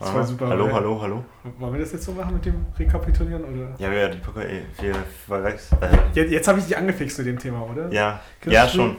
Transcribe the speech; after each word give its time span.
Das 0.00 0.14
war 0.14 0.24
super. 0.24 0.48
Hallo, 0.48 0.72
hallo, 0.72 0.98
hallo. 1.02 1.24
Wollen 1.58 1.74
wir 1.74 1.80
das 1.80 1.92
jetzt 1.92 2.04
so 2.06 2.12
machen 2.12 2.32
mit 2.32 2.46
dem 2.46 2.64
Rekapitulieren? 2.78 3.44
Oder? 3.44 3.74
Ja, 3.76 3.92
ja, 3.92 4.08
die 4.08 4.16
Poker, 4.16 4.46
ey, 4.48 4.62
wir 4.80 4.94
verwechseln. 5.26 5.82
Äh, 5.82 5.88
Jetzt, 6.14 6.32
jetzt 6.32 6.48
habe 6.48 6.58
ich 6.58 6.64
dich 6.64 6.76
angefixt 6.76 7.18
mit 7.18 7.26
dem 7.26 7.38
Thema, 7.38 7.62
oder? 7.70 7.92
ja, 7.92 8.18
ja 8.46 8.66
schon. 8.66 8.96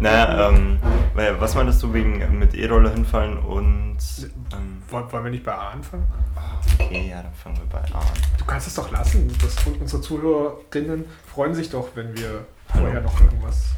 Naja, 0.00 0.48
ähm, 0.50 0.78
was 1.38 1.54
meintest 1.54 1.82
du 1.82 1.94
wegen 1.94 2.38
mit 2.38 2.54
E-Roller 2.54 2.90
hinfallen 2.90 3.38
und. 3.38 3.96
Ähm, 4.52 4.82
Wollen 4.90 5.24
wir 5.24 5.30
nicht 5.30 5.44
bei 5.44 5.52
A 5.54 5.70
anfangen? 5.70 6.06
okay, 6.78 7.08
ja, 7.10 7.22
dann 7.22 7.32
fangen 7.32 7.56
wir 7.56 7.66
bei 7.66 7.78
A 7.94 7.98
an. 8.00 8.06
Du 8.36 8.44
kannst 8.44 8.66
es 8.66 8.74
doch 8.74 8.90
lassen. 8.90 9.32
Das, 9.40 9.56
unsere 9.80 10.02
Zuhörerinnen 10.02 11.06
freuen 11.32 11.54
sich 11.54 11.70
doch, 11.70 11.88
wenn 11.94 12.14
wir 12.16 12.44
Hallo. 12.74 12.84
vorher 12.84 13.00
noch 13.00 13.20
irgendwas 13.22 13.70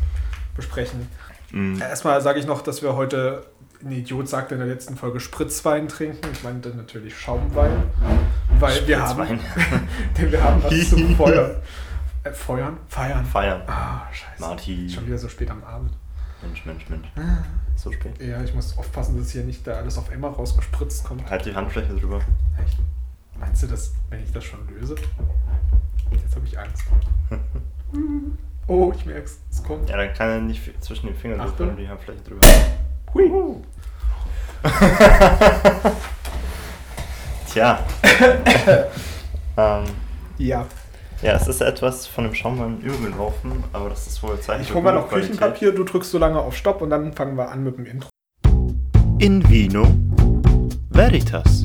besprechen. 0.56 1.08
Mhm. 1.52 1.80
Erstmal 1.80 2.20
sage 2.20 2.38
ich 2.40 2.46
noch, 2.46 2.62
dass 2.62 2.82
wir 2.82 2.96
heute, 2.96 3.44
ein 3.84 3.92
Idiot 3.92 4.28
sagte 4.28 4.54
in 4.54 4.60
der 4.60 4.68
letzten 4.68 4.96
Folge, 4.96 5.20
Spritzwein 5.20 5.88
trinken. 5.88 6.28
Ich 6.32 6.42
meinte 6.42 6.70
natürlich 6.70 7.16
Schaumwein. 7.16 7.82
Weil 8.58 8.86
wir 8.86 9.00
haben, 9.00 9.40
denn 10.18 10.32
wir 10.32 10.42
haben 10.42 10.62
was 10.62 10.90
zum 10.90 11.16
Feuer. 11.16 11.60
Äh, 12.24 12.30
feuern? 12.30 12.76
Feiern. 12.88 13.24
Feiern. 13.24 13.62
Ah, 13.66 14.06
scheiße. 14.12 14.40
Martin. 14.40 14.88
Schon 14.88 15.06
wieder 15.06 15.18
so 15.18 15.28
spät 15.28 15.50
am 15.50 15.62
Abend. 15.64 15.92
Mensch, 16.42 16.64
Mensch, 16.64 16.88
Mensch. 16.88 17.06
So 17.76 17.90
spät. 17.92 18.20
Ja, 18.20 18.42
ich 18.42 18.54
muss 18.54 18.76
aufpassen, 18.78 19.18
dass 19.18 19.30
hier 19.30 19.42
nicht 19.44 19.66
da 19.66 19.74
alles 19.74 19.98
auf 19.98 20.10
einmal 20.10 20.30
rausgespritzt 20.30 21.04
kommt. 21.04 21.28
Halt 21.28 21.44
die 21.46 21.54
Handfläche 21.54 21.94
drüber. 21.94 22.20
Echt? 22.64 22.78
Meinst 23.38 23.62
du 23.62 23.66
das, 23.66 23.92
wenn 24.10 24.22
ich 24.22 24.32
das 24.32 24.44
schon 24.44 24.60
löse? 24.68 24.94
Jetzt 26.10 26.36
habe 26.36 26.46
ich 26.46 26.58
Angst. 26.58 26.84
Oh, 28.68 28.92
ich 28.96 29.04
merk's. 29.04 29.40
Es 29.50 29.62
kommt. 29.62 29.90
Ja, 29.90 29.96
dann 29.96 30.14
kann 30.14 30.28
er 30.30 30.40
nicht 30.40 30.62
zwischen 30.82 31.08
den 31.08 31.16
Fingern 31.16 31.40
und 31.40 31.76
die 31.76 31.88
Handfläche 31.88 32.20
drüber. 32.22 32.46
Hui. 33.14 33.30
Tja. 37.52 37.78
ähm, 39.56 39.84
Ja. 40.38 40.66
ja, 41.20 41.32
es 41.34 41.46
ist 41.46 41.60
etwas 41.60 42.06
von 42.06 42.24
dem 42.24 42.34
Schaumwein 42.34 42.80
übergelaufen, 42.80 43.52
aber 43.72 43.90
das 43.90 44.06
ist 44.06 44.22
wohl 44.22 44.40
Zeichen 44.40 44.62
Ich 44.62 44.72
hole 44.72 44.82
mal 44.82 44.94
noch 44.94 45.08
Qualität. 45.08 45.32
Küchenpapier, 45.32 45.72
du 45.74 45.84
drückst 45.84 46.10
so 46.10 46.18
lange 46.18 46.40
auf 46.40 46.56
Stopp 46.56 46.80
und 46.80 46.90
dann 46.90 47.12
fangen 47.12 47.36
wir 47.36 47.50
an 47.50 47.62
mit 47.62 47.76
dem 47.76 47.86
Intro. 47.86 48.08
In 49.18 49.46
Vino 49.48 49.86
Veritas, 50.90 51.64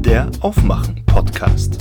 der 0.00 0.28
Aufmachen-Podcast. 0.40 1.78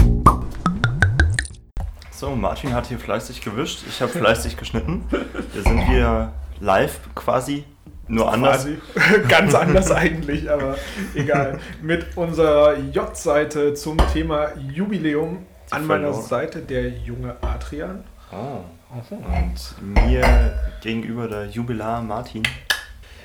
So, 2.11 2.35
Martin 2.35 2.73
hat 2.73 2.87
hier 2.87 2.99
fleißig 2.99 3.41
gewischt, 3.41 3.83
ich 3.87 4.01
habe 4.01 4.11
fleißig 4.11 4.55
geschnitten. 4.55 5.03
Wir 5.51 5.63
sind 5.63 5.79
hier 5.79 6.31
live 6.59 6.99
quasi, 7.15 7.65
nur 8.07 8.31
anders. 8.31 8.65
Quasi. 8.65 8.77
Ganz 9.29 9.55
anders 9.55 9.91
eigentlich, 9.91 10.49
aber 10.49 10.75
egal. 11.15 11.59
Mit 11.81 12.17
unserer 12.17 12.77
J-Seite 12.77 13.73
zum 13.73 13.97
Thema 14.11 14.49
Jubiläum. 14.57 15.45
Die 15.69 15.73
An 15.73 15.87
meiner 15.87 16.07
verloren. 16.07 16.27
Seite 16.27 16.59
der 16.59 16.89
junge 16.89 17.35
Adrian. 17.41 18.03
Oh. 18.31 18.63
Und 19.09 19.81
mir 19.81 20.59
gegenüber 20.81 21.27
der 21.27 21.47
Jubilar 21.47 22.01
Martin. 22.01 22.43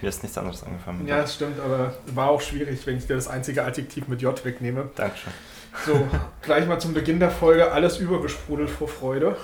Mir 0.01 0.09
ist 0.09 0.23
nichts 0.23 0.39
anderes 0.39 0.63
angefallen. 0.63 1.07
Ja, 1.07 1.19
das 1.19 1.35
stimmt, 1.35 1.59
aber 1.61 1.93
war 2.15 2.31
auch 2.31 2.41
schwierig, 2.41 2.87
wenn 2.87 2.97
ich 2.97 3.07
dir 3.07 3.17
das 3.17 3.29
einzige 3.29 3.65
Adjektiv 3.65 4.09
mit 4.09 4.23
J 4.23 4.43
wegnehme. 4.45 4.89
Dankeschön. 4.95 5.33
So, 5.85 6.09
gleich 6.43 6.67
mal 6.67 6.79
zum 6.79 6.95
Beginn 6.95 7.21
der 7.21 7.31
Folge 7.31 7.71
alles 7.73 7.99
übergesprudelt 7.99 8.71
vor 8.71 8.89
Freude. 8.89 9.37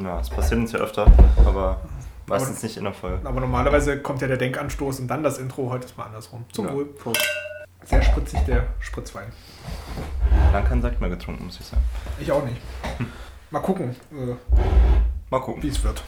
Ja, 0.00 0.20
es 0.20 0.30
passiert 0.30 0.60
uns 0.60 0.72
ja 0.72 0.78
öfter, 0.78 1.06
aber 1.44 1.80
meistens 2.26 2.62
nicht 2.62 2.76
in 2.76 2.84
der 2.84 2.92
Folge. 2.94 3.26
Aber 3.26 3.40
normalerweise 3.40 3.98
kommt 3.98 4.20
ja 4.22 4.28
der 4.28 4.36
Denkanstoß 4.36 5.00
und 5.00 5.08
dann 5.08 5.22
das 5.22 5.38
Intro. 5.38 5.70
Heute 5.70 5.86
ist 5.86 5.96
mal 5.96 6.04
andersrum. 6.06 6.44
Zum 6.52 6.66
Ja. 6.66 6.74
Wohl. 6.74 6.86
Prost. 6.86 7.20
Sehr 7.84 8.02
spritzig 8.02 8.40
der 8.46 8.66
Spritzwein. 8.80 9.32
Lang 10.52 10.64
keinen 10.64 10.82
Sekt 10.82 11.00
mehr 11.00 11.10
getrunken, 11.10 11.46
muss 11.46 11.58
ich 11.58 11.66
sagen. 11.66 11.82
Ich 12.20 12.30
auch 12.30 12.44
nicht. 12.44 12.60
Mal 13.50 13.60
gucken, 13.60 13.96
äh, 14.12 14.34
Mal 15.30 15.40
gucken. 15.40 15.62
wie 15.62 15.68
es 15.68 15.82
wird. 15.82 16.02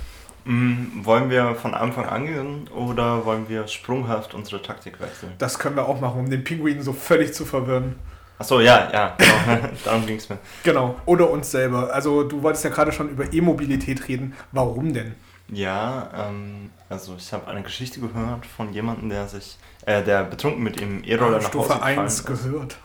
Mm, 0.44 1.04
wollen 1.04 1.30
wir 1.30 1.54
von 1.56 1.74
Anfang 1.74 2.04
an 2.06 2.26
gehen 2.26 2.68
oder 2.68 3.24
wollen 3.26 3.48
wir 3.48 3.66
sprunghaft 3.66 4.34
unsere 4.34 4.62
Taktik 4.62 5.00
wechseln? 5.00 5.32
Das 5.38 5.58
können 5.58 5.74
wir 5.76 5.88
auch 5.88 6.00
machen, 6.00 6.20
um 6.20 6.30
den 6.30 6.44
Pinguin 6.44 6.82
so 6.82 6.92
völlig 6.92 7.32
zu 7.34 7.44
verwirren. 7.44 7.96
Achso, 8.38 8.60
ja, 8.60 8.90
ja, 8.92 9.16
genau. 9.16 9.68
Darum 9.84 10.06
ging 10.06 10.16
es 10.16 10.28
mir. 10.28 10.38
Genau. 10.62 10.96
Oder 11.06 11.30
uns 11.30 11.50
selber. 11.50 11.92
Also 11.92 12.24
du 12.24 12.42
wolltest 12.42 12.64
ja 12.64 12.70
gerade 12.70 12.92
schon 12.92 13.08
über 13.10 13.32
E-Mobilität 13.32 14.06
reden. 14.08 14.34
Warum 14.52 14.92
denn? 14.92 15.14
Ja, 15.54 16.10
ähm, 16.16 16.70
also 16.88 17.14
ich 17.16 17.32
habe 17.32 17.46
eine 17.48 17.62
Geschichte 17.62 18.00
gehört 18.00 18.44
von 18.44 18.72
jemandem, 18.72 19.08
der 19.08 19.28
sich, 19.28 19.56
äh, 19.86 20.02
der 20.02 20.24
betrunken 20.24 20.62
mit 20.62 20.80
dem 20.80 21.04
E-Roller 21.04 21.38
nach 21.38 21.44
Hause 21.44 21.48
Stufe 21.48 21.68
gefahren 21.74 21.98
1 21.98 22.14
ist. 22.14 22.26
gehört. 22.26 22.76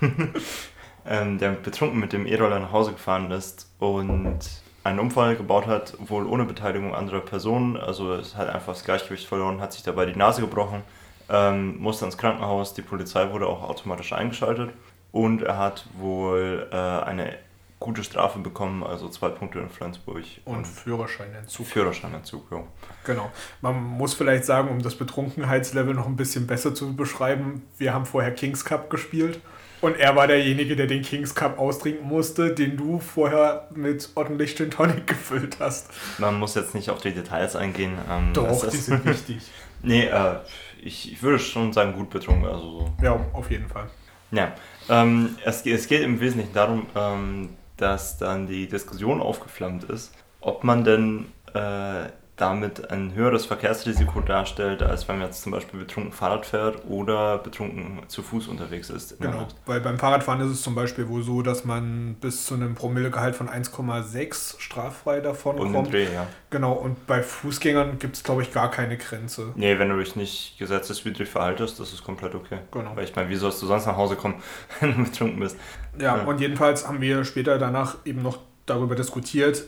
ähm, 1.06 1.38
der 1.38 1.52
betrunken 1.52 1.98
mit 1.98 2.12
dem 2.12 2.26
E-Roller 2.26 2.58
nach 2.58 2.72
Hause 2.72 2.92
gefahren 2.92 3.30
ist 3.30 3.70
und 3.78 4.38
einen 4.84 4.98
Unfall 4.98 5.36
gebaut 5.36 5.66
hat, 5.66 5.94
wohl 5.98 6.26
ohne 6.26 6.44
Beteiligung 6.44 6.94
anderer 6.94 7.20
Personen. 7.20 7.76
Also 7.76 8.14
es 8.14 8.36
hat 8.36 8.48
einfach 8.48 8.74
das 8.74 8.84
Gleichgewicht 8.84 9.26
verloren, 9.26 9.60
hat 9.60 9.72
sich 9.72 9.82
dabei 9.82 10.06
die 10.06 10.16
Nase 10.16 10.40
gebrochen, 10.40 10.82
ähm, 11.28 11.78
musste 11.78 12.04
ins 12.04 12.18
Krankenhaus, 12.18 12.74
die 12.74 12.82
Polizei 12.82 13.30
wurde 13.32 13.46
auch 13.46 13.62
automatisch 13.62 14.12
eingeschaltet 14.12 14.70
und 15.12 15.42
er 15.42 15.58
hat 15.58 15.86
wohl 15.98 16.68
äh, 16.70 16.76
eine 16.76 17.36
gute 17.80 18.04
Strafe 18.04 18.38
bekommen, 18.38 18.84
also 18.84 19.08
zwei 19.08 19.30
Punkte 19.30 19.58
in 19.58 19.70
Flensburg 19.70 20.22
Und 20.44 20.66
Führerscheinentzug. 20.66 21.66
Führerscheinentzug. 21.66 22.52
Ja. 22.52 22.62
Genau. 23.04 23.32
Man 23.62 23.82
muss 23.82 24.12
vielleicht 24.14 24.44
sagen, 24.44 24.68
um 24.68 24.82
das 24.82 24.94
Betrunkenheitslevel 24.94 25.94
noch 25.94 26.06
ein 26.06 26.16
bisschen 26.16 26.46
besser 26.46 26.74
zu 26.74 26.94
beschreiben, 26.94 27.62
wir 27.78 27.94
haben 27.94 28.04
vorher 28.04 28.32
Kings 28.32 28.64
Cup 28.64 28.90
gespielt. 28.90 29.40
Und 29.80 29.96
er 29.98 30.14
war 30.14 30.26
derjenige, 30.26 30.76
der 30.76 30.86
den 30.86 31.00
Kings 31.00 31.34
Cup 31.34 31.58
austrinken 31.58 32.06
musste, 32.06 32.54
den 32.54 32.76
du 32.76 32.98
vorher 33.00 33.66
mit 33.74 34.10
ordentlich 34.14 34.54
Gin 34.54 34.70
Tonic 34.70 35.06
gefüllt 35.06 35.56
hast. 35.58 35.90
Man 36.18 36.38
muss 36.38 36.54
jetzt 36.54 36.74
nicht 36.74 36.90
auf 36.90 37.00
die 37.00 37.12
Details 37.12 37.56
eingehen. 37.56 37.96
Ähm, 38.10 38.34
Doch, 38.34 38.68
die 38.68 38.76
sind 38.76 39.04
wichtig. 39.06 39.38
Nee, 39.82 40.04
äh, 40.04 40.34
ich, 40.82 41.10
ich 41.12 41.22
würde 41.22 41.38
schon 41.38 41.72
sagen, 41.72 41.94
gut 41.94 42.10
betrunken. 42.10 42.44
Also 42.44 42.80
so. 42.80 42.92
Ja, 43.02 43.18
auf 43.32 43.50
jeden 43.50 43.68
Fall. 43.68 43.88
Ja, 44.32 44.52
ähm, 44.90 45.36
es, 45.44 45.64
es 45.64 45.88
geht 45.88 46.02
im 46.02 46.20
Wesentlichen 46.20 46.52
darum, 46.52 46.86
ähm, 46.94 47.48
dass 47.80 48.18
dann 48.18 48.46
die 48.46 48.68
Diskussion 48.68 49.20
aufgeflammt 49.20 49.84
ist, 49.84 50.12
ob 50.40 50.64
man 50.64 50.84
denn 50.84 51.26
äh, 51.54 52.08
damit 52.40 52.90
ein 52.90 53.14
höheres 53.14 53.46
Verkehrsrisiko 53.46 54.20
darstellt, 54.20 54.82
als 54.82 55.06
wenn 55.08 55.18
man 55.18 55.26
jetzt 55.28 55.42
zum 55.42 55.52
Beispiel 55.52 55.80
betrunken 55.80 56.12
Fahrrad 56.12 56.46
fährt 56.46 56.84
oder 56.88 57.38
betrunken 57.38 58.00
zu 58.08 58.22
Fuß 58.22 58.48
unterwegs 58.48 58.88
ist. 58.90 59.20
Genau. 59.20 59.46
Weil 59.66 59.80
beim 59.80 59.98
Fahrradfahren 59.98 60.40
ist 60.40 60.50
es 60.52 60.62
zum 60.62 60.74
Beispiel 60.74 61.08
wohl 61.08 61.22
so, 61.22 61.42
dass 61.42 61.64
man 61.64 62.14
bis 62.20 62.46
zu 62.46 62.54
einem 62.54 62.74
Promillegehalt 62.74 63.36
von 63.36 63.48
1,6 63.48 64.60
straffrei 64.60 65.20
davon 65.20 65.58
Und 65.58 65.72
kommt. 65.72 65.92
Dreh, 65.92 66.04
ja. 66.12 66.26
Genau, 66.50 66.72
und 66.72 67.06
bei 67.06 67.22
Fußgängern 67.22 67.98
gibt 67.98 68.16
es, 68.16 68.22
glaube 68.24 68.42
ich, 68.42 68.52
gar 68.52 68.70
keine 68.70 68.96
Grenze. 68.96 69.52
Nee, 69.56 69.78
wenn 69.78 69.88
du 69.90 69.98
dich 69.98 70.16
nicht 70.16 70.56
gesetzeswidrig 70.58 71.28
verhaltest, 71.28 71.78
das 71.78 71.92
ist 71.92 72.02
komplett 72.04 72.34
okay. 72.34 72.58
Genau. 72.72 72.96
Weil 72.96 73.04
ich 73.04 73.14
meine, 73.14 73.28
wie 73.28 73.36
sollst 73.36 73.60
du 73.62 73.66
sonst 73.66 73.86
nach 73.86 73.96
Hause 73.96 74.16
kommen, 74.16 74.36
wenn 74.80 74.96
du 74.96 75.04
betrunken 75.04 75.40
bist? 75.40 75.56
Ja, 75.98 76.16
Ja. 76.16 76.22
und 76.24 76.40
jedenfalls 76.40 76.86
haben 76.88 77.00
wir 77.00 77.24
später 77.24 77.58
danach 77.58 77.96
eben 78.04 78.22
noch 78.22 78.38
darüber 78.66 78.94
diskutiert, 78.94 79.64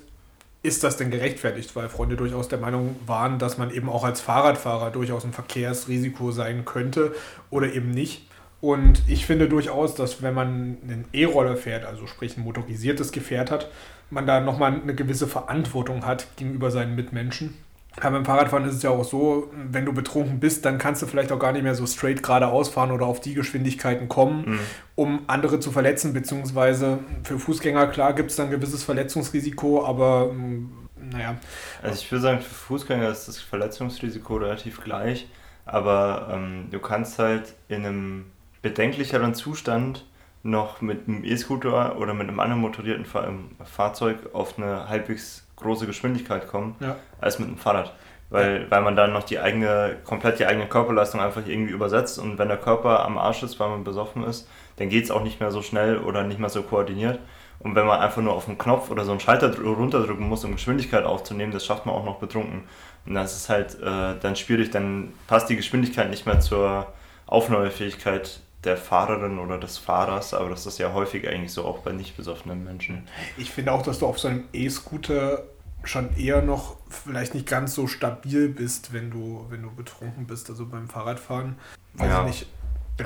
ist 0.63 0.85
das 0.85 0.97
denn 0.97 1.11
gerechtfertigt? 1.11 1.75
Weil 1.75 1.89
Freunde 1.89 2.17
durchaus 2.17 2.49
der 2.49 2.59
Meinung 2.59 2.97
waren, 3.07 3.39
dass 3.39 3.59
man 3.59 3.71
eben 3.71 3.89
auch 3.89 4.05
als 4.05 4.21
Fahrradfahrer 4.21 4.91
durchaus 4.91 5.25
ein 5.25 5.33
Verkehrsrisiko 5.33 6.31
sein 6.31 6.65
könnte 6.65 7.15
oder 7.51 7.73
eben 7.73 7.91
nicht. 7.91 8.29
Und 8.61 9.03
ich 9.09 9.27
finde 9.27 9.49
durchaus, 9.49 9.97
dass 9.97 10.23
wenn 10.23 10.35
man 10.35 10.79
einen 10.85 11.05
E-Roller 11.13 11.57
fährt, 11.57 11.85
also 11.85 12.07
sprich 12.07 12.37
ein 12.37 12.45
motorisiertes 12.45 13.11
Gefährt 13.11 13.51
hat, 13.51 13.69
man 14.09 14.27
da 14.27 14.41
nochmal 14.41 14.81
eine 14.81 14.95
gewisse 14.95 15.27
Verantwortung 15.27 16.07
hat 16.07 16.37
gegenüber 16.37 16.71
seinen 16.71 16.95
Mitmenschen. 16.95 17.55
Aber 18.01 18.13
beim 18.13 18.25
Fahrradfahren 18.25 18.65
ist 18.67 18.77
es 18.77 18.83
ja 18.83 18.91
auch 18.91 19.05
so, 19.05 19.51
wenn 19.71 19.85
du 19.85 19.93
betrunken 19.93 20.41
bist, 20.41 20.65
dann 20.65 20.79
kannst 20.79 21.03
du 21.03 21.07
vielleicht 21.07 21.31
auch 21.31 21.39
gar 21.39 21.53
nicht 21.53 21.63
mehr 21.63 21.75
so 21.75 21.87
straight 21.87 22.23
geradeaus 22.23 22.69
fahren 22.71 22.91
oder 22.91 23.07
auf 23.07 23.21
die 23.21 23.35
Geschwindigkeiten 23.35 24.09
kommen, 24.09 24.45
Mhm. 24.53 24.61
um 24.95 25.21
andere 25.27 25.61
zu 25.61 25.71
verletzen, 25.73 26.13
beziehungsweise 26.15 26.99
für 27.25 27.39
Fußgänger, 27.39 27.89
klar, 27.89 28.15
gibt 28.15 28.31
es 28.31 28.37
dann 28.37 28.47
ein 28.47 28.53
gewisses 28.53 28.83
Verletzungsrisiko, 28.85 29.85
aber 29.85 30.33
mh, 30.33 30.69
naja, 31.13 31.37
Also 31.83 31.97
ich 32.01 32.11
würde 32.11 32.23
sagen, 32.23 32.41
für 32.41 32.55
Fußgänger 32.55 33.11
ist 33.11 33.29
das 33.29 33.39
Verletzungsrisiko 33.41 34.37
relativ 34.37 34.81
gleich, 34.83 35.29
aber 35.67 36.29
ähm, 36.33 36.69
du 36.71 36.79
kannst 36.79 37.19
halt 37.19 37.55
in 37.69 37.85
einem 37.85 38.25
bedenklicheren 38.63 39.35
Zustand 39.35 40.07
noch 40.45 40.81
mit 40.81 41.07
einem 41.09 41.25
E-Scooter 41.25 41.99
oder 41.99 42.15
mit 42.15 42.29
einem 42.29 42.41
anderen 42.41 42.63
motorierten 42.63 43.05
Fahr 43.05 43.29
Fahrzeug 43.65 44.17
auf 44.33 44.59
eine 44.59 44.89
halbwegs 44.89 45.42
große 45.63 45.87
Geschwindigkeit 45.87 46.49
kommen, 46.49 46.77
ja, 46.81 46.97
als 47.21 47.39
mit 47.39 47.49
einem 47.49 47.59
Fahrrad. 47.59 47.95
Weil, 48.31 48.71
weil 48.71 48.81
man 48.81 48.97
dann 48.97 49.13
noch 49.13 49.25
die 49.25 49.39
eigene, 49.39 49.97
komplett 50.05 50.39
die 50.39 50.47
eigene 50.47 50.67
Körperleistung 50.67 51.21
einfach 51.21 51.43
irgendwie 51.47 51.73
übersetzt 51.75 52.19
und 52.19 52.39
wenn 52.39 52.49
der 52.49 52.57
Körper 52.57 53.05
am 53.05 53.19
Arsch 53.19 53.43
ist, 53.43 53.61
weil 53.61 53.69
man 53.69 53.85
besoffen 53.85 54.25
ist, 54.25 54.49
dann 54.77 54.89
geht 54.89 55.05
es 55.05 55.11
auch 55.11 55.23
nicht 55.23 55.39
mehr 55.39 55.51
so 55.51 55.61
schnell 55.61 55.99
oder 55.99 56.25
nicht 56.25 56.41
mehr 56.41 56.49
so 56.49 56.63
koordiniert. 56.63 57.19
Und 57.59 57.75
wenn 57.75 57.87
man 57.87 58.01
einfach 58.01 58.23
nur 58.23 58.33
auf 58.33 58.47
den 58.47 58.57
Knopf 58.57 58.91
oder 58.91 59.05
so 59.05 59.11
einen 59.11 59.21
Schalter 59.21 59.51
dr- 59.51 59.77
runterdrücken 59.77 60.27
muss, 60.27 60.45
um 60.47 60.53
Geschwindigkeit 60.53 61.05
aufzunehmen, 61.05 61.53
das 61.53 61.67
schafft 61.67 61.85
man 61.85 61.95
auch 61.95 62.07
noch 62.07 62.19
betrunken. 62.21 62.63
Und 63.05 63.15
das 63.15 63.37
ist 63.37 63.51
halt 63.51 63.75
äh, 63.81 64.19
dann 64.19 64.35
schwierig, 64.35 64.71
dann 64.71 65.13
passt 65.27 65.51
die 65.51 65.57
Geschwindigkeit 65.57 66.09
nicht 66.09 66.25
mehr 66.25 66.41
zur 66.41 66.87
Aufnahmefähigkeit 67.27 68.41
der 68.65 68.77
Fahrerin 68.77 69.39
oder 69.41 69.59
des 69.59 69.77
Fahrers, 69.77 70.35
aber 70.35 70.49
das 70.49 70.67
ist 70.67 70.79
ja 70.79 70.95
häufig 70.95 71.29
eigentlich 71.29 71.53
so 71.53 71.65
auch 71.65 71.81
bei 71.81 71.93
nicht 71.93 72.17
besoffenen 72.17 72.65
Menschen. 72.65 73.09
Ich 73.37 73.51
finde 73.51 73.73
auch, 73.73 73.83
dass 73.83 73.99
du 73.99 74.07
auf 74.07 74.19
so 74.19 74.29
einem 74.29 74.45
E-Scooter 74.53 75.43
schon 75.85 76.17
eher 76.17 76.43
noch 76.43 76.77
vielleicht 76.89 77.35
nicht 77.35 77.47
ganz 77.47 77.75
so 77.75 77.87
stabil 77.87 78.49
bist, 78.49 78.93
wenn 78.93 79.11
du, 79.11 79.47
wenn 79.51 79.63
du 79.63 79.75
betrunken 79.75 80.27
bist. 80.27 80.49
Also 80.51 80.67
beim 80.67 80.89
Fahrradfahren, 80.89 81.57
weiß 81.95 82.09
Ja. 82.09 82.21
ich 82.21 82.27
nicht. 82.27 82.47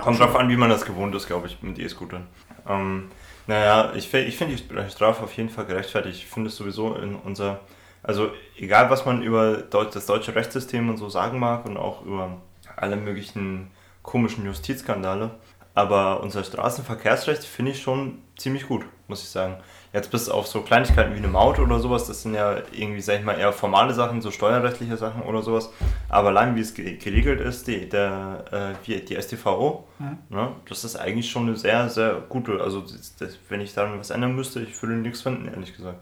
Kommt 0.02 0.19
drauf 0.20 0.34
an, 0.37 0.49
wie 0.49 0.56
man 0.56 0.69
das 0.69 0.84
gewohnt 0.84 1.14
ist, 1.14 1.26
glaube 1.26 1.46
ich, 1.46 1.62
mit 1.62 1.78
E-Scootern. 1.78 2.26
Ähm, 2.69 3.08
naja, 3.46 3.93
ich, 3.94 4.12
ich 4.12 4.37
finde 4.37 4.56
die 4.56 4.90
Strafe 4.90 5.23
auf 5.23 5.32
jeden 5.34 5.49
Fall 5.49 5.64
gerechtfertigt. 5.64 6.19
Ich 6.19 6.26
finde 6.26 6.49
es 6.49 6.56
sowieso 6.56 6.96
in 6.96 7.14
unser, 7.14 7.61
also 8.02 8.31
egal 8.58 8.90
was 8.90 9.06
man 9.06 9.23
über 9.23 9.58
das 9.58 10.06
deutsche 10.06 10.34
Rechtssystem 10.34 10.90
und 10.90 10.96
so 10.99 11.08
sagen 11.08 11.38
mag 11.38 11.64
und 11.64 11.76
auch 11.76 12.05
über 12.05 12.37
alle 12.76 12.96
möglichen 12.96 13.70
komischen 14.02 14.44
Justizskandale, 14.44 15.31
aber 15.75 16.20
unser 16.23 16.43
Straßenverkehrsrecht 16.44 17.44
finde 17.44 17.70
ich 17.73 17.81
schon 17.82 18.19
ziemlich 18.37 18.67
gut, 18.67 18.84
muss 19.08 19.23
ich 19.23 19.28
sagen. 19.31 19.56
Jetzt 19.93 20.11
bis 20.11 20.29
auf 20.29 20.47
so 20.47 20.61
Kleinigkeiten 20.61 21.15
wie 21.15 21.19
eine 21.19 21.29
Maut 21.29 21.59
oder 21.59 21.79
sowas, 21.79 22.06
das 22.06 22.23
sind 22.23 22.35
ja 22.35 22.56
irgendwie, 22.73 23.00
sag 23.00 23.19
ich 23.21 23.25
mal, 23.25 23.38
eher 23.38 23.53
formale 23.53 23.94
Sachen, 23.94 24.21
so 24.21 24.31
steuerrechtliche 24.31 24.97
Sachen 24.97 25.23
oder 25.23 25.41
sowas. 25.43 25.71
Aber 26.09 26.29
allein 26.29 26.55
wie 26.56 26.61
es 26.61 26.75
ge- 26.75 26.97
geregelt 26.97 27.41
ist, 27.41 27.67
die, 27.67 27.88
der, 27.88 28.75
äh, 28.85 28.87
die 28.87 29.15
StVO, 29.21 29.85
Mhm. 29.99 30.19
ne, 30.29 30.49
das 30.69 30.85
ist 30.85 30.97
eigentlich 30.97 31.31
schon 31.31 31.47
eine 31.47 31.56
sehr, 31.56 31.88
sehr 31.88 32.23
gute, 32.29 32.61
also 32.61 32.81
das, 32.83 33.17
das, 33.17 33.38
wenn 33.49 33.61
ich 33.62 33.73
daran 33.75 33.99
was 33.99 34.11
ändern 34.11 34.35
müsste, 34.37 34.61
ich 34.61 34.81
würde 34.83 34.94
nichts 34.97 35.23
finden, 35.23 35.49
ehrlich 35.49 35.75
gesagt. 35.75 35.99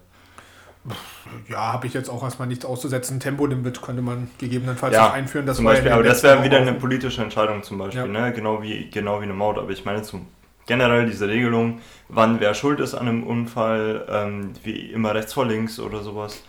Ja, 1.48 1.72
habe 1.72 1.86
ich 1.86 1.94
jetzt 1.94 2.10
auch 2.10 2.22
erstmal 2.22 2.46
nichts 2.46 2.64
auszusetzen. 2.66 3.18
Tempolimit 3.18 3.80
könnte 3.80 4.02
man 4.02 4.28
gegebenenfalls 4.38 4.94
Ja, 4.94 5.04
noch 5.06 5.14
einführen. 5.14 5.46
Das 5.46 5.56
zum 5.56 5.64
ja 5.64 5.72
Beispiel, 5.72 5.92
aber 5.92 6.02
das 6.02 6.22
wäre 6.22 6.44
wieder 6.44 6.58
eine 6.58 6.72
auch- 6.72 6.78
politische 6.78 7.22
Entscheidung 7.22 7.62
zum 7.62 7.78
Beispiel, 7.78 8.00
Ja. 8.02 8.06
ne? 8.06 8.32
genau, 8.34 8.60
wie, 8.62 8.90
genau 8.90 9.20
wie 9.20 9.24
eine 9.24 9.32
Maut. 9.32 9.56
Aber 9.56 9.70
ich 9.70 9.84
meine 9.86 10.02
zum 10.02 10.26
generell 10.66 11.06
diese 11.06 11.28
Regelung, 11.28 11.80
wann 12.08 12.40
wer 12.40 12.54
schuld 12.54 12.80
ist 12.80 12.94
an 12.94 13.08
einem 13.08 13.24
Unfall, 13.24 14.06
ähm, 14.08 14.52
wie 14.62 14.90
immer 14.92 15.14
rechts 15.14 15.32
vor 15.32 15.46
links 15.46 15.78
oder 15.78 16.02
sowas, 16.02 16.42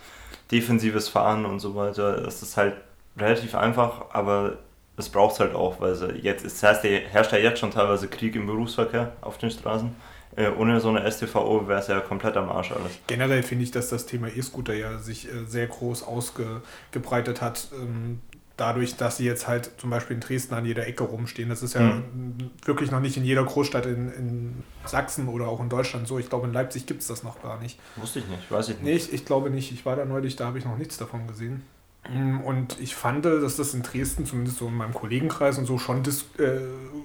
defensives 0.50 1.08
Fahren 1.08 1.44
und 1.44 1.60
so 1.60 1.74
weiter, 1.74 2.20
das 2.20 2.42
ist 2.42 2.56
halt 2.56 2.74
relativ 3.16 3.54
einfach, 3.54 4.06
aber 4.12 4.58
es 4.96 5.08
braucht 5.08 5.34
es 5.34 5.40
halt 5.40 5.54
auch, 5.54 5.80
weil 5.80 5.94
jetzt 6.22 6.44
ist, 6.44 6.62
das 6.62 6.82
heißt, 6.82 6.84
herrscht 6.84 7.32
ja 7.32 7.38
jetzt 7.38 7.60
schon 7.60 7.70
teilweise 7.70 8.08
Krieg 8.08 8.34
im 8.34 8.46
Berufsverkehr 8.46 9.12
auf 9.20 9.38
den 9.38 9.50
Straßen. 9.50 9.94
Äh, 10.36 10.50
ohne 10.50 10.80
so 10.80 10.90
eine 10.90 11.10
STVO 11.10 11.66
wäre 11.66 11.80
es 11.80 11.86
ja 11.86 12.00
komplett 12.00 12.36
am 12.36 12.50
Arsch 12.50 12.72
alles. 12.72 12.92
Generell 13.06 13.42
finde 13.42 13.64
ich, 13.64 13.70
dass 13.70 13.88
das 13.88 14.04
Thema 14.04 14.28
E-Scooter 14.28 14.74
ja 14.74 14.98
sich 14.98 15.28
äh, 15.28 15.44
sehr 15.46 15.66
groß 15.66 16.02
ausgebreitet 16.02 17.40
hat. 17.40 17.68
Ähm, 17.72 18.20
dadurch, 18.56 18.96
dass 18.96 19.18
sie 19.18 19.24
jetzt 19.26 19.46
halt 19.48 19.70
zum 19.78 19.90
Beispiel 19.90 20.14
in 20.14 20.20
Dresden 20.20 20.54
an 20.54 20.64
jeder 20.64 20.86
Ecke 20.86 21.04
rumstehen. 21.04 21.48
Das 21.50 21.62
ist 21.62 21.74
ja 21.74 21.80
Mhm. 21.80 22.50
wirklich 22.64 22.90
noch 22.90 23.00
nicht 23.00 23.16
in 23.16 23.24
jeder 23.24 23.44
Großstadt 23.44 23.84
in, 23.86 24.10
in 24.12 24.62
Sachsen 24.86 25.28
oder 25.28 25.48
auch 25.48 25.60
in 25.60 25.68
Deutschland 25.68 26.08
so. 26.08 26.18
Ich 26.18 26.28
glaube, 26.28 26.46
in 26.46 26.52
Leipzig 26.54 26.86
gibt 26.86 27.02
es 27.02 27.08
das 27.08 27.22
noch 27.22 27.42
gar 27.42 27.60
nicht. 27.60 27.78
Wusste 27.96 28.20
ich 28.20 28.26
nicht, 28.28 28.50
weiß 28.50 28.68
ich 28.70 28.74
nicht. 28.76 28.84
Nee, 28.84 28.92
ich, 28.96 29.12
ich 29.12 29.24
glaube 29.24 29.50
nicht. 29.50 29.72
Ich 29.72 29.84
war 29.84 29.96
da 29.96 30.04
neulich, 30.04 30.36
da 30.36 30.46
habe 30.46 30.58
ich 30.58 30.64
noch 30.64 30.78
nichts 30.78 30.96
davon 30.96 31.26
gesehen. 31.26 31.62
Mm, 32.08 32.40
Und 32.40 32.80
ich 32.80 32.94
fand, 32.94 33.24
dass 33.24 33.56
das 33.56 33.74
in 33.74 33.82
Dresden, 33.82 34.24
zumindest 34.26 34.58
so 34.58 34.68
in 34.68 34.74
meinem 34.74 34.94
Kollegenkreis 34.94 35.58
und 35.58 35.66
so, 35.66 35.76
schon 35.78 36.02
dis 36.02 36.24
äh, 36.38 36.60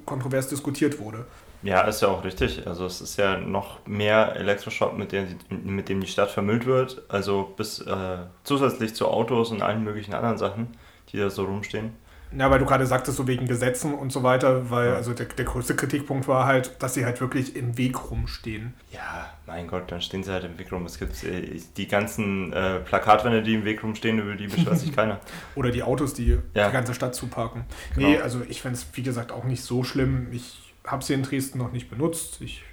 kontrovers 0.06 0.48
diskutiert 0.48 1.00
wurde. 1.00 1.26
Ja, 1.64 1.82
ist 1.82 2.02
ja 2.02 2.08
auch 2.08 2.24
richtig. 2.24 2.66
Also 2.66 2.86
es 2.86 3.02
ist 3.02 3.18
ja 3.18 3.38
noch 3.38 3.86
mehr 3.86 4.36
Elektroschrott, 4.36 4.98
mit 4.98 5.12
dem, 5.12 5.28
mit 5.64 5.90
dem 5.90 6.02
die 6.02 6.08
Stadt 6.08 6.32
vermüllt 6.32 6.66
wird. 6.66 7.02
Also 7.10 7.54
bis 7.58 7.80
äh, 7.82 8.18
zusätzlich 8.44 8.96
zu 8.96 9.08
Autos 9.08 9.52
und 9.52 9.62
allen 9.62 9.84
möglichen 9.84 10.14
anderen 10.14 10.38
Sachen, 10.38 10.68
die 11.12 11.18
da 11.18 11.30
so 11.30 11.46
rumstehen. 11.46 11.92
Ja, 12.34 12.50
weil 12.50 12.60
du 12.60 12.66
gerade 12.66 12.86
sagtest, 12.86 13.18
so 13.18 13.28
wegen 13.28 13.46
Gesetzen 13.46 13.94
und 13.94 14.14
so 14.14 14.24
weiter, 14.24 14.70
weil 14.70 14.96
also 14.96 15.14
der, 15.14 15.26
der 15.26 15.44
größte 15.44 15.76
Kritikpunkt 15.76 16.30
war 16.30 16.46
halt, 16.46 16.82
dass 16.82 16.94
sie 16.94 17.04
halt 17.04 17.20
wirklich 17.20 17.58
im 17.58 17.78
Weg 17.78 18.10
rumstehen. 18.10 18.74
Ja, 18.94 19.30
mein 19.46 19.68
Gott, 19.68 19.92
dann 19.92 20.00
stehen 20.02 20.24
sie 20.24 20.32
halt 20.32 20.46
im 20.46 20.58
Weg 20.58 20.72
rum. 20.72 20.86
Es 20.86 20.98
gibt 20.98 21.22
äh, 21.26 21.60
die 21.76 21.90
ganzen 21.90 22.54
äh, 22.54 22.80
Plakatwände, 22.80 23.44
die 23.44 23.56
im 23.56 23.66
Weg 23.66 23.84
rumstehen, 23.84 24.18
über 24.18 24.36
die 24.36 24.48
beschwert 24.48 24.80
sich 24.80 24.94
keiner. 24.96 25.20
Oder 25.56 25.72
die 25.72 25.84
Autos, 25.84 26.14
die 26.14 26.38
Ja. 26.54 26.68
die 26.68 26.72
ganze 26.74 26.94
Stadt 26.94 27.16
zuparken. 27.16 27.66
Genau. 27.96 28.08
Nee, 28.08 28.18
also 28.20 28.42
ich 28.48 28.62
fände 28.62 28.78
es, 28.78 28.88
wie 28.94 29.04
gesagt, 29.04 29.34
auch 29.34 29.44
nicht 29.44 29.62
so 29.64 29.84
schlimm. 29.84 30.28
Ich 30.32 30.74
habe 30.88 31.04
sie 31.04 31.14
in 31.14 31.24
Dresden 31.24 31.58
noch 31.58 31.74
nicht 31.74 31.90
benutzt. 31.90 32.40
Ich 32.40 32.64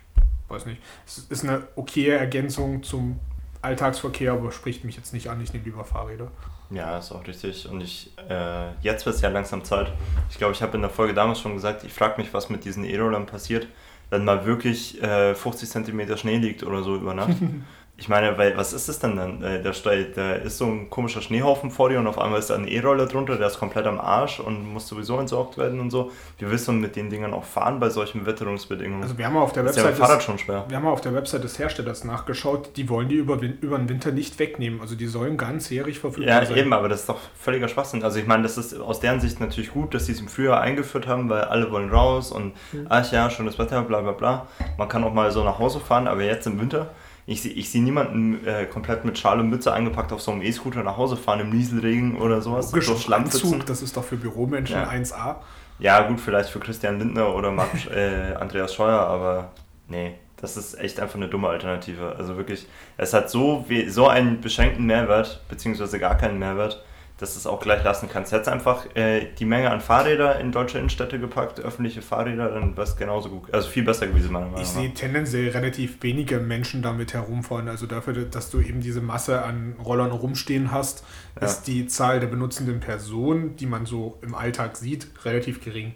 weiß 0.51 0.67
nicht. 0.67 0.81
Es 1.05 1.19
ist 1.19 1.43
eine 1.43 1.67
okaye 1.75 2.13
Ergänzung 2.17 2.85
zum 2.85 3.19
Alltagsverkehr, 3.61 4.35
aber 4.35 4.53
spricht 4.53 4.85
mich 4.85 4.95
jetzt 4.97 5.13
nicht 5.13 5.31
an. 5.31 5.41
Ich 5.43 5.53
nehme 5.53 5.65
lieber 5.65 5.85
Fahrräder. 5.85 6.31
Ja, 6.71 6.99
ist 6.99 7.13
auch 7.13 7.27
richtig. 7.27 7.69
Und 7.69 7.81
ich, 7.81 8.13
äh, 8.29 8.71
jetzt 8.83 9.07
wird 9.07 9.17
es 9.17 9.23
ja 9.23 9.31
langsam 9.31 9.65
Zeit. 9.65 9.91
Ich 10.31 10.39
glaube, 10.39 10.53
ich 10.53 10.63
habe 10.63 10.77
in 10.77 10.83
der 10.83 10.91
Folge 10.91 11.15
damals 11.15 11.41
schon 11.41 11.55
gesagt, 11.55 11.85
ich 11.85 11.93
frage 11.93 12.21
mich, 12.21 12.35
was 12.35 12.51
mit 12.51 12.65
diesen 12.65 12.85
E-Rollern 12.85 13.27
passiert, 13.27 13.67
wenn 14.11 14.25
mal 14.25 14.45
wirklich 14.45 15.03
äh, 15.03 15.35
50 15.35 15.69
cm 15.69 16.17
Schnee 16.19 16.37
liegt 16.37 16.63
oder 16.63 16.83
so 16.83 16.97
über 16.97 17.15
Nacht. 17.15 17.37
Ich 18.01 18.09
meine, 18.09 18.39
weil 18.39 18.57
was 18.57 18.73
ist 18.73 18.89
es 18.89 19.01
denn 19.01 19.17
dann? 19.17 19.43
Äh, 19.43 19.61
Da, 19.61 20.33
ist 20.35 20.59
so 20.59 20.67
ein 20.67 20.89
komischer 20.89 21.21
Schneehaufen 21.21 21.73
vor 21.73 21.89
dir 21.89 21.99
und 21.99 22.07
auf 22.07 22.19
einmal 22.21 22.39
ist 22.39 22.49
da 22.49 22.55
ein 22.55 22.69
E-Roller 22.69 23.07
drunter, 23.07 23.37
der 23.37 23.49
ist 23.49 23.59
komplett 23.59 23.87
am 23.87 23.99
Arsch 23.99 24.39
und 24.39 24.73
muss 24.73 24.87
sowieso 24.87 25.19
entsorgt 25.19 25.59
werden 25.59 25.81
und 25.81 25.91
so. 25.91 26.13
Wie 26.39 26.49
willst 26.49 26.69
du 26.69 26.73
mit 26.73 26.95
den 26.95 27.11
Dingern 27.11 27.35
auch 27.35 27.43
fahren 27.43 27.81
bei 27.81 27.91
solchen 27.91 28.25
Witterungsbedingungen? 28.25 29.03
Also 29.03 29.19
wir 29.19 29.27
haben 29.27 29.37
auf 29.37 29.53
der 29.53 29.65
das 29.65 29.73
ist 29.73 29.79
ja 29.79 29.85
Website 29.89 30.01
Fahrrad 30.01 30.19
des, 30.19 30.25
schon 30.27 30.39
schwer. 30.39 30.65
wir 30.69 30.77
haben 30.77 30.87
auf 30.87 31.01
der 31.01 31.13
Website 31.13 31.43
des 31.43 31.59
Herstellers 31.59 32.05
nachgeschaut. 32.05 32.77
Die 32.77 32.89
wollen 32.89 33.09
die 33.09 33.17
über, 33.17 33.35
über 33.61 33.77
den 33.79 33.89
Winter 33.89 34.13
nicht 34.13 34.39
wegnehmen. 34.39 34.81
Also 34.81 34.95
die 34.95 35.07
sollen 35.09 35.37
ganzjährig 35.37 35.99
verfügbar 35.99 36.43
Ja, 36.43 36.47
sein. 36.47 36.57
eben, 36.57 36.73
aber 36.73 36.89
das 36.89 37.01
ist 37.01 37.09
doch 37.09 37.19
völliger 37.37 37.67
Schwachsinn. 37.67 38.05
Also 38.05 38.21
ich 38.21 38.27
meine, 38.29 38.45
das 38.45 38.57
ist 38.59 38.79
aus 38.79 39.01
deren 39.01 39.19
Sicht 39.19 39.41
natürlich 39.41 39.73
gut, 39.73 39.93
dass 39.93 40.07
sie 40.07 40.13
es 40.13 40.21
im 40.21 40.29
Frühjahr 40.29 40.61
eingeführt 40.61 41.09
haben, 41.09 41.29
weil 41.29 41.41
alle 41.43 41.69
wollen 41.73 41.91
raus 41.91 42.31
und 42.31 42.53
ach 42.89 43.11
ja, 43.11 43.29
schönes 43.29 43.59
Wetter, 43.59 43.83
bla 43.83 44.03
bla 44.03 44.13
bla. 44.13 44.47
Man 44.77 44.89
kann 44.89 45.03
auch 45.03 45.13
mal 45.13 45.33
so 45.33 45.43
nach 45.43 45.59
Hause 45.59 45.81
fahren, 45.81 46.07
aber 46.07 46.23
jetzt 46.23 46.47
im 46.47 46.61
Winter, 46.61 46.91
ich, 47.29 47.43
seh- 47.43 47.51
ich 47.51 47.71
sehe 47.71 47.83
niemanden 47.83 48.45
äh, 48.47 48.65
komplett 48.67 49.05
mit 49.05 49.19
Schal 49.19 49.39
und 49.39 49.51
Mütze 49.51 49.73
eingepackt 49.73 50.13
auf 50.13 50.21
so 50.21 50.33
einem 50.33 50.43
E-Scooter 50.43 50.83
nach 50.83 50.97
Hause 50.97 51.17
fahren, 51.17 51.41
im 51.41 51.51
Nieselregen 51.51 52.17
oder 52.17 52.41
sowas. 52.41 52.73
Logisch, 52.73 52.89
Anzug, 52.89 53.05
Schlammpfützen. 53.05 53.63
das 53.67 53.83
ist 53.83 53.97
doch 53.97 54.05
für 54.05 54.17
Büromenschen 54.17 54.77
Ja. 54.77 54.89
1A. 54.89 55.37
Ja, 55.79 56.09
gut, 56.09 56.21
vielleicht 56.21 56.49
für 56.51 56.59
Christian 56.59 56.99
Lindner 56.99 57.35
oder 57.35 57.53
Marc, 57.53 57.71
äh, 57.95 58.35
Andreas 58.35 58.75
Scheuer, 58.75 58.99
aber 58.99 59.53
nee, 59.89 60.15
das 60.41 60.57
ist 60.57 60.79
echt 60.81 60.99
einfach 61.01 61.17
eine 61.17 61.29
dumme 61.29 61.49
Alternative. 61.49 62.17
Also 62.17 62.37
wirklich, 62.37 62.67
es 62.97 63.13
hat 63.13 63.29
so, 63.31 63.65
so 63.89 64.09
einen 64.09 64.41
beschränkten 64.41 64.87
Mehrwert, 64.87 65.43
beziehungsweise 65.49 65.99
gar 65.99 66.17
keinen 66.17 66.39
Mehrwert, 66.39 66.83
dass 67.19 67.35
du 67.35 67.39
es 67.41 67.47
auch 67.47 67.61
gleich 67.61 67.85
lassen 67.85 68.09
kannst. 68.11 68.33
Hättest 68.33 68.49
einfach 68.49 68.87
äh, 68.95 69.27
die 69.39 69.45
Menge 69.45 69.71
an 69.71 69.81
Fahrräder 69.81 70.39
in 70.41 70.53
deutsche 70.53 70.79
Innenstädte 70.79 71.19
gepackt, 71.19 71.61
öffentliche 71.61 72.01
Fahrräder, 72.01 72.49
dann 72.51 72.77
wäre 72.77 72.87
es 72.87 72.97
genauso 72.97 73.29
gut, 73.29 73.53
also 73.53 73.69
viel 73.69 73.85
besser 73.85 74.07
gewesen, 74.07 74.33
meiner 74.33 74.47
Meinung 74.47 74.63
Ich 74.63 74.69
nach. 74.75 74.81
sehe 74.81 74.95
tendenziell 74.95 75.51
relativ 75.51 76.03
wenige 76.03 76.39
Menschen 76.39 76.81
damit 76.81 77.15
herumfahren. 77.15 77.69
Also 77.69 77.87
dafür, 77.87 78.15
dass 78.25 78.51
du 78.51 78.61
eben 78.61 78.81
diese 78.81 79.01
Masse 79.01 79.43
an 79.43 79.75
Rollern 79.85 80.11
rumstehen 80.13 80.71
hast, 80.73 81.05
Ja. 81.41 81.47
ist 81.47 81.63
die 81.65 81.87
Zahl 81.89 82.21
der 82.21 82.29
benutzenden 82.29 82.81
Personen, 82.81 83.57
die 83.57 83.67
man 83.67 83.85
so 83.85 84.19
im 84.23 84.35
Alltag 84.35 84.77
sieht, 84.77 85.09
relativ 85.25 85.63
gering. 85.63 85.95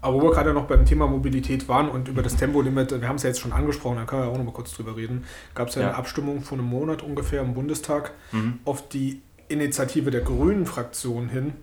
Aber 0.00 0.14
wo 0.14 0.22
wir 0.22 0.30
gerade 0.30 0.54
noch 0.54 0.66
beim 0.66 0.86
Thema 0.86 1.08
Mobilität 1.08 1.68
waren 1.68 1.88
und 1.88 2.06
über 2.06 2.22
das 2.22 2.36
Tempolimit, 2.36 3.00
wir 3.00 3.08
haben 3.08 3.16
es 3.16 3.24
ja 3.24 3.30
jetzt 3.30 3.40
schon 3.40 3.52
angesprochen, 3.52 3.96
da 3.96 4.04
können 4.04 4.22
wir 4.22 4.28
auch 4.28 4.38
noch 4.38 4.44
mal 4.44 4.52
kurz 4.52 4.72
drüber 4.72 4.96
reden, 4.96 5.24
gab 5.56 5.68
es 5.68 5.74
ja, 5.74 5.82
Ja. 5.82 5.88
eine 5.88 5.96
Abstimmung 5.96 6.40
vor 6.40 6.56
einem 6.56 6.68
Monat 6.68 7.02
ungefähr 7.02 7.40
im 7.42 7.52
Bundestag 7.52 8.12
Mhm. 8.30 8.60
auf 8.64 8.88
die 8.88 9.20
Initiative 9.48 10.10
der 10.10 10.20
Grünen 10.22 10.66
Fraktion 10.66 11.28
hin, 11.28 11.54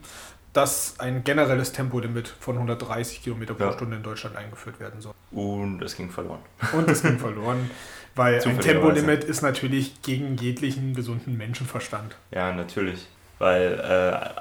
dass 0.53 0.99
ein 0.99 1.23
generelles 1.23 1.73
Tempolimit 1.73 2.27
von 2.39 2.55
130 2.55 3.21
Kilometer 3.23 3.53
pro 3.53 3.65
Ja. 3.65 3.73
Stunde 3.73 3.97
in 3.97 4.03
Deutschland 4.03 4.35
eingeführt 4.37 4.79
werden 4.79 5.01
soll. 5.01 5.13
Und 5.31 5.81
es 5.81 5.97
ging 5.97 6.09
verloren. 6.09 6.39
Und 6.73 6.89
es 6.89 7.01
ging 7.01 7.19
verloren, 7.19 7.69
weil 8.15 8.41
ein. 8.41 8.59
Tempolimit 8.59 9.23
ist 9.25 9.41
natürlich 9.41 10.01
gegen 10.01 10.37
jeglichen 10.37 10.95
gesunden 10.95 11.35
Menschenverstand. 11.37 12.15
Ja, 12.31 12.53
natürlich. 12.53 13.05
Weil 13.37 13.73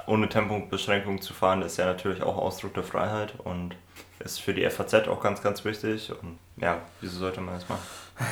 äh, 0.07 0.09
ohne 0.09 0.29
Tempobeschränkung 0.29 1.21
zu 1.21 1.33
fahren 1.33 1.61
ist 1.63 1.75
ja 1.77 1.85
natürlich 1.85 2.23
auch 2.23 2.37
Ausdruck 2.37 2.73
der 2.75 2.83
Freiheit 2.83 3.33
und 3.43 3.75
ist 4.19 4.39
für 4.41 4.53
die 4.53 4.67
FAZ 4.69 5.09
auch 5.09 5.21
ganz, 5.21 5.41
ganz 5.41 5.65
wichtig. 5.65 6.11
Und 6.11 6.39
ja, 6.55 6.79
wieso 7.01 7.19
sollte 7.19 7.41
man 7.41 7.55
das 7.55 7.67
machen? 7.67 7.83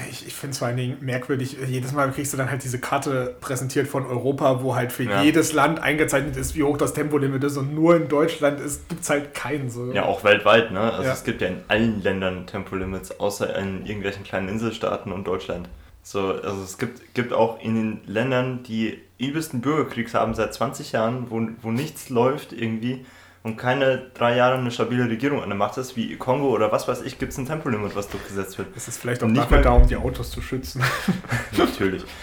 Ich, 0.09 0.25
ich 0.25 0.33
finde 0.33 0.51
es 0.53 0.59
vor 0.59 0.69
allen 0.69 0.77
Dingen 0.77 0.97
merkwürdig, 1.01 1.57
jedes 1.67 1.91
Mal 1.91 2.09
kriegst 2.11 2.31
du 2.31 2.37
dann 2.37 2.49
halt 2.49 2.63
diese 2.63 2.79
Karte 2.79 3.35
präsentiert 3.41 3.87
von 3.87 4.05
Europa, 4.05 4.63
wo 4.63 4.75
halt 4.75 4.93
für 4.93 5.03
Ja. 5.03 5.21
jedes 5.21 5.51
Land 5.51 5.81
eingezeichnet 5.81 6.37
ist, 6.37 6.55
wie 6.55 6.63
hoch 6.63 6.77
das 6.77 6.93
Tempolimit 6.93 7.43
ist 7.43 7.57
und 7.57 7.75
nur 7.75 7.97
in 7.97 8.07
Deutschland 8.07 8.61
gibt 8.87 9.01
es 9.01 9.09
halt 9.09 9.33
keinen. 9.33 9.69
So. 9.69 9.91
Ja, 9.91 10.05
auch 10.05 10.23
weltweit, 10.23 10.71
ne? 10.71 10.79
Also 10.79 11.03
Ja. 11.03 11.11
es 11.13 11.25
gibt 11.25 11.41
ja 11.41 11.49
in 11.49 11.57
allen 11.67 12.01
Ländern 12.01 12.47
Tempolimits, 12.47 13.19
außer 13.19 13.55
in 13.57 13.85
irgendwelchen 13.85 14.23
kleinen 14.23 14.47
Inselstaaten 14.47 15.11
und 15.11 15.25
Deutschland. 15.27 15.67
So, 16.01 16.31
also 16.33 16.63
es 16.63 16.77
gibt, 16.77 17.13
gibt 17.13 17.33
auch 17.33 17.61
in 17.61 17.75
den 17.75 18.01
Ländern, 18.05 18.63
die 18.63 18.99
übelsten 19.17 19.59
Bürgerkriegs 19.61 20.13
haben 20.13 20.33
seit 20.33 20.53
20 20.53 20.93
Jahren, 20.93 21.27
wo, 21.29 21.45
wo 21.61 21.71
nichts 21.71 22.09
läuft 22.09 22.53
irgendwie 22.53 23.05
und 23.43 23.57
keine 23.57 23.97
drei 24.13 24.35
Jahre 24.35 24.57
eine 24.57 24.71
stabile 24.71 25.09
Regierung 25.09 25.41
an 25.43 25.49
der 25.49 25.57
Macht 25.57 25.77
ist, 25.77 25.95
wie 25.95 26.15
Kongo 26.17 26.49
oder 26.49 26.71
was 26.71 26.87
weiß 26.87 27.01
ich, 27.03 27.19
gibt 27.19 27.33
es 27.33 27.37
ein 27.37 27.45
Tempolimit, 27.45 27.95
was 27.95 28.07
durchgesetzt 28.09 28.57
wird. 28.57 28.69
Es 28.75 28.87
ist 28.87 28.97
vielleicht 28.99 29.21
auch 29.23 29.27
Nicht 29.27 29.51
mal- 29.51 29.61
da, 29.61 29.71
um 29.71 29.85
die 29.87 29.95
Autos 29.97 30.31
zu 30.31 30.41
schützen. 30.41 30.81
Natürlich. 31.57 32.03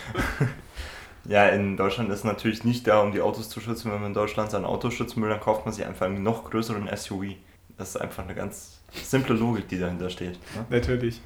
Ja, 1.27 1.47
in 1.49 1.77
Deutschland 1.77 2.09
ist 2.11 2.21
es 2.21 2.25
natürlich 2.25 2.65
nicht 2.65 2.87
da, 2.87 3.03
um 3.03 3.12
die 3.12 3.21
Autos 3.21 3.50
zu 3.50 3.61
schützen. 3.61 3.93
Wenn 3.93 4.00
man 4.00 4.09
in 4.09 4.15
Deutschland 4.15 4.50
sein 4.50 4.65
Auto 4.65 4.91
schützen 4.91 5.23
will, 5.23 5.29
dann 5.29 5.39
kauft 5.39 5.67
man 5.67 5.73
sich 5.75 5.85
einfach 5.85 6.07
einen 6.07 6.23
noch 6.23 6.50
größeren 6.50 6.89
SUV. 6.97 7.35
Das 7.77 7.91
ist 7.91 7.97
einfach 7.99 8.25
eine 8.25 8.35
ganz 8.35 8.81
simple 8.91 9.37
Logik, 9.37 9.69
die 9.69 9.79
dahinter 9.79 10.09
steht. 10.11 10.39
Ne? 10.57 10.67
Natürlich. 10.71 11.21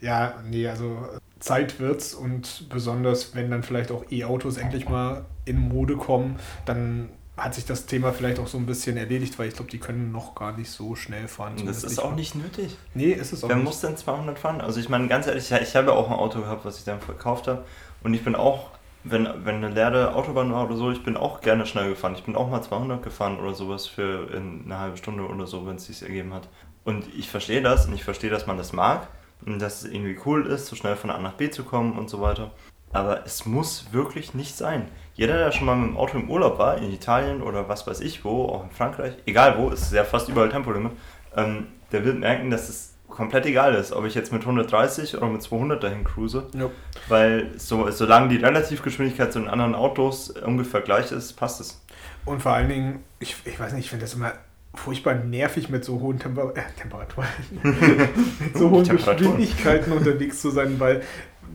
Ja, 0.00 0.34
nee, 0.48 0.66
also 0.68 1.08
Zeit 1.40 1.80
wird's 1.80 2.14
und 2.14 2.68
besonders 2.70 3.34
wenn 3.34 3.50
dann 3.50 3.64
vielleicht 3.64 3.90
auch 3.90 4.04
E-Autos 4.10 4.56
endlich 4.56 4.88
mal 4.88 5.24
in 5.44 5.58
Mode 5.58 5.96
kommen, 5.96 6.38
dann 6.64 7.10
hat 7.36 7.54
sich 7.54 7.64
das 7.64 7.86
Thema 7.86 8.12
vielleicht 8.12 8.38
auch 8.38 8.46
so 8.46 8.58
ein 8.58 8.66
bisschen 8.66 8.96
erledigt, 8.96 9.38
weil 9.38 9.48
ich 9.48 9.54
glaube, 9.54 9.70
die 9.70 9.78
können 9.78 10.12
noch 10.12 10.34
gar 10.36 10.56
nicht 10.56 10.70
so 10.70 10.94
schnell 10.94 11.26
fahren. 11.26 11.54
Das 11.66 11.82
ist 11.82 11.98
auch 11.98 12.14
nicht 12.14 12.36
nötig. 12.36 12.76
Nee, 12.94 13.10
ist 13.10 13.32
es 13.32 13.42
auch 13.42 13.48
Wer 13.48 13.56
nicht. 13.56 13.64
muss 13.64 13.80
denn 13.80 13.96
200 13.96 14.38
fahren? 14.38 14.60
Also 14.60 14.78
ich 14.78 14.88
meine, 14.88 15.08
ganz 15.08 15.26
ehrlich, 15.26 15.50
ich 15.50 15.76
habe 15.76 15.88
ja 15.88 15.92
auch 15.94 16.08
ein 16.08 16.16
Auto 16.16 16.40
gehabt, 16.40 16.64
was 16.64 16.78
ich 16.78 16.84
dann 16.84 17.00
verkauft 17.00 17.48
habe. 17.48 17.64
Und 18.04 18.14
ich 18.14 18.22
bin 18.22 18.36
auch, 18.36 18.70
wenn, 19.02 19.28
wenn 19.44 19.56
eine 19.56 19.70
leere 19.70 20.14
Autobahn 20.14 20.52
war 20.52 20.64
oder 20.66 20.76
so, 20.76 20.92
ich 20.92 21.02
bin 21.02 21.16
auch 21.16 21.40
gerne 21.40 21.66
schnell 21.66 21.90
gefahren. 21.90 22.14
Ich 22.14 22.22
bin 22.22 22.36
auch 22.36 22.48
mal 22.48 22.62
200 22.62 23.02
gefahren 23.02 23.40
oder 23.40 23.52
sowas 23.52 23.86
für 23.86 24.32
in 24.32 24.62
eine 24.66 24.78
halbe 24.78 24.96
Stunde 24.96 25.26
oder 25.26 25.46
so, 25.48 25.66
wenn 25.66 25.76
es 25.76 25.86
sich 25.86 26.02
ergeben 26.02 26.32
hat. 26.32 26.48
Und 26.84 27.04
ich 27.16 27.28
verstehe 27.30 27.62
das 27.62 27.86
und 27.86 27.94
ich 27.94 28.04
verstehe, 28.04 28.30
dass 28.30 28.46
man 28.46 28.58
das 28.58 28.72
mag 28.72 29.08
und 29.44 29.58
dass 29.60 29.82
es 29.82 29.90
irgendwie 29.90 30.18
cool 30.24 30.46
ist, 30.46 30.66
so 30.66 30.76
schnell 30.76 30.94
von 30.94 31.10
A 31.10 31.18
nach 31.18 31.32
B 31.32 31.50
zu 31.50 31.64
kommen 31.64 31.98
und 31.98 32.08
so 32.08 32.20
weiter. 32.20 32.52
Aber 32.94 33.26
es 33.26 33.44
muss 33.44 33.92
wirklich 33.92 34.34
nicht 34.34 34.56
sein. 34.56 34.88
Jeder, 35.14 35.36
der 35.36 35.52
schon 35.52 35.66
mal 35.66 35.76
mit 35.76 35.90
dem 35.90 35.96
Auto 35.96 36.16
im 36.16 36.30
Urlaub 36.30 36.58
war, 36.58 36.78
in 36.78 36.92
Italien 36.92 37.42
oder 37.42 37.68
was 37.68 37.86
weiß 37.86 38.00
ich 38.00 38.24
wo, 38.24 38.46
auch 38.46 38.64
in 38.64 38.70
Frankreich, 38.70 39.14
egal 39.26 39.58
wo, 39.58 39.70
ist 39.70 39.92
ja 39.92 40.04
fast 40.04 40.28
überall 40.28 40.48
Tempolimit, 40.48 40.92
ähm, 41.36 41.66
der 41.92 42.04
wird 42.04 42.20
merken, 42.20 42.50
dass 42.50 42.68
es 42.68 42.94
komplett 43.08 43.46
egal 43.46 43.74
ist, 43.74 43.92
ob 43.92 44.04
ich 44.04 44.14
jetzt 44.14 44.32
mit 44.32 44.42
130 44.42 45.16
oder 45.16 45.26
mit 45.26 45.42
200 45.42 45.82
dahin 45.82 46.04
cruise. 46.04 46.46
Ja. 46.52 46.70
Weil 47.08 47.50
so, 47.58 47.90
solange 47.90 48.28
die 48.28 48.36
Relativgeschwindigkeit 48.36 49.32
zu 49.32 49.40
den 49.40 49.48
anderen 49.48 49.74
Autos 49.74 50.30
ungefähr 50.30 50.80
gleich 50.80 51.10
ist, 51.10 51.32
passt 51.34 51.60
es. 51.60 51.84
Und 52.24 52.42
vor 52.42 52.52
allen 52.52 52.68
Dingen, 52.68 53.04
ich, 53.18 53.36
ich 53.44 53.58
weiß 53.58 53.72
nicht, 53.72 53.84
ich 53.84 53.90
finde 53.90 54.04
das 54.04 54.14
immer 54.14 54.32
furchtbar 54.74 55.14
nervig 55.14 55.68
mit 55.68 55.84
so 55.84 56.00
hohen 56.00 56.18
Temper 56.18 56.52
äh, 56.56 56.62
Temperaturen, 56.80 57.28
mit 57.62 58.56
so 58.56 58.70
hohen. 58.70 58.84
Geschwindigkeiten 58.84 59.92
unterwegs 59.92 60.40
zu 60.40 60.50
sein, 60.50 60.78
weil 60.78 61.02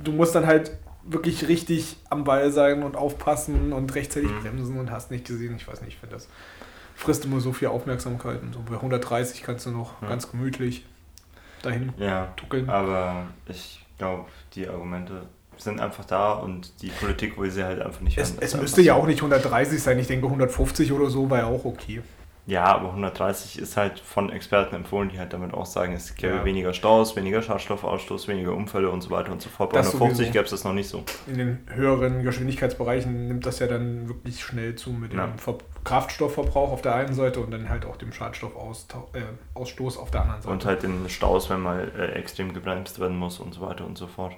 du 0.03 0.12
musst 0.12 0.36
dann 0.36 0.46
halt 0.46 0.72
wirklich 1.11 1.47
richtig 1.47 1.97
am 2.09 2.23
Ball 2.23 2.51
sein 2.51 2.83
und 2.83 2.95
aufpassen 2.95 3.73
und 3.73 3.93
rechtzeitig 3.95 4.29
bremsen 4.41 4.79
und 4.79 4.91
hast 4.91 5.11
nicht 5.11 5.25
gesehen. 5.25 5.55
Ich 5.57 5.67
weiß 5.67 5.81
nicht, 5.81 5.93
ich 5.93 5.97
finde 5.99 6.15
das 6.15 6.27
frisst 6.95 7.23
immer 7.25 7.39
so 7.39 7.53
viel 7.53 7.69
Aufmerksamkeit. 7.69 8.41
Und 8.41 8.53
so 8.53 8.59
bei 8.67 8.75
130 8.75 9.41
kannst 9.43 9.65
du 9.65 9.71
noch 9.71 10.01
Ja. 10.01 10.09
ganz 10.09 10.29
gemütlich 10.29 10.85
dahin 11.61 11.93
Ja, 11.97 12.33
tuckeln. 12.35 12.69
aber 12.69 13.27
ich 13.47 13.85
glaube, 13.97 14.25
die 14.53 14.67
Argumente 14.67 15.23
sind 15.57 15.79
einfach 15.79 16.05
da 16.05 16.33
und 16.33 16.81
die 16.81 16.89
Politik 16.89 17.37
will 17.39 17.51
sie 17.51 17.63
halt 17.63 17.81
einfach 17.81 18.01
nicht 18.01 18.17
Es, 18.17 18.29
hören. 18.31 18.37
Es 18.41 18.55
müsste 18.57 18.81
ja 18.81 18.93
auch 18.95 19.05
nicht 19.07 19.19
130 19.19 19.81
sein. 19.81 19.97
Ich 19.99 20.07
denke 20.07 20.25
150 20.27 20.91
oder 20.91 21.09
so 21.09 21.29
wäre 21.31 21.45
auch 21.47 21.63
okay. 21.65 22.01
Ja, 22.50 22.63
aber 22.65 22.88
130 22.89 23.60
ist 23.60 23.77
halt 23.77 24.00
von 24.00 24.32
Experten 24.32 24.74
empfohlen, 24.75 25.10
die 25.10 25.20
halt 25.20 25.34
damit 25.34 25.53
auch 25.53 25.68
sagen, 25.68 25.94
es 25.94 26.15
gäbe 26.15 26.38
Ja. 26.38 26.46
weniger 26.46 26.74
Staus, 26.74 27.15
weniger 27.15 27.44
Schadstoffausstoß, 27.44 28.27
weniger 28.27 28.53
Unfälle 28.56 28.89
und 28.89 29.01
so 29.01 29.12
weiter 29.12 29.32
und 29.32 29.39
so 29.41 29.50
fort. 29.50 29.70
Bei 29.72 29.77
Das 29.77 29.88
150 29.94 30.18
sowieso. 30.18 30.34
gäbe 30.34 30.46
es 30.46 30.51
das 30.51 30.63
noch 30.63 30.74
nicht 30.74 30.89
so. 30.89 31.03
in 31.27 31.38
den 31.38 31.60
höheren 31.68 32.24
Geschwindigkeitsbereichen 32.24 33.27
nimmt 33.27 33.46
das 33.46 33.60
ja 33.60 33.68
dann 33.68 34.08
wirklich 34.08 34.44
schnell 34.44 34.74
zu 34.75 34.89
mit 34.89 35.12
dem 35.13 35.20
Ja. 35.20 35.29
Ver 35.38 35.58
Kraftstoffverbrauch 35.84 36.72
auf 36.72 36.82
der 36.82 36.96
einen 36.96 37.13
Seite 37.13 37.39
und 37.39 37.51
dann 37.51 37.70
halt 37.70 37.86
auch 37.86 37.96
dem 37.96 38.12
Schadstoffausstoß 38.12 39.96
äh, 39.96 40.00
auf 40.00 40.12
der 40.12 40.22
anderen 40.22 40.41
Seite. 40.41 40.51
Und 40.53 40.65
halt 40.65 40.84
den 40.84 41.08
Staus, 41.10 41.50
wenn 41.50 41.62
mal 41.62 41.91
äh, 41.98 42.12
extrem 42.20 42.53
gebremst 42.53 43.00
werden 43.00 43.18
muss 43.18 43.39
und 43.39 43.53
so 43.53 43.62
weiter 43.62 43.86
und 43.86 43.98
so 43.98 44.08
fort. 44.08 44.34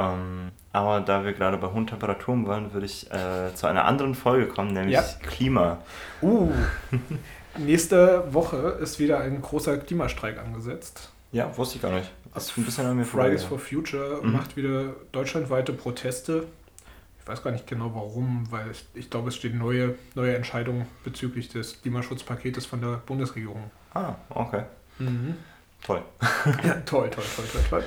Ähm, 0.00 0.50
aber 0.72 1.00
da 1.00 1.24
wir 1.24 1.32
gerade 1.32 1.56
bei 1.56 1.66
hohen 1.68 1.86
Temperaturen 1.86 2.46
waren, 2.46 2.72
würde 2.72 2.86
ich 2.86 3.10
äh, 3.10 3.52
zu 3.54 3.66
einer 3.66 3.84
anderen 3.84 4.14
Folge 4.14 4.46
kommen, 4.46 4.72
nämlich 4.72 4.94
Ja. 4.94 5.02
Klima. 5.22 5.78
Uh, 6.22 6.50
nächste 7.58 8.32
Woche 8.32 8.56
ist 8.80 8.98
wieder 8.98 9.20
ein 9.20 9.40
großer 9.42 9.78
Klimastreik 9.78 10.38
angesetzt. 10.38 11.10
Ja, 11.32 11.56
wusste 11.56 11.76
ich 11.76 11.82
gar 11.82 11.92
nicht. 11.92 12.10
Das 12.34 12.46
ist 12.50 12.56
ein 12.58 12.64
bisschen 12.64 12.86
an 12.86 12.96
mir 12.96 13.04
Fridays 13.04 13.42
vorbei. 13.44 13.62
for 13.62 13.68
Future 13.68 14.20
Mhm. 14.22 14.32
macht 14.32 14.56
wieder 14.56 14.94
deutschlandweite 15.12 15.72
Proteste. 15.72 16.44
Ich 17.20 17.28
weiß 17.28 17.42
gar 17.42 17.50
nicht 17.50 17.66
genau 17.66 17.92
warum, 17.94 18.46
weil 18.50 18.70
ich, 18.70 18.84
ich 18.94 19.10
glaube, 19.10 19.28
es 19.28 19.36
stehen 19.36 19.58
neue, 19.58 19.94
neue 20.14 20.34
Entscheidungen 20.34 20.86
bezüglich 21.04 21.48
des 21.48 21.80
Klimaschutzpaketes 21.82 22.66
von 22.66 22.80
der 22.80 23.00
Bundesregierung. 23.06 23.70
Ah, 23.94 24.14
okay. 24.30 24.62
Mhm. 24.98 25.34
Toll. 25.84 26.02
Ja, 26.64 26.74
toll, 26.86 27.10
toll, 27.10 27.24
toll, 27.36 27.44
toll, 27.52 27.62
toll. 27.68 27.84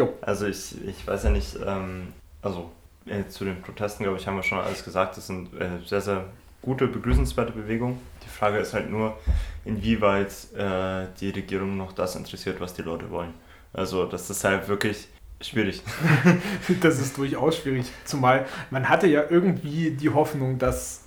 Jo. 0.00 0.14
Also 0.22 0.46
ich, 0.46 0.82
ich 0.86 1.06
weiß 1.06 1.24
ja 1.24 1.30
nicht, 1.30 1.58
ähm, 1.62 2.14
also 2.40 2.70
äh, 3.04 3.26
zu 3.28 3.44
den 3.44 3.60
Protesten, 3.60 4.04
glaube 4.04 4.16
ich, 4.18 4.26
haben 4.26 4.36
wir 4.36 4.42
schon 4.42 4.58
alles 4.58 4.82
gesagt. 4.82 5.18
Das 5.18 5.26
sind 5.26 5.52
äh, 5.60 5.68
sehr, 5.84 6.00
sehr 6.00 6.24
gute, 6.62 6.86
begrüßenswerte 6.86 7.52
Bewegungen. 7.52 7.98
Die 8.24 8.30
Frage 8.30 8.56
ist 8.56 8.72
halt 8.72 8.90
nur, 8.90 9.18
inwieweit 9.66 10.32
äh, 10.56 11.06
die 11.20 11.28
Regierung 11.28 11.76
noch 11.76 11.92
das 11.92 12.16
interessiert, 12.16 12.60
was 12.60 12.72
die 12.72 12.80
Leute 12.80 13.10
wollen. 13.10 13.34
Also 13.74 14.06
das 14.06 14.30
ist 14.30 14.42
halt 14.42 14.68
wirklich 14.68 15.06
schwierig. 15.42 15.82
Das 16.80 16.98
ist 16.98 17.18
durchaus 17.18 17.58
schwierig. 17.58 17.84
Zumal 18.06 18.46
man 18.70 18.88
hatte 18.88 19.06
ja 19.06 19.24
irgendwie 19.28 19.90
die 19.90 20.08
Hoffnung, 20.08 20.58
dass 20.58 21.02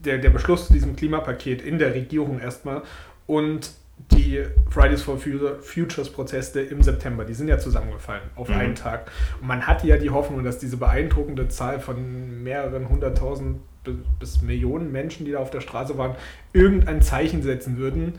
der, 0.00 0.18
der 0.18 0.30
Beschluss 0.30 0.66
zu 0.66 0.72
diesem 0.72 0.96
Klimapaket 0.96 1.62
in 1.62 1.78
der 1.78 1.94
Regierung 1.94 2.40
erstmal 2.40 2.82
und 3.28 3.70
die 4.12 4.44
Fridays 4.70 5.02
for 5.02 5.16
Future- 5.18 5.60
Futures 5.60 6.10
Proteste 6.10 6.60
im 6.60 6.82
September, 6.82 7.24
die 7.24 7.34
sind 7.34 7.48
ja 7.48 7.58
zusammengefallen 7.58 8.22
auf 8.34 8.48
Mhm. 8.48 8.54
einen 8.54 8.74
Tag. 8.74 9.10
Und 9.40 9.46
man 9.46 9.66
hatte 9.66 9.86
ja 9.86 9.96
die 9.96 10.10
Hoffnung, 10.10 10.44
dass 10.44 10.58
diese 10.58 10.76
beeindruckende 10.76 11.48
Zahl 11.48 11.80
von 11.80 12.42
mehreren 12.42 12.88
hunderttausend 12.88 13.60
bi- 13.84 13.96
bis 14.18 14.42
Millionen 14.42 14.90
Menschen, 14.92 15.24
die 15.24 15.32
da 15.32 15.38
auf 15.38 15.50
der 15.50 15.60
Straße 15.60 15.96
waren, 15.96 16.16
irgendein 16.52 17.02
Zeichen 17.02 17.42
setzen 17.42 17.76
würden, 17.76 18.18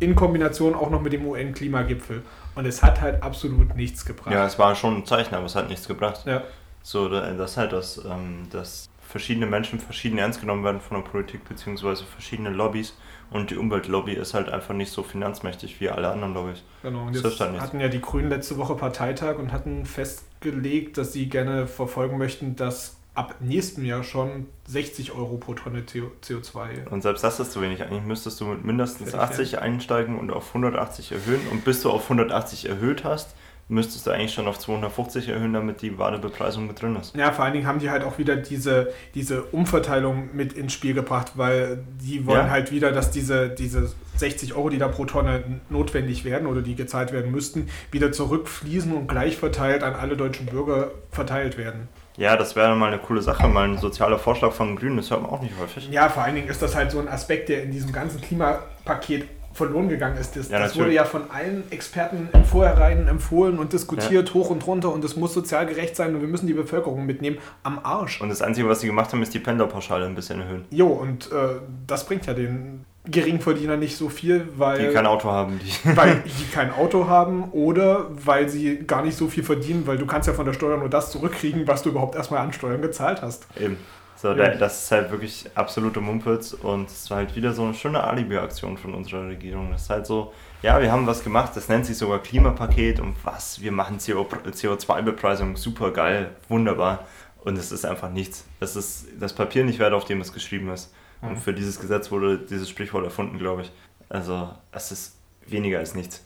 in 0.00 0.14
Kombination 0.14 0.74
auch 0.74 0.90
noch 0.90 1.00
mit 1.02 1.12
dem 1.12 1.24
UN-Klimagipfel. 1.26 2.22
Und 2.54 2.66
es 2.66 2.82
hat 2.82 3.00
halt 3.00 3.22
absolut 3.22 3.76
nichts 3.76 4.04
gebracht. 4.04 4.32
Ja, 4.32 4.46
es 4.46 4.58
war 4.58 4.74
schon 4.74 4.96
ein 4.98 5.06
Zeichen, 5.06 5.34
aber 5.34 5.46
es 5.46 5.54
hat 5.54 5.68
nichts 5.68 5.86
gebracht. 5.86 6.22
ja. 6.26 6.42
So, 6.86 7.08
da- 7.08 7.32
das 7.32 7.56
halt, 7.56 7.72
dass, 7.72 7.96
ähm, 8.04 8.42
dass 8.50 8.90
verschiedene 9.00 9.46
Menschen 9.46 9.78
verschieden 9.80 10.18
ernst 10.18 10.40
genommen 10.40 10.64
werden 10.64 10.80
von 10.82 10.98
der 11.02 11.08
Politik, 11.10 11.48
beziehungsweise 11.48 12.04
verschiedene 12.04 12.50
Lobbys. 12.50 12.94
Und 13.34 13.50
die 13.50 13.56
Umweltlobby 13.56 14.12
ist 14.12 14.32
halt 14.32 14.48
einfach 14.48 14.74
nicht 14.74 14.92
so 14.92 15.02
finanzmächtig 15.02 15.80
wie 15.80 15.88
alle 15.90 16.08
anderen 16.08 16.34
Lobbys. 16.34 16.62
Genau, 16.82 17.06
und 17.06 17.16
Das 17.16 17.24
jetzt 17.24 17.40
halt 17.40 17.60
hatten 17.60 17.80
ja 17.80 17.88
die 17.88 18.00
Grünen 18.00 18.28
letzte 18.28 18.56
Woche 18.58 18.76
Parteitag 18.76 19.38
und 19.38 19.50
hatten 19.50 19.86
festgelegt, 19.86 20.96
dass 20.98 21.12
sie 21.12 21.28
gerne 21.28 21.66
verfolgen 21.66 22.16
möchten, 22.16 22.54
dass 22.54 22.96
ab 23.14 23.34
nächstem 23.40 23.84
Jahr 23.84 24.04
schon 24.04 24.46
60 24.68 25.12
Euro 25.12 25.36
pro 25.36 25.54
Tonne 25.54 25.82
CO- 25.82 26.12
CO2. 26.24 26.88
Und 26.88 27.02
selbst 27.02 27.24
das 27.24 27.40
ist 27.40 27.50
zu 27.50 27.60
wenig. 27.60 27.82
Eigentlich 27.82 28.04
müsstest 28.04 28.40
du 28.40 28.44
mit 28.44 28.64
mindestens 28.64 29.10
Fertig 29.10 29.58
80 29.58 29.58
einsteigen 29.58 30.16
und 30.16 30.32
auf 30.32 30.48
180 30.54 31.10
erhöhen. 31.10 31.40
Und 31.50 31.64
bis 31.64 31.82
du 31.82 31.90
auf 31.90 32.04
180 32.04 32.68
erhöht 32.68 33.02
hast, 33.02 33.34
müsstest 33.68 34.06
du 34.06 34.10
eigentlich 34.10 34.34
schon 34.34 34.46
auf 34.46 34.58
250 34.58 35.28
erhöhen, 35.28 35.52
damit 35.54 35.80
die 35.82 35.96
wahre 35.98 36.18
Bepreisung 36.18 36.66
mit 36.66 36.80
drin 36.82 36.96
ist. 36.96 37.16
Ja, 37.16 37.32
vor 37.32 37.44
allen 37.44 37.54
Dingen 37.54 37.66
haben 37.66 37.78
die 37.78 37.90
halt 37.90 38.04
auch 38.04 38.18
wieder 38.18 38.36
diese, 38.36 38.92
diese 39.14 39.42
Umverteilung 39.44 40.30
mit 40.34 40.52
ins 40.52 40.72
Spiel 40.72 40.92
gebracht, 40.94 41.32
weil 41.36 41.82
die 42.00 42.26
wollen 42.26 42.46
Ja. 42.46 42.50
halt 42.50 42.70
wieder, 42.72 42.92
dass 42.92 43.10
diese, 43.10 43.48
diese 43.48 43.92
60 44.16 44.54
Euro, 44.54 44.68
die 44.68 44.78
da 44.78 44.88
pro 44.88 45.06
Tonne 45.06 45.42
notwendig 45.70 46.24
werden 46.24 46.46
oder 46.46 46.60
die 46.62 46.74
gezahlt 46.74 47.12
werden 47.12 47.32
müssten, 47.32 47.68
wieder 47.90 48.12
zurückfließen 48.12 48.92
und 48.92 49.08
gleich 49.08 49.36
verteilt 49.38 49.82
an 49.82 49.94
alle 49.94 50.16
deutschen 50.16 50.46
Bürger 50.46 50.90
verteilt 51.10 51.56
werden. 51.56 51.88
Ja, 52.16 52.36
das 52.36 52.54
wäre 52.54 52.76
mal 52.76 52.88
eine 52.92 52.98
coole 52.98 53.22
Sache, 53.22 53.48
mal 53.48 53.66
ein 53.68 53.78
sozialer 53.78 54.18
Vorschlag 54.20 54.52
von 54.52 54.76
Grünen, 54.76 54.98
das 54.98 55.10
hört 55.10 55.22
man 55.22 55.30
auch 55.30 55.40
nicht 55.42 55.54
häufig. 55.60 55.88
Ja, 55.90 56.08
vor 56.08 56.22
allen 56.22 56.36
Dingen 56.36 56.48
ist 56.48 56.62
das 56.62 56.76
halt 56.76 56.92
so 56.92 57.00
ein 57.00 57.08
Aspekt, 57.08 57.48
der 57.48 57.64
in 57.64 57.72
diesem 57.72 57.90
ganzen 57.90 58.20
Klimapaket 58.20 59.24
verloren 59.54 59.88
gegangen 59.88 60.16
ist. 60.18 60.36
Das, 60.36 60.48
Ja, 60.48 60.58
das 60.58 60.76
wurde 60.76 60.92
ja 60.92 61.04
von 61.04 61.30
allen 61.30 61.70
Experten 61.70 62.28
im 62.32 62.44
Vorhinein 62.44 63.08
empfohlen 63.08 63.58
und 63.58 63.72
diskutiert, 63.72 64.34
hoch 64.34 64.50
und 64.50 64.66
runter 64.66 64.92
und 64.92 65.04
es 65.04 65.16
muss 65.16 65.32
sozial 65.32 65.66
gerecht 65.66 65.96
sein 65.96 66.14
und 66.14 66.20
wir 66.20 66.28
müssen 66.28 66.46
die 66.46 66.54
Bevölkerung 66.54 67.06
mitnehmen 67.06 67.38
am 67.62 67.78
Arsch. 67.82 68.20
Und 68.20 68.28
das 68.28 68.42
Einzige, 68.42 68.68
was 68.68 68.80
sie 68.80 68.88
gemacht 68.88 69.12
haben, 69.12 69.22
ist 69.22 69.32
die 69.32 69.38
Pendlerpauschale 69.38 70.06
ein 70.06 70.14
bisschen 70.14 70.40
erhöhen. 70.40 70.64
Jo, 70.70 70.88
und 70.88 71.30
äh, 71.32 71.60
das 71.86 72.04
bringt 72.04 72.26
ja 72.26 72.34
den 72.34 72.84
Geringverdiener 73.06 73.76
nicht 73.76 73.96
so 73.96 74.08
viel, 74.08 74.48
weil, 74.56 74.88
Die 74.88 74.94
kein 74.94 75.06
Auto 75.06 75.30
haben, 75.30 75.60
die. 75.62 75.72
weil 75.96 76.22
die 76.24 76.50
kein 76.52 76.72
Auto 76.72 77.06
haben 77.06 77.50
oder 77.52 78.06
weil 78.10 78.48
sie 78.48 78.78
gar 78.86 79.02
nicht 79.04 79.16
so 79.16 79.28
viel 79.28 79.44
verdienen, 79.44 79.86
weil 79.86 79.98
du 79.98 80.06
kannst 80.06 80.26
ja 80.26 80.34
von 80.34 80.46
der 80.46 80.54
Steuer 80.54 80.78
nur 80.78 80.88
das 80.88 81.10
zurückkriegen, 81.10 81.66
was 81.66 81.82
du 81.82 81.90
überhaupt 81.90 82.16
erstmal 82.16 82.40
an 82.40 82.52
Steuern 82.52 82.80
gezahlt 82.80 83.20
hast. 83.22 83.46
Eben. 83.60 83.76
So, 84.24 84.30
Ja. 84.30 84.34
der, 84.36 84.54
das 84.56 84.84
ist 84.84 84.90
halt 84.90 85.10
wirklich 85.10 85.44
absolute 85.54 86.00
Mumpitz 86.00 86.54
und 86.54 86.88
es 86.88 87.10
war 87.10 87.18
halt 87.18 87.36
wieder 87.36 87.52
so 87.52 87.62
eine 87.64 87.74
schöne 87.74 88.02
Alibi-Aktion 88.02 88.78
von 88.78 88.94
unserer 88.94 89.28
Regierung. 89.28 89.70
Das 89.70 89.82
ist 89.82 89.90
halt 89.90 90.06
so, 90.06 90.32
ja, 90.62 90.80
wir 90.80 90.90
haben 90.90 91.06
was 91.06 91.22
gemacht, 91.22 91.52
das 91.54 91.68
nennt 91.68 91.84
sich 91.84 91.98
sogar 91.98 92.20
Klimapaket 92.20 93.00
und 93.00 93.16
was, 93.22 93.60
wir 93.60 93.70
machen 93.70 93.98
CO 93.98 94.22
CO2-Bepreisung, 94.22 95.56
super 95.58 95.90
geil, 95.90 96.30
wunderbar. 96.48 97.04
Und 97.44 97.58
es 97.58 97.70
ist 97.70 97.84
einfach 97.84 98.08
nichts. 98.08 98.46
Das 98.60 98.76
ist 98.76 99.08
das 99.20 99.34
Papier 99.34 99.62
nicht 99.62 99.78
wert, 99.78 99.92
auf 99.92 100.06
dem 100.06 100.22
es 100.22 100.32
geschrieben 100.32 100.70
ist. 100.70 100.90
Mhm. 101.20 101.28
Und 101.28 101.36
für 101.36 101.52
dieses 101.52 101.78
Gesetz 101.78 102.10
wurde 102.10 102.38
dieses 102.38 102.70
Sprichwort 102.70 103.04
erfunden, 103.04 103.36
glaube 103.38 103.60
ich. 103.60 103.72
Also, 104.08 104.48
es 104.72 104.90
ist 104.90 105.18
weniger 105.46 105.80
als 105.80 105.94
nichts. 105.94 106.24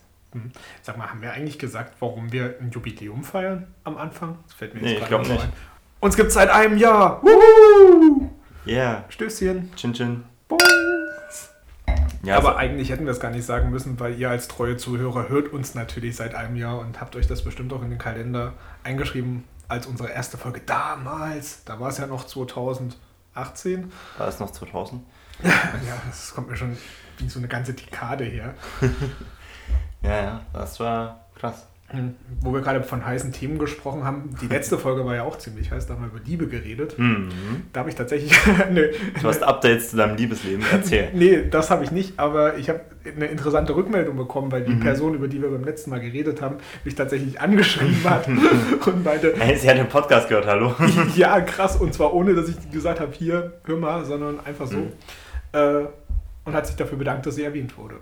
Sag 0.82 0.96
mal, 0.98 1.10
haben 1.10 1.20
wir 1.20 1.32
eigentlich 1.32 1.58
gesagt, 1.58 1.94
warum 1.98 2.30
wir 2.30 2.54
ein 2.60 2.70
Jubiläum 2.70 3.24
feiern 3.24 3.66
am 3.82 3.96
Anfang? 3.96 4.38
Das 4.46 4.54
fällt 4.54 4.74
mir 4.74 4.82
Nee, 4.82 4.92
ich 4.92 4.98
gerade 5.00 5.08
glaub 5.08 5.26
so 5.26 5.32
nicht. 5.32 5.42
ein. 5.42 5.52
Uns 6.00 6.14
gibt 6.14 6.28
es 6.28 6.34
seit 6.34 6.48
einem 6.50 6.78
Jahr. 6.78 7.20
Wuhu! 7.24 7.30
Ja, 8.64 8.74
yeah. 8.74 9.04
Stößchen. 9.08 9.70
Chin 9.76 9.92
Chin. 9.94 10.24
Boing. 10.48 10.60
Ja, 12.22 12.36
Aber 12.36 12.48
also- 12.48 12.58
eigentlich 12.58 12.90
hätten 12.90 13.04
wir 13.06 13.12
es 13.12 13.20
gar 13.20 13.30
nicht 13.30 13.46
sagen 13.46 13.70
müssen, 13.70 13.98
weil 14.00 14.18
ihr 14.18 14.28
als 14.28 14.48
treue 14.48 14.76
Zuhörer 14.76 15.28
hört 15.28 15.52
uns 15.52 15.74
natürlich 15.74 16.16
seit 16.16 16.34
einem 16.34 16.56
Jahr 16.56 16.78
und 16.78 17.00
habt 17.00 17.16
euch 17.16 17.26
das 17.26 17.42
bestimmt 17.44 17.72
auch 17.72 17.82
in 17.82 17.90
den 17.90 17.98
Kalender 17.98 18.54
eingeschrieben 18.84 19.44
als 19.68 19.86
unsere 19.86 20.10
erste 20.10 20.36
Folge 20.36 20.60
damals. 20.66 21.64
Da 21.64 21.78
war 21.80 21.88
es 21.90 21.98
ja 21.98 22.06
noch 22.06 22.26
2018. 22.26 23.92
War 24.18 24.28
es 24.28 24.40
noch 24.40 24.50
2000? 24.50 25.02
Ja, 25.44 25.52
das 26.08 26.34
kommt 26.34 26.50
mir 26.50 26.56
schon 26.56 26.76
wie 27.18 27.28
so 27.28 27.38
eine 27.38 27.46
ganze 27.48 27.72
Dekade 27.72 28.24
her. 28.24 28.54
Ja, 30.00 30.22
ja, 30.22 30.40
das 30.52 30.78
war 30.78 31.26
krass. 31.34 31.66
Wo 32.42 32.52
wir 32.52 32.60
gerade 32.60 32.82
von 32.82 33.06
heißen 33.06 33.32
Themen 33.32 33.58
gesprochen 33.58 34.04
haben. 34.04 34.34
Die 34.42 34.46
letzte 34.46 34.76
Folge 34.78 35.06
war 35.06 35.14
ja 35.14 35.22
auch 35.22 35.38
ziemlich 35.38 35.70
heiß, 35.70 35.86
da 35.86 35.94
haben 35.94 36.02
wir 36.02 36.08
über 36.08 36.20
Liebe 36.22 36.46
geredet. 36.46 36.98
Mhm. 36.98 37.28
Da 37.72 37.80
habe 37.80 37.88
ich 37.88 37.96
tatsächlich 37.96 38.30
eine, 38.68 38.90
Du 39.22 39.26
hast 39.28 39.42
Updates 39.42 39.90
zu 39.90 39.96
deinem 39.96 40.16
Liebesleben. 40.16 40.62
Erzähl. 40.70 41.08
Nee, 41.14 41.44
das 41.50 41.70
habe 41.70 41.84
ich 41.84 41.90
nicht, 41.90 42.18
aber 42.18 42.58
ich 42.58 42.68
habe 42.68 42.80
eine 43.16 43.24
interessante 43.26 43.74
Rückmeldung 43.74 44.16
bekommen, 44.18 44.52
weil 44.52 44.64
die 44.64 44.72
Mhm. 44.74 44.80
Person, 44.80 45.14
über 45.14 45.28
die 45.28 45.40
wir 45.40 45.48
beim 45.48 45.64
letzten 45.64 45.88
Mal 45.88 46.00
geredet 46.00 46.42
haben, 46.42 46.56
mich 46.84 46.94
tatsächlich 46.94 47.40
angeschrieben 47.40 48.04
hat 48.04 48.28
und 48.28 49.02
meinte, 49.04 49.32
Hey, 49.38 49.56
sie 49.56 49.70
hat 49.70 49.78
den 49.78 49.88
Podcast 49.88 50.28
gehört, 50.28 50.46
hallo? 50.46 50.74
ja, 51.16 51.40
krass, 51.40 51.76
und 51.76 51.94
zwar 51.94 52.12
ohne, 52.12 52.34
dass 52.34 52.50
ich 52.50 52.70
gesagt 52.70 53.00
habe, 53.00 53.12
hier, 53.14 53.54
hör 53.64 53.78
mal, 53.78 54.04
sondern 54.04 54.40
einfach 54.44 54.66
so. 54.66 54.76
Mhm. 54.76 54.92
Äh, 55.52 55.86
und 56.44 56.52
hat 56.54 56.66
sich 56.66 56.76
dafür 56.76 56.98
bedankt, 56.98 57.24
dass 57.24 57.36
sie 57.36 57.44
erwähnt 57.44 57.78
wurde. 57.78 57.94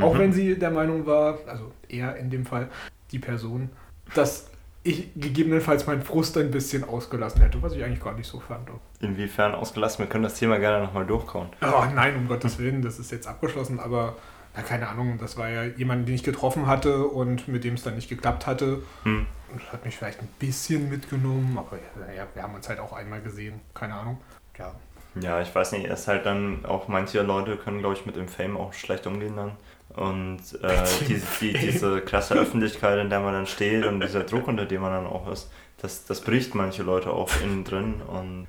Auch 0.00 0.14
Mhm. 0.14 0.18
wenn 0.18 0.32
sie 0.32 0.56
der 0.58 0.70
Meinung 0.72 1.06
war, 1.06 1.38
also 1.46 1.70
er 1.88 2.16
in 2.16 2.28
dem 2.30 2.44
Fall, 2.44 2.68
die 3.12 3.18
Person, 3.18 3.70
dass 4.14 4.50
ich 4.82 5.12
gegebenenfalls 5.14 5.86
meinen 5.86 6.02
Frust 6.02 6.36
ein 6.38 6.50
bisschen 6.50 6.84
ausgelassen 6.84 7.42
hätte, 7.42 7.62
was 7.62 7.74
ich 7.74 7.84
eigentlich 7.84 8.02
gar 8.02 8.14
nicht 8.14 8.26
so 8.26 8.40
fand. 8.40 8.70
Inwiefern 9.00 9.54
ausgelassen? 9.54 10.04
Wir 10.04 10.06
können 10.06 10.24
das 10.24 10.34
Thema 10.34 10.58
gerne 10.58 10.84
nochmal 10.84 11.04
durchkauen. 11.04 11.48
Oh 11.60 11.84
nein, 11.94 12.16
um 12.16 12.28
Gottes 12.28 12.58
Willen, 12.58 12.80
das 12.80 12.98
ist 12.98 13.12
jetzt 13.12 13.26
abgeschlossen, 13.26 13.78
aber 13.78 14.16
na, 14.56 14.62
keine 14.62 14.88
Ahnung, 14.88 15.18
das 15.18 15.36
war 15.36 15.48
ja 15.48 15.64
jemand, 15.64 16.08
den 16.08 16.14
ich 16.14 16.24
getroffen 16.24 16.66
hatte 16.66 17.04
und 17.06 17.46
mit 17.46 17.62
dem 17.62 17.74
es 17.74 17.82
dann 17.82 17.94
nicht 17.94 18.08
geklappt 18.08 18.46
hatte. 18.46 18.82
Hm. 19.04 19.26
Und 19.52 19.62
das 19.62 19.72
hat 19.72 19.84
mich 19.84 19.96
vielleicht 19.96 20.20
ein 20.20 20.28
bisschen 20.38 20.88
mitgenommen, 20.88 21.58
aber 21.58 21.78
ja, 22.16 22.26
wir 22.32 22.42
haben 22.42 22.54
uns 22.54 22.68
halt 22.68 22.78
auch 22.78 22.92
einmal 22.92 23.20
gesehen, 23.20 23.60
keine 23.74 23.94
Ahnung. 23.94 24.18
Ja, 24.58 24.74
Ja, 25.20 25.40
ich 25.40 25.54
weiß 25.54 25.72
nicht, 25.72 25.86
er 25.86 25.94
ist 25.94 26.08
halt 26.08 26.24
dann 26.26 26.64
auch 26.64 26.88
manche 26.88 27.22
Leute 27.22 27.56
können, 27.56 27.80
glaube 27.80 27.94
ich, 27.94 28.06
mit 28.06 28.16
dem 28.16 28.28
Fame 28.28 28.56
auch 28.56 28.72
schlecht 28.72 29.06
umgehen 29.06 29.36
dann. 29.36 29.52
Und 29.96 30.40
äh, 30.62 30.84
die, 31.08 31.20
die, 31.40 31.52
diese 31.52 32.00
krasse 32.00 32.34
Öffentlichkeit, 32.34 32.98
in 32.98 33.10
der 33.10 33.20
man 33.20 33.32
dann 33.32 33.46
steht 33.46 33.84
und 33.84 34.00
dieser 34.00 34.24
Druck, 34.24 34.46
unter 34.46 34.64
dem 34.64 34.82
man 34.82 34.92
dann 34.92 35.06
auch 35.06 35.30
ist, 35.30 35.50
das, 35.78 36.04
das 36.04 36.20
bricht 36.20 36.54
manche 36.54 36.82
Leute 36.82 37.10
auch 37.10 37.30
innen 37.42 37.64
drin. 37.64 37.94
Und 38.06 38.46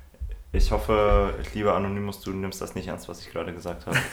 ich 0.52 0.70
hoffe, 0.70 1.34
lieber 1.54 1.74
Anonymous, 1.74 2.20
du 2.20 2.30
nimmst 2.30 2.60
das 2.60 2.74
nicht 2.74 2.88
ernst, 2.88 3.08
was 3.08 3.20
ich 3.20 3.30
gerade 3.32 3.52
gesagt 3.52 3.86
habe. 3.86 3.98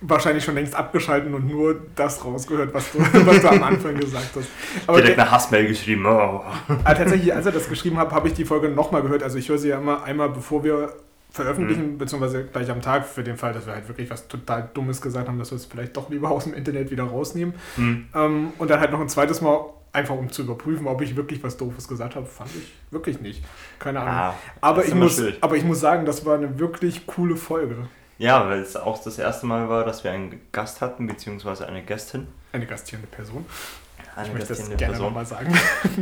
wahrscheinlich 0.00 0.44
schon 0.44 0.54
längst 0.54 0.74
abgeschalten 0.74 1.34
und 1.34 1.48
nur 1.48 1.80
das 1.94 2.24
rausgehört, 2.24 2.72
was 2.74 2.92
du, 2.92 2.98
was 3.26 3.40
du 3.40 3.48
am 3.48 3.62
Anfang 3.62 3.96
gesagt 3.96 4.30
hast. 4.36 4.48
Aber 4.86 5.00
Direkt 5.00 5.18
eine 5.18 5.30
Hassmail 5.30 5.66
geschrieben. 5.66 6.04
Oh. 6.06 6.42
Ah, 6.84 6.94
tatsächlich, 6.94 7.34
als 7.34 7.46
er 7.46 7.52
das 7.52 7.68
geschrieben 7.68 7.98
hat, 7.98 8.12
habe 8.12 8.28
ich 8.28 8.34
die 8.34 8.44
Folge 8.44 8.68
nochmal 8.68 9.02
gehört. 9.02 9.22
Also 9.22 9.38
ich 9.38 9.48
höre 9.48 9.58
sie 9.58 9.68
ja 9.68 9.78
immer 9.78 10.04
einmal, 10.04 10.28
bevor 10.28 10.64
wir 10.64 10.92
veröffentlichen, 11.34 11.98
beziehungsweise 11.98 12.44
gleich 12.44 12.70
am 12.70 12.80
Tag, 12.80 13.06
für 13.06 13.24
den 13.24 13.36
Fall, 13.36 13.52
dass 13.52 13.66
wir 13.66 13.74
halt 13.74 13.88
wirklich 13.88 14.08
was 14.08 14.28
total 14.28 14.70
Dummes 14.72 15.00
gesagt 15.00 15.26
haben, 15.26 15.36
dass 15.36 15.50
wir 15.50 15.56
es 15.56 15.64
vielleicht 15.64 15.96
doch 15.96 16.08
lieber 16.08 16.30
aus 16.30 16.44
dem 16.44 16.54
Internet 16.54 16.92
wieder 16.92 17.02
rausnehmen. 17.02 17.54
Hm. 17.74 18.06
Ähm, 18.14 18.52
und 18.56 18.70
dann 18.70 18.78
halt 18.78 18.92
noch 18.92 19.00
ein 19.00 19.08
zweites 19.08 19.40
Mal, 19.40 19.64
einfach 19.92 20.14
um 20.14 20.30
zu 20.30 20.42
überprüfen, 20.42 20.86
ob 20.86 21.02
ich 21.02 21.16
wirklich 21.16 21.42
was 21.42 21.56
Doofes 21.56 21.88
gesagt 21.88 22.14
habe, 22.14 22.26
fand 22.26 22.50
ich 22.54 22.72
wirklich 22.92 23.20
nicht. 23.20 23.44
Keine 23.80 24.00
Ahnung. 24.00 24.14
Ah, 24.14 24.34
aber, 24.60 24.84
ich 24.84 24.94
muss, 24.94 25.16
schwierig. 25.16 25.38
aber 25.40 25.56
ich 25.56 25.64
muss 25.64 25.80
sagen, 25.80 26.04
das 26.04 26.24
war 26.24 26.36
eine 26.36 26.60
wirklich 26.60 27.04
coole 27.06 27.34
Folge. 27.34 27.88
Ja, 28.18 28.48
weil 28.48 28.60
es 28.60 28.76
auch 28.76 29.02
das 29.02 29.18
erste 29.18 29.46
Mal 29.46 29.68
war, 29.68 29.84
dass 29.84 30.04
wir 30.04 30.12
einen 30.12 30.40
Gast 30.52 30.80
hatten, 30.80 31.08
beziehungsweise 31.08 31.66
eine 31.66 31.82
Gästin. 31.82 32.28
Eine 32.52 32.66
gastierende 32.66 33.08
Person. 33.08 33.44
Eine 34.14 34.28
ich 34.28 34.34
möchte 34.34 34.54
das 34.54 34.76
gerne 34.76 34.98
nochmal 34.98 35.26
sagen. 35.26 35.52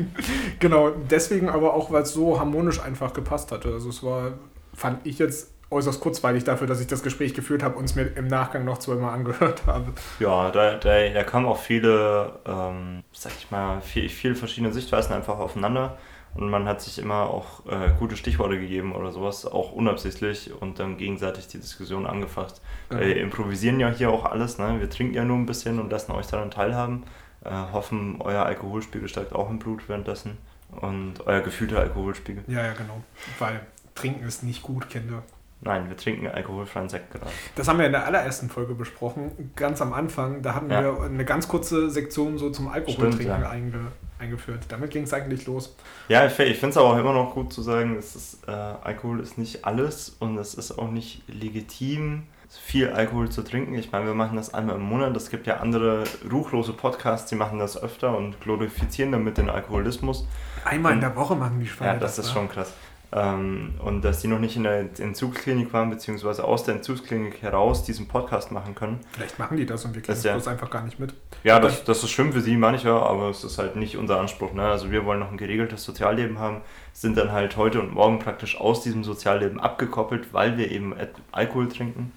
genau, 0.58 0.90
deswegen 0.90 1.48
aber 1.48 1.72
auch, 1.72 1.90
weil 1.90 2.02
es 2.02 2.12
so 2.12 2.38
harmonisch 2.38 2.80
einfach 2.82 3.14
gepasst 3.14 3.50
hatte. 3.50 3.72
Also 3.72 3.88
es 3.88 4.02
war, 4.02 4.32
fand 4.74 5.06
ich 5.06 5.18
jetzt 5.18 5.52
äußerst 5.70 6.00
kurzweilig 6.00 6.44
dafür, 6.44 6.66
dass 6.66 6.80
ich 6.80 6.86
das 6.86 7.02
Gespräch 7.02 7.34
geführt 7.34 7.62
habe 7.62 7.76
und 7.76 7.84
es 7.84 7.94
mir 7.94 8.04
im 8.04 8.26
Nachgang 8.26 8.64
noch 8.64 8.78
zweimal 8.78 9.14
angehört 9.14 9.66
habe. 9.66 9.92
Ja, 10.20 10.50
da, 10.50 10.76
da, 10.76 11.08
da 11.08 11.24
kamen 11.24 11.46
auch 11.46 11.58
viele, 11.58 12.38
ähm, 12.46 13.02
sag 13.12 13.32
ich 13.38 13.50
mal, 13.50 13.80
viel, 13.80 14.08
viele 14.08 14.34
verschiedene 14.34 14.72
Sichtweisen 14.72 15.14
einfach 15.14 15.38
aufeinander. 15.38 15.96
Und 16.34 16.48
man 16.48 16.66
hat 16.66 16.80
sich 16.80 16.98
immer 16.98 17.28
auch 17.28 17.66
äh, 17.66 17.90
gute 17.98 18.16
Stichworte 18.16 18.58
gegeben 18.58 18.94
oder 18.94 19.12
sowas, 19.12 19.44
auch 19.44 19.72
unabsichtlich 19.72 20.50
und 20.62 20.78
dann 20.78 20.96
gegenseitig 20.96 21.48
die 21.48 21.58
Diskussion 21.58 22.06
angefacht. 22.06 22.62
Ja. 22.90 23.00
Wir 23.00 23.18
improvisieren 23.18 23.78
ja 23.80 23.90
hier 23.90 24.10
auch 24.10 24.24
alles, 24.24 24.56
ne? 24.56 24.80
Wir 24.80 24.88
trinken 24.88 25.14
ja 25.14 25.24
nur 25.24 25.36
ein 25.36 25.44
bisschen 25.44 25.78
und 25.78 25.90
lassen 25.90 26.12
euch 26.12 26.26
daran 26.28 26.50
teilhaben. 26.50 27.04
Äh, 27.44 27.50
hoffen, 27.50 28.16
euer 28.20 28.46
Alkoholspiegel 28.46 29.08
steigt 29.08 29.34
auch 29.34 29.50
im 29.50 29.58
Blut 29.58 29.88
währenddessen 29.88 30.38
und 30.70 31.26
euer 31.26 31.40
gefühlter 31.40 31.80
Alkoholspiegel. 31.80 32.44
Ja, 32.46 32.64
ja, 32.64 32.72
genau. 32.72 33.02
Weil 33.38 33.60
Trinken 33.94 34.24
ist 34.26 34.42
nicht 34.42 34.62
gut, 34.62 34.88
Kinder. 34.90 35.22
Nein, 35.64 35.88
wir 35.88 35.96
trinken 35.96 36.26
alkoholfreien 36.26 36.88
Sekt 36.88 37.12
gerade. 37.12 37.26
Das 37.54 37.68
haben 37.68 37.78
wir 37.78 37.86
in 37.86 37.92
der 37.92 38.04
allerersten 38.04 38.48
Folge 38.50 38.74
besprochen, 38.74 39.52
ganz 39.54 39.80
am 39.80 39.92
Anfang. 39.92 40.42
Da 40.42 40.54
hatten 40.56 40.70
Ja. 40.70 40.82
wir 40.82 41.04
eine 41.04 41.24
ganz 41.24 41.46
kurze 41.46 41.88
Sektion 41.88 42.36
so 42.36 42.50
zum 42.50 42.66
Alkoholtrinken 42.66 43.26
ja. 43.42 43.48
einge, 43.48 43.78
eingeführt. 44.18 44.64
Damit 44.70 44.90
ging 44.90 45.04
es 45.04 45.12
eigentlich 45.14 45.46
los. 45.46 45.76
Ja, 46.08 46.26
ich, 46.26 46.36
ich 46.40 46.58
finde 46.58 46.70
es 46.70 46.76
aber 46.76 46.88
auch 46.94 46.98
immer 46.98 47.12
noch 47.12 47.32
gut 47.32 47.52
zu 47.52 47.62
sagen, 47.62 47.94
es 47.96 48.16
ist, 48.16 48.48
äh, 48.48 48.50
Alkohol 48.50 49.20
ist 49.20 49.38
nicht 49.38 49.64
alles 49.64 50.16
und 50.18 50.36
es 50.36 50.54
ist 50.54 50.76
auch 50.80 50.90
nicht 50.90 51.22
legitim, 51.28 52.24
viel 52.48 52.88
Alkohol 52.90 53.30
zu 53.30 53.42
trinken. 53.42 53.74
Ich 53.74 53.92
meine, 53.92 54.06
wir 54.06 54.14
machen 54.14 54.36
das 54.36 54.52
einmal 54.52 54.74
im 54.76 54.82
Monat. 54.82 55.16
Es 55.16 55.30
gibt 55.30 55.46
ja 55.46 55.58
andere 55.58 56.02
ruchlose 56.30 56.72
Podcasts, 56.72 57.30
die 57.30 57.36
machen 57.36 57.60
das 57.60 57.80
öfter 57.80 58.16
und 58.16 58.40
glorifizieren 58.40 59.12
damit 59.12 59.38
den 59.38 59.48
Alkoholismus. 59.48 60.26
Einmal 60.64 60.92
in 60.92 60.96
Und- 60.98 61.02
der 61.02 61.14
Woche 61.16 61.36
machen 61.36 61.60
die 61.60 61.66
Schweine 61.68 61.92
Ja, 61.94 61.98
das 62.00 62.18
ist 62.18 62.30
wa? 62.30 62.32
schon 62.34 62.48
krass. 62.48 62.72
Ähm, 63.14 63.74
und 63.84 64.02
dass 64.02 64.20
die 64.20 64.28
noch 64.28 64.38
nicht 64.38 64.56
in 64.56 64.62
der 64.62 64.86
Entzugsklinik 64.98 65.70
waren, 65.74 65.90
beziehungsweise 65.90 66.44
aus 66.44 66.64
der 66.64 66.76
Entzugsklinik 66.76 67.42
heraus 67.42 67.84
diesen 67.84 68.08
Podcast 68.08 68.50
machen 68.52 68.74
können. 68.74 69.00
Vielleicht 69.12 69.38
machen 69.38 69.58
die 69.58 69.66
das 69.66 69.84
und 69.84 69.94
wir 69.94 70.00
kriegen 70.00 70.12
Das 70.14 70.18
das 70.22 70.24
ja- 70.24 70.32
bloß 70.32 70.48
einfach 70.48 70.70
gar 70.70 70.82
nicht 70.82 70.98
mit. 70.98 71.12
Ja, 71.44 71.60
das, 71.60 71.84
das 71.84 72.02
ist 72.02 72.10
schlimm 72.10 72.32
für 72.32 72.40
sie 72.40 72.56
mancher, 72.56 73.04
aber 73.04 73.28
es 73.28 73.44
ist 73.44 73.58
halt 73.58 73.76
nicht 73.76 73.98
unser 73.98 74.18
Anspruch. 74.18 74.54
Ne? 74.54 74.62
Also 74.66 74.90
wir 74.90 75.04
wollen 75.04 75.20
noch 75.20 75.30
ein 75.30 75.36
geregeltes 75.36 75.84
Sozialleben 75.84 76.38
haben, 76.38 76.62
sind 76.94 77.18
dann 77.18 77.32
halt 77.32 77.56
heute 77.58 77.80
und 77.82 77.92
morgen 77.92 78.18
praktisch 78.18 78.58
aus 78.58 78.82
diesem 78.82 79.04
Sozialleben 79.04 79.60
abgekoppelt, 79.60 80.32
weil 80.32 80.56
wir 80.56 80.70
eben 80.70 80.94
Alkohol 81.32 81.68
trinken 81.68 82.12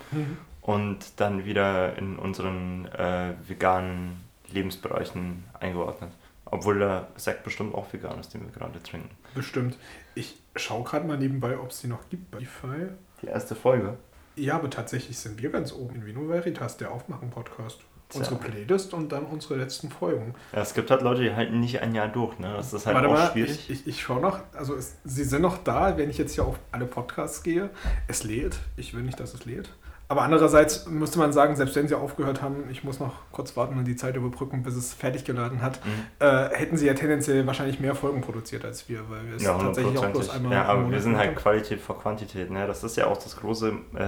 und 0.61 0.97
dann 1.19 1.43
wieder 1.45 1.97
in 1.97 2.15
unseren 2.17 2.85
äh, 2.97 3.33
veganen 3.47 4.21
Lebensbereichen 4.51 5.43
eingeordnet. 5.59 6.11
Obwohl 6.45 6.79
der 6.79 7.07
Sekt 7.17 7.43
bestimmt 7.43 7.73
auch 7.75 7.91
vegan 7.91 8.19
ist, 8.19 8.33
den 8.33 8.41
wir 8.45 8.51
gerade 8.51 8.81
trinken. 8.83 9.09
Bestimmt. 9.33 9.77
Ich 10.15 10.41
schaue 10.55 10.83
gerade 10.83 11.05
mal 11.05 11.17
nebenbei, 11.17 11.57
ob 11.59 11.71
es 11.71 11.81
die 11.81 11.87
noch 11.87 12.09
gibt 12.09 12.31
bei 12.31 12.39
Spotify. 12.39 12.87
Die 13.21 13.27
erste 13.27 13.55
Folge. 13.55 13.97
Ja, 14.35 14.55
aber 14.55 14.69
tatsächlich 14.69 15.17
sind 15.17 15.41
wir 15.41 15.49
ganz 15.49 15.71
oben 15.73 15.95
in 15.95 16.05
Vino 16.05 16.27
Veritas, 16.27 16.77
der 16.77 16.91
Aufmachen-Podcast. 16.91 17.79
Unsere 18.13 18.35
Playlist 18.35 18.93
und 18.93 19.11
dann 19.11 19.25
unsere 19.25 19.55
letzten 19.55 19.89
Folgen. 19.89 20.35
Ja, 20.53 20.61
es 20.61 20.73
gibt 20.73 20.91
halt 20.91 21.01
Leute, 21.01 21.23
die 21.23 21.33
halten 21.33 21.59
nicht 21.59 21.81
ein 21.81 21.95
Jahr 21.95 22.07
durch. 22.07 22.37
Ne? 22.37 22.53
Das 22.55 22.71
ist 22.71 22.85
halt 22.85 22.95
Warte 22.95 23.09
auch 23.09 23.13
mal, 23.13 23.31
schwierig. 23.31 23.69
ich, 23.69 23.69
ich, 23.69 23.87
ich 23.87 24.01
schaue 24.01 24.21
noch, 24.21 24.39
also 24.53 24.75
es, 24.75 24.97
sie 25.03 25.23
sind 25.23 25.41
noch 25.41 25.57
da, 25.57 25.97
wenn 25.97 26.09
ich 26.09 26.17
jetzt 26.17 26.35
hier 26.35 26.45
auf 26.45 26.59
alle 26.71 26.85
Podcasts 26.85 27.41
gehe. 27.41 27.71
Es 28.07 28.23
lädt, 28.23 28.59
ich 28.77 28.93
will 28.93 29.01
nicht, 29.01 29.19
dass 29.19 29.33
es 29.33 29.45
lädt. 29.45 29.69
Aber 30.07 30.21
andererseits 30.21 30.85
müsste 30.87 31.17
man 31.17 31.33
sagen, 31.33 31.55
selbst 31.55 31.75
wenn 31.75 31.87
sie 31.87 31.95
aufgehört 31.95 32.41
haben, 32.41 32.69
ich 32.69 32.83
muss 32.83 32.99
noch 32.99 33.13
kurz 33.31 33.57
warten 33.57 33.77
und 33.77 33.85
die 33.85 33.95
Zeit 33.95 34.15
überbrücken, 34.15 34.61
bis 34.61 34.75
es 34.75 34.93
fertig 34.93 35.25
geladen 35.25 35.61
hat, 35.63 35.79
Mhm. 35.85 35.91
äh, 36.19 36.49
hätten 36.55 36.77
sie 36.77 36.85
ja 36.85 36.93
tendenziell 36.93 37.45
wahrscheinlich 37.47 37.79
mehr 37.79 37.95
Folgen 37.95 38.21
produziert 38.21 38.63
als 38.65 38.87
wir, 38.87 39.09
weil 39.09 39.25
wir 39.27 39.35
es 39.37 39.43
Ja, 39.43 39.57
tatsächlich 39.57 39.97
auch 39.97 40.05
bloß 40.11 40.29
einmal 40.29 40.51
Ja, 40.53 40.65
aber 40.65 40.91
wir 40.91 41.01
sind 41.01 41.17
halt. 41.17 41.35
Qualität 41.35 41.79
vor 41.81 41.99
Quantität. 41.99 42.51
Ne? 42.51 42.67
Das 42.67 42.83
ist 42.83 42.97
ja 42.97 43.07
auch 43.07 43.17
das 43.17 43.35
große 43.37 43.69
äh, 43.95 44.03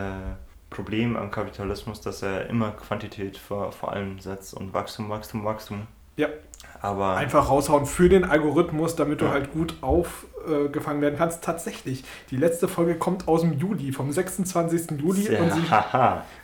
Problem 0.70 1.16
am 1.16 1.32
Kapitalismus, 1.32 2.02
dass 2.02 2.22
er 2.22 2.48
immer 2.50 2.72
Quantität 2.72 3.38
vor, 3.38 3.72
vor 3.72 3.94
allem 3.94 4.20
setzt 4.20 4.54
und 4.54 4.74
Wachstum, 4.74 5.10
Wachstum, 5.10 5.46
Wachstum. 5.46 5.88
Ja. 6.18 6.28
Aber 6.82 7.16
einfach 7.16 7.50
raushauen 7.50 7.86
für 7.88 8.08
den 8.10 8.24
Algorithmus, 8.24 8.96
damit 8.96 9.22
du 9.22 9.26
Ja. 9.26 9.32
halt 9.32 9.52
gut 9.52 9.76
aufgefangen 10.48 11.02
werden 11.02 11.16
kannst. 11.18 11.44
Tatsächlich, 11.44 12.04
die 12.32 12.38
letzte 12.38 12.68
Folge 12.68 12.96
kommt 12.96 13.28
aus 13.28 13.42
dem 13.42 13.54
Juli, 13.54 13.92
vom 13.92 14.12
26. 14.12 15.00
Juli 15.00 15.22
sehr, 15.24 15.42
und 15.42 15.54
sie, 15.54 15.62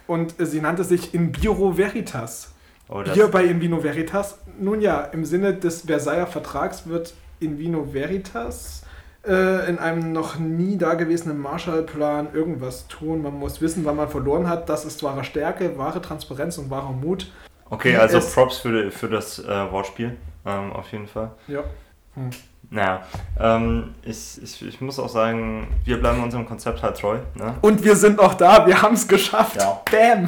und 0.07 0.39
äh, 0.39 0.45
sie 0.45 0.61
nannte 0.61 0.83
sich 0.83 1.13
In 1.13 1.31
Biro 1.31 1.77
Veritas. 1.77 2.53
Oh, 2.89 3.01
Hier 3.03 3.27
bei 3.29 3.45
In 3.45 3.61
Vino 3.61 3.81
Veritas. 3.81 4.39
Nun 4.59 4.81
ja, 4.81 5.01
im 5.01 5.25
Sinne 5.25 5.53
des 5.53 5.83
Versailler 5.83 6.27
Vertrags 6.27 6.87
wird 6.87 7.13
In 7.39 7.57
Vino 7.57 7.93
Veritas 7.93 8.83
äh, 9.25 9.69
in 9.69 9.79
einem 9.79 10.11
noch 10.11 10.37
nie 10.37 10.77
dagewesenen 10.77 11.39
Marshallplan 11.39 12.33
irgendwas 12.33 12.87
tun. 12.87 13.21
Man 13.21 13.39
muss 13.39 13.61
wissen, 13.61 13.85
wann 13.85 13.95
man 13.95 14.09
verloren 14.09 14.49
hat. 14.49 14.69
Das 14.69 14.85
ist 14.85 15.01
wahre 15.03 15.23
Stärke, 15.23 15.77
wahre 15.77 16.01
Transparenz 16.01 16.57
und 16.57 16.69
wahrer 16.69 16.91
Mut. 16.91 17.31
okay, 17.69 17.95
also 17.95 18.19
Props 18.19 18.57
für, 18.57 18.91
für 18.91 19.07
das 19.07 19.39
äh, 19.39 19.71
Wortspiel, 19.71 20.17
ähm, 20.45 20.73
auf 20.73 20.91
jeden 20.91 21.07
Fall. 21.07 21.31
Ja. 21.47 21.63
Hm. 22.15 22.29
Naja, 22.69 23.03
ähm, 23.39 23.93
ich, 24.03 24.41
ich, 24.41 24.65
ich 24.65 24.81
muss 24.81 24.99
auch 24.99 25.09
sagen, 25.09 25.67
wir 25.85 25.99
bleiben 25.99 26.23
unserem 26.23 26.45
Konzept 26.45 26.81
halt 26.81 26.97
treu. 26.97 27.17
Ne? 27.35 27.55
Und 27.61 27.83
wir 27.83 27.95
sind 27.95 28.17
noch 28.17 28.33
da, 28.33 28.65
wir 28.65 28.81
haben 28.81 28.95
es 28.95 29.07
geschafft. 29.07 29.57
Ja. 29.57 29.81
Bam! 29.91 30.27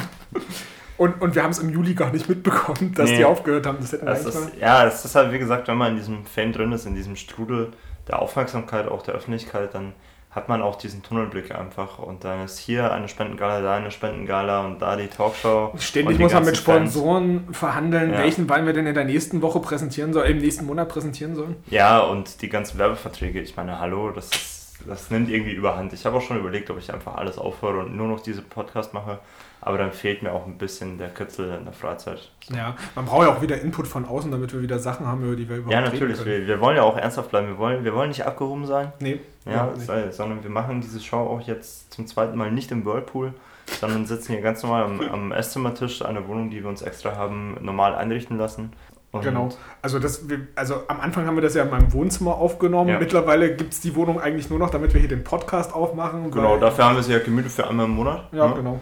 Und, 0.97 1.21
und 1.21 1.35
wir 1.35 1.43
haben 1.43 1.51
es 1.51 1.59
im 1.59 1.69
Juli 1.69 1.93
gar 1.93 2.11
nicht 2.11 2.29
mitbekommen, 2.29 2.93
dass 2.95 3.09
nee. 3.09 3.17
die 3.17 3.25
aufgehört 3.25 3.65
haben. 3.65 3.79
Das 3.81 3.91
hätten 3.91 4.05
wir 4.05 4.13
das 4.13 4.25
ist, 4.25 4.51
ja, 4.59 4.85
es 4.85 5.03
ist 5.03 5.15
halt, 5.15 5.31
wie 5.33 5.39
gesagt, 5.39 5.67
wenn 5.67 5.77
man 5.77 5.91
in 5.91 5.97
diesem 5.97 6.25
Fame 6.25 6.53
drin 6.53 6.71
ist, 6.71 6.85
in 6.85 6.95
diesem 6.95 7.15
Strudel 7.15 7.71
der 8.07 8.21
Aufmerksamkeit, 8.21 8.87
auch 8.87 9.01
der 9.01 9.15
Öffentlichkeit, 9.15 9.73
dann 9.73 9.93
hat 10.35 10.49
man 10.49 10.61
auch 10.61 10.75
diesen 10.75 11.01
Tunnelblick 11.01 11.55
einfach. 11.55 11.97
Und 11.97 12.25
dann 12.25 12.43
ist 12.43 12.59
hier 12.59 12.91
eine 12.91 13.07
Spendengala, 13.07 13.61
da 13.61 13.75
eine 13.75 13.89
Spendengala 13.89 14.65
und 14.65 14.81
da 14.81 14.97
die 14.97 15.07
Talkshow. 15.07 15.73
Ständig 15.79 16.19
muss 16.19 16.33
man 16.33 16.43
mit 16.43 16.57
Sponsoren 16.57 17.45
Fans. 17.45 17.57
verhandeln, 17.57 18.11
ja. 18.11 18.19
welchen 18.19 18.49
Wein 18.49 18.65
wir 18.65 18.73
denn 18.73 18.85
in 18.85 18.93
der 18.93 19.05
nächsten 19.05 19.41
Woche 19.41 19.61
präsentieren 19.61 20.11
sollen, 20.11 20.29
im 20.29 20.37
nächsten 20.39 20.65
Monat 20.65 20.89
präsentieren 20.89 21.35
sollen. 21.35 21.55
Ja, 21.67 21.99
und 21.99 22.41
die 22.41 22.49
ganzen 22.49 22.77
Werbeverträge, 22.77 23.39
ich 23.39 23.55
meine, 23.55 23.79
hallo, 23.79 24.11
das, 24.11 24.75
das 24.85 25.09
nimmt 25.09 25.29
irgendwie 25.29 25.53
überhand. 25.53 25.93
Ich 25.93 26.05
habe 26.05 26.17
auch 26.17 26.21
schon 26.21 26.37
überlegt, 26.37 26.69
ob 26.69 26.79
ich 26.79 26.93
einfach 26.93 27.15
alles 27.15 27.37
aufhöre 27.37 27.79
und 27.79 27.95
nur 27.95 28.09
noch 28.09 28.19
diese 28.19 28.41
Podcast 28.41 28.93
mache. 28.93 29.19
Aber 29.65 29.79
dann 29.79 29.93
fehlt 29.93 30.21
mir 30.21 30.31
auch 30.31 30.45
ein 30.45 30.59
bisschen 30.59 30.99
der 30.99 31.09
Kitzel 31.09 31.51
in 31.57 31.63
der 31.63 31.73
Freizeit. 31.73 32.31
So. 32.47 32.53
Ja, 32.53 32.75
man 32.93 33.05
braucht 33.05 33.23
ja 33.23 33.33
auch 33.33 33.41
wieder 33.41 33.59
Input 33.59 33.87
von 33.87 34.05
außen, 34.05 34.29
damit 34.29 34.53
wir 34.53 34.61
wieder 34.61 34.77
Sachen 34.77 35.07
haben, 35.07 35.23
über 35.23 35.35
die 35.35 35.49
wir 35.49 35.57
überhaupt 35.57 35.73
Ja, 35.73 35.81
natürlich. 35.81 36.23
Wir, 36.23 36.45
wir, 36.45 36.61
wollen 36.61 36.77
ja 36.77 36.83
auch 36.83 36.95
ernsthaft 36.95 37.31
bleiben. 37.31 37.47
Wir 37.47 37.57
wollen, 37.57 37.83
wir 37.83 37.95
wollen 37.95 38.09
nicht 38.09 38.23
abgehoben 38.23 38.67
sein. 38.67 38.93
Nee. 38.99 39.21
Ja, 39.43 39.71
sei, 39.75 40.11
sondern 40.11 40.43
wir 40.43 40.51
machen 40.51 40.81
diese 40.81 40.99
Show 40.99 41.17
auch 41.17 41.41
jetzt 41.41 41.91
zum 41.91 42.05
zweiten 42.05 42.37
Mal 42.37 42.51
nicht 42.51 42.69
im 42.69 42.85
Whirlpool, 42.85 43.33
sondern 43.79 44.05
sitzen 44.05 44.33
hier 44.33 44.43
ganz 44.43 44.61
normal 44.61 44.83
am, 44.83 45.01
am 45.11 45.31
Esszimmertisch, 45.31 46.05
eine 46.05 46.27
Wohnung, 46.27 46.51
die 46.51 46.61
wir 46.61 46.69
uns 46.69 46.83
extra 46.83 47.15
haben 47.15 47.57
normal 47.59 47.95
einrichten 47.95 48.37
lassen. 48.37 48.71
Und 49.13 49.23
genau. 49.23 49.49
Also, 49.81 49.97
das, 49.97 50.25
also 50.53 50.83
am 50.87 50.99
Anfang 50.99 51.25
haben 51.25 51.37
wir 51.37 51.41
das 51.41 51.55
ja 51.55 51.63
in 51.63 51.71
meinem 51.71 51.91
Wohnzimmer 51.91 52.35
aufgenommen. 52.35 52.91
Ja. 52.91 52.99
Mittlerweile 52.99 53.55
gibt 53.55 53.73
es 53.73 53.81
die 53.81 53.95
Wohnung 53.95 54.21
eigentlich 54.21 54.47
nur 54.51 54.59
noch, 54.59 54.69
damit 54.69 54.93
wir 54.93 54.99
hier 54.99 55.09
den 55.09 55.23
Podcast 55.23 55.73
aufmachen. 55.73 56.29
Genau, 56.29 56.57
dafür 56.57 56.85
haben 56.85 56.97
wir 56.97 57.01
sie 57.01 57.13
ja 57.13 57.19
gemütlich 57.19 57.53
für 57.53 57.67
einmal 57.67 57.87
im 57.87 57.93
Monat. 57.93 58.27
Ja, 58.31 58.37
ja. 58.37 58.47
Ne? 58.49 58.55
genau. 58.57 58.81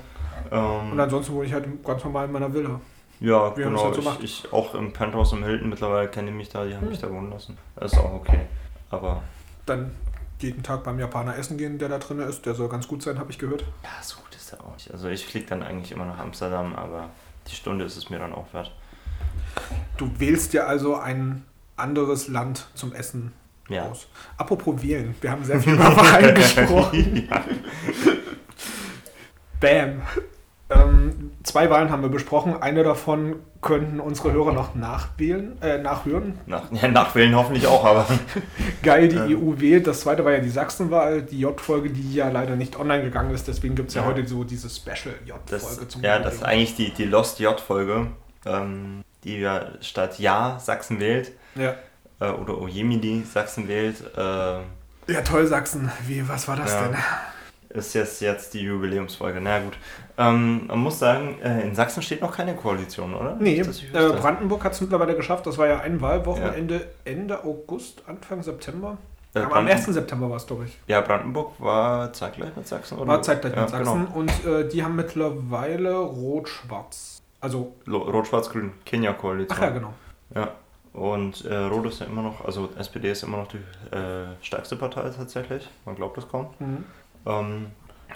Ähm, 0.54 0.92
und 0.92 1.00
ansonsten 1.00 1.34
wohne 1.34 1.46
ich 1.46 1.54
halt 1.54 1.66
ganz 1.84 2.04
normal 2.04 2.28
in 2.28 2.32
meiner 2.32 2.54
Villa. 2.54 2.80
Ja, 3.20 3.56
Wie 3.58 3.64
genau. 3.64 3.84
Halt 3.86 3.96
so 3.96 4.12
ich, 4.20 4.46
ich, 4.46 4.54
auch 4.54 4.76
im 4.76 4.94
Penthouse 4.94 5.34
im 5.34 5.44
Hilton 5.44 5.70
mittlerweile 5.70 6.08
kenne 6.10 6.30
ich 6.30 6.36
mich 6.36 6.50
da, 6.50 6.66
die 6.66 6.76
haben 6.76 6.84
hm. 6.84 6.90
mich 6.90 7.00
da 7.00 7.10
wohnen 7.10 7.32
lassen. 7.32 7.58
Das 7.76 7.94
ist 7.94 8.00
auch 8.00 8.14
okay. 8.14 8.42
Aber. 8.90 9.24
Dann 9.66 9.92
jeden 10.40 10.62
Tag 10.62 10.84
beim 10.84 11.00
Japaner 11.00 11.38
essen 11.38 11.58
gehen, 11.58 11.80
der 11.80 11.90
da 11.90 11.98
drin 11.98 12.20
ist. 12.20 12.46
Der 12.46 12.54
soll 12.54 12.70
ganz 12.70 12.88
gut 12.88 13.02
sein, 13.02 13.18
habe 13.18 13.32
ich 13.32 13.40
gehört. 13.40 13.64
Ja, 13.84 13.90
so 14.02 14.18
gut 14.18 14.36
ist 14.36 14.52
er 14.52 14.64
auch 14.64 14.74
nicht. 14.74 14.92
Also 14.92 15.08
ich 15.08 15.26
fliege 15.26 15.48
dann 15.48 15.64
eigentlich 15.64 15.92
immer 15.92 16.06
nach 16.06 16.20
Amsterdam, 16.20 16.76
aber 16.76 17.10
die 17.48 17.56
Stunde 17.56 17.86
ist 17.86 17.98
es 17.98 18.10
mir 18.10 18.20
dann 18.20 18.34
auch 18.34 18.54
wert. 18.54 18.72
Du 19.98 20.10
wählst 20.20 20.54
dir 20.54 20.68
also 20.68 20.98
ein 20.98 21.46
anderes 21.78 22.28
Land 22.28 22.68
zum 22.76 22.94
Essen 22.94 23.32
ja. 23.70 23.90
aus. 23.90 24.08
Apropos 24.38 24.82
wählen, 24.84 25.16
wir 25.22 25.32
haben 25.32 25.44
sehr 25.44 25.60
viel 25.60 25.74
über 25.74 25.96
Wein 25.96 26.36
gesprochen. 26.36 27.28
ja. 27.30 27.44
Bam. 29.60 30.02
Ähm, 30.74 31.32
zwei 31.44 31.70
Wahlen 31.70 31.90
haben 31.90 32.02
wir 32.02 32.10
besprochen. 32.10 32.62
Eine 32.62 32.84
davon 32.84 33.36
könnten 33.62 34.00
unsere 34.00 34.32
Hörer 34.32 34.54
noch 34.54 34.76
nachwählen, 34.76 35.62
äh, 35.62 35.78
nachhören. 35.78 36.40
Nach, 36.46 36.72
ja, 36.72 36.88
nachwählen 36.88 37.36
hoffentlich 37.36 37.68
auch, 37.68 37.84
aber. 37.84 38.08
Geil, 38.84 39.08
die 39.08 39.34
ähm. 39.34 39.38
EU 39.38 39.60
wählt. 39.60 39.88
Das 39.88 40.02
zweite 40.02 40.26
war 40.26 40.32
ja 40.32 40.40
die 40.40 40.50
Sachsenwahl, 40.50 41.22
die 41.22 41.40
J-Folge, 41.40 41.90
die 41.90 42.14
ja 42.14 42.30
leider 42.30 42.56
nicht 42.56 42.78
online 42.78 43.04
gegangen 43.04 43.34
ist. 43.34 43.48
Deswegen 43.48 43.76
gibt 43.76 43.90
es 43.90 43.96
ja. 43.96 44.02
ja. 44.02 44.08
heute 44.08 44.28
so 44.28 44.44
diese 44.44 44.70
Special-J-Folge 44.70 45.88
zum 45.88 46.04
Ja, 46.04 46.20
das 46.20 46.36
ist 46.36 46.44
eigentlich 46.44 46.76
die, 46.76 46.92
die 46.92 47.06
Lost 47.06 47.40
J-Folge, 47.40 48.08
ähm, 48.46 49.04
die 49.24 49.40
ja 49.40 49.68
statt 49.82 50.20
Ja 50.20 50.60
Sachsen 50.60 51.00
wählt. 51.00 51.32
Ja. 51.56 51.76
Äh, 52.20 52.32
oder 52.32 52.60
Ojemini 52.60 53.24
Sachsen 53.24 53.68
wählt. 53.68 54.04
Äh, 54.16 54.22
ja, 55.12 55.22
toll, 55.26 55.46
Sachsen. 55.48 55.92
Wie, 56.08 56.28
was 56.28 56.48
war 56.48 56.56
das 56.56 56.72
ja. 56.72 56.88
denn? 56.88 56.98
Ist 57.74 57.94
jetzt, 57.94 58.22
jetzt 58.22 58.54
die 58.54 58.62
Jubiläumsfolge. 58.62 59.42
Na 59.42 59.60
gut. 59.60 59.74
Ähm, 60.18 60.68
man 60.68 60.80
muss 60.80 61.00
sagen, 61.00 61.40
äh, 61.42 61.62
in 61.62 61.76
Sachsen 61.76 62.04
steht 62.04 62.22
noch 62.22 62.36
keine 62.36 62.56
Koalition, 62.56 63.14
oder? 63.14 63.36
Nee, 63.40 63.60
äh, 63.60 63.64
Brandenburg 63.94 64.64
hat 64.64 64.74
es 64.74 64.82
mittlerweile 64.82 65.16
geschafft. 65.16 65.46
Das 65.48 65.58
war 65.58 65.68
ja 65.68 65.80
ein 65.80 66.00
Wahlwochenende 66.02 66.76
ja. 66.76 67.12
Ende 67.12 67.44
August, 67.44 68.04
Anfang 68.08 68.44
September. 68.44 68.98
Äh, 69.34 69.40
Aber 69.40 69.56
am 69.56 69.68
1. 69.68 69.86
September 69.86 70.30
war 70.30 70.38
es, 70.38 70.46
glaube 70.46 70.66
ich. 70.66 70.78
Ja, 70.88 71.02
Brandenburg 71.02 71.60
war 71.60 72.14
zeitgleich 72.14 72.56
mit 72.56 72.68
Sachsen, 72.68 73.00
oder? 73.00 73.08
War 73.08 73.22
zeitgleich 73.24 73.56
ja, 73.56 73.62
mit 73.62 73.70
Sachsen. 73.72 74.06
Genau. 74.06 74.20
Und 74.20 74.46
äh, 74.46 74.70
die 74.70 74.84
haben 74.84 74.96
mittlerweile 74.96 75.96
Rot-Schwarz. 75.96 77.22
Also. 77.42 77.74
Rot-Schwarz-Grün, 77.88 78.72
Kenia-Koalition. 78.86 79.58
Ach 79.58 79.64
ja, 79.64 79.70
genau. 79.72 79.94
Ja. 80.36 80.52
Und 80.94 81.44
äh, 81.46 81.56
Rot 81.56 81.88
ist 81.88 82.02
ja 82.02 82.06
immer 82.06 82.22
noch, 82.22 82.46
also 82.46 82.70
SPD 82.78 83.12
ist 83.12 83.24
immer 83.24 83.38
noch 83.38 83.48
die 83.48 83.58
äh, 83.96 84.28
stärkste 84.42 84.76
Partei 84.76 85.10
tatsächlich. 85.10 85.68
Man 85.86 85.96
glaubt 85.96 86.18
es 86.20 86.28
kaum. 86.30 86.54
Mhm. 86.60 86.86
Ähm, 87.26 87.68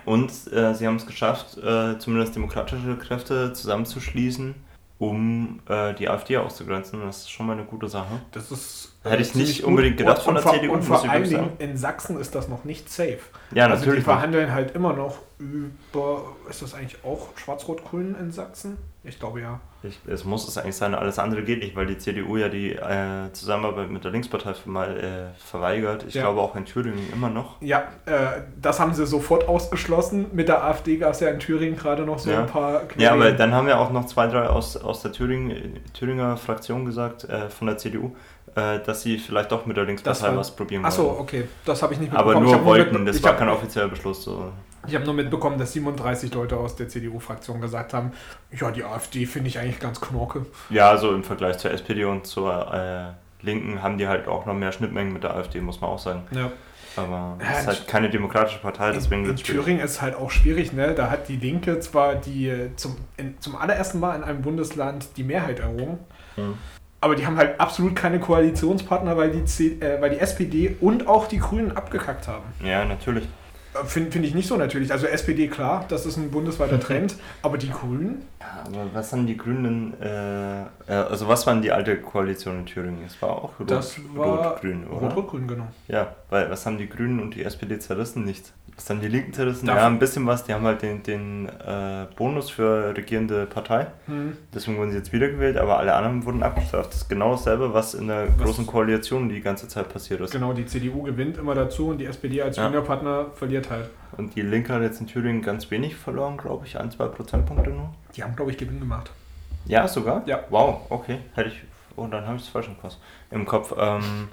und 0.05 0.31
äh, 0.53 0.73
sie 0.73 0.87
haben 0.87 0.95
es 0.95 1.05
geschafft, 1.05 1.57
äh, 1.57 1.97
zumindest 1.99 2.35
demokratische 2.35 2.95
Kräfte 2.97 3.51
zusammenzuschließen, 3.53 4.55
um 4.99 5.59
äh, 5.67 5.93
die 5.93 6.07
AfD 6.07 6.37
auszugrenzen. 6.37 7.01
Das 7.01 7.17
ist 7.17 7.31
schon 7.31 7.45
mal 7.47 7.53
eine 7.53 7.65
gute 7.65 7.89
Sache. 7.89 8.21
Das 8.31 8.51
ist 8.51 8.97
Hätte 9.03 9.21
ich 9.21 9.35
nicht 9.35 9.63
unbedingt 9.63 9.97
gedacht 9.97 10.21
von 10.21 10.35
der 10.35 10.45
CDU. 10.45 10.73
Und 10.73 10.83
vor 10.83 11.09
allen 11.09 11.23
Dingen 11.23 11.51
in 11.59 11.77
Sachsen 11.77 12.19
ist 12.19 12.35
das 12.35 12.47
noch 12.47 12.63
nicht 12.63 12.89
safe. 12.89 13.19
Ja, 13.51 13.67
natürlich. 13.67 13.87
Also 13.87 13.95
die 13.95 14.01
verhandeln 14.01 14.53
halt 14.53 14.75
immer 14.75 14.93
noch 14.93 15.19
über, 15.39 16.35
ist 16.49 16.61
das 16.61 16.73
eigentlich 16.73 17.03
auch 17.03 17.29
Schwarz-Rot-Grün 17.37 18.15
in 18.19 18.31
Sachsen? 18.31 18.77
Ich 19.03 19.19
glaube 19.19 19.41
ja. 19.41 19.59
Ich, 19.87 19.99
es 20.11 20.23
muss 20.23 20.47
es 20.47 20.57
eigentlich 20.57 20.75
sein, 20.75 20.93
alles 20.95 21.19
andere 21.19 21.43
geht 21.43 21.59
nicht, 21.59 21.75
weil 21.75 21.85
die 21.85 21.97
CDU 21.97 22.37
ja 22.37 22.49
die 22.49 22.73
äh, 22.73 23.31
Zusammenarbeit 23.33 23.89
mit 23.89 24.03
der 24.03 24.11
Linkspartei 24.11 24.53
mal 24.65 24.97
äh, 24.97 25.39
verweigert. 25.39 26.05
Ich 26.07 26.15
ja. 26.15 26.23
glaube 26.23 26.41
auch 26.41 26.55
in 26.55 26.65
Thüringen 26.65 27.11
immer 27.13 27.29
noch. 27.29 27.61
Ja, 27.61 27.83
äh, 28.05 28.41
das 28.61 28.79
haben 28.79 28.93
sie 28.93 29.05
sofort 29.05 29.47
ausgeschlossen. 29.47 30.27
Mit 30.33 30.47
der 30.47 30.63
AfD 30.63 30.97
gab 30.97 31.13
es 31.13 31.19
ja 31.19 31.29
in 31.29 31.39
Thüringen 31.39 31.77
gerade 31.77 32.03
noch 32.03 32.19
so 32.19 32.31
ja. 32.31 32.41
ein 32.41 32.47
paar. 32.47 32.81
Querien. 32.81 33.01
Ja, 33.01 33.13
aber 33.13 33.31
dann 33.31 33.53
haben 33.53 33.67
ja 33.67 33.79
auch 33.79 33.91
noch 33.91 34.05
zwei, 34.05 34.27
drei 34.27 34.47
aus, 34.47 34.77
aus 34.77 35.01
der 35.01 35.11
Thüringen, 35.11 35.79
Thüringer 35.93 36.37
Fraktion 36.37 36.85
gesagt, 36.85 37.23
äh, 37.25 37.49
von 37.49 37.67
der 37.67 37.77
CDU, 37.77 38.15
äh, 38.55 38.79
dass 38.79 39.01
sie 39.01 39.17
vielleicht 39.17 39.51
doch 39.51 39.65
mit 39.65 39.77
der 39.77 39.85
Linkspartei 39.85 40.35
was 40.35 40.55
probieren 40.55 40.83
wollen. 40.83 40.91
Achso, 40.91 41.17
okay, 41.19 41.47
das 41.65 41.81
habe 41.81 41.93
ich 41.93 41.99
nicht 41.99 42.11
mitbekommen. 42.11 42.37
Aber 42.37 42.45
nur 42.45 42.65
wollten, 42.65 43.05
das 43.05 43.21
war 43.23 43.35
kein 43.35 43.49
offizieller 43.49 43.87
Beschluss. 43.87 44.23
So. 44.23 44.51
Ich 44.85 44.95
habe 44.95 45.05
nur 45.05 45.13
mitbekommen, 45.13 45.57
dass 45.57 45.73
37 45.73 46.33
Leute 46.33 46.57
aus 46.57 46.75
der 46.75 46.87
CDU-Fraktion 46.87 47.61
gesagt 47.61 47.93
haben, 47.93 48.11
ja, 48.51 48.71
die 48.71 48.83
AfD 48.83 49.25
finde 49.25 49.49
ich 49.49 49.59
eigentlich 49.59 49.79
ganz 49.79 49.99
knorke. 49.99 50.45
Ja, 50.69 50.89
also 50.89 51.13
im 51.13 51.23
Vergleich 51.23 51.57
zur 51.57 51.71
SPD 51.71 52.05
und 52.05 52.27
zur 52.27 52.73
äh, 52.73 53.45
Linken 53.45 53.81
haben 53.81 53.97
die 53.97 54.07
halt 54.07 54.27
auch 54.27 54.45
noch 54.45 54.53
mehr 54.53 54.71
Schnittmengen 54.71 55.13
mit 55.13 55.23
der 55.23 55.35
AfD, 55.35 55.61
muss 55.61 55.81
man 55.81 55.89
auch 55.89 55.99
sagen. 55.99 56.23
Ja. 56.31 56.51
Aber 56.95 57.37
es 57.39 57.59
ist 57.59 57.67
halt 57.67 57.87
keine 57.87 58.09
demokratische 58.09 58.59
Partei, 58.59 58.91
deswegen 58.91 59.25
in, 59.25 59.31
in 59.31 59.35
Thüringen 59.37 59.81
ist 59.81 60.01
halt 60.01 60.15
auch 60.15 60.31
schwierig, 60.31 60.73
ne? 60.73 60.95
Da 60.95 61.11
hat 61.11 61.27
die 61.27 61.35
Linke 61.35 61.79
zwar 61.79 62.15
die 62.15 62.71
zum, 62.75 62.95
in, 63.17 63.39
zum 63.39 63.55
allerersten 63.55 63.99
Mal 63.99 64.15
in 64.15 64.23
einem 64.23 64.41
Bundesland 64.41 65.05
die 65.15 65.23
Mehrheit 65.23 65.59
errungen. 65.59 65.99
Hm. 66.35 66.55
Aber 66.99 67.15
die 67.15 67.27
haben 67.27 67.37
halt 67.37 67.59
absolut 67.59 67.95
keine 67.95 68.19
Koalitionspartner, 68.19 69.15
weil 69.15 69.29
die, 69.29 69.45
C 69.45 69.77
äh, 69.79 70.01
weil 70.01 70.09
die 70.09 70.19
SPD 70.19 70.75
und 70.81 71.07
auch 71.07 71.27
die 71.27 71.37
Grünen 71.37 71.71
abgekackt 71.77 72.27
haben. 72.27 72.45
Ja, 72.63 72.83
natürlich. 72.85 73.27
Finde 73.85 74.11
find 74.11 74.25
ich 74.25 74.33
nicht 74.33 74.47
so 74.47 74.57
natürlich. 74.57 74.91
Also 74.91 75.07
SPD, 75.07 75.47
klar, 75.47 75.85
das 75.87 76.05
ist 76.05 76.17
ein 76.17 76.31
bundesweiter 76.31 76.79
Trend, 76.87 77.15
aber 77.41 77.57
die 77.57 77.69
Grünen? 77.69 78.23
Ja, 78.39 78.63
aber 78.65 78.89
was 78.93 79.11
haben 79.11 79.27
die 79.27 79.37
Grünen, 79.37 79.93
äh, 80.01 80.61
äh, 80.61 80.65
also 80.87 81.27
was 81.27 81.45
waren 81.47 81.61
die 81.61 81.71
alte 81.71 81.97
Koalition 81.97 82.59
in 82.59 82.65
Thüringen? 82.65 83.03
Es 83.05 83.21
war 83.21 83.29
auch 83.29 83.59
Rot-Grün, 83.59 84.87
oder? 84.87 85.07
Rot-Rot-Grün, 85.07 85.47
genau. 85.47 85.67
Ja, 85.87 86.15
weil 86.29 86.49
was 86.49 86.65
haben 86.65 86.77
die 86.77 86.89
Grünen 86.89 87.19
und 87.19 87.35
die 87.35 87.43
SPD 87.43 87.79
zerrissen? 87.79 88.25
Nichts. 88.25 88.53
Was 88.77 88.85
dann 88.85 89.01
die 89.01 89.07
Linken 89.07 89.33
zerrissen? 89.33 89.65
Ja, 89.67 89.87
ein 89.87 89.97
bisschen 89.97 90.27
was. 90.27 90.43
Die 90.43 90.53
haben 90.53 90.63
halt 90.63 90.83
den, 90.83 91.01
den 91.01 91.49
äh, 91.49 92.05
Bonus 92.15 92.51
für 92.51 92.95
regierende 92.95 93.47
Partei. 93.47 93.87
Hm. 94.05 94.37
Deswegen 94.53 94.77
wurden 94.77 94.91
sie 94.91 94.97
jetzt 94.97 95.11
wiedergewählt, 95.11 95.57
aber 95.57 95.79
alle 95.79 95.95
anderen 95.95 96.23
wurden 96.25 96.43
abgestraft. 96.43 96.91
Das 96.91 96.97
ist 96.97 97.09
genau 97.09 97.31
dasselbe, 97.31 97.73
was 97.73 97.95
in 97.95 98.07
der 98.07 98.27
was 98.37 98.45
großen 98.45 98.67
Koalition 98.67 99.29
die 99.29 99.41
ganze 99.41 99.67
Zeit 99.67 99.89
passiert 99.89 100.21
ist. 100.21 100.31
Genau, 100.31 100.53
die 100.53 100.67
CDU 100.67 101.01
gewinnt 101.01 101.39
immer 101.39 101.55
dazu 101.55 101.87
und 101.87 101.97
die 101.97 102.05
SPD 102.05 102.39
als 102.43 102.57
ja. 102.57 102.65
Juniorpartner 102.65 103.31
verliert 103.33 103.71
halt. 103.71 103.89
Und 104.15 104.35
die 104.35 104.43
Linke 104.43 104.73
hat 104.73 104.83
jetzt 104.83 105.01
in 105.01 105.07
Thüringen 105.07 105.41
ganz 105.41 105.71
wenig 105.71 105.95
verloren, 105.95 106.37
glaube 106.37 106.67
ich, 106.67 106.79
ein, 106.79 106.91
zwei 106.91 107.07
Prozentpunkte 107.07 107.71
nur. 107.71 107.89
Die 108.15 108.23
haben, 108.23 108.35
glaube 108.35 108.51
ich, 108.51 108.59
Gewinn 108.59 108.79
gemacht. 108.79 109.09
Ja, 109.65 109.87
sogar? 109.87 110.21
Ja. 110.27 110.43
Wow, 110.51 110.81
okay. 110.89 111.17
Hätte 111.33 111.49
ich. 111.49 111.63
Oh, 111.95 112.05
dann 112.05 112.27
habe 112.27 112.37
ich 112.37 112.43
es 112.43 112.47
falsch 112.49 112.67
im 112.67 112.77
Kopf. 112.79 112.95
Im 113.31 113.45
Kopf. 113.45 113.73
Ähm, 113.75 114.27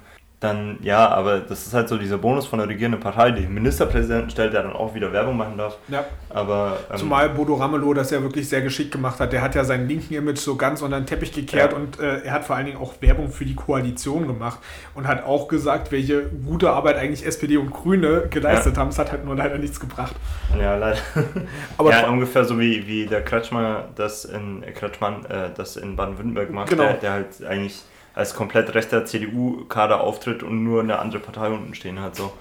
dann 0.45 0.77
ja, 0.81 1.09
aber 1.09 1.39
das 1.39 1.65
ist 1.65 1.73
halt 1.73 1.89
so 1.89 1.97
dieser 1.97 2.17
Bonus 2.17 2.45
von 2.45 2.59
der 2.59 2.67
regierenden 2.67 3.01
Partei, 3.01 3.31
die 3.31 3.41
den 3.41 3.53
Ministerpräsidenten 3.53 4.29
stellt, 4.29 4.53
der 4.53 4.63
dann 4.63 4.73
auch 4.73 4.93
wieder 4.93 5.11
Werbung 5.11 5.35
machen 5.35 5.57
darf. 5.57 5.77
Ja. 5.87 6.05
Aber, 6.29 6.77
ähm, 6.91 6.97
Zumal 6.97 7.29
Bodo 7.29 7.55
Ramelow 7.55 7.93
das 7.93 8.11
ja 8.11 8.21
wirklich 8.21 8.47
sehr 8.47 8.61
geschickt 8.61 8.91
gemacht 8.91 9.19
hat. 9.19 9.33
Der 9.33 9.41
hat 9.41 9.55
ja 9.55 9.63
seinen 9.63 9.87
linken 9.87 10.13
Image 10.13 10.37
so 10.37 10.55
ganz 10.55 10.81
unter 10.81 10.99
den 10.99 11.05
Teppich 11.05 11.31
gekehrt 11.31 11.71
ja. 11.71 11.77
und 11.77 11.99
äh, 11.99 12.21
er 12.21 12.33
hat 12.33 12.45
vor 12.45 12.55
allen 12.55 12.67
Dingen 12.67 12.77
auch 12.77 12.93
Werbung 13.01 13.29
für 13.29 13.45
die 13.45 13.55
Koalition 13.55 14.27
gemacht 14.27 14.59
und 14.93 15.07
hat 15.07 15.25
auch 15.25 15.47
gesagt, 15.47 15.91
welche 15.91 16.23
gute 16.23 16.69
Arbeit 16.69 16.97
eigentlich 16.97 17.25
SPD 17.25 17.57
und 17.57 17.71
Grüne 17.71 18.27
geleistet 18.29 18.75
ja. 18.75 18.81
haben. 18.81 18.89
Es 18.89 18.99
hat 18.99 19.11
halt 19.11 19.25
nur 19.25 19.35
leider 19.35 19.57
nichts 19.57 19.79
gebracht. 19.79 20.15
Ja, 20.59 20.75
leider. 20.75 20.99
aber 21.77 21.91
ja, 21.91 22.07
ungefähr 22.07 22.45
so 22.45 22.59
wie, 22.59 22.85
wie 22.87 23.05
der 23.07 23.23
Kretschmer 23.23 23.89
das 23.95 24.25
in 24.25 24.63
Kretschmann 24.73 25.25
äh, 25.25 25.49
das 25.55 25.77
in 25.77 25.95
Baden-Württemberg 25.95 26.51
macht, 26.51 26.69
genau. 26.69 26.83
der, 26.83 26.93
der 26.93 27.11
halt 27.11 27.45
eigentlich 27.45 27.83
als 28.15 28.33
komplett 28.33 28.73
rechter 28.73 29.05
CDU-Kader 29.05 29.99
auftritt 29.99 30.41
und 30.41 30.63
nur 30.63 30.81
eine 30.81 30.99
andere 30.99 31.19
Partei 31.19 31.49
unten 31.49 31.75
stehen 31.75 31.99
hat. 31.99 32.15
So. 32.15 32.31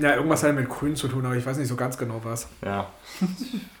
Ja, 0.00 0.14
irgendwas 0.14 0.42
hat 0.42 0.54
mit 0.54 0.68
Grün 0.68 0.94
zu 0.94 1.08
tun, 1.08 1.24
aber 1.24 1.34
ich 1.34 1.44
weiß 1.44 1.56
nicht 1.56 1.68
so 1.68 1.76
ganz 1.76 1.96
genau 1.98 2.20
was. 2.22 2.48
Ja, 2.64 2.88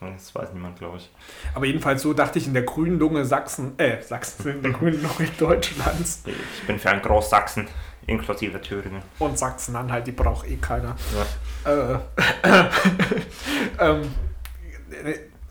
das 0.00 0.34
weiß 0.34 0.52
niemand, 0.54 0.78
glaube 0.78 0.96
ich. 0.96 1.10
Aber 1.54 1.66
jedenfalls 1.66 2.02
so 2.02 2.14
dachte 2.14 2.38
ich 2.38 2.46
in 2.46 2.54
der 2.54 2.62
grünen 2.62 2.98
Lunge 2.98 3.24
Sachsen, 3.24 3.78
äh, 3.78 4.02
Sachsen, 4.02 4.50
in 4.50 4.62
der 4.62 4.72
grünen 4.72 5.02
Lunge 5.02 5.30
Deutschlands. 5.38 6.22
Ich 6.26 6.66
bin 6.66 6.78
für 6.78 6.90
ein 6.90 7.02
Großsachsen, 7.02 7.68
inklusive 8.06 8.60
Thüringen. 8.60 9.02
Und 9.18 9.38
Sachsen-Anhalt, 9.38 10.06
die 10.06 10.12
braucht 10.12 10.48
eh 10.48 10.56
keiner. 10.56 10.96
Ja. 11.64 11.94
Äh, 11.94 11.98
ähm, 13.78 14.02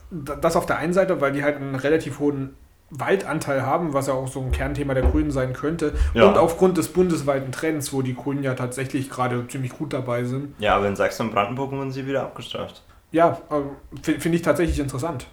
das 0.10 0.56
auf 0.56 0.66
der 0.66 0.78
einen 0.78 0.94
Seite, 0.94 1.22
weil 1.22 1.32
die 1.32 1.44
halt 1.44 1.58
einen 1.58 1.76
relativ 1.76 2.20
hohen 2.20 2.56
Waldanteil 2.92 3.66
haben, 3.66 3.94
was 3.94 4.08
ja 4.08 4.14
auch 4.14 4.28
so 4.28 4.42
ein 4.42 4.52
Kernthema 4.52 4.94
der 4.94 5.04
Grünen 5.04 5.32
sein 5.32 5.54
könnte. 5.54 5.94
Ja. 6.14 6.28
Und 6.28 6.38
aufgrund 6.38 6.78
des 6.78 6.90
bundesweiten 6.90 7.52
Trends, 7.52 7.92
wo 7.94 8.02
die 8.02 8.14
Grünen 8.16 8.44
ja 8.44 8.54
tatsächlich 8.54 9.10
gerade 9.10 9.48
ziemlich 9.48 9.72
gut 9.72 9.94
dabei 9.94 10.26
sind. 10.26 10.54
Ja, 10.60 10.76
aber 10.76 10.88
in 10.88 10.96
Sachsen 10.96 11.28
und 11.28 11.34
Brandenburg 11.34 11.72
wurden 11.72 11.92
sie 11.92 12.06
wieder 12.06 12.22
abgestraft. 12.24 12.84
Ja, 13.12 13.42
äh, 13.50 14.12
finde 14.20 14.36
ich 14.38 14.42
tatsächlich 14.42 14.80
interessant. 14.80 15.26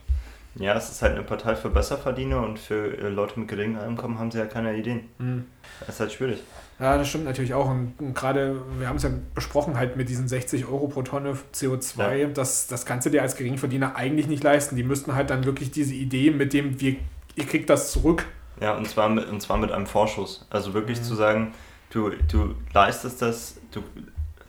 Ja, 0.55 0.75
es 0.77 0.91
ist 0.91 1.03
halt 1.03 1.13
eine 1.15 1.23
Partei 1.23 1.55
für 1.55 1.69
Besserverdiener 1.69 2.43
und 2.43 2.59
für 2.59 2.97
äh, 2.99 3.09
Leute 3.09 3.39
mit 3.39 3.49
geringem 3.49 3.79
Einkommen 3.79 4.19
haben 4.19 4.31
sie 4.31 4.39
ja 4.39 4.47
keine 4.47 4.77
Ideen. 4.77 5.09
Hm. 5.19 5.45
Das 5.81 5.91
ist 5.91 6.01
halt 6.01 6.13
schwierig. 6.13 6.43
Ja, 6.81 6.97
das 6.97 7.09
stimmt 7.09 7.25
natürlich 7.25 7.55
auch. 7.55 7.69
Und, 7.71 7.95
und 7.99 8.15
gerade, 8.15 8.57
wir 8.79 8.89
haben 8.89 8.97
es 8.97 9.03
ja 9.05 9.11
besprochen, 9.35 9.77
halt 9.77 9.97
mit 9.97 10.09
diesen 10.09 10.27
60 10.27 10.67
Euro 10.67 10.89
pro 10.89 11.03
Tonne 11.03 11.37
CO2, 11.55 12.15
Ja. 12.17 12.27
das, 12.29 12.67
das 12.67 12.87
kannst 12.87 13.07
du 13.07 13.11
dir 13.11 13.23
als 13.23 13.37
Geringverdiener 13.37 13.95
eigentlich 13.97 14.27
nicht 14.27 14.43
leisten. 14.43 14.75
Die 14.77 14.83
müssten 14.85 15.15
halt 15.15 15.31
dann 15.31 15.45
wirklich 15.45 15.71
diese 15.71 15.95
Idee 15.95 16.31
mit 16.31 16.53
dem, 16.53 16.81
wir, 16.81 16.97
ihr 17.39 17.47
kriegt 17.47 17.71
das 17.71 17.93
zurück. 17.93 18.27
Ja, 18.61 18.75
und 18.77 18.89
zwar 18.89 19.09
mit, 19.09 19.29
und 19.29 19.41
zwar 19.41 19.57
mit 19.57 19.71
einem 19.71 19.87
Vorschuss. 19.87 20.45
Also 20.51 20.75
wirklich 20.75 20.99
Mhm. 20.99 21.05
zu 21.05 21.15
sagen, 21.15 21.55
du, 21.91 22.11
du 22.31 22.55
leistest 22.75 23.23
das, 23.23 23.57
du 23.73 23.83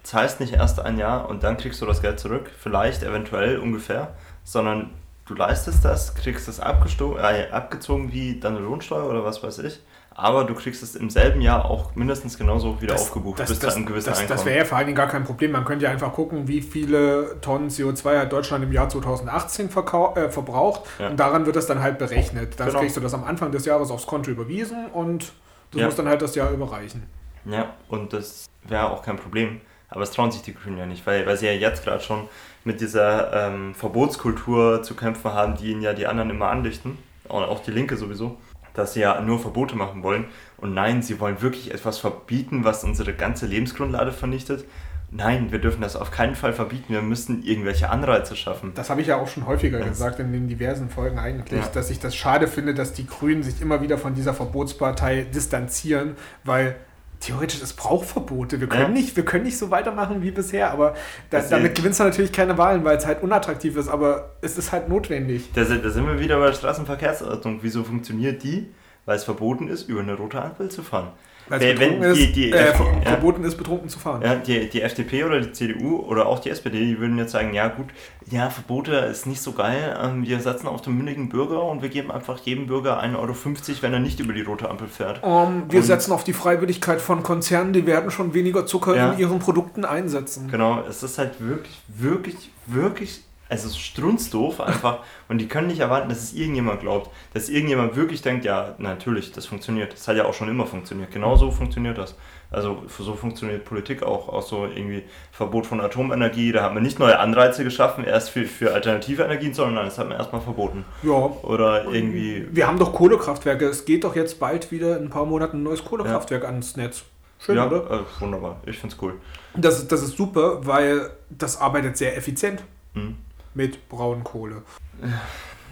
zahlst 0.03 0.39
nicht 0.39 0.53
erst 0.53 0.79
ein 0.79 0.97
Jahr 0.97 1.29
und 1.29 1.43
dann 1.43 1.57
kriegst 1.57 1.79
du 1.81 1.85
das 1.85 2.01
Geld 2.01 2.19
zurück, 2.19 2.49
vielleicht, 2.57 3.03
eventuell, 3.03 3.59
ungefähr, 3.59 4.15
sondern 4.43 4.89
du 5.27 5.35
leistest 5.35 5.85
das, 5.85 6.15
kriegst 6.15 6.47
abgesto- 6.59 7.17
äh, 7.19 7.51
abgezogen 7.51 8.11
wie 8.11 8.39
deine 8.39 8.57
Lohnsteuer 8.59 9.07
oder 9.07 9.23
was 9.23 9.43
weiß 9.43 9.59
ich, 9.59 9.79
aber 10.21 10.43
du 10.43 10.53
kriegst 10.55 10.83
es 10.83 10.95
im 10.95 11.09
selben 11.09 11.41
Jahr 11.41 11.65
auch 11.65 11.95
mindestens 11.95 12.37
genauso 12.37 12.81
wieder 12.81 12.95
aufgebucht, 12.95 13.37
bis 13.45 13.59
zu 13.59 13.67
einem 13.73 13.85
gewissen 13.85 14.09
das, 14.09 14.19
Einkommen. 14.19 14.37
das 14.37 14.45
wäre 14.45 14.57
ja 14.59 14.65
vor 14.65 14.77
allen 14.77 14.87
Dingen 14.87 14.97
gar 14.97 15.07
kein 15.07 15.23
Problem. 15.23 15.51
Man 15.51 15.65
könnte 15.65 15.85
ja 15.85 15.91
einfach 15.91 16.13
gucken, 16.13 16.47
wie 16.47 16.61
viele 16.61 17.39
Tonnen 17.41 17.69
CO2 17.69 18.19
hat 18.19 18.31
Deutschland 18.31 18.63
im 18.63 18.71
Jahr 18.71 18.89
2018 18.89 19.69
verkau- 19.69 20.15
äh, 20.17 20.29
verbraucht 20.29 20.81
Ja. 20.99 21.09
und 21.09 21.19
daran 21.19 21.45
wird 21.45 21.55
es 21.55 21.65
dann 21.67 21.81
halt 21.81 21.97
berechnet. 21.97 22.59
Dann 22.59 22.67
Genau. 22.67 22.79
kriegst 22.79 22.97
du 22.97 23.01
das 23.01 23.13
am 23.13 23.23
Anfang 23.23 23.51
des 23.51 23.65
Jahres 23.65 23.91
aufs 23.91 24.05
Konto 24.07 24.29
überwiesen 24.31 24.87
und 24.87 25.31
das 25.71 25.79
Ja. 25.81 25.85
muss 25.85 25.95
dann 25.95 26.07
halt 26.07 26.21
das 26.21 26.35
Jahr 26.35 26.51
überreichen. 26.51 27.03
Ja, 27.45 27.73
und 27.87 28.13
das 28.13 28.45
wäre 28.67 28.89
auch 28.91 29.01
kein 29.03 29.15
Problem. 29.17 29.61
Aber 29.91 30.01
es 30.03 30.11
trauen 30.11 30.31
sich 30.31 30.41
die 30.43 30.53
Grünen 30.53 30.77
ja 30.77 30.85
nicht, 30.85 31.07
weil, 31.07 31.25
weil 31.25 31.35
sie 31.37 31.47
ja 31.47 31.51
jetzt 31.53 31.83
gerade 31.83 32.03
schon 32.03 32.27
mit 32.63 32.79
dieser 32.81 33.33
ähm, 33.47 33.73
Verbotskultur 33.73 34.83
zu 34.83 34.93
kämpfen 34.95 35.33
haben, 35.33 35.55
die 35.55 35.71
ihnen 35.71 35.81
ja 35.81 35.93
die 35.93 36.05
anderen 36.07 36.29
immer 36.29 36.49
andichten, 36.49 36.97
und 37.27 37.43
auch 37.43 37.61
die 37.61 37.71
Linke 37.71 37.95
sowieso, 37.95 38.37
dass 38.79 38.93
sie 38.93 39.01
ja 39.01 39.21
nur 39.21 39.39
Verbote 39.39 39.75
machen 39.75 40.01
wollen. 40.01 40.25
Und 40.57 40.73
nein, 40.73 41.01
sie 41.03 41.19
wollen 41.19 41.41
wirklich 41.41 41.71
etwas 41.73 41.99
verbieten, 41.99 42.63
was 42.63 42.83
unsere 42.83 43.13
ganze 43.13 43.45
Lebensgrundlage 43.45 44.11
vernichtet. 44.11 44.65
Nein, 45.11 45.51
wir 45.51 45.57
dürfen 45.59 45.81
das 45.81 45.95
auf 45.95 46.11
keinen 46.11 46.35
Fall 46.35 46.53
verbieten. 46.53 46.93
Wir 46.93 47.01
müssen 47.01 47.41
irgendwelche 47.43 47.89
Anreize 47.89 48.35
schaffen. 48.35 48.73
Das 48.75 48.91
habe 48.91 49.01
ich 49.01 49.07
ja 49.07 49.17
auch 49.17 49.27
schon 49.27 49.47
häufiger 49.47 49.79
Ja. 49.79 49.87
gesagt 49.87 50.19
in 50.19 50.31
den 50.31 50.47
diversen 50.47 50.89
Folgen 50.89 51.17
eigentlich, 51.17 51.61
Ja. 51.61 51.67
dass 51.73 51.89
ich 51.89 51.99
das 51.99 52.15
schade 52.15 52.47
finde, 52.47 52.73
dass 52.75 52.93
die 52.93 53.07
Grünen 53.07 53.41
sich 53.41 53.59
immer 53.61 53.81
wieder 53.81 53.97
von 53.97 54.13
dieser 54.13 54.35
Verbotspartei 54.35 55.23
distanzieren, 55.33 56.15
weil 56.43 56.75
theoretisch 57.19 57.61
es 57.61 57.73
braucht 57.73 58.07
Verbote. 58.07 58.59
Wir 58.61 58.67
können, 58.67 58.81
Ja. 58.83 58.87
nicht, 59.01 59.15
wir 59.15 59.25
können 59.25 59.43
nicht 59.43 59.57
so 59.57 59.69
weitermachen 59.71 60.21
wie 60.21 60.31
bisher, 60.31 60.71
aber 60.71 60.95
da, 61.29 61.41
damit 61.41 61.75
gewinnst 61.75 61.99
du 61.99 62.05
natürlich 62.05 62.31
keine 62.31 62.57
Wahlen, 62.57 62.83
weil 62.85 62.97
es 62.97 63.05
halt 63.05 63.21
unattraktiv 63.23 63.75
ist, 63.75 63.89
aber 63.89 64.35
es 64.41 64.57
ist 64.57 64.71
halt 64.71 64.87
notwendig. 64.89 65.49
Da, 65.53 65.65
sind- 65.65 65.83
da 65.83 65.89
sind 65.89 66.05
wir 66.07 66.19
wieder 66.19 66.39
bei 66.39 66.47
der 66.47 66.53
Straßenverkehrsordnung. 66.53 67.59
Wieso 67.61 67.83
funktioniert 67.83 68.43
die? 68.43 68.67
Weil 69.05 69.15
es 69.17 69.23
verboten 69.23 69.67
ist, 69.67 69.89
über 69.89 70.01
eine 70.01 70.13
rote 70.15 70.41
Ampel 70.41 70.69
zu 70.69 70.83
fahren. 70.83 71.09
Es 71.51 71.59
betrunken 71.59 72.01
wenn 72.01 72.13
die- 72.13 72.23
ist, 72.23 72.35
die- 72.35 72.51
äh, 72.51 72.65
ja. 72.67 72.73
ver- 72.73 73.01
verboten 73.03 73.43
ist, 73.43 73.55
betrunken 73.57 73.89
zu 73.89 73.99
fahren. 73.99 74.21
Ja, 74.21 74.35
die, 74.35 74.69
die 74.69 74.81
FDP 74.81 75.23
oder 75.23 75.39
die 75.41 75.51
CDU 75.51 75.97
oder 75.97 76.27
auch 76.27 76.39
die 76.39 76.49
SPD, 76.49 76.79
die 76.85 76.99
würden 76.99 77.17
jetzt 77.17 77.31
sagen, 77.31 77.53
ja 77.53 77.67
gut, 77.67 77.87
ja, 78.29 78.49
Verbote 78.49 78.93
ist 78.93 79.25
nicht 79.25 79.41
so 79.41 79.53
geil, 79.53 79.97
ähm, 80.03 80.23
wir 80.27 80.39
setzen 80.39 80.67
auf 80.67 80.81
den 80.81 80.95
mündigen 80.95 81.29
Bürger 81.29 81.63
und 81.63 81.81
wir 81.81 81.89
geben 81.89 82.11
einfach 82.11 82.37
jedem 82.39 82.67
Bürger 82.67 83.01
1,50 83.01 83.15
Euro, 83.17 83.81
wenn 83.81 83.93
er 83.93 83.99
nicht 83.99 84.19
über 84.19 84.33
die 84.33 84.41
rote 84.41 84.69
Ampel 84.69 84.87
fährt. 84.87 85.21
Ähm, 85.23 85.63
wir 85.69 85.79
Und- 85.79 85.85
setzen 85.85 86.11
auf 86.11 86.23
die 86.23 86.33
Freiwilligkeit 86.33 87.01
von 87.01 87.23
Konzernen, 87.23 87.73
die 87.73 87.85
werden 87.85 88.11
schon 88.11 88.33
weniger 88.33 88.65
Zucker 88.65 88.95
Ja. 88.95 89.11
in 89.13 89.19
ihren 89.19 89.39
Produkten 89.39 89.85
einsetzen. 89.85 90.49
Genau, 90.51 90.83
es 90.87 91.01
ist 91.03 91.17
halt 91.17 91.33
wirklich, 91.39 91.79
wirklich, 91.87 92.49
wirklich, 92.67 93.23
also 93.49 93.65
es 93.67 93.73
ist 93.73 93.79
strunzdoof 93.79 94.61
einfach 94.61 94.99
und 95.27 95.39
die 95.39 95.47
können 95.47 95.67
nicht 95.67 95.79
erwarten, 95.79 96.07
dass 96.09 96.19
es 96.23 96.33
irgendjemand 96.33 96.81
glaubt, 96.81 97.09
dass 97.33 97.49
irgendjemand 97.49 97.95
wirklich 97.95 98.21
denkt, 98.21 98.45
ja, 98.45 98.75
natürlich, 98.77 99.31
das 99.31 99.45
funktioniert. 99.47 99.93
Das 99.93 100.07
hat 100.07 100.15
ja 100.17 100.25
auch 100.25 100.33
schon 100.33 100.49
immer 100.49 100.65
funktioniert. 100.67 101.11
Genau 101.11 101.35
so 101.35 101.49
funktioniert 101.51 101.97
das. 101.97 102.15
Also 102.51 102.83
so 102.97 103.13
funktioniert 103.13 103.63
Politik 103.65 104.01
auch, 104.01 104.27
auch 104.29 104.41
so 104.41 104.65
irgendwie 104.65 105.03
Verbot 105.31 105.67
von 105.67 105.81
Atomenergie, 105.81 106.51
da 106.51 106.63
hat 106.63 106.73
man 106.73 106.81
nicht 106.81 106.97
neue 106.97 107.19
Anreize 107.19 107.63
geschaffen, 107.63 108.03
erst 108.03 108.31
für, 108.31 108.45
für 108.45 108.73
alternative 108.73 109.21
Energien, 109.23 109.53
sondern 109.53 109.85
das 109.85 109.99
hat 109.99 110.07
man 110.09 110.17
erstmal 110.17 110.41
verboten. 110.41 110.83
Ja, 111.03 111.11
Oder 111.11 111.85
irgendwie, 111.85 112.47
Wir 112.51 112.65
haben 112.67 112.79
doch 112.79 112.91
Kohlekraftwerke. 112.93 113.65
Es 113.65 113.85
geht 113.85 114.03
doch 114.03 114.15
jetzt 114.15 114.39
bald 114.39 114.71
wieder 114.71 114.97
in 114.97 115.03
ein 115.05 115.09
paar 115.11 115.25
Monaten 115.25 115.57
ein 115.57 115.63
neues 115.63 115.83
Kohlekraftwerk 115.85 116.43
ans 116.45 116.75
Netz. 116.75 117.03
Schön, 117.39 117.55
ja, 117.55 117.67
oder? 117.67 117.89
äh, 117.91 118.21
wunderbar, 118.21 118.57
ich 118.65 118.77
find's 118.79 118.97
cool. 119.01 119.13
Das, 119.55 119.77
ist- 119.79 119.91
das 119.91 120.01
ist 120.03 120.17
super, 120.17 120.65
weil 120.65 121.11
das 121.29 121.59
arbeitet 121.61 121.97
sehr 121.97 122.17
effizient 122.17 122.63
Hm. 122.95 123.15
Mit 123.53 123.89
Braunkohle. 123.89 124.63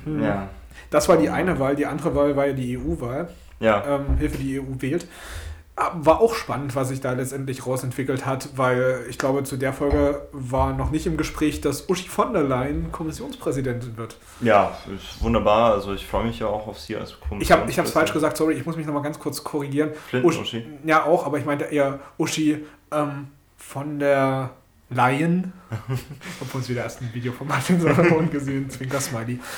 Hm. 0.05 0.23
Ja, 0.23 0.49
Das 0.89 1.09
war 1.09 1.17
die 1.17 1.29
eine 1.29 1.59
Wahl. 1.59 1.75
Die 1.75 1.85
andere 1.85 2.15
Wahl 2.15 2.35
war 2.35 2.47
ja 2.47 2.53
die 2.53 2.77
EU-Wahl. 2.77 3.29
ja, 3.59 3.83
Ähm, 3.85 4.17
Hilfe, 4.17 4.37
die 4.37 4.59
EU 4.59 4.63
wählt. 4.79 5.07
Ah, 5.79 5.91
War 5.97 6.21
auch 6.21 6.33
spannend, 6.33 6.75
was 6.75 6.87
sich 6.89 7.01
da 7.01 7.11
letztendlich 7.13 7.67
rausentwickelt 7.67 8.25
hat, 8.25 8.49
weil 8.55 9.01
ich 9.09 9.19
glaube, 9.19 9.43
zu 9.43 9.57
der 9.57 9.73
Folge 9.73 10.27
war 10.31 10.73
noch 10.73 10.89
nicht 10.89 11.05
im 11.05 11.17
Gespräch, 11.17 11.61
dass 11.61 11.87
Uschi 11.87 12.09
von 12.09 12.33
der 12.33 12.41
Leyen 12.43 12.91
Kommissionspräsidentin 12.91 13.95
wird. 13.95 14.17
ja, 14.41 14.75
ist 14.95 15.21
wunderbar, 15.21 15.73
also 15.73 15.93
ich 15.93 16.03
freue 16.07 16.25
mich 16.25 16.39
ja 16.39 16.47
auch 16.47 16.65
auf 16.67 16.79
Sie 16.79 16.95
als 16.95 17.15
Ich 17.39 17.51
habe 17.51 17.69
ich 17.69 17.77
es 17.77 17.91
falsch 17.91 18.11
gesagt, 18.11 18.37
sorry, 18.37 18.55
ich 18.55 18.65
muss 18.65 18.75
mich 18.75 18.87
nochmal 18.87 19.03
ganz 19.03 19.19
kurz 19.19 19.43
korrigieren. 19.43 19.91
Flinten-Uschi. 20.09 20.65
Ja, 20.83 21.05
auch, 21.05 21.27
aber 21.27 21.37
ich 21.37 21.45
meinte 21.45 21.65
eher 21.65 21.99
Uschi 22.17 22.65
ähm, 22.91 23.27
von 23.57 23.99
der 23.99 24.49
Lion. 24.89 25.51
Obwohl 26.41 26.61
es 26.61 26.69
wieder 26.69 26.83
erst 26.83 27.01
ein 27.01 27.13
Video 27.13 27.31
von 27.33 27.47
Martin 27.47 27.79
Sonderborn 27.79 28.29
gesehen, 28.31 28.69
Zwinker-Smiley. 28.69 29.39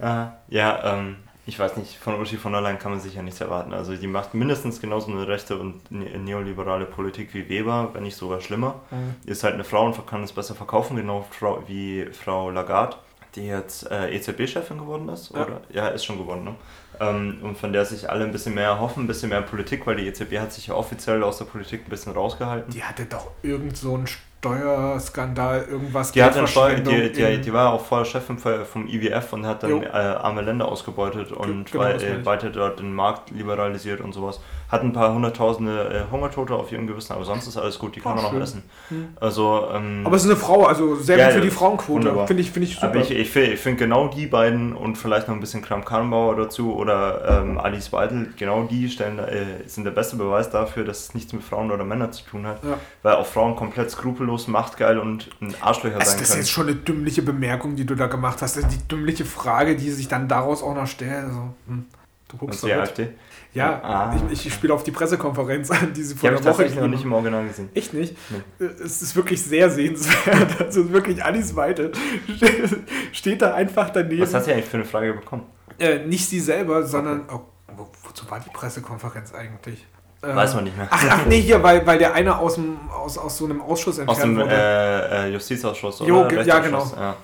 Äh, 0.00 0.26
ja, 0.48 0.94
ähm, 0.98 1.16
ich 1.44 1.58
weiß 1.58 1.76
nicht, 1.76 1.98
von 1.98 2.18
Uschi 2.20 2.38
von 2.38 2.52
der 2.52 2.62
Leyen 2.62 2.78
kann 2.78 2.92
man 2.92 3.00
sicher 3.00 3.22
nichts 3.22 3.40
erwarten. 3.42 3.74
Also 3.74 3.94
die 3.94 4.06
macht 4.06 4.32
mindestens 4.32 4.80
genauso 4.80 5.10
eine 5.10 5.28
rechte 5.28 5.58
und 5.58 5.90
ne 5.90 6.18
neoliberale 6.18 6.86
Politik 6.86 7.34
wie 7.34 7.48
Weber, 7.50 7.90
wenn 7.92 8.04
nicht 8.04 8.16
sogar 8.16 8.40
schlimmer. 8.40 8.80
Ist 9.26 9.44
halt 9.44 9.54
eine 9.54 9.64
Frau 9.64 9.84
und 9.84 10.06
kann 10.06 10.22
es 10.22 10.32
besser 10.32 10.54
verkaufen, 10.54 10.96
genau 10.96 11.26
wie 11.66 12.06
Frau 12.12 12.50
Lagarde, 12.50 12.96
die 13.34 13.46
jetzt 13.46 13.90
äh, 13.90 14.08
EZB-Chefin 14.16 14.78
geworden 14.78 15.08
ist, 15.10 15.34
Ja. 15.34 15.42
oder? 15.44 15.60
Ja, 15.70 15.88
ist 15.88 16.04
schon 16.06 16.16
geworden, 16.16 16.44
ne? 16.44 16.54
Ähm, 17.00 17.38
und 17.42 17.56
von 17.56 17.72
der 17.72 17.84
sich 17.86 18.08
alle 18.10 18.24
ein 18.24 18.30
bisschen 18.32 18.54
mehr 18.54 18.68
erhoffen, 18.68 19.04
ein 19.04 19.06
bisschen 19.06 19.30
mehr 19.30 19.40
Politik, 19.42 19.86
weil 19.86 19.96
die 19.96 20.06
EZB 20.06 20.38
hat 20.38 20.52
sich 20.52 20.66
ja 20.66 20.74
offiziell 20.74 21.22
aus 21.22 21.38
der 21.38 21.46
Politik 21.46 21.82
ein 21.86 21.90
bisschen 21.90 22.12
rausgehalten. 22.12 22.70
Die 22.72 22.82
hatte 22.82 23.06
doch 23.06 23.30
irgend 23.42 23.76
so 23.76 23.94
einen 23.94 24.06
Steuerskandal, 24.06 25.66
irgendwas. 25.70 26.12
Die, 26.12 26.22
hat 26.22 26.34
Steuer, 26.48 26.74
die, 26.90 27.12
die, 27.12 27.40
die 27.40 27.52
war 27.52 27.72
auch 27.72 27.84
vorher 27.84 28.04
Chefin 28.04 28.38
vom 28.38 28.86
IWF 28.86 29.32
und 29.32 29.46
hat 29.46 29.62
dann 29.62 29.70
äh, 29.82 29.88
arme 29.88 30.42
Länder 30.42 30.66
ausgebeutet 30.68 31.32
und 31.32 31.70
genau, 31.70 31.84
wei- 31.84 31.92
äh, 31.94 32.24
weiter 32.26 32.50
dort 32.50 32.80
den 32.80 32.94
Markt 32.94 33.30
liberalisiert 33.30 34.00
und 34.00 34.12
sowas. 34.12 34.40
Hat 34.70 34.82
ein 34.82 34.92
paar 34.92 35.12
hunderttausende 35.12 36.06
äh, 36.08 36.12
Hungertote 36.12 36.54
auf 36.54 36.70
ihrem 36.70 36.86
Gewissen, 36.86 37.12
aber 37.12 37.24
sonst 37.24 37.46
ist 37.48 37.56
alles 37.56 37.78
gut, 37.78 37.96
die 37.96 38.00
kann 38.00 38.12
Ah, 38.12 38.14
man 38.16 38.24
noch 38.24 38.30
schön. 38.32 38.42
essen. 38.42 38.62
Hm. 38.88 39.08
Also, 39.20 39.66
ähm, 39.74 40.02
Aber 40.04 40.14
es 40.14 40.22
ist 40.24 40.30
eine 40.30 40.38
Frau, 40.38 40.64
also 40.66 40.94
sehr 40.94 41.18
Ja, 41.18 41.26
gut 41.26 41.34
für 41.34 41.40
die 41.40 41.50
Frauenquote. 41.50 42.26
Finde 42.28 42.40
ich, 42.42 42.50
finde 42.52 42.68
ich 42.68 42.74
super. 42.76 42.86
aber 42.88 43.00
ich, 43.00 43.10
ich 43.10 43.30
finde 43.30 43.52
ich 43.54 43.60
find 43.60 43.78
genau 43.78 44.06
die 44.08 44.26
beiden 44.26 44.72
und 44.76 44.96
vielleicht 44.96 45.26
noch 45.26 45.34
ein 45.34 45.40
bisschen 45.40 45.60
Kram 45.62 45.84
Karrenbauer 45.84 46.36
dazu 46.36 46.74
oder 46.76 47.42
ähm, 47.42 47.58
Alice 47.58 47.92
Weidel, 47.92 48.32
genau 48.36 48.62
die 48.62 48.88
stellen, 48.88 49.18
äh, 49.18 49.44
sind 49.66 49.84
der 49.84 49.90
beste 49.90 50.14
Beweis 50.16 50.50
dafür, 50.50 50.84
dass 50.84 51.00
es 51.00 51.14
nichts 51.14 51.32
mit 51.32 51.42
Frauen 51.42 51.70
oder 51.72 51.84
Männern 51.84 52.12
zu 52.12 52.24
tun 52.24 52.46
hat. 52.46 52.62
Ja. 52.62 52.78
Weil 53.02 53.16
auch 53.16 53.26
Frauen 53.26 53.56
komplett 53.56 53.90
skrupellos, 53.90 54.46
machtgeil 54.46 54.98
und 55.00 55.30
ein 55.40 55.54
Arschlöcher 55.60 55.96
Also 55.98 56.10
sein 56.12 56.20
das 56.20 56.28
ist 56.28 56.30
können. 56.30 56.40
jetzt 56.42 56.50
schon 56.52 56.66
eine 56.68 56.76
dümmliche 56.76 57.22
Bemerkung, 57.22 57.74
die 57.74 57.84
du 57.86 57.96
da 57.96 58.06
gemacht 58.06 58.40
hast. 58.40 58.56
Also 58.56 58.68
die 58.68 58.86
dümmliche 58.86 59.24
Frage, 59.24 59.74
die 59.74 59.90
sich 59.90 60.06
dann 60.06 60.28
daraus 60.28 60.62
auch 60.62 60.74
noch 60.74 60.86
stellt. 60.86 61.24
Also, 61.24 61.54
hm, 61.66 61.86
du 62.30 62.36
guckst 62.38 62.62
die. 62.64 62.72
AfD? 62.72 63.08
Ja, 63.52 63.80
Ah. 63.82 64.16
ich, 64.32 64.46
ich 64.46 64.54
spiele 64.54 64.72
auf 64.72 64.84
die 64.84 64.92
Pressekonferenz 64.92 65.70
an, 65.72 65.92
die 65.92 66.02
sie 66.04 66.14
Die 66.14 66.20
vor 66.20 66.28
habe 66.30 66.36
ich 66.36 66.46
einer 66.46 66.50
Woche 66.54 66.62
tatsächlich 66.62 66.74
noch 66.76 66.82
gegeben 66.82 66.90
nicht 66.94 67.04
im 67.04 67.12
Original 67.12 67.46
gesehen. 67.48 67.68
Echt 67.74 67.92
nicht? 67.94 68.16
Nee. 68.30 68.66
Es 68.84 69.02
ist 69.02 69.16
wirklich 69.16 69.42
sehr 69.42 69.68
sehenswert. 69.70 70.60
Also 70.60 70.90
wirklich 70.92 71.24
Alice 71.24 71.56
Weite 71.56 71.90
steht 73.12 73.42
da 73.42 73.54
einfach 73.54 73.90
daneben. 73.90 74.22
Was 74.22 74.34
hast 74.34 74.46
du 74.46 74.52
eigentlich 74.52 74.66
für 74.66 74.76
eine 74.78 74.86
Frage 74.86 75.14
bekommen? 75.14 75.46
Äh, 75.78 76.06
nicht 76.06 76.28
sie 76.28 76.40
selber, 76.40 76.84
sondern. 76.86 77.22
Oh, 77.32 77.40
wo- 77.76 77.88
wozu 78.04 78.30
war 78.30 78.40
die 78.40 78.50
Pressekonferenz 78.50 79.34
eigentlich? 79.34 79.86
Weiß 80.22 80.54
man 80.54 80.64
nicht 80.64 80.76
mehr. 80.76 80.86
Ach, 80.90 81.02
ach 81.10 81.26
nee, 81.26 81.40
hier, 81.40 81.62
weil, 81.62 81.86
weil 81.86 81.96
der 81.98 82.12
eine 82.12 82.38
aus, 82.38 82.56
dem, 82.56 82.76
aus, 82.90 83.16
aus 83.16 83.38
so 83.38 83.46
einem 83.46 83.62
Ausschuss 83.62 83.96
entfernt 83.98 84.10
Aus 84.18 84.22
dem 84.22 84.36
wurde. 84.36 84.50
äh, 84.54 85.28
äh, 85.28 85.32
Justizausschuss 85.32 86.00
Jo, 86.00 86.20
oder 86.20 86.28
ge- 86.28 86.46
ja, 86.46 86.58
genau. 86.58 86.84
Ja. 86.94 87.16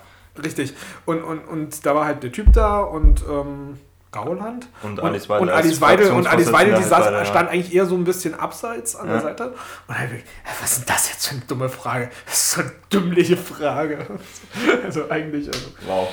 Richtig. 0.43 0.73
Und, 1.05 1.23
und, 1.23 1.41
und 1.41 1.85
da 1.85 1.95
war 1.95 2.07
halt 2.07 2.23
der 2.23 2.33
Typ 2.33 2.53
da 2.55 2.81
und 2.81 3.23
ähm, 3.31 3.79
Gauland. 4.13 4.69
Und 4.83 5.01
Alice 5.01 5.29
Weidel 5.29 5.43
und 5.43 5.51
Alice 5.55 5.81
Weidel, 5.81 6.11
und 6.13 6.27
Alice 6.27 6.53
Weidel, 6.53 6.75
die 6.77 6.83
saß, 6.83 7.05
bei 7.07 7.11
der- 7.11 7.25
stand 7.27 7.51
eigentlich 7.51 7.75
eher 7.75 7.87
so 7.87 7.95
ein 7.97 8.05
bisschen 8.05 8.35
abseits 8.35 8.97
an 8.97 9.07
der 9.09 9.17
Ja. 9.17 9.23
Seite. 9.23 9.55
Und 9.89 9.99
halt, 9.99 10.11
was 10.61 10.73
ist 10.73 10.79
denn 10.89 10.95
das 10.95 11.09
jetzt 11.11 11.27
für 11.29 11.35
eine 11.37 11.45
dumme 11.47 11.69
Frage? 11.69 12.11
Das 12.25 12.35
ist 12.35 12.51
so 12.53 12.61
eine 12.63 12.73
dümmliche 12.93 13.37
Frage. 13.37 14.07
Also 14.85 15.11
eigentlich, 15.11 15.49
also 15.49 15.69
Wow. 15.87 16.09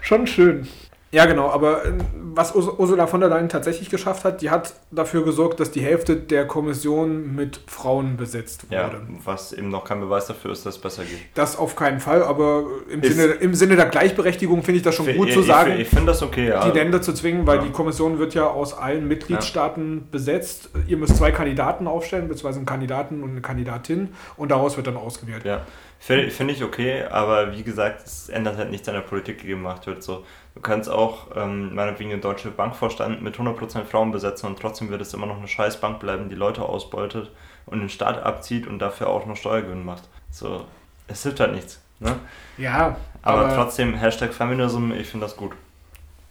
schon 0.00 0.26
schön. 0.26 0.68
Ja, 1.16 1.24
genau, 1.26 1.48
aber 1.48 1.84
äh, 1.86 1.92
was 2.34 2.54
Urs- 2.54 2.78
Ursula 2.78 3.06
von 3.06 3.20
der 3.20 3.30
Leyen 3.30 3.48
tatsächlich 3.48 3.88
geschafft 3.88 4.24
hat, 4.24 4.42
die 4.42 4.50
hat 4.50 4.74
dafür 4.90 5.24
gesorgt, 5.24 5.58
dass 5.60 5.70
die 5.70 5.80
Hälfte 5.80 6.16
der 6.16 6.46
Kommission 6.46 7.34
mit 7.34 7.58
Frauen 7.66 8.18
besetzt 8.18 8.66
Ja, 8.68 8.86
wurde. 8.88 9.00
was 9.24 9.54
eben 9.54 9.70
noch 9.70 9.84
kein 9.84 10.00
Beweis 10.00 10.26
dafür 10.26 10.52
ist, 10.52 10.66
dass 10.66 10.76
es 10.76 10.80
besser 10.82 11.04
geht. 11.04 11.18
Das 11.34 11.56
auf 11.56 11.74
keinen 11.74 12.00
Fall, 12.00 12.22
aber 12.22 12.64
im, 12.90 13.00
Ist- 13.00 13.16
Sinne, 13.16 13.32
im 13.32 13.54
Sinne 13.54 13.76
der 13.76 13.86
Gleichberechtigung 13.86 14.62
finde 14.62 14.76
ich 14.76 14.82
das 14.84 14.94
schon 14.94 15.06
gut 15.16 15.28
ich, 15.28 15.34
zu 15.34 15.40
ich- 15.40 15.46
sagen. 15.46 15.72
Ich, 15.78 15.88
finde 15.88 16.06
das 16.06 16.22
okay, 16.22 16.48
ja. 16.48 16.68
die 16.70 16.76
Länder 16.78 17.00
zu 17.00 17.14
zwingen, 17.14 17.46
weil 17.46 17.56
Ja. 17.58 17.62
die 17.64 17.70
Kommission 17.72 18.18
wird 18.18 18.34
ja 18.34 18.46
aus 18.48 18.76
allen 18.76 19.08
Mitgliedstaaten 19.08 20.08
besetzt. 20.10 20.68
Ihr 20.86 20.98
müsst 20.98 21.16
zwei 21.16 21.30
Kandidaten 21.32 21.86
aufstellen, 21.86 22.28
beziehungsweise 22.28 22.58
einen 22.58 22.66
Kandidaten 22.66 23.22
und 23.22 23.30
eine 23.30 23.40
Kandidatin 23.40 24.10
und 24.36 24.50
daraus 24.50 24.76
wird 24.76 24.86
dann 24.86 24.96
ausgewählt. 24.98 25.44
Ja, 25.44 25.62
finde 25.98 26.30
find 26.30 26.50
ich 26.50 26.62
okay, 26.62 27.04
aber 27.04 27.52
wie 27.56 27.62
gesagt, 27.62 28.06
es 28.06 28.28
ändert 28.28 28.56
halt 28.56 28.70
nichts 28.70 28.88
an 28.88 28.94
der 28.94 29.00
Politik, 29.02 29.40
die 29.40 29.48
gemacht 29.48 29.86
wird. 29.86 30.02
So, 30.02 30.24
du 30.54 30.60
kannst 30.60 30.88
auch 30.88 31.28
ähm, 31.36 31.74
meinetwegen 31.74 32.10
eine 32.12 32.20
deutsche 32.20 32.50
Bankvorstand 32.50 33.22
mit 33.22 33.36
100% 33.36 33.84
Frauen 33.84 34.12
besetzen 34.12 34.46
und 34.46 34.58
trotzdem 34.58 34.90
wird 34.90 35.00
es 35.00 35.14
immer 35.14 35.26
noch 35.26 35.38
eine 35.38 35.48
scheiß 35.48 35.80
Bank 35.80 35.98
bleiben, 36.00 36.28
die 36.28 36.34
Leute 36.34 36.62
ausbeutet 36.62 37.30
und 37.66 37.80
den 37.80 37.88
Staat 37.88 38.22
abzieht 38.22 38.66
und 38.66 38.78
dafür 38.78 39.08
auch 39.08 39.26
noch 39.26 39.36
Steuergewinn 39.36 39.84
macht. 39.84 40.04
So, 40.30 40.64
es 41.08 41.22
hilft 41.22 41.40
halt 41.40 41.54
nichts. 41.54 41.80
Ne? 41.98 42.14
Ja, 42.58 42.96
Aber, 43.22 43.46
aber, 43.46 43.54
trotzdem, 43.54 43.94
Hashtag 43.94 44.34
Feminism, 44.34 44.92
ich 44.92 45.08
finde 45.08 45.26
das 45.26 45.36
gut. 45.36 45.52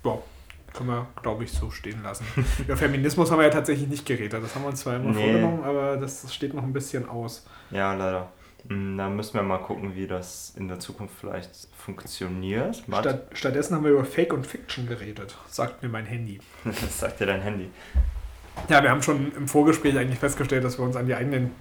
boah, 0.03 0.21
können 0.73 0.89
wir, 0.89 1.07
glaube 1.21 1.43
ich, 1.45 1.51
so 1.51 1.71
stehen 1.71 2.03
lassen. 2.03 2.25
Über 2.59 2.77
Feminismus 2.77 3.31
haben 3.31 3.39
wir 3.39 3.45
ja 3.45 3.49
tatsächlich 3.49 3.87
nicht 3.87 4.05
geredet. 4.05 4.43
Das 4.43 4.53
haben 4.53 4.63
wir 4.63 4.69
uns 4.69 4.81
zwar 4.81 4.97
immer 4.97 5.11
Nee. 5.11 5.23
vorgenommen, 5.23 5.63
aber 5.63 5.97
das 5.97 6.31
steht 6.33 6.53
noch 6.53 6.63
ein 6.63 6.73
bisschen 6.73 7.07
aus. 7.09 7.47
Ja, 7.71 7.93
leider. 7.95 8.29
Mm, 8.69 8.97
Da 8.97 9.09
müssen 9.09 9.33
wir 9.35 9.43
mal 9.43 9.57
gucken, 9.59 9.95
wie 9.95 10.07
das 10.07 10.53
in 10.57 10.67
der 10.67 10.79
Zukunft 10.79 11.15
vielleicht 11.19 11.51
funktioniert. 11.77 12.83
Statt, 12.87 13.27
stattdessen 13.33 13.75
haben 13.75 13.83
wir 13.83 13.91
über 13.91 14.05
Fake 14.05 14.33
und 14.33 14.45
Fiction 14.47 14.87
geredet, 14.87 15.35
sagt 15.47 15.83
mir 15.83 15.89
mein 15.89 16.05
Handy. 16.05 16.39
das 16.63 16.99
sagt 16.99 17.19
dir 17.19 17.25
dein 17.27 17.41
Handy. 17.41 17.69
Ja, 18.69 18.81
wir 18.81 18.89
haben 18.89 19.01
schon 19.01 19.33
im 19.35 19.47
Vorgespräch 19.47 19.97
eigentlich 19.97 20.19
festgestellt, 20.19 20.63
dass 20.63 20.77
wir 20.79 20.85
uns 20.85 20.95
an 20.95 21.05
die 21.07 21.15
eigenen 21.15 21.51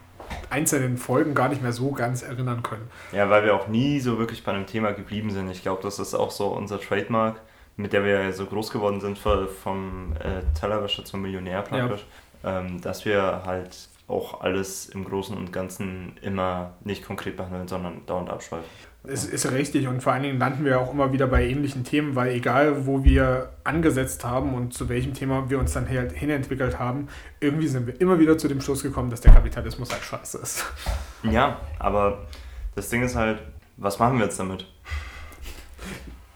einzelnen 0.48 0.96
Folgen 0.96 1.34
gar 1.34 1.48
nicht 1.48 1.60
mehr 1.60 1.72
so 1.72 1.90
ganz 1.90 2.22
erinnern 2.22 2.62
können. 2.62 2.88
Ja, 3.12 3.28
weil 3.28 3.44
wir 3.44 3.54
auch 3.54 3.68
nie 3.68 4.00
so 4.00 4.18
wirklich 4.18 4.42
bei 4.44 4.52
einem 4.52 4.66
Thema 4.66 4.92
geblieben 4.92 5.30
sind. 5.30 5.50
Ich 5.50 5.62
glaube, 5.62 5.82
das 5.82 5.98
ist 5.98 6.14
auch 6.14 6.30
so 6.30 6.48
unser 6.48 6.80
Trademark, 6.80 7.40
mit 7.76 7.92
der 7.92 8.04
wir 8.04 8.22
ja 8.22 8.32
so 8.32 8.46
groß 8.46 8.70
geworden 8.70 9.00
sind, 9.00 9.18
von- 9.18 9.48
vom 9.48 10.14
äh, 10.20 10.40
Tellerwäscher 10.58 11.04
zum 11.04 11.20
Millionär 11.22 11.60
praktisch, 11.62 12.06
ähm, 12.44 12.80
dass 12.80 13.04
wir 13.04 13.42
halt 13.44 13.88
auch 14.06 14.42
alles 14.42 14.86
im 14.86 15.04
Großen 15.04 15.36
und 15.36 15.52
Ganzen 15.52 16.16
immer 16.20 16.74
nicht 16.84 17.04
konkret 17.04 17.36
behandeln, 17.36 17.68
sondern 17.68 18.04
dauernd 18.06 18.28
abschweifen. 18.30 18.68
Es 19.06 19.26
ist 19.26 19.50
richtig 19.52 19.86
und 19.86 20.02
vor 20.02 20.14
allen 20.14 20.22
Dingen 20.22 20.38
landen 20.38 20.64
wir 20.64 20.80
auch 20.80 20.92
immer 20.92 21.12
wieder 21.12 21.26
bei 21.26 21.46
ähnlichen 21.46 21.84
Themen, 21.84 22.14
weil 22.14 22.32
egal 22.32 22.86
wo 22.86 23.04
wir 23.04 23.50
angesetzt 23.62 24.24
haben 24.24 24.54
und 24.54 24.72
zu 24.72 24.88
welchem 24.88 25.12
Thema 25.12 25.50
wir 25.50 25.58
uns 25.58 25.72
dann 25.72 25.88
halt 25.88 26.12
hinentwickelt 26.12 26.78
haben, 26.78 27.08
irgendwie 27.40 27.66
sind 27.66 27.86
wir 27.86 28.00
immer 28.00 28.18
wieder 28.18 28.38
zu 28.38 28.48
dem 28.48 28.62
Schluss 28.62 28.82
gekommen, 28.82 29.10
dass 29.10 29.20
der 29.20 29.32
Kapitalismus 29.32 29.90
halt 29.90 30.02
scheiße 30.02 30.38
ist. 30.38 30.64
Ja, 31.22 31.60
aber 31.78 32.26
das 32.74 32.88
Ding 32.88 33.02
ist 33.02 33.14
halt, 33.14 33.40
was 33.76 33.98
machen 33.98 34.18
wir 34.18 34.24
jetzt 34.24 34.38
damit? 34.38 34.66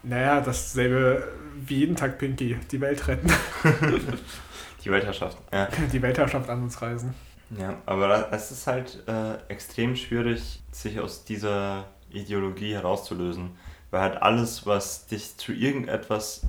Naja, 0.03 0.39
dasselbe 0.41 1.27
wie 1.65 1.79
jeden 1.79 1.95
Tag 1.95 2.19
Pinky, 2.19 2.57
die 2.71 2.81
Welt 2.81 3.07
retten, 3.07 3.31
Die 4.83 4.91
Weltherrschaft. 4.91 5.37
Ja. 5.51 5.67
die 5.91 6.01
Weltherrschaft 6.01 6.49
an 6.49 6.63
uns 6.63 6.81
reißen. 6.81 7.13
Ja, 7.57 7.77
aber 7.85 8.31
es 8.31 8.51
ist 8.51 8.67
halt 8.67 9.03
äh, 9.07 9.35
extrem 9.47 9.95
schwierig, 9.95 10.61
sich 10.71 10.99
aus 10.99 11.23
dieser 11.23 11.85
Ideologie 12.11 12.73
herauszulösen. 12.73 13.51
Weil 13.91 14.01
halt 14.01 14.21
alles, 14.21 14.65
was 14.67 15.07
dich 15.07 15.37
zu 15.37 15.51
irgendetwas 15.51 16.43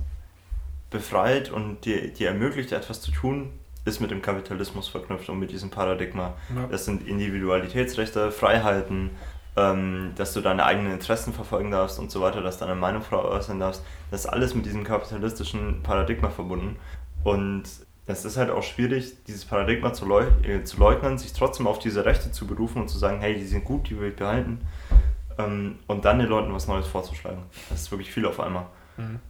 befreit 0.90 1.50
und 1.50 1.84
dir, 1.84 2.12
dir 2.12 2.28
ermöglicht, 2.28 2.72
etwas 2.72 3.00
zu 3.00 3.12
tun, 3.12 3.52
ist 3.84 4.00
mit 4.00 4.10
dem 4.10 4.20
Kapitalismus 4.20 4.88
verknüpft 4.88 5.28
und 5.30 5.38
mit 5.38 5.50
diesem 5.50 5.70
Paradigma. 5.70 6.34
Ja. 6.54 6.66
Das 6.66 6.84
sind 6.84 7.06
Individualitätsrechte, 7.06 8.30
Freiheiten, 8.30 9.10
ähm, 9.56 10.12
dass 10.16 10.34
du 10.34 10.42
deine 10.42 10.64
eigenen 10.64 10.92
Interessen 10.92 11.32
verfolgen 11.32 11.70
darfst 11.70 11.98
und 11.98 12.10
so 12.10 12.20
weiter, 12.20 12.42
dass 12.42 12.58
du 12.58 12.66
deine 12.66 12.78
Meinung 12.78 13.02
frei 13.02 13.18
äußern 13.18 13.58
darfst. 13.58 13.82
Das 14.10 14.20
ist 14.20 14.26
alles 14.26 14.54
mit 14.54 14.66
diesem 14.66 14.84
kapitalistischen 14.84 15.82
Paradigma 15.82 16.28
verbunden. 16.28 16.76
Und 17.24 17.64
es 18.10 18.24
ist 18.24 18.36
halt 18.36 18.50
auch 18.50 18.62
schwierig, 18.62 19.14
dieses 19.26 19.44
Paradigma 19.44 19.92
zu, 19.92 20.06
leu 20.06 20.26
äh, 20.42 20.64
zu 20.64 20.78
leugnen, 20.78 21.18
sich 21.18 21.32
trotzdem 21.32 21.66
auf 21.66 21.78
diese 21.78 22.04
Rechte 22.04 22.32
zu 22.32 22.46
berufen 22.46 22.82
und 22.82 22.88
zu 22.88 22.98
sagen, 22.98 23.20
hey, 23.20 23.34
die 23.34 23.46
sind 23.46 23.64
gut, 23.64 23.88
die 23.88 23.98
will 23.98 24.10
ich 24.10 24.16
behalten. 24.16 24.60
Ähm, 25.38 25.78
und 25.86 26.04
dann 26.04 26.18
den 26.18 26.28
Leuten 26.28 26.52
was 26.52 26.66
Neues 26.66 26.86
vorzuschlagen. 26.86 27.42
Das 27.68 27.80
ist 27.80 27.90
wirklich 27.90 28.12
viel 28.12 28.26
auf 28.26 28.40
einmal. 28.40 28.66
Mhm. 28.96 29.20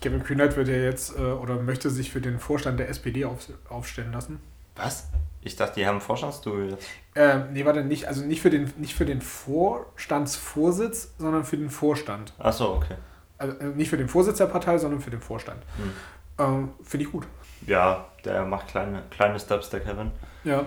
Kevin 0.00 0.22
Kühnert 0.22 0.56
wird 0.56 0.68
ja 0.68 0.74
jetzt 0.74 1.16
äh, 1.16 1.22
oder 1.22 1.56
möchte 1.56 1.88
sich 1.90 2.10
für 2.10 2.20
den 2.20 2.38
Vorstand 2.38 2.80
der 2.80 2.88
SPD 2.88 3.24
auf, 3.24 3.48
aufstellen 3.68 4.12
lassen. 4.12 4.40
Was? 4.76 5.08
Ich 5.42 5.56
dachte, 5.56 5.80
die 5.80 5.86
haben 5.86 5.96
einen 5.96 6.00
Vorstandsstuhl 6.00 6.70
jetzt. 6.70 6.88
Ähm, 7.14 7.52
nee, 7.52 7.64
warte, 7.64 7.84
nicht, 7.84 8.06
also 8.06 8.24
nicht 8.24 8.40
für 8.40 8.50
den, 8.50 8.72
nicht 8.76 8.94
für 8.94 9.04
den 9.04 9.20
Vorstandsvorsitz, 9.20 11.14
sondern 11.18 11.44
für 11.44 11.56
den 11.56 11.70
Vorstand. 11.70 12.32
Achso, 12.38 12.74
okay. 12.74 12.94
Also 13.38 13.56
äh, 13.58 13.66
nicht 13.66 13.90
für 13.90 13.96
den 13.96 14.08
Vorsitz 14.08 14.38
der 14.38 14.46
Partei, 14.46 14.78
sondern 14.78 15.00
für 15.00 15.10
den 15.10 15.20
Vorstand. 15.20 15.62
Hm. 15.76 15.92
Ähm, 16.38 16.68
Finde 16.82 17.06
ich 17.06 17.12
gut. 17.12 17.26
Ja, 17.66 18.06
der 18.24 18.44
macht 18.44 18.68
kleine, 18.68 19.02
kleine 19.10 19.38
Steps, 19.38 19.70
der 19.70 19.80
Kevin. 19.80 20.10
Ja. 20.44 20.64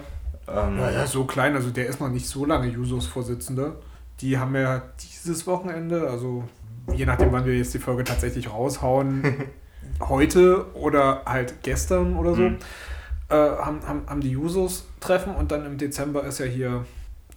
Ähm, 0.48 0.78
Naja, 0.78 1.08
so 1.08 1.26
klein, 1.26 1.56
also 1.56 1.70
der 1.72 1.88
ist 1.88 2.00
noch 2.00 2.10
nicht 2.10 2.28
so 2.28 2.46
lange 2.46 2.68
Jusos-Vorsitzender. 2.68 3.76
Die 4.22 4.38
haben 4.38 4.56
ja 4.56 4.82
dieses 5.02 5.46
Wochenende, 5.48 6.08
also 6.10 6.44
je 6.94 7.06
nachdem, 7.06 7.32
wann 7.32 7.46
wir 7.46 7.58
jetzt 7.58 7.74
die 7.74 7.80
Folge 7.80 8.04
tatsächlich 8.04 8.52
raushauen, 8.52 9.24
heute 10.02 10.74
oder 10.76 11.24
halt 11.26 11.56
gestern 11.63 12.15
oder 12.15 12.36
so, 12.36 12.41
Mhm. 12.44 12.58
äh, 13.30 13.36
haben, 13.36 13.80
haben, 13.88 14.02
haben 14.08 14.22
die 14.22 14.32
Jusos 14.32 14.88
treffen 15.00 15.36
und 15.36 15.52
dann 15.52 15.65
im 15.65 15.78
Dezember 15.78 16.24
ist 16.24 16.39
ja 16.39 16.46
hier 16.46 16.86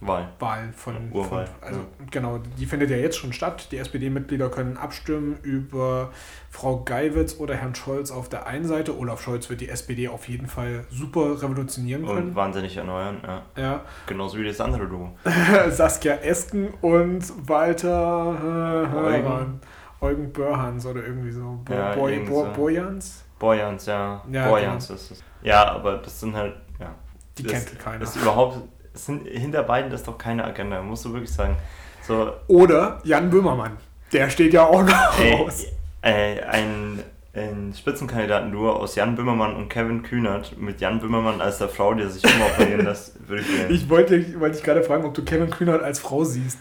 Wahl. 0.01 0.29
Wahl 0.39 0.71
von, 0.71 1.11
Urwahl, 1.11 1.45
von 1.45 1.55
also 1.61 1.79
genau, 2.09 2.39
die 2.57 2.65
findet 2.65 2.89
ja 2.89 2.95
jetzt 2.95 3.17
schon 3.17 3.33
statt. 3.33 3.67
Die 3.71 3.77
SPD-Mitglieder 3.77 4.49
können 4.49 4.77
abstimmen 4.77 5.37
über 5.41 6.11
Frau 6.49 6.83
Geiwitz 6.85 7.37
oder 7.37 7.55
Herrn 7.55 7.75
Scholz 7.75 8.09
auf 8.09 8.29
der 8.29 8.47
einen 8.47 8.65
Seite. 8.65 8.97
Olaf 8.97 9.21
Scholz 9.21 9.49
wird 9.49 9.59
die 9.59 9.67
SPD 9.67 10.07
auf 10.07 10.29
jeden 10.29 10.47
Fall 10.47 10.85
super 10.89 11.41
revolutionieren 11.41 12.05
Und 12.05 12.15
können. 12.15 12.35
wahnsinnig 12.35 12.77
erneuern, 12.77 13.17
ja. 13.25 13.41
Ja. 13.61 13.81
Genauso 14.05 14.37
wie 14.37 14.45
das 14.45 14.61
andere 14.61 14.87
Duo. 14.87 15.11
Saskia 15.69 16.15
Esken 16.15 16.69
und 16.81 17.49
Walter 17.49 18.87
äh, 18.93 18.95
Eugen. 18.95 19.59
Eugen. 19.99 20.31
Börhans 20.31 20.85
oder 20.85 21.03
irgendwie 21.03 21.31
so. 21.31 21.59
Bo 21.65 21.73
Ja, 21.73 21.93
Boy, 21.93 22.19
Bo 22.19 22.45
so. 22.45 22.51
Bojans? 22.53 23.25
Boyans, 23.37 23.85
ja. 23.85 24.23
Ja, 24.31 24.47
Boyans 24.47 24.89
ist 24.89 25.11
es. 25.11 25.23
Ja, 25.41 25.71
aber 25.71 25.97
das 25.97 26.19
sind 26.19 26.35
halt, 26.35 26.55
ja. 26.79 26.93
Die 27.37 27.43
das, 27.43 27.51
kennt 27.51 27.79
keiner. 27.79 27.99
Das 27.99 28.15
ist 28.15 28.21
überhaupt, 28.21 28.57
sind, 28.93 29.27
hinter 29.27 29.63
beiden 29.63 29.91
ist 29.91 30.07
doch 30.07 30.17
keine 30.17 30.43
Agenda, 30.43 30.81
musst 30.81 31.05
du 31.05 31.13
wirklich 31.13 31.31
sagen. 31.31 31.55
So, 32.01 32.33
Oder 32.47 32.99
Jan 33.03 33.29
Böhmermann. 33.29 33.77
Der 34.11 34.29
steht 34.29 34.53
ja 34.53 34.65
auch 34.65 34.83
noch 34.83 35.19
ey, 35.19 35.33
raus. 35.33 35.65
äh, 36.01 36.41
ein, 36.41 37.03
ein 37.33 37.73
Spitzenkandidaten-Duo 37.77 38.71
aus 38.71 38.95
Jan 38.95 39.15
Böhmermann 39.15 39.55
und 39.55 39.69
Kevin 39.69 40.01
Kühnert 40.01 40.57
mit 40.57 40.81
Jan 40.81 40.99
Böhmermann 40.99 41.41
als 41.41 41.59
der 41.59 41.69
Frau, 41.69 41.93
die 41.93 42.07
sich 42.07 42.23
umoperieren 42.25 42.85
lässt, 42.85 43.27
würde 43.27 43.43
ich 43.43 43.49
wählen. 43.49 43.71
Ich 43.71 43.89
wollte, 43.89 44.39
wollte 44.39 44.55
dich 44.55 44.63
gerade 44.65 44.83
fragen, 44.83 45.05
ob 45.05 45.13
du 45.13 45.23
Kevin 45.23 45.49
Kühnert 45.49 45.83
als 45.83 45.99
Frau 45.99 46.23
siehst. 46.23 46.57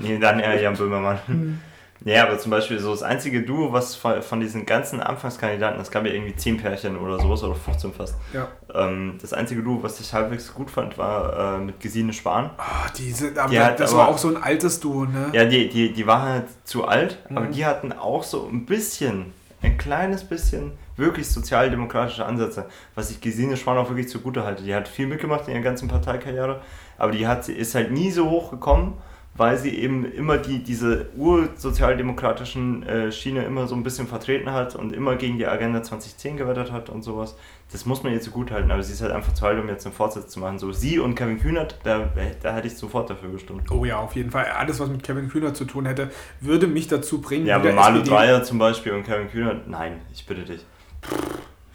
Nee, 0.00 0.18
dann 0.18 0.38
eher 0.38 0.60
Jan 0.60 0.76
Böhmermann. 0.76 1.60
Ja, 2.04 2.26
aber 2.26 2.38
zum 2.38 2.50
Beispiel 2.52 2.78
so 2.78 2.92
das 2.92 3.02
einzige 3.02 3.42
Duo, 3.42 3.72
was 3.72 3.96
von, 3.96 4.22
von 4.22 4.38
diesen 4.40 4.64
ganzen 4.66 5.00
Anfangskandidaten, 5.00 5.80
es 5.80 5.90
gab 5.90 6.06
ja 6.06 6.12
irgendwie 6.12 6.34
10 6.36 6.56
Pärchen 6.58 6.96
oder 6.96 7.18
sowas, 7.18 7.42
oder 7.42 7.54
15 7.56 7.92
fast. 7.92 8.14
Ja. 8.32 8.48
Ähm, 8.72 9.18
das 9.20 9.32
einzige 9.32 9.62
Duo, 9.62 9.82
was 9.82 9.98
ich 10.00 10.12
halbwegs 10.14 10.54
gut 10.54 10.70
fand, 10.70 10.96
war 10.96 11.56
äh, 11.56 11.58
mit 11.58 11.80
Gesine 11.80 12.12
Spahn. 12.12 12.50
Ah, 12.56 12.86
diese, 12.96 13.32
aber 13.40 13.50
Die 13.50 13.60
hat 13.60 13.80
das 13.80 13.90
aber- 13.90 14.02
war 14.02 14.08
auch 14.08 14.18
so 14.18 14.28
ein 14.28 14.40
altes 14.42 14.78
Duo, 14.80 15.04
ne? 15.06 15.30
Ja, 15.32 15.44
die, 15.44 15.68
die, 15.68 15.92
die 15.92 16.06
war 16.06 16.22
halt 16.22 16.44
zu 16.64 16.86
alt, 16.86 17.18
aber 17.30 17.46
Mhm. 17.46 17.52
die 17.52 17.66
hatten 17.66 17.92
auch 17.92 18.22
so 18.22 18.46
ein 18.48 18.64
bisschen, 18.64 19.32
ein 19.62 19.76
kleines 19.76 20.22
bisschen 20.24 20.72
wirklich 20.96 21.28
sozialdemokratische 21.28 22.24
Ansätze, 22.24 22.66
was 22.94 23.10
ich 23.10 23.20
Gesine 23.20 23.56
Spahn 23.56 23.76
auch 23.76 23.88
wirklich 23.88 24.08
zugute 24.08 24.44
halte. 24.44 24.62
Die 24.62 24.74
hat 24.74 24.86
viel 24.86 25.08
mitgemacht 25.08 25.48
in 25.48 25.54
ihrer 25.54 25.62
ganzen 25.64 25.88
Parteikarriere, 25.88 26.60
aber 26.96 27.10
die 27.12 27.26
hat, 27.26 27.48
ist 27.48 27.74
halt 27.74 27.90
nie 27.90 28.10
so 28.12 28.30
hoch 28.30 28.50
gekommen, 28.52 28.98
weil 29.38 29.56
sie 29.56 29.70
eben 29.70 30.04
immer 30.04 30.36
die, 30.36 30.62
diese 30.62 31.06
ursozialdemokratischen 31.16 32.82
äh, 32.82 33.12
Schiene 33.12 33.44
immer 33.44 33.68
so 33.68 33.76
ein 33.76 33.84
bisschen 33.84 34.08
vertreten 34.08 34.52
hat 34.52 34.74
und 34.74 34.92
immer 34.92 35.14
gegen 35.14 35.38
die 35.38 35.46
Agenda 35.46 35.80
2010 35.80 36.36
gewettert 36.36 36.72
hat 36.72 36.90
und 36.90 37.02
sowas. 37.02 37.36
Das 37.70 37.86
muss 37.86 38.02
man 38.02 38.12
ihr 38.12 38.20
so 38.20 38.32
gut 38.32 38.50
halten, 38.50 38.70
aber 38.72 38.82
sie 38.82 38.92
ist 38.92 39.00
halt 39.00 39.12
einfach 39.12 39.32
zu 39.34 39.46
alt, 39.46 39.60
um 39.60 39.68
jetzt 39.68 39.86
einen 39.86 39.94
Vorsitz 39.94 40.28
zu 40.28 40.40
machen. 40.40 40.58
So 40.58 40.72
sie 40.72 40.98
und 40.98 41.14
Kevin 41.14 41.38
Kühnert, 41.40 41.78
da, 41.84 42.10
da 42.42 42.54
hätte 42.54 42.66
ich 42.66 42.76
sofort 42.76 43.10
dafür 43.10 43.30
gestimmt. 43.30 43.70
Oh 43.70 43.84
ja, 43.84 43.98
auf 43.98 44.16
jeden 44.16 44.32
Fall. 44.32 44.46
Alles, 44.46 44.80
was 44.80 44.88
mit 44.88 45.04
Kevin 45.04 45.28
Kühnert 45.28 45.56
zu 45.56 45.66
tun 45.66 45.86
hätte, 45.86 46.10
würde 46.40 46.66
mich 46.66 46.88
dazu 46.88 47.20
bringen. 47.20 47.46
Ja, 47.46 47.56
aber 47.56 47.72
Malu 47.72 48.02
Dreyer 48.02 48.42
zum 48.42 48.58
Beispiel 48.58 48.92
und 48.92 49.04
Kevin 49.04 49.30
Kühnert, 49.30 49.68
nein, 49.68 50.00
ich 50.12 50.26
bitte 50.26 50.42
dich. 50.42 50.66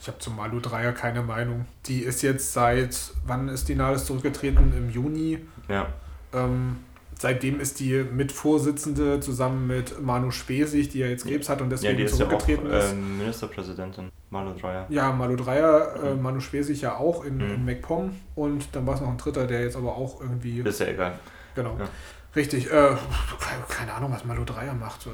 Ich 0.01 0.07
habe 0.09 0.19
zu 0.19 0.31
Malu 0.31 0.59
Dreyer 0.59 0.91
keine 0.91 1.21
Meinung. 1.21 1.65
Die 1.85 1.99
ist 1.99 2.23
jetzt 2.23 2.51
seit, 2.51 3.13
wann 3.25 3.47
ist 3.47 3.69
die 3.69 3.75
Nahles 3.75 4.03
zurückgetreten? 4.03 4.73
Im 4.75 4.89
Juni. 4.89 5.39
Ja. 5.69 5.87
Ähm, 6.33 6.77
seitdem 7.23 7.61
ist 7.61 7.79
die 7.79 8.03
Mitvorsitzende 8.03 9.21
zusammen 9.21 9.65
mit 9.65 10.01
Manu 10.01 10.29
Spesig, 10.29 10.89
die 10.89 10.99
ja 10.99 11.07
jetzt 11.07 11.25
Krebs 11.25 11.47
hat 11.47 11.61
und 11.61 11.69
deswegen 11.69 11.97
ja, 11.97 12.05
die 12.05 12.11
zurückgetreten 12.11 12.65
ist. 12.67 12.83
Ja 12.83 12.89
auch, 12.89 12.91
äh, 12.91 12.95
Ministerpräsidentin, 12.95 14.11
Malu 14.29 14.53
Dreyer. 14.59 14.85
Ja, 14.89 15.09
Malu 15.13 15.37
Dreyer, 15.37 15.95
äh, 16.03 16.15
Manu 16.15 16.41
Spesig 16.41 16.81
ja 16.81 16.97
auch 16.97 17.23
in, 17.23 17.37
mhm. 17.37 17.53
in 17.53 17.65
MacPom 17.65 18.15
und 18.35 18.75
dann 18.75 18.85
war 18.85 18.95
es 18.95 19.01
noch 19.01 19.07
ein 19.07 19.17
dritter, 19.17 19.47
der 19.47 19.61
jetzt 19.61 19.77
aber 19.77 19.95
auch 19.95 20.19
irgendwie. 20.19 20.59
Ist 20.59 20.81
ja 20.81 20.87
egal. 20.87 21.17
Genau. 21.55 21.77
Ja. 21.79 21.87
Richtig. 22.35 22.69
Äh, 22.69 22.97
keine 23.69 23.93
Ahnung, 23.93 24.11
was 24.11 24.25
Malu 24.25 24.43
Dreyer 24.43 24.73
macht. 24.73 25.07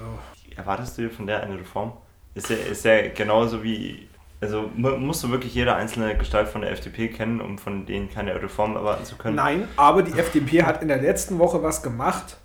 Erwartest 0.55 0.97
du 0.97 1.03
dir 1.03 1.09
von 1.11 1.27
der 1.27 1.43
eine 1.43 1.59
Reform? 1.59 1.93
Ist 2.33 2.49
ja, 2.49 2.55
ist 2.55 2.85
ja 2.85 3.07
genauso 3.09 3.61
wie 3.61 4.08
also 4.41 4.69
musst 4.75 5.23
du 5.23 5.31
wirklich 5.31 5.53
jede 5.53 5.75
einzelne 5.75 6.17
Gestalt 6.17 6.47
von 6.47 6.61
der 6.61 6.71
FDP 6.71 7.09
kennen, 7.09 7.41
um 7.41 7.57
von 7.57 7.85
denen 7.85 8.09
keine 8.09 8.41
Reform 8.41 8.75
erwarten 8.75 9.03
zu 9.05 9.17
können? 9.17 9.35
Nein, 9.35 9.67
aber 9.75 10.01
die 10.01 10.17
FDP 10.17 10.63
hat 10.63 10.81
in 10.81 10.87
der 10.87 11.01
letzten 11.01 11.39
Woche 11.39 11.61
was 11.61 11.83
gemacht, 11.83 12.37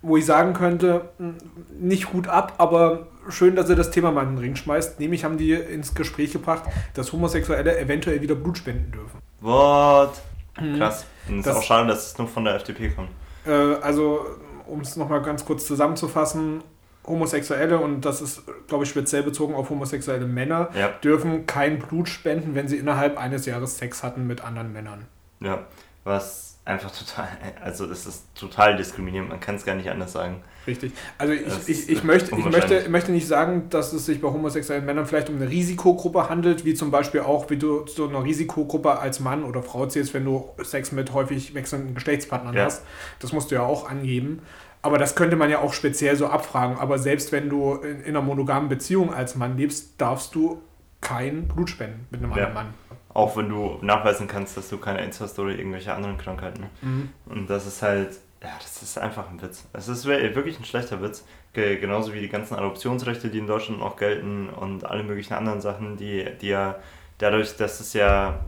wo 0.00 0.16
ich 0.16 0.24
sagen 0.24 0.54
könnte, 0.54 1.10
hm, 1.18 1.36
nicht 1.78 2.10
gut 2.10 2.26
ab, 2.28 2.54
aber 2.56 3.08
schön, 3.28 3.54
dass 3.54 3.68
er 3.68 3.76
das 3.76 3.90
Thema 3.90 4.12
mal 4.12 4.22
in 4.22 4.30
den 4.30 4.38
Ring 4.38 4.56
schmeißt. 4.56 4.98
Nämlich 4.98 5.24
haben 5.24 5.36
die 5.36 5.52
ins 5.52 5.94
Gespräch 5.94 6.32
gebracht, 6.32 6.62
dass 6.94 7.12
Homosexuelle 7.12 7.78
eventuell 7.78 8.22
wieder 8.22 8.34
Blut 8.34 8.56
spenden 8.56 8.92
dürfen. 8.92 9.20
What? 9.40 10.12
Mhm. 10.58 10.78
Krass. 10.78 11.04
Und 11.28 11.40
es 11.40 11.46
ist 11.46 11.52
auch 11.54 11.62
schade, 11.62 11.88
dass 11.88 12.12
es 12.12 12.18
nur 12.18 12.28
von 12.28 12.44
der 12.44 12.54
FDP 12.54 12.90
kommt. 12.90 13.10
Äh, 13.46 13.50
also, 13.82 14.24
um 14.66 14.80
es 14.80 14.96
nochmal 14.96 15.20
ganz 15.22 15.44
kurz 15.44 15.66
zusammenzufassen, 15.66 16.62
Homosexuelle, 17.06 17.78
und 17.78 18.04
das 18.04 18.20
ist, 18.20 18.42
glaube 18.68 18.84
ich, 18.84 18.90
speziell 18.90 19.22
bezogen 19.22 19.54
auf 19.54 19.70
homosexuelle 19.70 20.26
Männer, 20.26 20.70
ja. 20.74 20.88
dürfen 21.02 21.46
kein 21.46 21.78
Blut 21.78 22.08
spenden, 22.08 22.54
wenn 22.54 22.68
sie 22.68 22.76
innerhalb 22.76 23.18
eines 23.18 23.46
Jahres 23.46 23.78
Sex 23.78 24.02
hatten 24.02 24.26
mit 24.26 24.42
anderen 24.42 24.72
Männern. 24.72 25.06
Ja, 25.40 25.64
was 26.04 26.56
einfach 26.66 26.90
total, 26.90 27.28
also 27.62 27.86
das 27.86 28.06
ist 28.06 28.24
total 28.34 28.76
diskriminierend, 28.76 29.28
man 29.28 29.40
kann 29.40 29.54
es 29.54 29.64
gar 29.64 29.76
nicht 29.76 29.88
anders 29.88 30.12
sagen. 30.12 30.42
Richtig. 30.66 30.92
Also 31.16 31.32
ich, 31.32 31.68
ich, 31.68 31.88
ich, 31.88 32.02
möchte, 32.02 32.36
ich 32.36 32.44
möchte, 32.44 32.88
möchte 32.88 33.12
nicht 33.12 33.28
sagen, 33.28 33.70
dass 33.70 33.92
es 33.92 34.04
sich 34.04 34.20
bei 34.20 34.28
homosexuellen 34.28 34.84
Männern 34.84 35.06
vielleicht 35.06 35.28
um 35.28 35.36
eine 35.36 35.48
Risikogruppe 35.48 36.28
handelt, 36.28 36.64
wie 36.64 36.74
zum 36.74 36.90
Beispiel 36.90 37.20
auch, 37.20 37.48
wie 37.50 37.56
du 37.56 37.84
zu 37.84 38.08
einer 38.08 38.24
Risikogruppe 38.24 38.98
als 38.98 39.20
Mann 39.20 39.44
oder 39.44 39.62
Frau 39.62 39.86
zählst, 39.86 40.12
wenn 40.12 40.24
du 40.24 40.48
Sex 40.60 40.90
mit 40.90 41.12
häufig 41.12 41.54
wechselnden 41.54 41.94
Geschlechtspartnern 41.94 42.54
ja. 42.54 42.64
hast. 42.64 42.82
Das 43.20 43.32
musst 43.32 43.52
du 43.52 43.54
ja 43.54 43.62
auch 43.62 43.88
angeben. 43.88 44.42
Aber 44.86 44.98
das 44.98 45.16
könnte 45.16 45.34
man 45.34 45.50
ja 45.50 45.58
auch 45.58 45.72
speziell 45.72 46.14
so 46.14 46.28
abfragen. 46.28 46.78
Aber 46.78 46.96
selbst 47.00 47.32
wenn 47.32 47.48
du 47.48 47.74
in, 47.74 48.02
in 48.02 48.08
einer 48.10 48.22
monogamen 48.22 48.68
Beziehung 48.68 49.12
als 49.12 49.34
Mann 49.34 49.56
lebst, 49.56 50.00
darfst 50.00 50.36
du 50.36 50.62
kein 51.00 51.48
Blut 51.48 51.70
spenden 51.70 52.06
mit 52.10 52.22
einem 52.22 52.30
ja. 52.30 52.46
anderen 52.46 52.54
Mann. 52.54 52.74
Auch 53.08 53.36
wenn 53.36 53.48
du 53.48 53.78
nachweisen 53.82 54.28
kannst, 54.28 54.56
dass 54.56 54.68
du 54.68 54.78
keine 54.78 55.00
AIDS 55.00 55.20
hast 55.20 55.38
oder 55.40 55.50
irgendwelche 55.50 55.92
anderen 55.92 56.18
Krankheiten. 56.18 56.66
Mhm. 56.82 57.08
Und 57.26 57.50
das 57.50 57.66
ist 57.66 57.82
halt, 57.82 58.10
ja, 58.40 58.50
das 58.60 58.80
ist 58.80 58.96
einfach 58.96 59.28
ein 59.28 59.42
Witz. 59.42 59.64
Es 59.72 59.88
ist 59.88 60.06
wirklich 60.06 60.56
ein 60.56 60.64
schlechter 60.64 61.02
Witz. 61.02 61.24
Genauso 61.52 62.14
wie 62.14 62.20
die 62.20 62.28
ganzen 62.28 62.54
Adoptionsrechte, 62.54 63.28
die 63.28 63.38
in 63.38 63.48
Deutschland 63.48 63.80
noch 63.80 63.96
gelten 63.96 64.50
und 64.50 64.84
alle 64.84 65.02
möglichen 65.02 65.34
anderen 65.34 65.60
Sachen, 65.60 65.96
die, 65.96 66.28
die 66.40 66.48
ja 66.48 66.76
dadurch, 67.18 67.56
dass 67.56 67.80
es 67.80 67.92
ja 67.92 68.38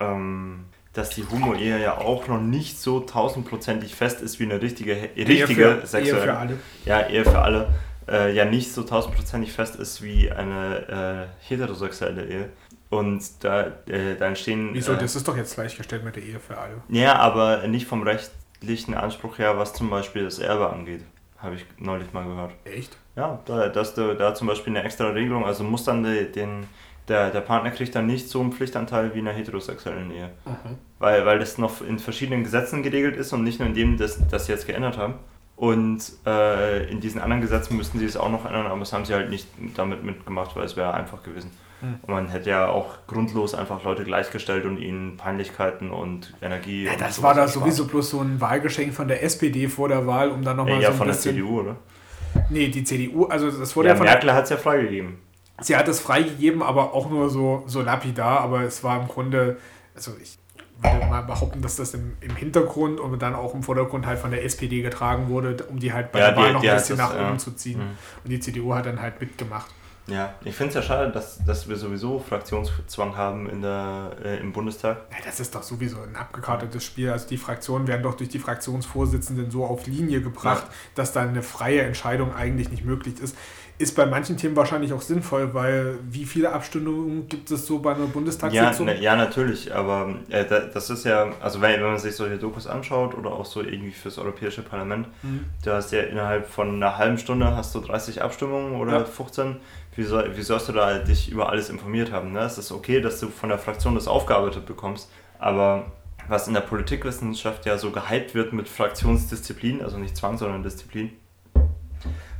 ähm, 0.00 0.64
dass 0.94 1.10
die 1.10 1.24
Homo-Ehe 1.28 1.80
ja 1.80 1.98
auch 1.98 2.28
noch 2.28 2.40
nicht 2.40 2.80
so 2.80 3.00
tausendprozentig 3.00 3.94
fest 3.94 4.20
ist 4.20 4.40
wie 4.40 4.44
eine 4.44 4.62
richtige, 4.62 5.10
richtige 5.16 5.62
Ehe 5.62 5.86
sexuelle. 5.86 6.18
Ehe 6.18 6.22
für 6.22 6.36
alle. 6.38 6.58
Ja, 6.84 7.08
Ehe 7.08 7.24
für 7.24 7.38
alle. 7.40 7.74
Äh, 8.08 8.34
ja, 8.34 8.44
nicht 8.44 8.72
so 8.72 8.82
tausendprozentig 8.82 9.52
fest 9.52 9.76
ist 9.76 10.02
wie 10.02 10.30
eine 10.30 11.28
äh, 11.28 11.48
heterosexuelle 11.48 12.24
Ehe. 12.26 12.48
Und 12.90 13.22
da, 13.42 13.72
äh, 13.86 14.14
da 14.18 14.26
entstehen. 14.26 14.70
Wieso? 14.72 14.92
Äh, 14.92 14.98
das 14.98 15.16
ist 15.16 15.26
doch 15.26 15.36
jetzt 15.36 15.54
gleichgestellt 15.54 16.04
mit 16.04 16.14
der 16.14 16.22
Ehe 16.22 16.38
für 16.38 16.56
alle. 16.56 16.74
Ja, 16.88 17.16
aber 17.16 17.66
nicht 17.66 17.86
vom 17.86 18.02
rechtlichen 18.02 18.94
Anspruch 18.94 19.38
her, 19.38 19.58
was 19.58 19.74
zum 19.74 19.90
Beispiel 19.90 20.24
das 20.24 20.38
Erbe 20.38 20.70
angeht. 20.70 21.02
Habe 21.38 21.56
ich 21.56 21.66
neulich 21.78 22.12
mal 22.12 22.24
gehört. 22.24 22.52
Echt? 22.64 22.96
Ja, 23.16 23.40
da, 23.46 23.68
dass 23.68 23.94
du 23.94 24.14
da 24.14 24.34
zum 24.34 24.46
Beispiel 24.46 24.76
eine 24.76 24.84
extra 24.84 25.08
Regelung, 25.08 25.44
also 25.44 25.64
muss 25.64 25.84
dann 25.84 26.04
die, 26.04 26.30
den 26.30 26.66
der, 27.08 27.30
der 27.30 27.40
Partner 27.40 27.70
kriegt 27.70 27.94
dann 27.94 28.06
nicht 28.06 28.28
so 28.28 28.40
einen 28.40 28.52
Pflichtanteil 28.52 29.14
wie 29.14 29.18
in 29.18 29.28
einer 29.28 29.36
heterosexuellen 29.36 30.10
Ehe. 30.10 30.30
Mhm. 30.46 30.78
Weil, 30.98 31.26
weil 31.26 31.38
das 31.38 31.58
noch 31.58 31.82
in 31.82 31.98
verschiedenen 31.98 32.44
Gesetzen 32.44 32.82
geregelt 32.82 33.16
ist 33.16 33.32
und 33.32 33.44
nicht 33.44 33.58
nur 33.58 33.68
in 33.68 33.74
dem, 33.74 33.96
das, 33.96 34.18
das 34.28 34.46
sie 34.46 34.52
jetzt 34.52 34.66
geändert 34.66 34.96
haben. 34.96 35.14
Und 35.56 36.02
äh, 36.26 36.90
in 36.90 37.00
diesen 37.00 37.20
anderen 37.20 37.40
Gesetzen 37.40 37.76
müssten 37.76 37.98
sie 37.98 38.06
es 38.06 38.16
auch 38.16 38.30
noch 38.30 38.44
ändern, 38.44 38.66
aber 38.66 38.80
das 38.80 38.92
haben 38.92 39.04
sie 39.04 39.14
halt 39.14 39.30
nicht 39.30 39.46
damit 39.76 40.02
mitgemacht, 40.02 40.56
weil 40.56 40.64
es 40.64 40.76
wäre 40.76 40.94
einfach 40.94 41.22
gewesen. 41.22 41.50
Mhm. 41.80 41.98
Und 42.02 42.08
man 42.08 42.28
hätte 42.28 42.50
ja 42.50 42.68
auch 42.68 43.06
grundlos 43.06 43.54
einfach 43.54 43.84
Leute 43.84 44.04
gleichgestellt 44.04 44.64
und 44.64 44.78
ihnen 44.78 45.16
Peinlichkeiten 45.16 45.90
und 45.90 46.34
Energie. 46.42 46.84
Ja, 46.84 46.96
das 46.98 47.22
war 47.22 47.34
da 47.34 47.46
sowieso 47.46 47.86
bloß 47.86 48.10
so 48.10 48.20
ein 48.20 48.40
Wahlgeschenk 48.40 48.94
von 48.94 49.06
der 49.06 49.22
SPD 49.22 49.68
vor 49.68 49.88
der 49.88 50.06
Wahl, 50.06 50.30
um 50.30 50.42
dann 50.42 50.56
nochmal 50.56 50.80
ja, 50.80 50.88
so 50.88 50.92
ein 50.92 50.98
von 50.98 51.06
bisschen... 51.08 51.36
der 51.36 51.44
CDU, 51.44 51.60
oder? 51.60 51.76
Nee, 52.50 52.68
die 52.68 52.82
CDU, 52.82 53.26
also 53.26 53.48
das 53.50 53.76
wurde 53.76 53.88
ja, 53.88 53.94
ja 53.94 53.98
von 53.98 54.06
Merkel 54.06 54.32
hat 54.32 54.44
es 54.44 54.50
ja 54.50 54.56
freigegeben. 54.56 55.18
Sie 55.60 55.76
hat 55.76 55.86
es 55.88 56.00
freigegeben, 56.00 56.62
aber 56.62 56.94
auch 56.94 57.08
nur 57.08 57.30
so, 57.30 57.62
so 57.66 57.80
lapidar, 57.80 58.40
aber 58.40 58.62
es 58.62 58.82
war 58.82 59.00
im 59.00 59.08
Grunde, 59.08 59.58
also 59.94 60.12
ich 60.20 60.38
würde 60.82 61.06
mal 61.06 61.22
behaupten, 61.22 61.62
dass 61.62 61.76
das 61.76 61.94
im, 61.94 62.16
im 62.20 62.34
Hintergrund 62.34 63.00
und 63.00 63.22
dann 63.22 63.34
auch 63.34 63.54
im 63.54 63.62
Vordergrund 63.62 64.06
halt 64.06 64.18
von 64.18 64.30
der 64.30 64.44
SPD 64.44 64.82
getragen 64.82 65.28
wurde, 65.28 65.64
um 65.64 65.78
die 65.78 65.92
halt 65.92 66.12
bei 66.12 66.18
ja, 66.18 66.30
der 66.30 66.36
Wahl 66.36 66.52
noch 66.52 66.62
ein 66.62 66.74
bisschen 66.74 66.96
nach 66.96 67.14
oben 67.14 67.22
ja. 67.22 67.38
zu 67.38 67.52
ziehen. 67.52 67.78
Mhm. 67.78 67.96
Und 68.24 68.30
die 68.30 68.40
CDU 68.40 68.74
hat 68.74 68.86
dann 68.86 69.00
halt 69.00 69.20
mitgemacht. 69.20 69.70
Ja, 70.06 70.34
ich 70.44 70.54
finde 70.54 70.68
es 70.68 70.74
ja 70.74 70.82
schade, 70.82 71.10
dass, 71.12 71.42
dass 71.46 71.66
wir 71.66 71.76
sowieso 71.76 72.18
Fraktionszwang 72.18 73.16
haben 73.16 73.48
in 73.48 73.62
der, 73.62 74.10
äh, 74.22 74.38
im 74.38 74.52
Bundestag. 74.52 74.98
Ja, 75.10 75.16
das 75.24 75.40
ist 75.40 75.54
doch 75.54 75.62
sowieso 75.62 76.02
ein 76.02 76.14
abgekartetes 76.14 76.84
Spiel. 76.84 77.10
Also 77.10 77.26
die 77.26 77.38
Fraktionen 77.38 77.88
werden 77.88 78.02
doch 78.02 78.14
durch 78.14 78.28
die 78.28 78.38
Fraktionsvorsitzenden 78.38 79.50
so 79.50 79.64
auf 79.64 79.86
Linie 79.86 80.20
gebracht, 80.20 80.64
ja. 80.66 80.74
dass 80.94 81.12
da 81.12 81.22
eine 81.22 81.42
freie 81.42 81.80
Entscheidung 81.82 82.34
eigentlich 82.34 82.70
nicht 82.70 82.84
möglich 82.84 83.18
ist 83.18 83.34
ist 83.76 83.96
bei 83.96 84.06
manchen 84.06 84.36
Themen 84.36 84.54
wahrscheinlich 84.54 84.92
auch 84.92 85.02
sinnvoll, 85.02 85.52
weil 85.52 85.98
wie 86.08 86.24
viele 86.24 86.52
Abstimmungen 86.52 87.28
gibt 87.28 87.50
es 87.50 87.66
so 87.66 87.80
bei 87.80 87.94
einer 87.94 88.06
Bundestagssitzung? 88.06 88.86
Ja, 88.86 88.94
ne, 88.94 89.00
ja 89.00 89.16
natürlich, 89.16 89.74
aber 89.74 90.14
äh, 90.28 90.44
das 90.44 90.90
ist 90.90 91.04
ja, 91.04 91.32
also 91.40 91.60
wenn, 91.60 91.80
wenn 91.80 91.88
man 91.88 91.98
sich 91.98 92.14
solche 92.14 92.38
Dokus 92.38 92.68
anschaut 92.68 93.16
oder 93.16 93.32
auch 93.32 93.44
so 93.44 93.62
irgendwie 93.62 93.90
fürs 93.90 94.18
Europäische 94.18 94.62
Parlament, 94.62 95.08
mhm. 95.22 95.46
du 95.64 95.72
hast 95.72 95.90
ja 95.90 96.02
innerhalb 96.02 96.48
von 96.48 96.76
einer 96.76 96.98
halben 96.98 97.18
Stunde 97.18 97.56
hast 97.56 97.74
du 97.74 97.80
30 97.80 98.22
Abstimmungen 98.22 98.80
oder 98.80 98.98
ja. 98.98 99.04
15. 99.04 99.56
Wie, 99.96 100.04
soll, 100.04 100.36
wie 100.36 100.42
sollst 100.42 100.68
du 100.68 100.72
da 100.72 100.98
dich 100.98 101.30
über 101.30 101.48
alles 101.48 101.68
informiert 101.68 102.12
haben? 102.12 102.32
Ne? 102.32 102.40
Es 102.40 102.58
ist 102.58 102.70
okay, 102.70 103.00
dass 103.00 103.18
du 103.18 103.28
von 103.28 103.48
der 103.48 103.58
Fraktion 103.58 103.94
das 103.96 104.06
aufgearbeitet 104.06 104.66
bekommst, 104.66 105.10
aber 105.38 105.86
was 106.28 106.48
in 106.48 106.54
der 106.54 106.60
Politikwissenschaft 106.60 107.66
ja 107.66 107.76
so 107.76 107.90
gehypt 107.90 108.34
wird 108.34 108.52
mit 108.52 108.68
Fraktionsdisziplin, 108.68 109.82
also 109.82 109.98
nicht 109.98 110.16
Zwang, 110.16 110.38
sondern 110.38 110.62
Disziplin, 110.62 111.10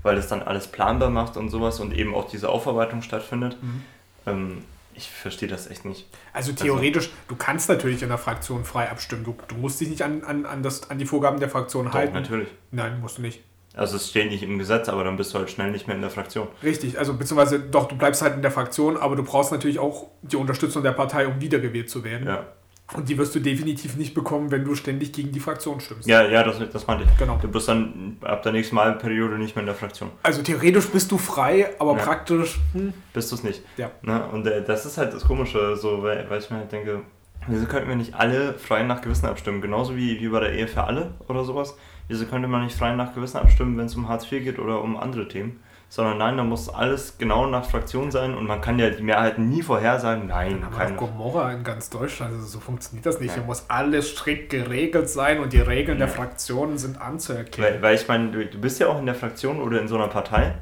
weil 0.05 0.15
das 0.15 0.29
dann 0.29 0.43
alles 0.43 0.69
planbar 0.69 1.11
macht 1.11 1.37
und 1.37 1.49
sowas 1.49 1.81
und 1.81 1.93
eben 1.93 2.15
auch 2.15 2.31
diese 2.31 2.49
Aufarbeitung 2.49 3.03
stattfindet. 3.03 3.57
Mhm. 3.61 3.83
Ähm, 4.27 4.65
ich 4.95 5.11
verstehe 5.11 5.49
das 5.49 5.69
echt 5.69 5.85
nicht. 5.85 6.07
Also, 6.33 6.53
also 6.53 6.65
theoretisch, 6.65 7.07
also, 7.07 7.17
du 7.27 7.37
kannst 7.37 7.69
natürlich 7.69 8.03
in 8.03 8.11
der 8.11 8.19
Fraktion 8.19 8.65
frei 8.65 8.89
abstimmen. 8.89 9.25
Du, 9.25 9.35
du 9.49 9.57
musst 9.57 9.81
dich 9.81 9.89
nicht 9.89 10.03
an, 10.03 10.23
an, 10.23 10.47
an, 10.47 10.63
das, 10.63 10.89
an 10.89 10.99
die 10.99 11.07
Vorgaben 11.07 11.41
der 11.41 11.49
Fraktion 11.49 11.87
doch, 11.87 11.95
halten. 11.95 12.15
natürlich. 12.15 12.49
Nein, 12.71 13.01
musst 13.01 13.19
du 13.19 13.23
nicht. 13.23 13.41
Also 13.77 13.97
es 13.97 14.11
steht 14.11 14.31
nicht 14.31 14.45
im 14.45 14.59
Gesetz, 14.59 14.89
aber 14.89 15.03
dann 15.03 15.17
bist 15.17 15.35
du 15.35 15.39
halt 15.39 15.51
schnell 15.51 15.73
nicht 15.73 15.89
mehr 15.89 15.97
in 15.97 16.03
der 16.03 16.11
Fraktion. 16.11 16.47
Richtig, 16.63 16.97
also 16.97 17.15
beziehungsweise 17.15 17.59
doch, 17.59 17.89
du 17.89 17.97
bleibst 17.97 18.23
halt 18.23 18.35
in 18.35 18.43
der 18.43 18.53
Fraktion, 18.53 18.97
aber 18.97 19.17
du 19.17 19.25
brauchst 19.25 19.51
natürlich 19.51 19.81
auch 19.81 20.11
die 20.23 20.37
Unterstützung 20.37 20.85
der 20.85 20.93
Partei, 20.93 21.27
um 21.27 21.41
wiedergewählt 21.41 21.91
zu 21.91 22.05
werden. 22.05 22.29
Ja. 22.29 22.47
Und 22.93 23.09
die 23.09 23.17
wirst 23.17 23.35
du 23.35 23.41
definitiv 23.41 23.97
nicht 23.97 24.13
bekommen, 24.13 24.51
wenn 24.51 24.65
du 24.65 24.75
ständig 24.75 25.13
gegen 25.13 25.33
die 25.33 25.41
Fraktion 25.41 25.81
stimmst. 25.81 26.07
Ja, 26.07 26.23
ja, 26.23 26.43
das, 26.43 26.59
das 26.71 26.87
meinte 26.87 27.05
ich. 27.05 27.19
Genau. 27.19 27.39
Du 27.41 27.49
bist 27.49 27.67
dann 27.67 28.19
ab 28.21 28.43
der 28.43 28.53
nächsten 28.53 28.77
Wahlperiode 28.77 29.39
nicht 29.39 29.57
mehr 29.57 29.63
in 29.63 29.67
der 29.67 29.75
Fraktion. 29.75 30.11
Also 30.23 30.43
theoretisch 30.43 30.89
bist 30.89 31.11
du 31.11 31.17
frei, 31.17 31.71
aber 31.79 31.97
ja. 31.97 32.05
praktisch 32.05 32.61
hm. 32.73 32.93
bist 33.15 33.33
du 33.33 33.37
es 33.37 33.43
nicht. 33.43 33.63
Ja. 33.79 33.91
Ne? 34.03 34.27
Und 34.29 34.47
äh, 34.47 34.63
das 34.63 34.85
ist 34.85 34.99
halt 34.99 35.15
das 35.15 35.25
Komische, 35.25 35.77
so, 35.77 36.03
weil, 36.03 36.29
weil 36.29 36.41
ich 36.41 36.51
mir 36.51 36.59
halt 36.59 36.73
denke, 36.73 37.01
wieso 37.49 37.65
könnten 37.65 37.89
wir 37.89 37.97
nicht 37.97 38.15
alle 38.15 38.53
frei 38.53 38.83
nach 38.83 39.01
Gewissen 39.01 39.27
abstimmen? 39.27 39.63
Genauso 39.63 39.97
wie, 39.97 40.21
wie 40.21 40.29
bei 40.29 40.41
der 40.41 40.53
Ehe 40.53 40.69
für 40.69 40.85
alle 40.85 41.15
oder 41.27 41.43
sowas. 41.43 41.77
Wieso 42.09 42.27
könnte 42.27 42.49
man 42.49 42.65
nicht 42.65 42.77
frei 42.77 42.95
nach 42.95 43.15
Gewissen 43.15 43.39
abstimmen, 43.39 43.79
wenn 43.79 43.87
es 43.87 43.97
um 43.97 44.09
Hartz 44.11 44.31
IV 44.31 44.45
geht 44.45 44.59
oder 44.59 44.83
um 44.83 44.99
andere 44.99 45.27
Themen? 45.27 45.59
Sondern 45.95 46.19
nein, 46.19 46.37
da 46.37 46.43
muss 46.43 46.69
alles 46.69 47.19
genau 47.19 47.47
nach 47.47 47.71
Fraktion 47.71 48.11
sein 48.11 48.35
und 48.35 48.49
man 48.49 48.61
kann 48.61 48.81
ja 48.81 48.91
die 48.91 49.01
Mehrheiten 49.01 49.49
nie 49.49 49.63
vorhersagen. 49.63 50.27
Nein, 50.27 50.61
Dann 50.61 50.73
keine. 50.73 50.97
Gomorra 50.97 51.53
in 51.53 51.63
ganz 51.63 51.89
Deutschland. 51.89 52.35
Also 52.35 52.45
so 52.49 52.59
funktioniert 52.59 53.07
das 53.07 53.21
nicht. 53.21 53.35
Hier 53.35 53.45
muss 53.45 53.67
alles 53.69 54.11
strikt 54.11 54.51
geregelt 54.51 55.09
sein 55.09 55.39
und 55.39 55.53
die 55.53 55.61
Regeln 55.61 56.01
der 56.01 56.09
Fraktionen 56.09 56.79
sind 56.79 57.01
anzuerkennen. 57.01 57.75
Weil, 57.75 57.83
weil 57.83 57.95
ich 57.95 58.09
meine, 58.09 58.33
du, 58.33 58.45
du 58.45 58.61
bist 58.61 58.81
ja 58.81 58.89
auch 58.89 58.99
in 58.99 59.07
der 59.07 59.15
Fraktion 59.15 59.61
oder 59.61 59.81
in 59.81 59.87
so 59.87 59.95
einer 59.95 60.09
Partei, 60.09 60.57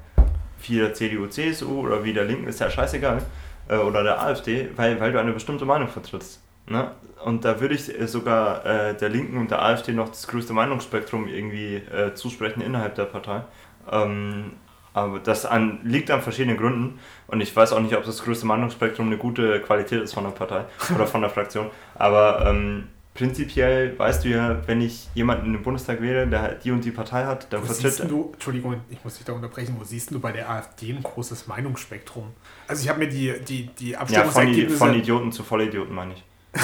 wie 0.66 0.76
der 0.76 0.93
CDU, 0.93 1.26
CSU 1.26 1.80
oder 1.80 2.05
wie 2.05 2.12
der 2.12 2.26
Linken, 2.26 2.47
ist 2.47 2.61
ja 2.61 2.68
scheißegal, 2.68 3.22
äh, 3.68 3.76
oder 3.76 4.03
der 4.03 4.22
AfD, 4.22 4.68
weil, 4.76 5.01
weil 5.01 5.12
du 5.12 5.18
eine 5.18 5.33
bestimmte 5.33 5.64
Meinung 5.64 5.89
vertrittst. 5.89 6.43
Ne? 6.66 6.91
Und 7.24 7.47
da 7.47 7.59
würde 7.59 7.74
ich 7.74 7.99
äh, 7.99 8.07
sogar 8.07 8.66
äh, 8.66 8.95
der 8.95 9.09
Linken 9.09 9.39
und 9.39 9.51
der 9.51 9.62
AfD 9.62 9.95
noch 9.95 10.11
das 10.11 10.28
größte 10.28 10.53
Meinungsspektrum 10.53 11.26
irgendwie 11.26 11.76
äh, 11.76 12.12
zusprechen 12.12 12.61
innerhalb 12.61 12.97
der 12.97 13.07
Partei. 13.07 13.45
Ähm, 13.91 14.53
aber 14.95 15.18
das 15.18 15.47
an, 15.47 15.80
liegt 15.82 16.11
an 16.11 16.22
verschiedenen 16.22 16.57
Gründen 16.57 16.99
und 17.28 17.40
ich 17.40 17.55
weiß 17.55 17.72
auch 17.72 17.80
nicht, 17.80 17.97
ob 17.97 18.05
das 18.05 18.22
größte 18.22 18.47
Meinungsspektrum 18.47 19.07
eine 19.07 19.16
gute 19.16 19.61
Qualität 19.61 20.03
ist 20.03 20.12
von 20.12 20.24
der 20.24 20.30
Partei 20.30 20.64
oder 20.95 21.07
von 21.07 21.20
der 21.20 21.30
Fraktion. 21.30 21.70
Aber 21.95 22.47
ähm, 22.47 22.88
prinzipiell 23.14 23.99
weißt 23.99 24.24
du 24.24 24.28
ja, 24.28 24.66
wenn 24.66 24.80
ich 24.80 25.09
jemanden 25.14 25.47
in 25.47 25.53
den 25.55 25.62
Bundestag 25.62 26.01
wähle, 26.01 26.26
der 26.26 26.43
halt 26.43 26.64
die 26.64 26.70
und 26.70 26.84
die 26.84 26.90
Partei 26.90 27.24
hat, 27.24 27.53
dann 27.53 27.62
Wo 27.62 27.66
vertritt 27.66 27.93
siehst 27.93 28.11
du, 28.11 28.30
Entschuldigung, 28.32 28.80
ich 28.90 29.03
muss 29.05 29.16
dich 29.16 29.24
da 29.24 29.32
unterbrechen, 29.32 29.76
wo 29.78 29.84
siehst 29.84 30.11
du 30.11 30.20
bei 30.20 30.32
der 30.32 30.51
AfD 30.51 30.90
ein 30.90 31.03
großes 31.03 31.47
Meinungsspektrum? 31.47 32.32
Also 32.68 32.82
ich 32.82 32.88
habe 32.88 32.99
mir 32.99 33.09
die, 33.09 33.34
die, 33.49 33.66
die 33.78 33.90
ja, 33.90 33.99
von, 33.99 34.16
Abstimmungsergebnisse... 34.16 34.76
von 34.76 34.95
Idioten 34.95 35.32
zu 35.32 35.43
Vollidioten, 35.43 35.95
meine 35.95 36.14
ich. 36.14 36.24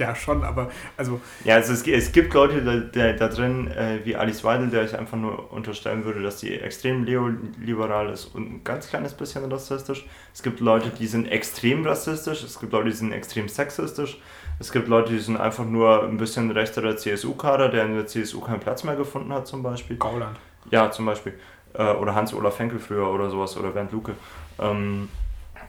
ja, 0.00 0.14
schon, 0.14 0.42
aber 0.42 0.70
also 0.96 1.20
Ja, 1.44 1.54
also 1.54 1.72
es, 1.72 1.86
es 1.86 2.10
gibt 2.10 2.34
Leute 2.34 2.62
da, 2.62 2.76
da, 2.76 3.12
da 3.12 3.28
drin, 3.28 3.68
äh, 3.68 4.00
wie 4.04 4.16
Alice 4.16 4.42
Weidel, 4.42 4.70
der 4.70 4.84
ich 4.84 4.98
einfach 4.98 5.16
nur 5.16 5.52
unterstellen 5.52 6.04
würde, 6.04 6.22
dass 6.22 6.40
sie 6.40 6.54
extrem 6.54 7.04
neoliberal 7.04 8.10
ist 8.10 8.26
und 8.26 8.50
ein 8.50 8.64
ganz 8.64 8.88
kleines 8.88 9.14
bisschen 9.14 9.50
rassistisch. 9.50 10.06
Es 10.34 10.42
gibt 10.42 10.60
Leute, 10.60 10.90
die 10.90 11.06
sind 11.06 11.26
extrem 11.26 11.86
rassistisch, 11.86 12.42
es 12.42 12.58
gibt 12.58 12.72
Leute, 12.72 12.88
die 12.88 12.96
sind 12.96 13.12
extrem 13.12 13.48
sexistisch. 13.48 14.18
Es 14.60 14.72
gibt 14.72 14.88
Leute, 14.88 15.12
die 15.12 15.18
sind 15.18 15.38
einfach 15.38 15.64
nur 15.64 16.04
ein 16.04 16.18
bisschen 16.18 16.50
rechterer 16.50 16.94
CSU-Kader, 16.94 17.70
der 17.70 17.86
in 17.86 17.94
der 17.94 18.06
CSU 18.06 18.40
keinen 18.42 18.60
Platz 18.60 18.84
mehr 18.84 18.94
gefunden 18.94 19.32
hat, 19.32 19.46
zum 19.46 19.62
Beispiel. 19.62 19.96
Gauland. 19.96 20.36
Ja, 20.70 20.90
zum 20.90 21.06
Beispiel. 21.06 21.32
Äh, 21.72 21.92
oder 21.94 22.14
Hans-Olaf 22.14 22.58
Henkel 22.58 22.78
früher 22.78 23.08
oder 23.08 23.30
sowas 23.30 23.56
oder 23.56 23.70
Bernd 23.70 23.90
Luke. 23.92 24.12
Ähm, 24.58 25.08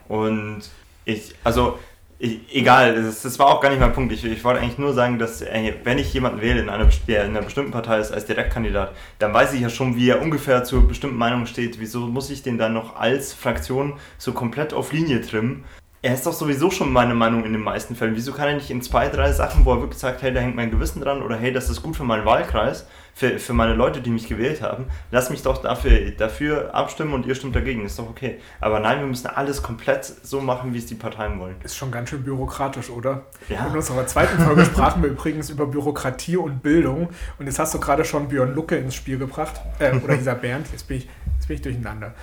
und 0.08 0.62
ich, 1.06 1.34
also, 1.42 1.78
ich, 2.22 2.40
egal, 2.52 3.02
das, 3.02 3.22
das 3.22 3.36
war 3.40 3.48
auch 3.48 3.60
gar 3.60 3.70
nicht 3.70 3.80
mein 3.80 3.92
Punkt. 3.92 4.12
Ich, 4.12 4.24
ich 4.24 4.44
wollte 4.44 4.60
eigentlich 4.60 4.78
nur 4.78 4.92
sagen, 4.94 5.18
dass, 5.18 5.42
ey, 5.42 5.74
wenn 5.82 5.98
ich 5.98 6.14
jemanden 6.14 6.40
wähle, 6.40 6.60
in 6.60 6.68
einer, 6.68 6.88
der 7.08 7.24
in 7.24 7.30
einer 7.30 7.42
bestimmten 7.42 7.72
Partei 7.72 7.98
ist, 7.98 8.12
als 8.12 8.26
Direktkandidat, 8.26 8.94
dann 9.18 9.34
weiß 9.34 9.54
ich 9.54 9.60
ja 9.60 9.68
schon, 9.68 9.96
wie 9.96 10.08
er 10.08 10.22
ungefähr 10.22 10.62
zur 10.62 10.86
bestimmten 10.86 11.16
Meinung 11.16 11.46
steht. 11.46 11.80
Wieso 11.80 12.06
muss 12.06 12.30
ich 12.30 12.44
den 12.44 12.58
dann 12.58 12.74
noch 12.74 12.94
als 12.94 13.32
Fraktion 13.32 13.94
so 14.18 14.32
komplett 14.32 14.72
auf 14.72 14.92
Linie 14.92 15.20
trimmen? 15.20 15.64
Er 16.00 16.14
ist 16.14 16.24
doch 16.24 16.32
sowieso 16.32 16.70
schon 16.70 16.92
meine 16.92 17.14
Meinung 17.14 17.44
in 17.44 17.54
den 17.54 17.62
meisten 17.62 17.96
Fällen. 17.96 18.14
Wieso 18.14 18.32
kann 18.32 18.46
er 18.46 18.54
nicht 18.54 18.70
in 18.70 18.82
zwei, 18.82 19.08
drei 19.08 19.32
Sachen, 19.32 19.64
wo 19.64 19.72
er 19.72 19.80
wirklich 19.80 19.98
sagt, 19.98 20.22
hey, 20.22 20.32
da 20.32 20.38
hängt 20.38 20.54
mein 20.54 20.70
Gewissen 20.70 21.00
dran 21.00 21.22
oder 21.22 21.36
hey, 21.36 21.52
das 21.52 21.70
ist 21.70 21.82
gut 21.82 21.96
für 21.96 22.04
meinen 22.04 22.24
Wahlkreis, 22.24 22.86
für, 23.14 23.38
für 23.38 23.52
meine 23.52 23.74
Leute, 23.74 24.00
die 24.00 24.10
mich 24.10 24.28
gewählt 24.28 24.62
haben, 24.62 24.86
lass 25.10 25.30
mich 25.30 25.42
doch 25.42 25.60
dafür, 25.60 26.10
dafür 26.12 26.74
abstimmen 26.74 27.12
und 27.12 27.26
ihr 27.26 27.34
stimmt 27.34 27.54
dagegen, 27.54 27.84
ist 27.84 27.98
doch 27.98 28.08
okay. 28.08 28.38
Aber 28.60 28.80
nein, 28.80 29.00
wir 29.00 29.06
müssen 29.06 29.26
alles 29.26 29.62
komplett 29.62 30.04
so 30.04 30.40
machen, 30.40 30.72
wie 30.72 30.78
es 30.78 30.86
die 30.86 30.94
Parteien 30.94 31.38
wollen. 31.38 31.56
Ist 31.62 31.76
schon 31.76 31.90
ganz 31.90 32.08
schön 32.10 32.22
bürokratisch, 32.22 32.90
oder? 32.90 33.22
Ja. 33.48 33.66
In 33.66 33.76
unserer 33.76 34.06
zweiten 34.06 34.42
Folge 34.42 34.64
sprachen 34.64 35.02
wir 35.02 35.10
übrigens 35.10 35.50
über 35.50 35.66
Bürokratie 35.66 36.36
und 36.36 36.62
Bildung. 36.62 37.10
Und 37.38 37.46
jetzt 37.46 37.58
hast 37.58 37.74
du 37.74 37.80
gerade 37.80 38.04
schon 38.04 38.28
Björn 38.28 38.54
Lucke 38.54 38.76
ins 38.76 38.94
Spiel 38.94 39.18
gebracht. 39.18 39.60
Äh, 39.78 39.94
oder 39.96 40.16
dieser 40.16 40.34
Bernd, 40.34 40.66
jetzt 40.72 40.88
bin 40.88 40.98
ich, 40.98 41.08
jetzt 41.36 41.48
bin 41.48 41.56
ich 41.56 41.62
durcheinander. 41.62 42.14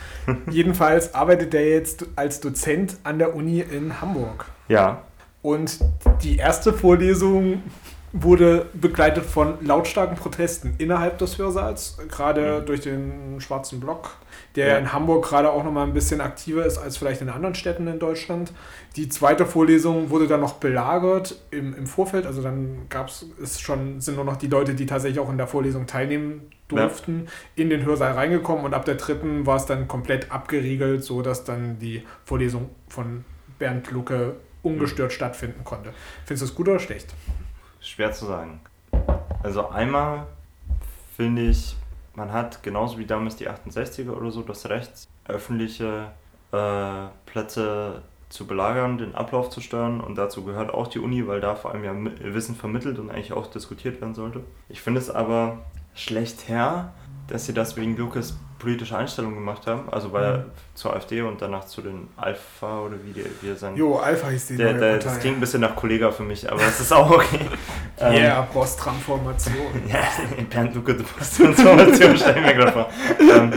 Jedenfalls 0.49 1.13
arbeitet 1.13 1.53
er 1.53 1.67
jetzt 1.67 2.05
als 2.15 2.39
Dozent 2.39 2.97
an 3.03 3.19
der 3.19 3.35
Uni 3.35 3.59
in 3.59 4.01
Hamburg. 4.01 4.45
Ja, 4.67 5.03
Und 5.41 5.79
die 6.21 6.37
erste 6.37 6.73
Vorlesung 6.73 7.63
wurde 8.11 8.65
begleitet 8.73 9.23
von 9.25 9.63
lautstarken 9.63 10.17
Protesten 10.17 10.75
innerhalb 10.79 11.17
des 11.19 11.37
Hörsaals, 11.37 11.97
gerade 12.09 12.61
durch 12.61 12.81
den 12.81 13.39
schwarzen 13.39 13.79
Block, 13.79 14.17
der 14.55 14.67
Ja. 14.69 14.77
in 14.77 14.91
Hamburg 14.93 15.25
gerade 15.25 15.51
auch 15.51 15.63
nochmal 15.63 15.85
ein 15.85 15.93
bisschen 15.93 16.19
aktiver 16.19 16.65
ist 16.65 16.77
als 16.77 16.97
vielleicht 16.97 17.21
in 17.21 17.29
anderen 17.29 17.53
Städten 17.55 17.87
in 17.87 17.99
Deutschland. 17.99 18.51
Die 18.95 19.09
zweite 19.09 19.45
Vorlesung 19.45 20.09
wurde 20.09 20.27
dann 20.27 20.41
noch 20.41 20.53
belagert 20.53 21.39
im, 21.51 21.75
im 21.75 21.85
Vorfeld, 21.85 22.25
also 22.25 22.41
dann 22.41 22.87
gab 22.89 23.09
es 23.09 23.59
schon, 23.59 24.01
sind 24.01 24.15
nur 24.15 24.25
noch 24.25 24.37
die 24.37 24.47
Leute, 24.47 24.73
die 24.73 24.85
tatsächlich 24.87 25.19
auch 25.19 25.29
in 25.29 25.37
der 25.37 25.47
Vorlesung 25.47 25.85
teilnehmen 25.85 26.41
durften, 26.67 27.27
in 27.55 27.69
den 27.69 27.85
Hörsaal 27.85 28.13
reingekommen 28.13 28.65
und 28.65 28.73
ab 28.73 28.85
der 28.85 28.95
dritten 28.95 29.45
war 29.45 29.57
es 29.57 29.65
dann 29.65 29.87
komplett 29.87 30.31
abgeriegelt, 30.31 31.03
so 31.03 31.21
dass 31.21 31.43
dann 31.43 31.77
die 31.79 32.03
Vorlesung 32.25 32.69
von 32.87 33.23
Bernd 33.59 33.91
Lucke 33.91 34.35
ungestört 34.63 35.13
stattfinden 35.13 35.63
konnte. 35.63 35.93
Findest 36.25 36.41
du 36.41 36.45
es 36.51 36.55
gut 36.55 36.67
oder 36.67 36.79
schlecht? 36.79 37.13
Schwer 37.79 38.11
zu 38.11 38.25
sagen. 38.25 38.61
Also 39.43 39.69
einmal 39.69 40.27
finde 41.15 41.43
ich, 41.43 41.75
man 42.15 42.33
hat 42.33 42.63
genauso 42.63 42.97
wie 42.97 43.05
damals 43.05 43.37
die 43.37 43.49
68er 43.49 44.11
oder 44.11 44.31
so 44.31 44.41
das 44.41 44.69
Recht, 44.69 45.07
öffentliche 45.27 46.11
äh, 46.51 47.07
Plätze 47.25 48.01
zu 48.29 48.45
belagern, 48.45 48.97
den 48.97 49.15
Ablauf 49.15 49.49
zu 49.49 49.61
steuern 49.61 50.01
und 50.01 50.15
dazu 50.15 50.43
gehört 50.43 50.71
auch 50.71 50.87
die 50.87 50.99
Uni, 50.99 51.27
weil 51.27 51.41
da 51.41 51.55
vor 51.55 51.71
allem 51.71 51.83
ja 51.83 51.93
Wissen 52.33 52.55
vermittelt 52.55 52.99
und 52.99 53.09
eigentlich 53.09 53.33
auch 53.33 53.47
diskutiert 53.47 54.01
werden 54.01 54.13
sollte. 54.13 54.43
Ich 54.69 54.81
finde 54.81 54.99
es 54.99 55.09
aber 55.09 55.59
schlecht 55.95 56.47
her, 56.47 56.93
dass 57.27 57.45
sie 57.45 57.53
das 57.53 57.75
wegen 57.75 57.97
Lukas 57.97 58.37
politische 58.59 58.95
Einstellung 58.97 59.33
gemacht 59.33 59.65
haben, 59.65 59.89
also 59.91 60.09
bei 60.09 60.37
Mhm. 60.37 60.43
zur 60.75 60.93
AfD 60.93 61.21
und 61.21 61.41
danach 61.41 61.65
zu 61.65 61.81
den 61.81 62.07
Alpha 62.17 62.81
oder 62.81 62.95
wie, 63.03 63.13
die, 63.13 63.25
wie 63.41 63.49
er 63.49 63.55
sein 63.55 63.75
Jo, 63.75 63.95
Alpha 63.97 64.27
hieß 64.29 64.47
die 64.47 64.57
der, 64.57 64.73
der, 64.73 64.91
Partei. 64.93 65.03
das 65.09 65.19
klingt 65.19 65.37
ein 65.37 65.39
bisschen 65.39 65.61
nach 65.61 65.75
Kollega 65.75 66.11
für 66.11 66.23
mich, 66.23 66.51
aber 66.51 66.61
es 66.61 66.79
ist 66.79 66.91
auch 66.93 67.09
okay. 67.09 67.39
Ähm, 68.01 68.13
Yeah, 68.13 68.41
Boss-Transformation. 68.53 69.55
ja, 69.89 69.99
Bernd 70.49 70.73
Luke, 70.75 70.93
du 70.95 71.03
bist 71.17 71.35
Transformation, 71.37 72.15
stell 72.17 72.37
ich 72.37 72.45
mir 72.45 72.53
gerade 72.53 72.71
vor. 72.71 72.89
Ähm, 73.19 73.53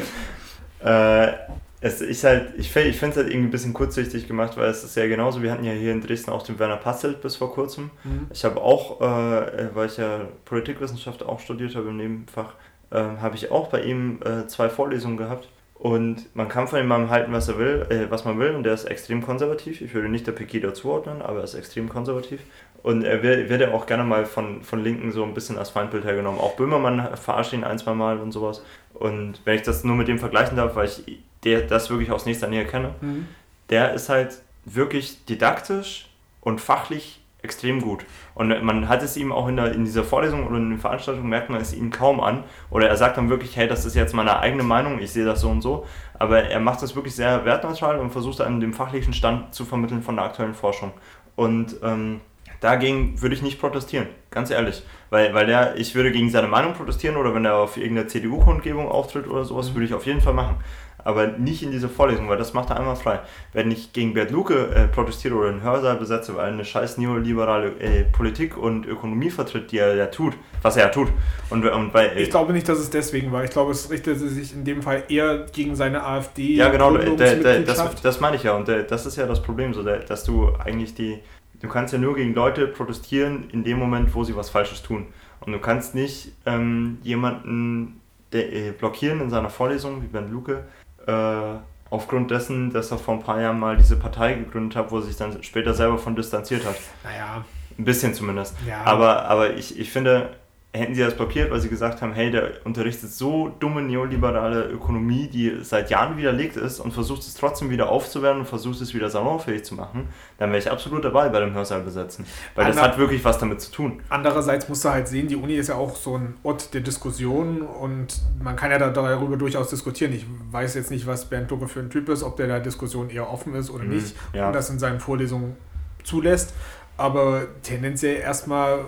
äh, 0.85 1.33
es 1.81 2.01
ist 2.01 2.23
halt, 2.25 2.55
ich 2.59 2.71
finde 2.71 2.91
es 2.91 3.01
halt 3.17 3.29
irgendwie 3.29 3.37
ein 3.49 3.51
bisschen 3.51 3.73
kurzsichtig 3.73 4.29
gemacht, 4.29 4.57
weil 4.57 4.69
es 4.71 4.85
ist 4.85 4.97
ja 4.97 5.07
genauso, 5.07 5.43
wir 5.43 5.51
hatten 5.51 5.65
ja 5.65 5.73
hier 5.73 5.93
in 5.93 6.01
Dresden 6.01 6.31
auch 6.31 6.43
den 6.43 6.59
Werner 6.59 6.77
Passelt 6.77 7.21
bis 7.23 7.37
vor 7.37 7.53
kurzem. 7.53 7.91
Mhm. 8.05 8.29
Ich 8.33 8.45
habe 8.45 8.61
auch, 8.61 9.01
äh, 9.01 9.69
weil 9.75 9.87
ich 9.87 9.97
ja 9.97 10.21
Politikwissenschaft 10.45 11.23
auch 11.25 11.41
studiert 11.41 11.75
habe 11.75 11.89
im 11.89 11.97
Nebenfach, 11.97 12.55
äh, 12.93 13.21
habe 13.21 13.35
ich 13.35 13.51
auch 13.51 13.69
bei 13.69 13.83
ihm 13.83 14.21
äh, 14.25 14.47
zwei 14.47 14.69
Vorlesungen 14.69 15.17
gehabt. 15.17 15.49
Und 15.75 16.35
man 16.37 16.49
kann 16.49 16.69
von 16.69 16.79
ihm 16.79 16.87
mal 16.87 17.09
halten, 17.11 17.33
was 17.33 17.49
er 17.49 17.59
will, 17.59 17.87
äh, 17.91 18.09
was 18.09 18.25
man 18.25 18.39
will, 18.39 18.55
und 18.55 18.63
der 18.63 18.75
ist 18.75 18.85
extrem 18.85 19.21
konservativ. 19.21 19.81
Ich 19.81 19.93
würde 19.95 20.09
nicht 20.09 20.27
der 20.29 20.33
Pegida 20.33 20.73
zuordnen, 20.75 21.23
aber 21.23 21.39
er 21.39 21.45
ist 21.45 21.55
extrem 21.55 21.89
konservativ. 21.89 22.41
Und 22.85 23.03
er 23.05 23.23
wird, 23.23 23.49
wird 23.49 23.61
ja 23.61 23.73
auch 23.73 23.87
gerne 23.87 24.05
mal 24.05 24.25
von, 24.25 24.63
von 24.63 24.83
Linken 24.83 25.11
so 25.11 25.25
ein 25.25 25.35
bisschen 25.35 25.59
als 25.59 25.71
Feindbild 25.71 26.05
hergenommen. 26.05 26.41
Auch 26.41 26.55
Böhmermann 26.55 27.17
verarscht 27.17 27.53
ihn 27.53 27.65
ein, 27.65 27.79
zwei 27.79 27.95
Mal 27.95 28.19
und 28.19 28.31
sowas. 28.33 28.63
Und 28.95 29.41
wenn 29.45 29.57
ich 29.57 29.63
das 29.63 29.83
nur 29.83 29.97
mit 29.97 30.07
dem 30.09 30.19
vergleichen 30.21 30.57
darf, 30.57 30.77
weil 30.77 30.87
ich 30.87 31.19
der, 31.45 31.63
das 31.63 31.91
wirklich 31.91 32.13
aus 32.13 32.27
nächster 32.27 32.47
Nähe 32.49 32.65
kenne, 32.65 32.95
Mhm. 33.01 33.27
der 33.71 33.95
ist 33.95 34.09
halt 34.09 34.41
wirklich 34.65 35.25
didaktisch 35.25 36.09
und 36.41 36.61
fachlich 36.61 37.22
extrem 37.43 37.81
gut. 37.81 38.05
Und 38.35 38.63
man 38.63 38.89
hat 38.89 39.03
es 39.03 39.17
ihm 39.17 39.33
auch 39.33 39.49
in, 39.49 39.57
der, 39.57 39.73
in 39.73 39.85
dieser 39.85 40.05
Vorlesung 40.05 40.47
oder 40.47 40.57
in 40.57 40.71
den 40.71 40.79
Veranstaltungen, 40.79 41.29
merkt 41.29 41.51
man 41.51 41.61
es 41.61 41.75
ihm 41.75 41.91
kaum 41.91 42.21
an. 42.21 42.45
Oder 42.71 42.89
er 42.89 42.97
sagt 42.97 43.17
dann 43.17 43.29
wirklich, 43.29 43.57
hey, 43.57 43.67
das 43.67 43.85
ist 43.85 43.95
jetzt 43.95 44.15
meine 44.15 44.39
eigene 44.39 44.63
Meinung, 44.63 45.01
ich 45.01 45.11
sehe 45.11 45.25
das 45.25 45.41
so 45.41 45.49
und 45.49 45.61
so. 45.61 45.87
Aber 46.19 46.45
er 46.45 46.61
macht 46.61 46.83
das 46.83 46.95
wirklich 46.95 47.15
sehr 47.15 47.45
wertneutral 47.45 47.99
und 47.99 48.11
versucht 48.11 48.41
an 48.41 48.61
dem 48.61 48.73
fachlichen 48.73 49.13
Stand 49.13 49.55
zu 49.55 49.65
vermitteln 49.65 50.03
von 50.03 50.17
der 50.17 50.25
aktuellen 50.25 50.55
Forschung. 50.55 50.93
Und 51.35 51.77
ähm, 51.83 52.21
dagegen 52.61 53.21
würde 53.21 53.35
ich 53.35 53.43
nicht 53.43 53.61
protestieren, 53.61 54.07
ganz 54.31 54.51
ehrlich. 54.51 54.83
Weil, 55.11 55.35
weil 55.35 55.47
der, 55.47 55.77
ich 55.77 55.95
würde 55.95 56.13
gegen 56.13 56.31
seine 56.31 56.49
Meinung 56.49 56.75
protestieren 56.75 57.17
oder 57.17 57.35
wenn 57.35 57.45
er 57.45 57.57
auf 57.57 57.77
irgendeiner 57.77 58.09
CDU-Kundgebung 58.09 58.89
auftritt 58.89 59.27
oder 59.27 59.45
sowas, 59.45 59.75
würde 59.75 59.85
ich 59.85 59.95
auf 59.95 60.07
jeden 60.07 60.21
Fall 60.21 60.33
machen. 60.33 60.57
Aber 61.05 61.27
nicht 61.27 61.63
in 61.63 61.71
dieser 61.71 61.89
Vorlesung, 61.89 62.29
weil 62.29 62.39
das 62.39 62.55
macht 62.55 62.71
er 62.71 62.79
einmal 62.79 62.97
frei. 62.97 63.21
Wenn 63.53 63.71
ich 63.71 63.93
gegen 63.93 64.15
Bert 64.15 64.31
Luke 64.31 64.55
äh, 64.75 64.89
protestiere 64.89 65.35
oder 65.35 65.49
einen 65.49 65.63
Hörsaal 65.63 65.97
besetze, 65.97 66.37
weil 66.37 66.47
er 66.47 66.53
eine 66.53 66.65
scheiß 66.65 66.99
neoliberale 66.99 67.73
äh, 67.81 68.05
Politik 68.05 68.57
und 68.57 68.87
Ökonomie 68.87 69.31
vertritt, 69.31 69.73
die 69.73 69.79
er 69.79 69.95
ja 69.95 70.07
tut, 70.07 70.35
was 70.63 70.77
er 70.77 70.85
ja 70.85 70.89
tut. 70.91 71.09
Und, 71.51 71.65
und 71.65 71.93
bei, 71.93 72.07
äh, 72.07 72.23
Ich 72.23 72.31
glaube 72.31 72.53
nicht, 72.53 72.69
dass 72.69 72.79
es 72.79 72.91
deswegen 72.91 73.33
war. 73.33 73.45
Ich 73.45 73.51
glaube, 73.51 73.73
es 73.73 73.91
richtete 73.91 74.29
sich 74.29 74.55
in 74.55 74.65
dem 74.65 74.83
Fall 74.83 75.05
eher 75.09 75.47
gegen 75.53 75.75
seine 75.75 76.05
AfD. 76.05 76.55
Ja, 76.55 76.69
genau, 76.69 76.97
der, 76.97 77.37
der, 77.37 77.61
das, 77.61 78.01
das 78.01 78.21
meine 78.21 78.37
ich 78.37 78.45
ja. 78.45 78.55
Und 78.55 78.69
der, 78.69 78.83
das 78.83 79.07
ist 79.07 79.17
ja 79.17 79.27
das 79.27 79.43
Problem, 79.43 79.75
so, 79.75 79.83
dass 79.83 80.25
du 80.25 80.53
eigentlich 80.57 80.95
die. 80.95 81.19
Du 81.61 81.69
kannst 81.69 81.93
ja 81.93 81.99
nur 81.99 82.17
gegen 82.17 82.35
Leute 82.35 82.67
protestieren 82.67 83.49
in 83.53 83.63
dem 83.63 83.79
Moment, 83.79 84.13
wo 84.15 84.25
sie 84.25 84.35
was 84.35 84.51
Falsches 84.51 84.83
tun. 84.83 85.07
Und 85.41 85.53
du 85.53 85.59
kannst 85.59 85.95
nicht 85.95 86.33
ähm, 86.45 86.99
jemanden 87.03 88.01
der, 88.33 88.53
äh, 88.53 88.71
blockieren 88.73 89.21
in 89.21 89.31
seiner 89.31 89.51
Vorlesung, 89.51 90.03
wie 90.03 90.07
Bernd 90.07 90.31
Luke, 90.31 90.65
äh, 91.07 91.59
aufgrund 91.91 92.31
dessen, 92.31 92.73
dass 92.73 92.91
er 92.91 92.99
vor 92.99 93.15
ein 93.15 93.23
paar 93.23 93.41
Jahren 93.41 93.59
mal 93.59 93.77
diese 93.77 93.97
Partei 93.97 94.35
gegründet 94.35 94.77
hat, 94.77 94.91
wo 94.91 94.97
er 94.97 95.03
sich 95.03 95.17
dann 95.17 95.43
später 95.43 95.75
selber 95.75 95.99
von 95.99 96.17
distanziert 96.17 96.65
hat. 96.65 96.77
Naja, 97.05 97.45
Ein 97.79 97.85
bisschen 97.85 98.15
zumindest. 98.15 98.57
ja. 98.67 98.83
Aber, 98.85 99.25
aber 99.27 99.55
ich, 99.55 99.79
ich 99.79 99.91
finde, 99.91 100.31
hätten 100.75 100.95
sie 100.95 101.03
das 101.03 101.15
blockiert, 101.15 101.51
weil 101.51 101.61
sie 101.61 101.69
gesagt 101.69 102.01
haben, 102.01 102.15
hey, 102.15 102.31
der 102.31 102.53
unterrichtet 102.65 103.11
so 103.11 103.49
dumme 103.61 103.83
neoliberale 103.83 104.65
Ökonomie, 104.71 105.29
die 105.29 105.59
seit 105.63 105.91
Jahren 105.91 106.17
widerlegt 106.17 106.57
ist 106.57 106.81
und 106.81 106.93
versucht 106.95 107.21
es 107.21 107.35
trotzdem 107.35 107.69
wieder 107.69 107.91
aufzuwerten 107.91 108.41
und 108.41 108.47
versucht 108.47 108.81
es 108.81 108.95
wieder 108.95 109.11
salonfähig 109.11 109.65
zu 109.65 109.75
machen, 109.75 110.09
dann 110.39 110.49
wäre 110.49 110.59
ich 110.59 110.71
absolut 110.71 111.05
dabei 111.05 111.29
bei 111.29 111.41
dem 111.41 111.53
Hörsaal 111.53 111.83
besetzen. 111.83 112.25
Weil 112.55 112.69
das 112.69 112.79
Ander- 112.79 112.89
hat 112.89 112.99
wirklich 112.99 113.23
was 113.23 113.37
damit 113.37 113.61
zu 113.61 113.71
tun. 113.71 114.01
Andererseits 114.09 114.67
musst 114.71 114.83
du 114.87 114.89
halt 114.89 115.09
sehen, 115.09 115.29
die 115.29 115.37
Uni 115.37 115.57
ist 115.57 115.69
ja 115.69 115.75
auch 115.75 115.95
so 115.95 116.17
ein 116.17 116.37
Ort 116.43 116.73
der 116.73 116.81
Diskussion 116.81 117.61
und 117.61 118.23
man 118.43 118.57
kann 118.57 118.71
ja 118.71 118.79
da 118.79 118.89
darüber 118.89 119.37
durchaus 119.37 119.69
diskutieren. 119.69 120.15
Ich 120.15 120.25
weiß 120.53 120.75
jetzt 120.75 120.91
nicht, 120.91 121.07
was 121.07 121.27
Bernd 121.27 121.51
Lucke 121.51 121.69
für 121.69 121.81
ein 121.81 121.91
Typ 121.91 122.09
ist, 122.09 122.23
ob 122.23 122.39
der 122.39 122.47
da 122.49 122.61
Diskussion 122.61 123.11
eher 123.11 123.31
offen 123.31 123.55
ist 123.55 123.69
oder 123.69 123.85
Mhm, 123.85 123.91
nicht 123.91 124.17
ja. 124.33 124.47
und 124.47 124.55
das 124.55 124.71
in 124.71 124.79
seinen 124.79 125.01
Vorlesungen 125.01 125.55
zulässt. 126.03 126.55
Aber 126.97 127.43
tendenziell 127.63 128.17
erstmal 128.21 128.81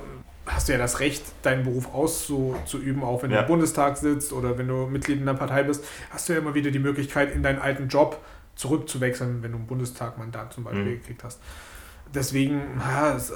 hast 0.47 0.69
du 0.69 0.73
ja 0.73 0.79
das 0.79 1.01
Recht, 1.01 1.23
deinen 1.43 1.65
Beruf 1.65 1.93
auszuüben, 1.95 3.03
auch 3.03 3.23
wenn 3.23 3.31
du 3.31 3.37
Ja. 3.37 3.43
im 3.43 3.49
Bundestag 3.49 3.97
sitzt 3.97 4.33
oder 4.33 4.59
wenn 4.59 4.69
du 4.69 4.87
Mitglied 4.87 5.17
in 5.21 5.29
einer 5.29 5.39
Partei 5.39 5.63
bist, 5.63 5.85
hast 6.11 6.29
du 6.29 6.35
ja 6.35 6.39
immer 6.39 6.55
wieder 6.55 6.71
die 6.71 6.79
Möglichkeit, 6.79 7.35
in 7.35 7.43
deinen 7.43 7.59
alten 7.59 7.89
Job 7.89 8.21
zurückzuwechseln, 8.57 9.43
wenn 9.43 9.53
du 9.53 9.59
ein 9.59 9.67
Bundestagmandat 9.67 10.53
zum 10.53 10.65
Beispiel 10.65 10.85
Mhm. 10.85 11.01
gekriegt 11.01 11.25
hast. 11.25 11.41
Deswegen, 12.15 12.61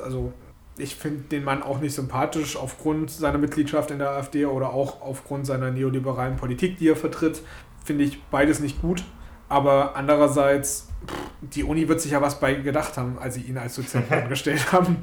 also 0.04 0.32
ich 0.76 0.94
finde 0.94 1.22
den 1.30 1.42
Mann 1.44 1.62
auch 1.62 1.80
nicht 1.80 1.94
sympathisch 1.94 2.56
aufgrund 2.56 3.10
seiner 3.10 3.38
Mitgliedschaft 3.38 3.90
in 3.90 3.98
der 3.98 4.10
AfD 4.10 4.46
oder 4.46 4.70
auch 4.70 5.00
aufgrund 5.02 5.46
seiner 5.46 5.70
neoliberalen 5.72 6.36
Politik, 6.36 6.78
die 6.78 6.88
er 6.88 6.96
vertritt. 6.96 7.42
Finde 7.84 8.04
ich 8.04 8.22
beides 8.30 8.60
nicht 8.60 8.80
gut. 8.80 9.02
Aber 9.48 9.96
andererseits, 9.96 10.87
die 11.40 11.64
Uni 11.64 11.88
wird 11.88 12.00
sich 12.00 12.12
ja 12.12 12.20
was 12.20 12.40
bei 12.40 12.54
gedacht 12.54 12.96
haben, 12.96 13.18
als 13.18 13.34
sie 13.34 13.42
ihn 13.42 13.58
als 13.58 13.76
Dozenten 13.76 14.12
angestellt 14.22 14.72
haben. 14.72 14.98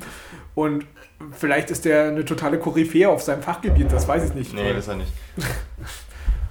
Und 0.54 0.86
vielleicht 1.32 1.72
ist 1.72 1.86
der 1.86 2.10
eine 2.10 2.26
totale 2.26 2.60
Koryphäe 2.60 3.10
auf 3.10 3.22
seinem 3.22 3.42
Fachgebiet, 3.42 3.92
das 3.92 4.08
weiß 4.08 4.30
ich 4.30 4.36
nicht. 4.36 4.54
Nee, 4.54 4.78
ist 4.78 4.88
er 4.88 4.96
nicht. 4.96 5.14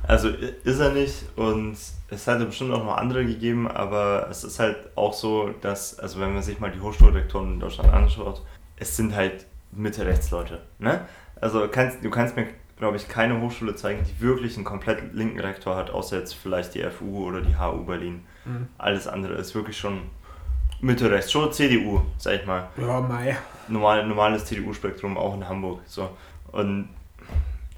Also 0.06 0.28
ist 0.28 0.80
er 0.80 0.92
nicht 0.92 1.14
und 1.34 1.78
es 2.10 2.26
hätte 2.26 2.44
bestimmt 2.44 2.72
auch 2.72 2.84
noch 2.84 2.98
andere 2.98 3.24
gegeben, 3.24 3.66
aber 3.66 4.28
es 4.30 4.44
ist 4.44 4.58
halt 4.58 4.76
auch 4.96 5.14
so, 5.14 5.48
dass, 5.62 5.98
also 5.98 6.20
wenn 6.20 6.34
man 6.34 6.42
sich 6.42 6.60
mal 6.60 6.70
die 6.70 6.80
Hochschulrektoren 6.80 7.54
in 7.54 7.60
Deutschland 7.60 7.90
anschaut, 7.90 8.42
es 8.76 8.96
sind 8.96 9.14
halt 9.14 9.46
Mitte-Rechts-Leute. 9.72 10.60
Ne? 10.78 11.06
Also 11.40 11.68
kannst, 11.68 12.04
du 12.04 12.10
kannst 12.10 12.36
mir, 12.36 12.46
glaube 12.76 12.98
ich, 12.98 13.08
keine 13.08 13.40
Hochschule 13.40 13.76
zeigen, 13.76 14.04
die 14.04 14.20
wirklich 14.20 14.56
einen 14.56 14.66
komplett 14.66 15.14
linken 15.14 15.40
Rektor 15.40 15.74
hat, 15.74 15.90
außer 15.90 16.18
jetzt 16.18 16.34
vielleicht 16.34 16.74
die 16.74 16.82
FU 16.82 17.26
oder 17.26 17.40
die 17.40 17.56
HU 17.56 17.84
Berlin. 17.84 18.26
Mhm. 18.44 18.68
Alles 18.78 19.06
andere 19.08 19.34
ist 19.34 19.54
wirklich 19.54 19.76
schon 19.78 20.02
Mitte-Rechts, 20.80 21.32
schon 21.32 21.52
CDU, 21.52 22.02
sag 22.18 22.40
ich 22.40 22.46
mal 22.46 22.68
Ja, 22.76 23.00
Mai. 23.00 23.36
normal, 23.68 24.06
normales 24.06 24.44
CDU-Spektrum 24.44 25.16
auch 25.16 25.34
in 25.34 25.48
Hamburg. 25.48 25.80
So. 25.86 26.10
Und 26.52 26.88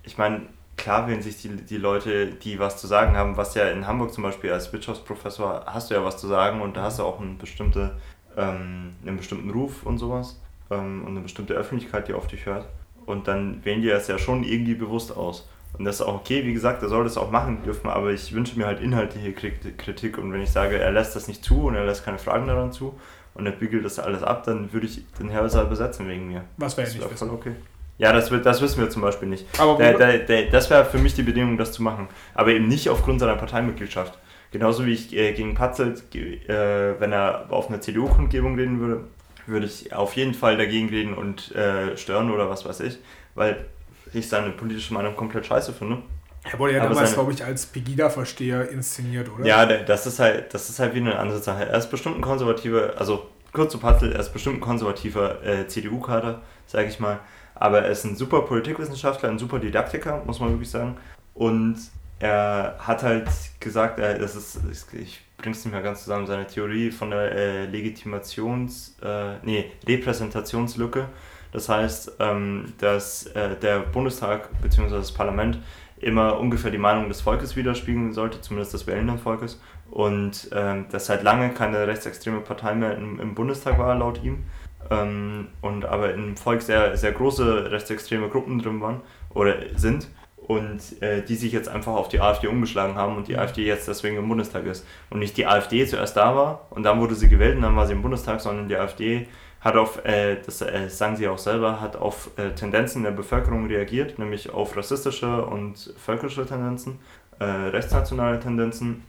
ich 0.02 0.18
meine, 0.18 0.42
klar 0.76 1.06
wählen 1.08 1.22
sich 1.22 1.40
die, 1.42 1.48
die 1.48 1.76
Leute, 1.76 2.26
die 2.26 2.58
was 2.58 2.80
zu 2.80 2.86
sagen 2.86 3.16
haben, 3.16 3.36
was 3.36 3.54
ja 3.54 3.68
in 3.68 3.86
Hamburg 3.86 4.12
zum 4.12 4.22
Beispiel 4.24 4.52
als 4.52 4.72
Wirtschaftsprofessor 4.72 5.64
hast 5.66 5.90
du 5.90 5.94
ja 5.94 6.04
was 6.04 6.16
zu 6.18 6.26
sagen 6.26 6.60
und 6.60 6.76
da 6.76 6.82
hast 6.82 6.98
du 6.98 7.04
auch 7.04 7.20
eine 7.20 7.34
bestimmte, 7.34 7.96
ähm, 8.36 8.94
einen 9.06 9.16
bestimmten 9.16 9.50
Ruf 9.50 9.84
und 9.84 9.98
sowas 9.98 10.40
ähm, 10.70 11.02
und 11.04 11.12
eine 11.12 11.20
bestimmte 11.20 11.54
Öffentlichkeit, 11.54 12.08
die 12.08 12.14
auf 12.14 12.26
dich 12.26 12.46
hört. 12.46 12.66
Und 13.04 13.28
dann 13.28 13.64
wählen 13.64 13.82
die 13.82 13.88
das 13.88 14.08
ja 14.08 14.18
schon 14.18 14.42
irgendwie 14.42 14.74
bewusst 14.74 15.16
aus. 15.16 15.48
Und 15.78 15.84
das 15.84 15.96
ist 15.96 16.02
auch 16.02 16.14
okay, 16.14 16.44
wie 16.44 16.52
gesagt, 16.54 16.82
er 16.82 16.88
soll 16.88 17.04
das 17.04 17.16
auch 17.18 17.30
machen 17.30 17.62
dürfen, 17.64 17.88
aber 17.90 18.10
ich 18.10 18.32
wünsche 18.32 18.58
mir 18.58 18.66
halt 18.66 18.80
inhaltliche 18.80 19.30
Kri- 19.30 19.76
Kritik 19.76 20.16
und 20.18 20.32
wenn 20.32 20.40
ich 20.40 20.50
sage, 20.50 20.78
er 20.78 20.90
lässt 20.92 21.14
das 21.16 21.28
nicht 21.28 21.44
zu 21.44 21.66
und 21.66 21.74
er 21.74 21.84
lässt 21.84 22.04
keine 22.04 22.18
Fragen 22.18 22.46
daran 22.46 22.72
zu 22.72 22.98
und 23.34 23.44
er 23.46 23.52
bügelt 23.52 23.84
das 23.84 23.98
alles 23.98 24.22
ab, 24.22 24.44
dann 24.44 24.72
würde 24.72 24.86
ich 24.86 25.02
den 25.18 25.30
Hörsaal 25.30 25.66
besetzen 25.66 26.08
wegen 26.08 26.28
mir. 26.28 26.44
Was 26.56 26.76
wir 26.76 26.84
ja 26.84 26.86
Das 26.86 26.94
nicht 26.94 27.02
wäre 27.02 27.12
wissen. 27.12 27.28
voll 27.28 27.36
okay. 27.36 27.52
Ja, 27.98 28.12
das, 28.12 28.30
wird, 28.30 28.44
das 28.44 28.60
wissen 28.60 28.80
wir 28.80 28.90
zum 28.90 29.02
Beispiel 29.02 29.28
nicht. 29.28 29.46
Aber 29.58 29.76
Der, 29.78 29.94
der, 29.94 30.18
der, 30.18 30.50
das 30.50 30.68
wäre 30.70 30.84
für 30.84 30.98
mich 30.98 31.14
die 31.14 31.22
Bedingung, 31.22 31.56
das 31.56 31.72
zu 31.72 31.82
machen. 31.82 32.08
Aber 32.34 32.50
eben 32.50 32.68
nicht 32.68 32.90
aufgrund 32.90 33.20
seiner 33.20 33.36
Parteimitgliedschaft. 33.36 34.18
Genauso 34.52 34.84
wie 34.86 34.92
ich 34.92 35.14
äh, 35.16 35.32
gegen 35.32 35.54
Patzelt, 35.54 36.14
äh, 36.14 37.00
wenn 37.00 37.12
er 37.12 37.46
auf 37.50 37.68
einer 37.68 37.80
CDU-Kundgebung 37.80 38.54
reden 38.56 38.80
würde, 38.80 39.04
würde 39.46 39.66
ich 39.66 39.94
auf 39.94 40.14
jeden 40.14 40.34
Fall 40.34 40.56
dagegen 40.58 40.88
reden 40.90 41.14
und 41.14 41.54
äh, 41.54 41.96
stören 41.96 42.30
oder 42.30 42.50
was 42.50 42.64
weiß 42.66 42.80
ich, 42.80 42.98
weil 43.34 43.64
ich 44.12 44.28
seine 44.28 44.50
politische 44.50 44.94
Meinung 44.94 45.16
komplett 45.16 45.46
scheiße 45.46 45.72
finde. 45.72 46.02
er 46.44 46.58
wurde 46.58 46.74
ja 46.74 46.82
aber 46.82 46.94
damals, 46.94 47.14
glaube 47.14 47.32
ich, 47.32 47.44
als 47.44 47.66
Pegida-Versteher 47.66 48.70
inszeniert, 48.70 49.30
oder? 49.30 49.44
Ja, 49.44 49.66
das 49.66 50.06
ist 50.06 50.18
halt, 50.18 50.52
das 50.54 50.68
ist 50.70 50.78
halt 50.78 50.94
wieder 50.94 51.06
eine 51.06 51.18
andere 51.18 51.40
Sache. 51.40 51.66
Er 51.66 51.78
ist 51.78 51.90
bestimmt 51.90 52.16
ein 52.16 52.22
konservativer, 52.22 52.94
also 52.96 53.26
kurz 53.52 53.72
zu 53.72 53.78
Patzelt, 53.78 54.14
er 54.14 54.20
ist 54.20 54.32
bestimmt 54.32 54.56
ein 54.56 54.60
konservativer 54.60 55.42
äh, 55.44 55.66
CDU-Kader, 55.66 56.42
sage 56.66 56.88
ich 56.88 57.00
mal. 57.00 57.20
Aber 57.54 57.82
er 57.82 57.90
ist 57.90 58.04
ein 58.04 58.16
super 58.16 58.42
Politikwissenschaftler, 58.42 59.30
ein 59.30 59.38
super 59.38 59.58
Didaktiker, 59.58 60.22
muss 60.26 60.40
man 60.40 60.50
wirklich 60.50 60.70
sagen. 60.70 60.96
Und 61.34 61.76
er 62.18 62.76
hat 62.78 63.02
halt 63.02 63.28
gesagt, 63.60 63.98
er, 63.98 64.18
das 64.18 64.36
ist, 64.36 64.60
ich 64.92 65.20
bring's 65.38 65.64
nicht 65.64 65.72
mehr 65.72 65.82
ganz 65.82 66.04
zusammen, 66.04 66.26
seine 66.26 66.46
Theorie 66.46 66.90
von 66.90 67.10
der 67.10 67.32
äh, 67.32 67.66
Legitimations-, 67.66 69.02
äh, 69.02 69.38
nee, 69.42 69.72
Repräsentationslücke. 69.86 71.08
Das 71.56 71.70
heißt, 71.70 72.16
ähm, 72.18 72.74
dass 72.76 73.28
äh, 73.28 73.56
der 73.56 73.78
Bundestag 73.78 74.50
bzw. 74.60 74.90
das 74.90 75.10
Parlament 75.10 75.58
immer 75.98 76.38
ungefähr 76.38 76.70
die 76.70 76.76
Meinung 76.76 77.08
des 77.08 77.22
Volkes 77.22 77.56
widerspiegeln 77.56 78.12
sollte, 78.12 78.42
zumindest 78.42 78.74
des 78.74 78.86
wählenden 78.86 79.18
Volkes. 79.18 79.58
Und 79.90 80.50
ähm, 80.52 80.84
dass 80.90 81.06
seit 81.06 81.22
lange 81.22 81.48
keine 81.54 81.86
rechtsextreme 81.86 82.40
Partei 82.40 82.74
mehr 82.74 82.98
im, 82.98 83.34
Bundestag 83.34 83.78
war, 83.78 83.94
laut 83.94 84.22
ihm. 84.22 84.44
Ähm, 84.90 85.46
und 85.62 85.86
aber 85.86 86.12
im 86.12 86.36
Volk 86.36 86.60
sehr, 86.60 86.94
sehr 86.98 87.12
große 87.12 87.70
rechtsextreme 87.70 88.28
Gruppen 88.28 88.58
drin 88.58 88.82
waren 88.82 89.00
oder 89.30 89.54
sind. 89.76 90.08
Und 90.36 91.00
äh, 91.00 91.22
die 91.22 91.36
sich 91.36 91.52
jetzt 91.52 91.70
einfach 91.70 91.94
auf 91.94 92.08
die 92.08 92.20
AfD 92.20 92.48
umgeschlagen 92.48 92.96
haben 92.96 93.16
und 93.16 93.28
die 93.28 93.38
AfD 93.38 93.64
jetzt 93.64 93.88
deswegen 93.88 94.18
im 94.18 94.28
Bundestag 94.28 94.66
ist. 94.66 94.86
Und 95.08 95.20
nicht 95.20 95.38
die 95.38 95.46
AfD 95.46 95.86
zuerst 95.86 96.18
da 96.18 96.36
war 96.36 96.66
und 96.68 96.82
dann 96.82 97.00
wurde 97.00 97.14
sie 97.14 97.30
gewählt 97.30 97.56
und 97.56 97.62
dann 97.62 97.76
war 97.76 97.86
sie 97.86 97.94
im 97.94 98.02
Bundestag, 98.02 98.42
sondern 98.42 98.68
die 98.68 98.76
AfD 98.76 99.26
hat 99.66 99.76
auf, 99.76 100.04
äh, 100.04 100.36
das 100.44 100.62
äh, 100.62 100.88
sagen 100.88 101.16
sie 101.16 101.26
auch 101.26 101.38
selber, 101.38 101.80
hat 101.80 101.96
auf 101.96 102.30
äh, 102.36 102.50
Tendenzen 102.50 103.02
der 103.02 103.10
Bevölkerung 103.10 103.66
reagiert, 103.66 104.18
nämlich 104.18 104.50
auf 104.50 104.76
rassistische 104.76 105.44
und 105.44 105.92
völkische 105.98 106.46
Tendenzen, 106.46 107.00
äh, 107.40 107.44
rechtsnationale 107.44 108.38
Tendenzen, 108.38 109.02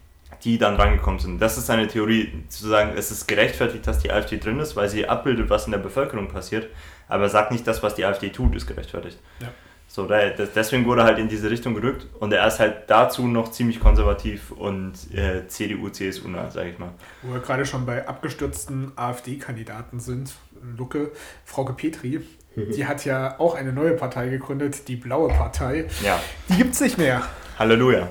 die 0.44 0.58
dann 0.58 0.76
rangekommen 0.76 1.20
sind. 1.20 1.40
Das 1.40 1.58
ist 1.58 1.70
eine 1.70 1.88
Theorie, 1.88 2.44
zu 2.50 2.68
sagen, 2.68 2.94
es 2.98 3.12
ist 3.12 3.28
gerechtfertigt, 3.28 3.86
dass 3.86 4.00
die 4.00 4.12
AfD 4.12 4.38
drin 4.38 4.60
ist, 4.60 4.76
weil 4.76 4.90
sie 4.90 5.08
abbildet, 5.08 5.50
was 5.50 5.66
in 5.66 5.72
der 5.72 5.80
Bevölkerung 5.80 6.28
passiert, 6.28 6.68
aber 7.08 7.30
sagt 7.30 7.52
nicht, 7.52 7.66
das, 7.68 7.84
was 7.84 7.96
die 7.96 8.04
AfD 8.04 8.30
tut, 8.30 8.56
ist 8.56 8.66
gerechtfertigt. 8.68 9.20
Ja. 9.40 9.50
So, 9.98 10.08
deswegen 10.08 10.86
wurde 10.86 11.02
er 11.02 11.06
halt 11.06 11.18
in 11.18 11.28
diese 11.28 11.50
Richtung 11.50 11.74
gerückt 11.74 12.06
und 12.20 12.32
er 12.32 12.46
ist 12.46 12.60
halt 12.60 12.84
dazu 12.86 13.28
noch 13.28 13.50
ziemlich 13.50 13.80
konservativ 13.80 14.52
und 14.52 14.94
äh, 15.12 15.48
CDU, 15.48 15.90
CSU 15.90 16.28
nah, 16.28 16.52
sage 16.52 16.70
ich 16.70 16.78
mal. 16.78 16.92
Wo 17.24 17.34
wir 17.34 17.40
gerade 17.40 17.66
schon 17.66 17.84
bei 17.88 18.08
abgestürzten 18.08 18.92
AfD-Kandidaten 18.96 20.00
sind, 20.00 20.36
Lucke, 20.78 21.10
Frauke 21.46 21.74
Petri, 21.74 22.20
die 22.56 22.86
hat 22.86 23.06
ja 23.06 23.40
auch 23.40 23.56
eine 23.56 23.74
neue 23.74 23.94
Partei 23.94 24.30
gegründet, 24.30 24.88
die 24.88 24.98
Blaue 24.98 25.30
Partei. 25.30 25.86
Ja, 26.04 26.20
Die 26.48 26.58
gibt's 26.58 26.80
nicht 26.80 27.00
mehr. 27.00 27.24
Halleluja. 27.58 28.08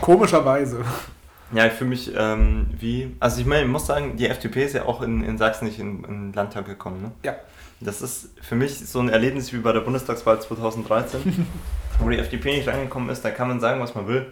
Komischerweise. 0.00 0.84
Ja, 1.52 1.66
ich 1.66 1.72
fühle 1.74 1.90
mich 1.90 2.12
ähm, 2.16 2.66
wie. 2.76 3.14
Also, 3.20 3.40
ich 3.40 3.46
meine, 3.46 3.62
ich 3.62 3.68
muss 3.68 3.86
sagen, 3.86 4.16
die 4.16 4.26
FDP 4.26 4.64
ist 4.64 4.74
ja 4.74 4.86
auch 4.86 5.02
in, 5.02 5.22
in 5.22 5.38
Sachsen 5.38 5.66
nicht 5.66 5.78
in, 5.78 6.02
in 6.02 6.02
den 6.02 6.32
Landtag 6.32 6.66
gekommen. 6.66 7.00
Ne? 7.00 7.12
Ja. 7.22 7.36
Das 7.80 8.02
ist 8.02 8.30
für 8.42 8.56
mich 8.56 8.78
so 8.78 9.00
ein 9.00 9.08
Erlebnis 9.08 9.52
wie 9.52 9.58
bei 9.58 9.72
der 9.72 9.80
Bundestagswahl 9.80 10.40
2013, 10.40 11.46
wo 11.98 12.10
die 12.10 12.18
FDP 12.18 12.56
nicht 12.56 12.68
reingekommen 12.68 13.08
ist. 13.08 13.24
Da 13.24 13.30
kann 13.30 13.48
man 13.48 13.60
sagen, 13.60 13.80
was 13.80 13.94
man 13.94 14.06
will. 14.06 14.26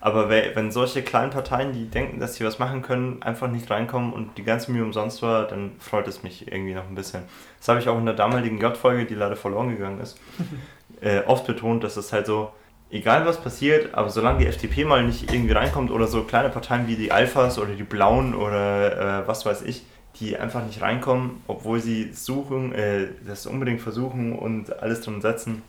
Aber 0.00 0.28
wenn 0.30 0.70
solche 0.70 1.02
kleinen 1.02 1.30
Parteien, 1.30 1.72
die 1.72 1.90
denken, 1.90 2.20
dass 2.20 2.36
sie 2.36 2.44
was 2.44 2.60
machen 2.60 2.82
können, 2.82 3.20
einfach 3.22 3.50
nicht 3.50 3.68
reinkommen 3.68 4.12
und 4.12 4.38
die 4.38 4.44
ganze 4.44 4.70
Mühe 4.70 4.84
umsonst 4.84 5.22
war, 5.22 5.48
dann 5.48 5.72
freut 5.80 6.06
es 6.06 6.22
mich 6.22 6.46
irgendwie 6.52 6.74
noch 6.74 6.86
ein 6.86 6.94
bisschen. 6.94 7.24
Das 7.58 7.68
habe 7.68 7.80
ich 7.80 7.88
auch 7.88 7.98
in 7.98 8.06
der 8.06 8.14
damaligen 8.14 8.60
J-Folge, 8.60 9.06
die 9.06 9.14
leider 9.14 9.34
verloren 9.34 9.70
gegangen 9.70 10.00
ist, 10.00 10.20
äh, 11.00 11.22
oft 11.26 11.48
betont, 11.48 11.82
dass 11.82 11.96
es 11.96 12.12
halt 12.12 12.26
so, 12.26 12.52
egal 12.90 13.26
was 13.26 13.40
passiert, 13.40 13.92
aber 13.94 14.08
solange 14.08 14.38
die 14.38 14.46
FDP 14.46 14.84
mal 14.84 15.02
nicht 15.02 15.32
irgendwie 15.32 15.52
reinkommt 15.54 15.90
oder 15.90 16.06
so 16.06 16.22
kleine 16.22 16.48
Parteien 16.48 16.86
wie 16.86 16.94
die 16.94 17.10
Alphas 17.10 17.58
oder 17.58 17.72
die 17.72 17.82
Blauen 17.82 18.36
oder 18.36 19.22
äh, 19.22 19.28
was 19.28 19.44
weiß 19.44 19.62
ich, 19.62 19.82
die 20.20 20.36
einfach 20.36 20.64
nicht 20.64 20.80
reinkommen, 20.82 21.42
obwohl 21.46 21.80
sie 21.80 22.12
suchen, 22.12 22.72
äh, 22.74 23.08
das 23.26 23.46
unbedingt 23.46 23.80
versuchen 23.80 24.32
und 24.38 24.80
alles 24.82 25.00
drin 25.02 25.20
setzen. 25.20 25.62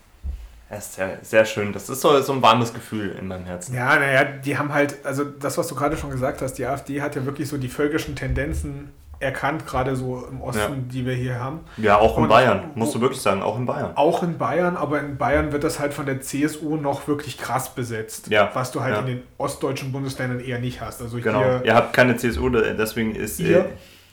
Das 0.69 0.85
ist 0.85 0.95
sehr, 0.95 1.17
sehr 1.23 1.45
schön. 1.45 1.73
Das 1.73 1.89
ist 1.89 2.01
so, 2.01 2.21
so 2.21 2.31
ein 2.33 2.41
warmes 2.43 2.73
Gefühl 2.73 3.15
in 3.19 3.27
meinem 3.27 3.45
Herzen. 3.45 3.73
Ja, 3.75 3.97
naja, 3.97 4.23
die 4.23 4.55
haben 4.57 4.71
halt, 4.71 4.97
also 5.03 5.23
das, 5.23 5.57
was 5.57 5.67
du 5.67 5.73
gerade 5.75 5.97
schon 5.97 6.11
gesagt 6.11 6.41
hast, 6.43 6.53
die 6.53 6.65
AfD 6.65 7.01
hat 7.01 7.15
ja 7.15 7.25
wirklich 7.25 7.47
so 7.49 7.57
die 7.57 7.69
völkischen 7.69 8.15
Tendenzen 8.15 8.89
erkannt, 9.21 9.65
gerade 9.67 9.95
so 9.97 10.25
im 10.31 10.41
Osten, 10.41 10.59
Ja. 10.61 10.69
die 10.93 11.05
wir 11.05 11.13
hier 11.13 11.39
haben. 11.39 11.61
Ja, 11.77 11.97
auch 11.97 12.15
in 12.17 12.23
Und- 12.23 12.29
Bayern, 12.29 12.69
musst 12.75 12.93
du 12.95 13.01
wirklich 13.01 13.19
sagen, 13.19 13.41
auch 13.41 13.57
in 13.57 13.65
Bayern. 13.65 13.91
Auch 13.95 14.21
in 14.23 14.37
Bayern, 14.37 14.77
aber 14.77 14.99
in 15.01 15.17
Bayern 15.17 15.51
wird 15.51 15.63
das 15.65 15.79
halt 15.79 15.93
von 15.93 16.05
der 16.05 16.21
CSU 16.21 16.77
noch 16.77 17.07
wirklich 17.07 17.37
krass 17.37 17.73
besetzt. 17.75 18.27
Ja, 18.29 18.49
Was 18.53 18.71
du 18.71 18.79
halt 18.81 18.93
ja. 18.93 19.01
in 19.01 19.07
den 19.07 19.23
ostdeutschen 19.39 19.91
Bundesländern 19.91 20.39
eher 20.39 20.59
nicht 20.59 20.79
hast. 20.81 21.01
Also 21.01 21.17
Genau. 21.19 21.39
hier, 21.39 21.61
Ihr 21.65 21.75
habt 21.75 21.93
keine 21.93 22.15
CSU, 22.15 22.47
deswegen 22.49 23.13
ist. 23.15 23.39
Ihr? 23.39 23.65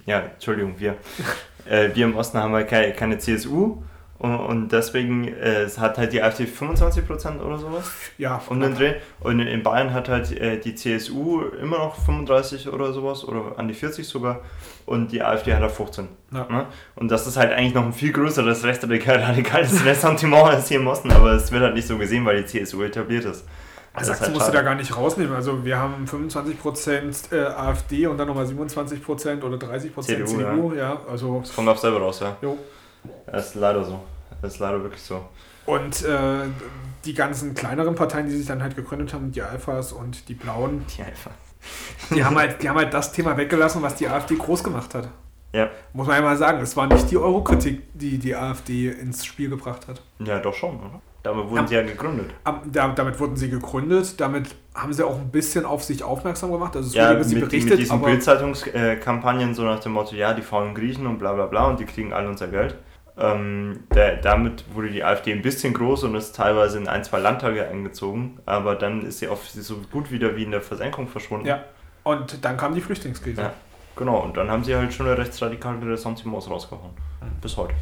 Ja, 0.06 0.20
Entschuldigung, 0.20 0.74
wir. 0.78 0.96
äh, 1.68 1.90
wir 1.94 2.04
im 2.06 2.16
Osten 2.16 2.38
haben 2.38 2.54
halt 2.54 2.68
keine, 2.68 2.92
keine 2.92 3.18
CSU 3.18 3.82
Und, 4.18 4.34
und 4.34 4.68
deswegen 4.72 5.28
äh, 5.28 5.68
hat 5.78 5.98
halt 5.98 6.12
die 6.12 6.22
AfD 6.22 6.44
25% 6.44 7.40
oder 7.40 7.58
sowas. 7.58 7.90
Ja, 8.16 8.40
um 8.48 8.60
den 8.60 8.74
Dreh. 8.74 8.94
Und 9.20 9.40
in 9.40 9.62
Bayern 9.62 9.92
hat 9.92 10.08
halt 10.08 10.32
äh, 10.32 10.58
die 10.58 10.74
CSU 10.74 11.42
immer 11.60 11.78
noch 11.78 11.96
35 11.96 12.68
oder 12.72 12.92
sowas 12.92 13.24
oder 13.24 13.58
an 13.58 13.68
die 13.68 13.74
40 13.74 14.06
sogar. 14.08 14.40
Und 14.86 15.12
die 15.12 15.20
AfD 15.22 15.52
hat 15.52 15.62
da 15.62 15.68
15. 15.68 16.08
Ja. 16.32 16.46
Ne? 16.48 16.66
Und 16.94 17.10
das 17.10 17.26
ist 17.26 17.36
halt 17.36 17.52
eigentlich 17.52 17.74
noch 17.74 17.84
ein 17.84 17.92
viel 17.92 18.12
größeres 18.12 18.64
rechtsradikales 18.64 19.84
Ressentiment 19.84 20.44
als 20.44 20.68
hier 20.68 20.78
im 20.78 20.86
Osten, 20.86 21.10
aber 21.10 21.32
es 21.32 21.50
wird 21.52 21.62
halt 21.62 21.74
nicht 21.74 21.88
so 21.88 21.98
gesehen, 21.98 22.24
weil 22.24 22.42
die 22.42 22.46
CSU 22.46 22.82
etabliert 22.84 23.24
ist. 23.24 23.44
Das 23.96 24.08
Sachsen 24.08 24.24
halt 24.24 24.34
musst 24.34 24.48
du 24.48 24.52
da 24.52 24.62
gar 24.62 24.74
nicht 24.74 24.96
rausnehmen. 24.96 25.34
Also 25.34 25.64
wir 25.64 25.78
haben 25.78 26.04
25% 26.04 27.34
äh, 27.34 27.46
AfD 27.46 28.06
und 28.06 28.18
dann 28.18 28.28
nochmal 28.28 28.46
27% 28.46 29.42
oder 29.42 29.56
30% 29.56 30.00
CDU. 30.02 30.26
CDU 30.26 30.72
ja. 30.74 30.94
ja. 30.94 31.00
also 31.10 31.40
das 31.40 31.54
kommt 31.54 31.68
auf 31.68 31.78
selber 31.78 32.00
raus, 32.00 32.20
ja. 32.20 32.36
Jo. 32.42 32.58
Das 33.26 33.48
ist 33.48 33.54
leider 33.54 33.84
so. 33.84 34.00
Das 34.42 34.54
ist 34.54 34.58
leider 34.58 34.82
wirklich 34.82 35.02
so. 35.02 35.24
Und 35.64 36.04
äh, 36.04 36.44
die 37.04 37.14
ganzen 37.14 37.54
kleineren 37.54 37.94
Parteien, 37.94 38.26
die 38.26 38.36
sich 38.36 38.46
dann 38.46 38.62
halt 38.62 38.76
gegründet 38.76 39.14
haben, 39.14 39.32
die 39.32 39.42
Alphas 39.42 39.92
und 39.92 40.28
die 40.28 40.34
Blauen, 40.34 40.84
die, 40.96 41.02
Alpha. 41.02 41.30
die, 42.14 42.24
haben 42.24 42.36
halt, 42.36 42.62
die 42.62 42.68
haben 42.68 42.76
halt 42.76 42.94
das 42.94 43.12
Thema 43.12 43.36
weggelassen, 43.36 43.82
was 43.82 43.96
die 43.96 44.08
AfD 44.08 44.36
groß 44.36 44.62
gemacht 44.62 44.94
hat. 44.94 45.08
Ja. 45.52 45.70
Muss 45.92 46.06
man 46.06 46.16
ja 46.16 46.22
mal 46.22 46.36
sagen, 46.36 46.60
es 46.60 46.76
war 46.76 46.86
nicht 46.86 47.10
die 47.10 47.16
Eurokritik, 47.16 47.82
die 47.94 48.18
die 48.18 48.36
AfD 48.36 48.90
ins 48.90 49.24
Spiel 49.24 49.48
gebracht 49.48 49.88
hat. 49.88 50.02
Ja, 50.18 50.38
doch 50.38 50.54
schon, 50.54 50.76
oder? 50.76 51.00
Damit 51.26 51.50
wurden 51.50 51.62
ja, 51.62 51.66
sie 51.66 51.74
ja 51.74 51.82
gegründet. 51.82 52.30
damit 52.84 53.18
wurden 53.18 53.34
sie 53.34 53.50
gegründet, 53.50 54.20
damit 54.20 54.54
haben 54.76 54.92
sie 54.92 55.04
auch 55.04 55.18
ein 55.18 55.32
bisschen 55.32 55.64
auf 55.64 55.82
sich 55.82 56.04
aufmerksam 56.04 56.52
gemacht. 56.52 56.76
Also 56.76 56.88
es 56.88 56.94
ja, 56.94 57.14
mit, 57.14 57.28
berichtet, 57.28 57.70
mit 57.70 57.78
diesen 57.80 58.00
Bildzeitungskampagnen 58.00 59.52
so 59.52 59.64
nach 59.64 59.80
dem 59.80 59.90
Motto, 59.90 60.14
ja, 60.14 60.34
die 60.34 60.42
faulen 60.42 60.72
Griechen 60.72 61.04
und 61.04 61.18
bla 61.18 61.32
bla 61.32 61.46
bla 61.46 61.66
und 61.66 61.80
die 61.80 61.84
kriegen 61.84 62.12
alle 62.12 62.28
unser 62.28 62.46
Geld. 62.46 62.76
Ähm, 63.18 63.80
der, 63.92 64.18
damit 64.18 64.66
wurde 64.72 64.88
die 64.88 65.02
AfD 65.02 65.32
ein 65.32 65.42
bisschen 65.42 65.74
groß 65.74 66.04
und 66.04 66.14
ist 66.14 66.36
teilweise 66.36 66.78
in 66.78 66.86
ein, 66.86 67.02
zwei 67.02 67.18
Landtage 67.18 67.66
eingezogen, 67.66 68.38
aber 68.46 68.76
dann 68.76 69.04
ist 69.04 69.18
sie 69.18 69.26
auf 69.26 69.48
so 69.48 69.78
gut 69.90 70.12
wieder 70.12 70.36
wie 70.36 70.44
in 70.44 70.52
der 70.52 70.60
Versenkung 70.60 71.08
verschwunden. 71.08 71.46
Ja, 71.46 71.64
und 72.04 72.44
dann 72.44 72.56
kam 72.56 72.72
die 72.72 72.80
Flüchtlingskrise. 72.80 73.40
Ja, 73.42 73.52
genau, 73.96 74.20
und 74.20 74.36
dann 74.36 74.48
haben 74.48 74.62
sie 74.62 74.76
halt 74.76 74.94
schon 74.94 75.06
eine 75.06 75.18
rechtsradikale 75.18 75.90
Ressentiments 75.90 76.48
rausgehauen. 76.48 76.92
Bis 77.40 77.56
heute. 77.56 77.74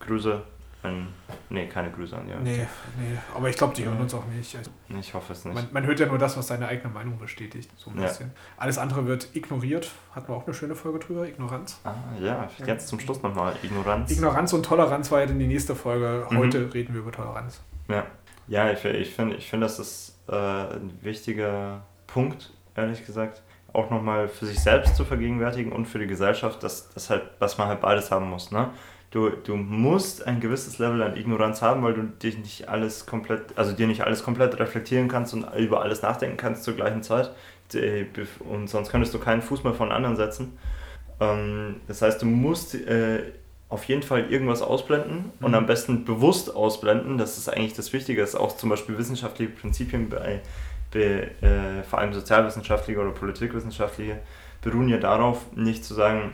Grüße 0.00 0.42
an. 0.82 1.08
Nee, 1.50 1.66
keine 1.66 1.90
Grüße 1.90 2.16
an, 2.16 2.28
ja. 2.28 2.38
Nee, 2.40 2.66
nee, 2.98 3.18
aber 3.34 3.48
ich 3.48 3.56
glaube, 3.56 3.74
die 3.74 3.84
hören 3.84 4.00
uns 4.00 4.14
auch 4.14 4.24
nicht. 4.26 4.56
Ich 5.00 5.14
hoffe 5.14 5.32
es 5.32 5.44
nicht. 5.44 5.54
Man, 5.54 5.68
man, 5.72 5.86
hört 5.86 6.00
ja 6.00 6.06
nur 6.06 6.18
das, 6.18 6.36
was 6.36 6.46
seine 6.46 6.68
eigene 6.68 6.92
Meinung 6.92 7.18
bestätigt, 7.18 7.70
so 7.76 7.90
ein 7.90 7.96
bisschen. 7.96 8.28
Ja. 8.28 8.34
Alles 8.58 8.78
andere 8.78 9.06
wird 9.06 9.34
ignoriert. 9.34 9.90
Hatten 10.14 10.28
wir 10.28 10.36
auch 10.36 10.46
eine 10.46 10.54
schöne 10.54 10.74
Folge 10.74 10.98
drüber, 10.98 11.26
Ignoranz. 11.26 11.80
Ah, 11.84 11.94
ja, 12.20 12.48
jetzt 12.64 12.88
zum 12.88 13.00
Schluss 13.00 13.22
nochmal 13.22 13.54
Ignoranz. 13.62 14.10
Ignoranz 14.10 14.52
und 14.52 14.64
Toleranz 14.64 15.10
war 15.10 15.20
ja 15.20 15.26
dann 15.26 15.38
die 15.38 15.46
nächste 15.46 15.74
Folge. 15.74 16.26
Mhm. 16.30 16.38
Heute 16.38 16.58
mhm. 16.60 16.70
reden 16.70 16.94
wir 16.94 17.00
über 17.00 17.12
Toleranz. 17.12 17.60
Ja, 17.88 18.06
ja 18.46 18.70
ich, 18.70 18.84
ich 18.84 19.14
finde, 19.14 19.36
ich 19.36 19.48
find, 19.48 19.62
das 19.62 19.78
ist 19.78 20.18
äh, 20.28 20.34
ein 20.34 20.98
wichtiger 21.02 21.82
Punkt, 22.06 22.52
ehrlich 22.74 23.04
gesagt 23.04 23.42
auch 23.72 23.90
nochmal 23.90 24.28
für 24.28 24.46
sich 24.46 24.58
selbst 24.58 24.96
zu 24.96 25.04
vergegenwärtigen 25.04 25.72
und 25.72 25.86
für 25.86 25.98
die 25.98 26.06
Gesellschaft, 26.06 26.62
dass, 26.62 26.88
dass, 26.90 27.10
halt, 27.10 27.22
dass 27.38 27.58
man 27.58 27.68
halt 27.68 27.80
beides 27.80 28.10
haben 28.10 28.28
muss. 28.30 28.50
Ne? 28.50 28.70
Du, 29.10 29.30
du 29.30 29.56
musst 29.56 30.26
ein 30.26 30.40
gewisses 30.40 30.78
Level 30.78 31.02
an 31.02 31.16
Ignoranz 31.16 31.62
haben, 31.62 31.82
weil 31.82 31.94
du 31.94 32.02
dich 32.02 32.38
nicht 32.38 32.68
alles 32.68 33.06
komplett, 33.06 33.56
also 33.56 33.72
dir 33.72 33.86
nicht 33.86 34.02
alles 34.02 34.22
komplett 34.22 34.58
reflektieren 34.58 35.08
kannst 35.08 35.34
und 35.34 35.46
über 35.56 35.82
alles 35.82 36.02
nachdenken 36.02 36.36
kannst 36.36 36.64
zur 36.64 36.74
gleichen 36.74 37.02
Zeit. 37.02 37.32
Und 38.40 38.68
sonst 38.68 38.90
könntest 38.90 39.12
du 39.14 39.18
keinen 39.18 39.42
Fuß 39.42 39.64
mehr 39.64 39.74
von 39.74 39.92
anderen 39.92 40.16
setzen. 40.16 40.58
Ähm, 41.20 41.76
das 41.86 42.02
heißt, 42.02 42.22
du 42.22 42.26
musst 42.26 42.74
äh, 42.74 43.22
auf 43.68 43.84
jeden 43.84 44.02
Fall 44.02 44.30
irgendwas 44.30 44.62
ausblenden 44.62 45.32
und 45.40 45.48
mhm. 45.48 45.54
am 45.54 45.66
besten 45.66 46.04
bewusst 46.04 46.54
ausblenden. 46.54 47.18
Das 47.18 47.36
ist 47.36 47.48
eigentlich 47.48 47.74
das 47.74 47.92
Wichtige. 47.92 48.20
Das 48.20 48.30
ist 48.30 48.36
auch 48.36 48.56
zum 48.56 48.70
Beispiel 48.70 48.96
wissenschaftliche 48.96 49.52
Prinzipien 49.52 50.08
bei, 50.08 50.40
bei 50.92 51.30
äh, 51.46 51.82
vor 51.88 51.98
allem 51.98 52.14
sozialwissenschaftliche 52.14 53.00
oder 53.00 53.10
politikwissenschaftliche 53.10 54.18
beruhen 54.62 54.88
ja 54.88 54.98
darauf, 54.98 55.44
nicht 55.54 55.84
zu 55.84 55.94
sagen, 55.94 56.32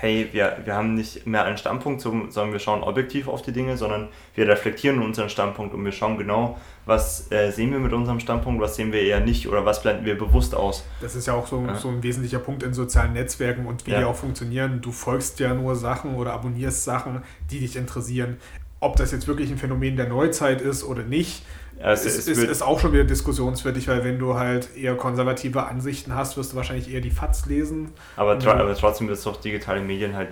hey, 0.00 0.28
wir, 0.32 0.58
wir 0.64 0.74
haben 0.74 0.94
nicht 0.94 1.26
mehr 1.26 1.44
einen 1.44 1.56
Standpunkt, 1.56 2.00
sondern 2.00 2.52
wir 2.52 2.58
schauen 2.58 2.82
objektiv 2.82 3.28
auf 3.28 3.42
die 3.42 3.52
Dinge, 3.52 3.76
sondern 3.76 4.08
wir 4.34 4.46
reflektieren 4.46 5.02
unseren 5.02 5.30
Standpunkt 5.30 5.74
und 5.74 5.84
wir 5.84 5.92
schauen 5.92 6.18
genau, 6.18 6.58
was 6.84 7.30
äh, 7.32 7.50
sehen 7.50 7.72
wir 7.72 7.78
mit 7.78 7.92
unserem 7.92 8.20
Standpunkt, 8.20 8.60
was 8.60 8.76
sehen 8.76 8.92
wir 8.92 9.00
eher 9.00 9.20
nicht 9.20 9.48
oder 9.48 9.64
was 9.64 9.82
blenden 9.82 10.04
wir 10.04 10.18
bewusst 10.18 10.54
aus. 10.54 10.84
Das 11.00 11.14
ist 11.14 11.26
ja 11.26 11.34
auch 11.34 11.46
so, 11.46 11.64
ja. 11.66 11.74
so 11.74 11.88
ein 11.88 12.02
wesentlicher 12.02 12.38
Punkt 12.38 12.62
in 12.62 12.74
sozialen 12.74 13.14
Netzwerken 13.14 13.66
und 13.66 13.86
wie 13.86 13.92
ja. 13.92 14.00
die 14.00 14.04
auch 14.04 14.16
funktionieren. 14.16 14.80
Du 14.82 14.92
folgst 14.92 15.40
ja 15.40 15.54
nur 15.54 15.74
Sachen 15.74 16.14
oder 16.14 16.34
abonnierst 16.34 16.84
Sachen, 16.84 17.22
die 17.50 17.60
dich 17.60 17.76
interessieren. 17.76 18.36
Ob 18.80 18.96
das 18.96 19.12
jetzt 19.12 19.26
wirklich 19.26 19.50
ein 19.50 19.56
Phänomen 19.56 19.96
der 19.96 20.08
Neuzeit 20.08 20.60
ist 20.60 20.84
oder 20.84 21.02
nicht, 21.02 21.42
es, 21.78 22.06
ist, 22.06 22.28
ist, 22.28 22.42
ist, 22.42 22.62
auch 22.62 22.80
schon 22.80 22.92
wieder 22.92 23.04
diskussionswürdig, 23.04 23.86
weil 23.88 24.02
wenn 24.02 24.18
du 24.18 24.34
halt 24.34 24.74
eher 24.76 24.94
konservative 24.94 25.66
Ansichten 25.66 26.14
hast, 26.14 26.36
wirst 26.36 26.52
du 26.52 26.56
wahrscheinlich 26.56 26.92
eher 26.92 27.02
die 27.02 27.10
FATS 27.10 27.46
lesen. 27.46 27.92
Aber, 28.16 28.38
tr 28.38 28.54
aber 28.54 28.74
trotzdem 28.74 29.08
wird 29.08 29.18
es 29.18 29.24
doch 29.24 29.40
digitale 29.40 29.80
Medien 29.80 30.16
halt 30.16 30.28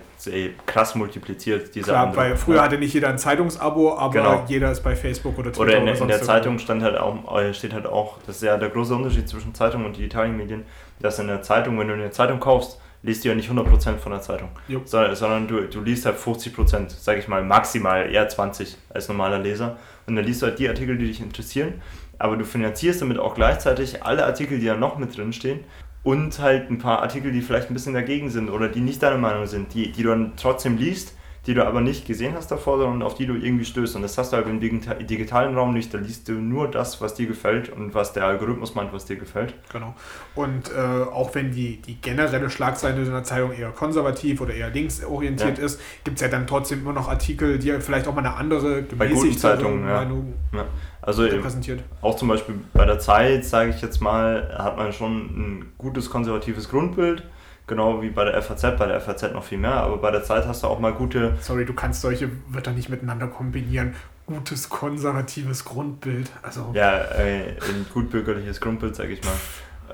krass 0.67 0.95
multipliziert. 0.95 1.75
Diese 1.75 1.91
Klar, 1.91 2.17
weil 2.17 2.37
früher 2.37 2.57
ja. 2.57 2.63
hatte 2.63 2.79
nicht 2.79 2.95
jeder 2.95 3.09
ein 3.09 3.19
Zeitungsabo, 3.19 3.97
aber 3.97 4.13
genau. 4.13 4.45
jeder 4.49 4.71
ist 4.73 4.83
bei 4.83 4.97
Facebook 4.97 5.39
oder 5.39 5.53
Twitter. 5.53 5.61
Oder 5.61 5.77
in, 5.77 5.83
oder 5.83 6.01
in 6.01 6.09
der 6.09 6.23
Zeitung 6.23 6.59
stand 6.59 6.83
halt 6.83 6.97
auch, 6.97 7.39
äh, 7.39 7.53
steht 7.53 7.75
halt 7.75 7.87
auch, 7.87 8.19
das 8.27 8.37
ist 8.37 8.43
ja 8.43 8.57
der 8.57 8.71
große 8.71 8.95
Unterschied 8.95 9.29
zwischen 9.29 9.55
Zeitung 9.55 9.85
und 9.85 9.97
digitalen 9.97 10.37
Medien, 10.37 10.65
dass 11.01 11.19
in 11.19 11.27
der 11.27 11.43
Zeitung, 11.43 11.79
wenn 11.79 11.89
du 11.89 11.95
eine 11.95 12.11
Zeitung 12.11 12.41
kaufst, 12.41 12.81
liest 13.05 13.25
du 13.25 13.29
ja 13.29 13.35
nicht 13.35 13.51
100% 13.51 13.99
von 13.99 14.13
der 14.13 14.23
Zeitung, 14.23 14.49
sondern, 14.87 15.15
sondern 15.15 15.47
du, 15.47 15.61
du 15.69 15.81
liest 15.83 16.07
halt 16.07 16.17
50%, 16.17 16.89
sage 16.89 17.21
ich 17.21 17.29
mal 17.29 17.45
maximal, 17.45 18.11
eher 18.11 18.29
20 18.29 18.77
als 18.89 19.09
normaler 19.09 19.39
Leser. 19.39 19.77
Und 20.07 20.17
dann 20.17 20.25
liest 20.25 20.43
du 20.43 20.47
halt 20.47 20.59
die 20.59 20.69
Artikel, 20.69 20.97
die 20.97 21.07
dich 21.07 21.21
interessieren, 21.21 21.75
aber 22.19 22.37
du 22.37 22.45
finanzierst 22.45 23.03
damit 23.03 23.19
auch 23.19 23.35
gleichzeitig 23.35 24.03
alle 24.03 24.25
Artikel, 24.25 24.59
die 24.59 24.67
da 24.67 24.75
noch 24.75 24.99
mit 24.99 25.17
drin 25.17 25.33
stehen. 25.33 25.61
Und 26.03 26.39
halt 26.39 26.71
ein 26.71 26.79
paar 26.79 27.01
Artikel, 27.01 27.33
die 27.33 27.41
vielleicht 27.41 27.71
ein 27.71 27.75
bisschen 27.75 27.95
dagegen 27.95 28.29
sind 28.29 28.51
oder 28.51 28.69
die 28.69 28.81
nicht 28.81 29.03
deine 29.03 29.17
Meinung 29.19 29.47
sind, 29.47 29.73
die, 29.73 29.91
die 29.91 30.03
du 30.03 30.11
dann 30.11 30.33
trotzdem 30.37 30.77
liest 30.77 31.15
die 31.47 31.55
du 31.55 31.67
aber 31.67 31.81
nicht 31.81 32.07
gesehen 32.07 32.35
hast 32.35 32.51
davor, 32.51 32.79
sondern 32.79 33.03
auf 33.03 33.15
die 33.15 33.27
du 33.27 33.35
irgendwie 33.35 33.65
stößt. 33.65 33.97
Und 33.97 34.03
das 34.03 34.17
hast 34.17 34.33
du 34.33 34.37
halt 34.37 34.47
im 34.47 34.61
digitalen 34.61 35.55
Raum 35.55 35.75
nicht. 35.75 35.93
Da 35.93 35.99
liest 35.99 36.29
du 36.29 36.33
nur 36.33 36.71
das, 36.71 37.01
was 37.01 37.15
dir 37.15 37.27
gefällt 37.27 37.69
und 37.69 37.95
was 37.95 38.15
der 38.15 38.25
Algorithmus 38.25 38.75
meint, 38.75 38.93
was 38.93 39.05
dir 39.05 39.17
gefällt. 39.17 39.55
Genau. 39.71 39.95
Und 40.35 40.71
äh, 40.71 40.81
auch 40.81 41.35
wenn 41.35 41.53
die, 41.53 41.83
die 41.83 42.01
generelle 42.01 42.49
Schlagseite 42.49 43.01
in 43.01 43.11
der 43.11 43.25
Zeitung 43.25 43.53
eher 43.53 43.71
konservativ 43.71 44.41
oder 44.41 44.55
eher 44.55 44.71
linksorientiert 44.71 45.59
ja. 45.59 45.65
ist, 45.65 45.81
gibt 46.03 46.17
es 46.17 46.23
ja 46.23 46.29
dann 46.29 46.47
trotzdem 46.47 46.81
immer 46.81 46.95
noch 46.95 47.09
Artikel, 47.09 47.59
die 47.59 47.73
vielleicht 47.81 48.09
auch 48.09 48.15
mal 48.15 48.21
eine 48.21 48.35
andere 48.35 48.83
gemäßigte 48.83 49.57
Meinung 49.57 50.35
ja. 50.53 50.65
Also 51.03 51.29
präsentiert. 51.29 51.83
Auch 52.01 52.17
zum 52.17 52.29
Beispiel 52.29 52.55
bei 52.73 52.87
der 52.87 52.99
Zeit, 52.99 53.45
sage 53.45 53.71
ich 53.71 53.83
jetzt 53.83 54.01
mal, 54.01 54.57
hat 54.57 54.79
man 54.79 54.93
schon 54.95 55.17
ein 55.17 55.73
gutes 55.77 56.09
konservatives 56.09 56.71
Grundbild 56.71 57.23
Genau 57.67 58.03
wie 58.03 58.11
bei 58.11 58.25
der 58.25 58.41
FAZ, 58.43 58.77
bei 58.79 58.87
der 58.87 59.01
FAZ 59.01 59.33
noch 59.33 59.45
viel 59.45 59.57
mehr, 59.59 59.73
aber 59.73 59.97
bei 59.97 60.11
der 60.11 60.23
Zeit 60.23 60.47
hast 60.47 60.63
du 60.63 60.67
auch 60.67 60.79
mal 60.79 60.93
gute. 60.93 61.35
Sorry, 61.41 61.65
du 61.65 61.73
kannst 61.73 62.03
solche 62.03 62.31
Wörter 62.49 62.73
nicht 62.73 62.91
miteinander 62.91 63.27
kombinieren. 63.27 63.95
Gutes 64.27 64.69
konservatives 64.69 65.65
Grundbild. 65.65 66.31
Also 66.43 66.73
ja, 66.75 66.99
äh, 66.99 67.53
ein 67.53 67.87
gutbürgerliches 67.93 68.61
Grundbild, 68.61 68.95
sag 68.97 69.09
ich 69.09 69.23
mal. 69.25 69.35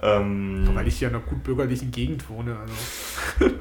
Ähm, 0.03 0.69
Weil 0.75 0.89
ich 0.89 0.99
hier 0.99 1.09
in 1.09 1.15
einer 1.15 1.25
gutbürgerlichen 1.25 1.91
Gegend 1.91 2.29
wohne. 2.29 2.57
Also. 2.59 3.55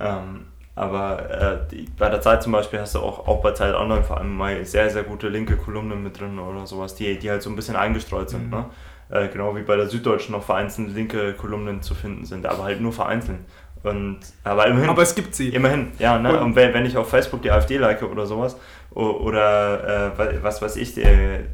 ähm, 0.00 0.46
aber 0.74 1.30
äh, 1.30 1.68
die, 1.70 1.88
bei 1.98 2.08
der 2.08 2.20
Zeit 2.20 2.42
zum 2.42 2.52
Beispiel 2.52 2.80
hast 2.80 2.94
du 2.94 3.00
auch, 3.00 3.26
auch 3.26 3.42
bei 3.42 3.52
Zeit 3.52 3.74
Online 3.74 4.04
vor 4.04 4.18
allem 4.18 4.36
mal 4.36 4.64
sehr, 4.64 4.90
sehr 4.90 5.02
gute 5.02 5.28
linke 5.28 5.56
Kolumnen 5.56 6.02
mit 6.02 6.20
drin 6.20 6.38
oder 6.38 6.66
sowas, 6.66 6.94
die, 6.94 7.18
die 7.18 7.30
halt 7.30 7.42
so 7.42 7.50
ein 7.50 7.56
bisschen 7.56 7.76
eingestreut 7.76 8.30
sind. 8.30 8.44
Mhm. 8.44 8.50
Ne? 8.50 8.64
Äh, 9.10 9.28
genau 9.28 9.56
wie 9.56 9.62
bei 9.62 9.76
der 9.76 9.88
Süddeutschen 9.88 10.32
noch 10.32 10.42
vereinzelt 10.42 10.94
linke 10.94 11.32
Kolumnen 11.34 11.82
zu 11.82 11.94
finden 11.94 12.24
sind, 12.24 12.46
aber 12.46 12.64
halt 12.64 12.80
nur 12.80 12.92
vereinzelt. 12.92 13.38
Und, 13.82 14.18
aber 14.44 14.66
immerhin. 14.66 14.90
Aber 14.90 15.02
es 15.02 15.14
gibt 15.14 15.34
sie. 15.34 15.50
Immerhin, 15.50 15.92
ja. 15.98 16.18
Ne? 16.18 16.32
Und, 16.32 16.46
und 16.46 16.56
wenn, 16.56 16.74
wenn 16.74 16.84
ich 16.84 16.96
auf 16.96 17.08
Facebook 17.08 17.42
die 17.42 17.50
AfD 17.50 17.78
like 17.78 18.02
oder 18.02 18.26
sowas, 18.26 18.56
oder 18.90 20.18
äh, 20.18 20.42
was 20.42 20.60
weiß 20.60 20.76
ich, 20.76 20.98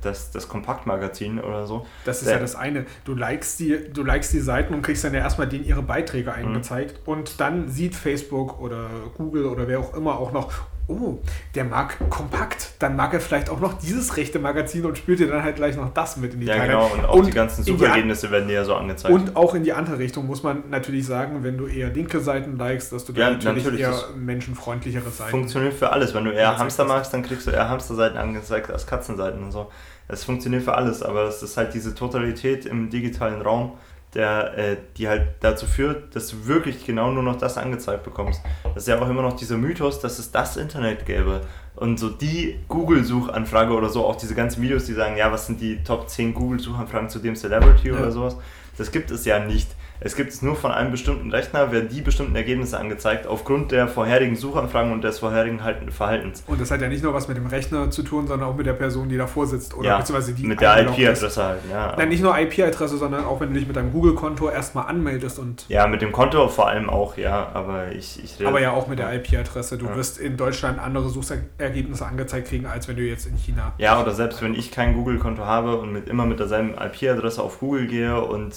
das, 0.00 0.30
das 0.30 0.48
Kompaktmagazin 0.48 1.40
oder 1.40 1.66
so. 1.66 1.84
Das 2.04 2.22
ist 2.22 2.30
ja 2.30 2.38
das 2.38 2.54
eine. 2.54 2.86
Du 3.04 3.14
likest, 3.14 3.60
die, 3.60 3.92
du 3.92 4.02
likest 4.02 4.32
die 4.32 4.40
Seiten 4.40 4.72
und 4.72 4.82
kriegst 4.82 5.04
dann 5.04 5.12
ja 5.12 5.20
erstmal 5.20 5.48
denen 5.48 5.64
ihre 5.64 5.82
Beiträge 5.82 6.30
mhm. 6.30 6.36
eingezeigt. 6.36 7.06
Mhm. 7.06 7.12
Und 7.12 7.40
dann 7.40 7.68
sieht 7.68 7.96
Facebook 7.96 8.60
oder 8.60 8.88
Google 9.16 9.46
oder 9.46 9.68
wer 9.68 9.80
auch 9.80 9.94
immer 9.94 10.18
auch 10.18 10.32
noch, 10.32 10.52
oh, 10.86 11.18
der 11.54 11.64
mag 11.64 11.96
kompakt, 12.10 12.72
dann 12.78 12.96
mag 12.96 13.14
er 13.14 13.20
vielleicht 13.20 13.48
auch 13.48 13.60
noch 13.60 13.78
dieses 13.78 14.16
rechte 14.16 14.38
Magazin 14.38 14.84
und 14.84 14.98
spielt 14.98 15.18
dir 15.18 15.28
dann 15.28 15.42
halt 15.42 15.56
gleich 15.56 15.76
noch 15.76 15.92
das 15.94 16.16
mit 16.16 16.34
in 16.34 16.40
die 16.40 16.46
Ja, 16.46 16.56
Teile. 16.56 16.72
genau, 16.72 16.90
und 16.92 17.04
auch 17.04 17.14
und 17.14 17.26
die 17.26 17.32
ganzen 17.32 17.64
Suchergebnisse 17.64 18.30
werden 18.30 18.48
dir 18.48 18.54
ja 18.54 18.64
so 18.64 18.74
angezeigt. 18.74 19.14
Und 19.14 19.36
auch 19.36 19.54
in 19.54 19.64
die 19.64 19.72
andere 19.72 19.98
Richtung 19.98 20.26
muss 20.26 20.42
man 20.42 20.64
natürlich 20.70 21.06
sagen, 21.06 21.42
wenn 21.42 21.56
du 21.56 21.66
eher 21.66 21.88
linke 21.88 22.20
Seiten 22.20 22.58
likest, 22.58 22.92
dass 22.92 23.04
du 23.04 23.12
ja, 23.12 23.30
natürlich, 23.30 23.64
natürlich 23.64 23.80
eher 23.80 23.94
menschenfreundlichere 24.16 25.10
Seiten. 25.10 25.30
Funktioniert 25.30 25.74
für 25.74 25.90
alles. 25.90 26.14
Wenn 26.14 26.24
du 26.24 26.32
eher 26.32 26.58
Hamster 26.58 26.84
magst, 26.84 27.14
dann 27.14 27.22
kriegst 27.22 27.46
du 27.46 27.50
eher 27.50 27.68
Hamsterseiten 27.68 28.18
angezeigt 28.18 28.70
als 28.70 28.86
Katzenseiten 28.86 29.42
und 29.42 29.52
so. 29.52 29.70
Es 30.06 30.24
funktioniert 30.24 30.62
für 30.62 30.74
alles, 30.74 31.02
aber 31.02 31.22
es 31.22 31.42
ist 31.42 31.56
halt 31.56 31.72
diese 31.72 31.94
Totalität 31.94 32.66
im 32.66 32.90
digitalen 32.90 33.40
Raum, 33.40 33.72
der, 34.14 34.56
äh, 34.56 34.76
die 34.96 35.08
halt 35.08 35.28
dazu 35.40 35.66
führt, 35.66 36.14
dass 36.14 36.28
du 36.28 36.46
wirklich 36.46 36.84
genau 36.84 37.10
nur 37.10 37.22
noch 37.22 37.36
das 37.36 37.58
angezeigt 37.58 38.04
bekommst. 38.04 38.40
Das 38.62 38.84
ist 38.84 38.88
ja 38.88 39.00
auch 39.00 39.08
immer 39.08 39.22
noch 39.22 39.34
dieser 39.34 39.56
Mythos, 39.56 40.00
dass 40.00 40.18
es 40.18 40.30
das 40.30 40.56
Internet 40.56 41.06
gäbe. 41.06 41.40
Und 41.76 41.98
so 41.98 42.08
die 42.08 42.60
Google-Suchanfrage 42.68 43.72
oder 43.72 43.88
so, 43.88 44.06
auch 44.06 44.16
diese 44.16 44.34
ganzen 44.34 44.62
Videos, 44.62 44.84
die 44.84 44.92
sagen, 44.92 45.16
ja, 45.16 45.32
was 45.32 45.46
sind 45.46 45.60
die 45.60 45.82
Top 45.82 46.08
10 46.08 46.32
Google-Suchanfragen 46.34 47.08
zu 47.08 47.18
dem 47.18 47.34
Celebrity 47.34 47.88
ja. 47.88 47.94
oder 47.94 48.12
sowas, 48.12 48.36
das 48.78 48.92
gibt 48.92 49.10
es 49.10 49.24
ja 49.24 49.40
nicht. 49.40 49.68
Es 50.00 50.16
gibt 50.16 50.30
es 50.30 50.42
nur 50.42 50.56
von 50.56 50.72
einem 50.72 50.90
bestimmten 50.90 51.30
Rechner, 51.30 51.72
werden 51.72 51.88
die 51.88 52.00
bestimmten 52.00 52.34
Ergebnisse 52.34 52.78
angezeigt, 52.78 53.26
aufgrund 53.26 53.72
der 53.72 53.88
vorherigen 53.88 54.36
Suchanfragen 54.36 54.92
und 54.92 55.04
des 55.04 55.18
vorherigen 55.18 55.60
Verhaltens. 55.90 56.42
Und 56.46 56.60
das 56.60 56.70
hat 56.70 56.80
ja 56.80 56.88
nicht 56.88 57.02
nur 57.02 57.14
was 57.14 57.28
mit 57.28 57.36
dem 57.36 57.46
Rechner 57.46 57.90
zu 57.90 58.02
tun, 58.02 58.26
sondern 58.26 58.48
auch 58.48 58.56
mit 58.56 58.66
der 58.66 58.72
Person, 58.72 59.08
die 59.08 59.16
davor 59.16 59.46
sitzt. 59.46 59.74
Oder 59.74 59.90
ja, 59.90 59.98
beziehungsweise 59.98 60.34
die 60.34 60.46
mit 60.46 60.60
der 60.60 60.80
IP-Adresse 60.80 61.42
halt, 61.42 61.60
ja. 61.70 61.94
Nein, 61.96 62.08
nicht 62.08 62.22
nur 62.22 62.36
IP-Adresse, 62.38 62.96
sondern 62.96 63.24
auch 63.24 63.40
wenn 63.40 63.48
du 63.48 63.54
dich 63.54 63.66
mit 63.66 63.76
deinem 63.76 63.92
Google-Konto 63.92 64.48
erstmal 64.50 64.86
anmeldest 64.86 65.38
und. 65.38 65.66
Ja, 65.68 65.86
mit 65.86 66.02
dem 66.02 66.12
Konto 66.12 66.48
vor 66.48 66.68
allem 66.68 66.90
auch, 66.90 67.16
ja, 67.16 67.50
aber 67.54 67.92
ich. 67.92 68.22
ich 68.22 68.46
aber 68.46 68.60
ja 68.60 68.72
auch 68.72 68.88
mit 68.88 68.98
der 68.98 69.12
IP-Adresse. 69.14 69.78
Du 69.78 69.86
ja. 69.86 69.96
wirst 69.96 70.18
in 70.18 70.36
Deutschland 70.36 70.78
andere 70.78 71.08
Suchergebnisse 71.08 72.04
angezeigt 72.04 72.48
kriegen, 72.48 72.66
als 72.66 72.88
wenn 72.88 72.96
du 72.96 73.02
jetzt 73.02 73.26
in 73.26 73.36
China. 73.36 73.72
Ja, 73.78 74.00
oder 74.00 74.12
selbst 74.12 74.42
wenn 74.42 74.54
ich 74.54 74.70
kein 74.70 74.94
Google-Konto 74.94 75.44
habe 75.44 75.76
und 75.76 75.92
mit, 75.92 76.08
immer 76.08 76.26
mit 76.26 76.40
derselben 76.40 76.74
IP-Adresse 76.74 77.42
auf 77.42 77.60
Google 77.60 77.86
gehe 77.86 78.20
und 78.20 78.54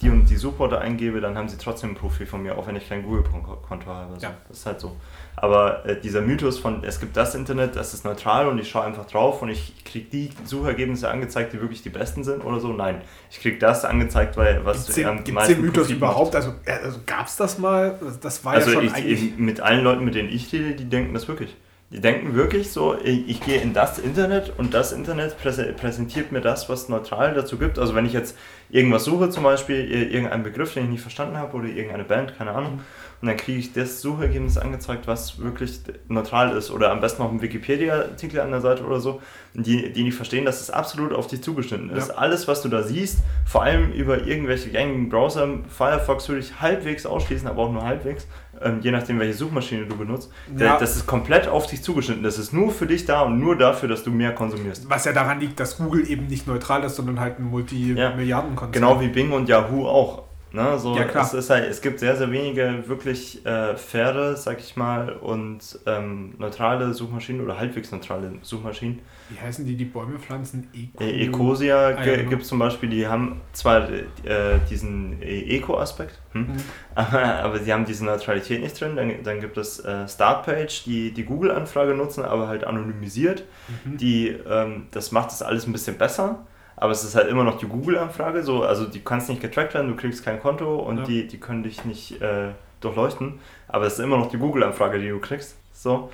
die 0.00 0.10
und 0.10 0.30
die 0.30 0.36
Suchworte 0.68 0.80
eingebe, 0.80 1.20
dann 1.20 1.36
haben 1.36 1.48
sie 1.48 1.56
trotzdem 1.56 1.90
ein 1.90 1.94
Profil 1.94 2.26
von 2.26 2.42
mir, 2.42 2.56
auch 2.56 2.66
wenn 2.66 2.76
ich 2.76 2.88
kein 2.88 3.02
Google-Konto 3.02 3.86
habe. 3.86 4.14
So. 4.14 4.22
Ja. 4.26 4.34
Das 4.48 4.58
ist 4.58 4.66
halt 4.66 4.80
so. 4.80 4.96
Aber 5.36 5.86
äh, 5.86 6.00
dieser 6.00 6.20
Mythos 6.20 6.58
von, 6.58 6.82
es 6.84 7.00
gibt 7.00 7.16
das 7.16 7.34
Internet, 7.34 7.76
das 7.76 7.94
ist 7.94 8.04
neutral 8.04 8.48
und 8.48 8.58
ich 8.58 8.68
schaue 8.68 8.84
einfach 8.84 9.06
drauf 9.06 9.40
und 9.42 9.50
ich 9.50 9.84
kriege 9.84 10.06
die 10.10 10.30
Suchergebnisse 10.44 11.08
angezeigt, 11.08 11.52
die 11.52 11.60
wirklich 11.60 11.82
die 11.82 11.90
besten 11.90 12.24
sind 12.24 12.44
oder 12.44 12.60
so. 12.60 12.72
Nein, 12.72 13.02
ich 13.30 13.40
kriege 13.40 13.58
das 13.58 13.84
angezeigt, 13.84 14.36
weil 14.36 14.64
was 14.64 14.86
Gibt's 14.86 14.94
den, 14.94 15.24
gibt's 15.24 15.46
den 15.46 15.60
Mythos 15.60 15.84
Profit 15.84 15.96
überhaupt? 15.96 16.34
Also, 16.34 16.54
also 16.66 17.00
gab 17.06 17.26
es 17.26 17.36
das 17.36 17.58
mal? 17.58 17.98
Das 18.20 18.44
war 18.44 18.54
also 18.54 18.70
ja 18.70 18.74
schon 18.74 18.86
ich, 18.86 18.94
eigentlich... 18.94 19.38
mit 19.38 19.60
allen 19.60 19.84
Leuten, 19.84 20.04
mit 20.04 20.14
denen 20.14 20.28
ich 20.28 20.52
rede, 20.52 20.74
die 20.74 20.88
denken 20.88 21.14
das 21.14 21.28
wirklich. 21.28 21.56
Die 21.90 22.00
denken 22.00 22.34
wirklich 22.34 22.70
so, 22.70 22.98
ich, 23.02 23.28
ich, 23.28 23.40
gehe 23.40 23.62
in 23.62 23.72
das 23.72 23.98
Internet 23.98 24.52
und 24.58 24.74
das 24.74 24.92
Internet 24.92 25.36
präsentiert 25.38 26.32
mir 26.32 26.42
das, 26.42 26.68
was 26.68 26.90
neutral 26.90 27.32
dazu 27.32 27.56
gibt. 27.56 27.78
Also 27.78 27.94
wenn 27.94 28.04
ich 28.04 28.12
jetzt 28.12 28.36
irgendwas 28.68 29.04
suche, 29.04 29.30
zum 29.30 29.42
Beispiel 29.42 29.90
irgendeinen 29.90 30.42
Begriff, 30.42 30.74
den 30.74 30.84
ich 30.84 30.90
nicht 30.90 31.00
verstanden 31.00 31.38
habe 31.38 31.56
oder 31.56 31.66
irgendeine 31.68 32.04
Band, 32.04 32.36
keine 32.36 32.50
Ahnung, 32.50 32.80
und 33.20 33.26
dann 33.26 33.36
kriege 33.36 33.58
ich 33.58 33.72
das 33.72 34.00
Suchergebnis 34.00 34.58
angezeigt, 34.58 35.08
was 35.08 35.40
wirklich 35.40 35.80
neutral 36.06 36.56
ist 36.56 36.70
oder 36.70 36.92
am 36.92 37.00
besten 37.00 37.22
noch 37.22 37.32
ein 37.32 37.42
Wikipedia-Artikel 37.42 38.40
an 38.40 38.52
der 38.52 38.60
Seite 38.60 38.84
oder 38.84 39.00
so, 39.00 39.20
die, 39.54 39.92
die 39.92 40.04
nicht 40.04 40.14
verstehen, 40.14 40.44
dass 40.44 40.60
es 40.60 40.70
absolut 40.70 41.12
auf 41.12 41.26
dich 41.26 41.42
zugeschnitten 41.42 41.90
ist. 41.90 42.08
Ja. 42.08 42.14
Alles, 42.14 42.46
was 42.46 42.62
du 42.62 42.68
da 42.68 42.82
siehst, 42.84 43.20
vor 43.44 43.64
allem 43.64 43.92
über 43.92 44.24
irgendwelche 44.24 44.70
gängigen 44.70 45.08
Browser, 45.08 45.48
Firefox 45.68 46.28
würde 46.28 46.42
ich 46.42 46.60
halbwegs 46.60 47.06
ausschließen, 47.06 47.48
aber 47.48 47.62
auch 47.62 47.72
nur 47.72 47.82
halbwegs, 47.82 48.28
ähm, 48.62 48.80
je 48.80 48.90
nachdem, 48.90 49.18
welche 49.18 49.34
Suchmaschine 49.34 49.86
du 49.86 49.96
benutzt, 49.96 50.30
ja. 50.56 50.78
das 50.78 50.96
ist 50.96 51.06
komplett 51.06 51.48
auf 51.48 51.66
dich 51.66 51.82
zugeschnitten. 51.82 52.22
Das 52.22 52.38
ist 52.38 52.52
nur 52.52 52.70
für 52.70 52.86
dich 52.86 53.04
da 53.04 53.22
und 53.22 53.38
nur 53.38 53.56
dafür, 53.56 53.88
dass 53.88 54.02
du 54.02 54.10
mehr 54.10 54.34
konsumierst. 54.34 54.88
Was 54.88 55.04
ja 55.04 55.12
daran 55.12 55.40
liegt, 55.40 55.58
dass 55.60 55.78
Google 55.78 56.08
eben 56.08 56.26
nicht 56.26 56.46
neutral 56.46 56.84
ist, 56.84 56.96
sondern 56.96 57.20
halt 57.20 57.38
ein 57.38 57.44
Multimilliardenkonzern. 57.44 58.82
Ja. 58.82 58.88
Genau 58.88 59.00
wie 59.00 59.08
Bing 59.08 59.32
und 59.32 59.48
Yahoo 59.48 59.86
auch. 59.86 60.27
Ne, 60.50 60.78
so, 60.78 60.96
ja, 60.96 61.04
klar. 61.04 61.24
Es, 61.24 61.34
ist 61.34 61.50
halt, 61.50 61.68
es 61.70 61.82
gibt 61.82 62.00
sehr, 62.00 62.16
sehr 62.16 62.30
wenige 62.30 62.84
wirklich 62.86 63.44
äh, 63.44 63.76
faire, 63.76 64.34
sag 64.34 64.60
ich 64.60 64.76
mal, 64.76 65.12
und 65.12 65.78
ähm, 65.84 66.34
neutrale 66.38 66.94
Suchmaschinen 66.94 67.42
oder 67.42 67.58
halbwegs 67.58 67.92
neutrale 67.92 68.32
Suchmaschinen. 68.40 69.00
Wie 69.28 69.38
heißen 69.38 69.66
die, 69.66 69.76
die 69.76 69.84
Bäume 69.84 70.18
pflanzen? 70.18 70.68
Eco 70.72 71.04
äh, 71.04 71.26
Ecosia 71.26 71.88
ah, 71.88 71.90
ja, 71.90 72.16
genau. 72.16 72.30
gibt 72.30 72.42
es 72.42 72.48
zum 72.48 72.58
Beispiel, 72.58 72.88
die 72.88 73.06
haben 73.06 73.42
zwar 73.52 73.90
äh, 73.90 74.58
diesen 74.70 75.20
Eco-Aspekt, 75.20 76.18
hm? 76.32 76.42
mhm. 76.42 76.56
aber, 76.94 77.22
aber 77.22 77.58
sie 77.58 77.70
haben 77.70 77.84
diese 77.84 78.06
Neutralität 78.06 78.62
nicht 78.62 78.80
drin. 78.80 78.96
Dann, 78.96 79.22
dann 79.22 79.40
gibt 79.40 79.58
es 79.58 79.80
äh, 79.80 80.08
Startpage, 80.08 80.84
die 80.84 81.12
die 81.12 81.24
Google-Anfrage 81.24 81.92
nutzen, 81.92 82.24
aber 82.24 82.48
halt 82.48 82.64
anonymisiert. 82.64 83.44
Mhm. 83.84 83.98
Die, 83.98 84.28
ähm, 84.28 84.86
das 84.92 85.12
macht 85.12 85.30
das 85.30 85.42
alles 85.42 85.66
ein 85.66 85.72
bisschen 85.72 85.98
besser 85.98 86.46
aber 86.80 86.92
es 86.92 87.04
ist 87.04 87.14
halt 87.14 87.28
immer 87.28 87.44
noch 87.44 87.58
die 87.58 87.66
Google-Anfrage, 87.66 88.42
so, 88.42 88.62
also 88.62 88.86
die 88.86 89.00
kannst 89.00 89.28
nicht 89.28 89.42
getrackt 89.42 89.74
werden, 89.74 89.88
du 89.88 89.96
kriegst 89.96 90.24
kein 90.24 90.40
Konto 90.40 90.76
und 90.76 90.98
ja. 90.98 91.04
die, 91.04 91.26
die 91.26 91.38
können 91.38 91.62
dich 91.62 91.84
nicht 91.84 92.20
äh, 92.22 92.50
durchleuchten, 92.80 93.40
aber 93.66 93.86
es 93.86 93.94
ist 93.94 94.00
immer 94.00 94.16
noch 94.16 94.30
die 94.30 94.38
Google-Anfrage, 94.38 94.98
die 94.98 95.08
du 95.08 95.18
kriegst, 95.18 95.56
so. 95.72 96.10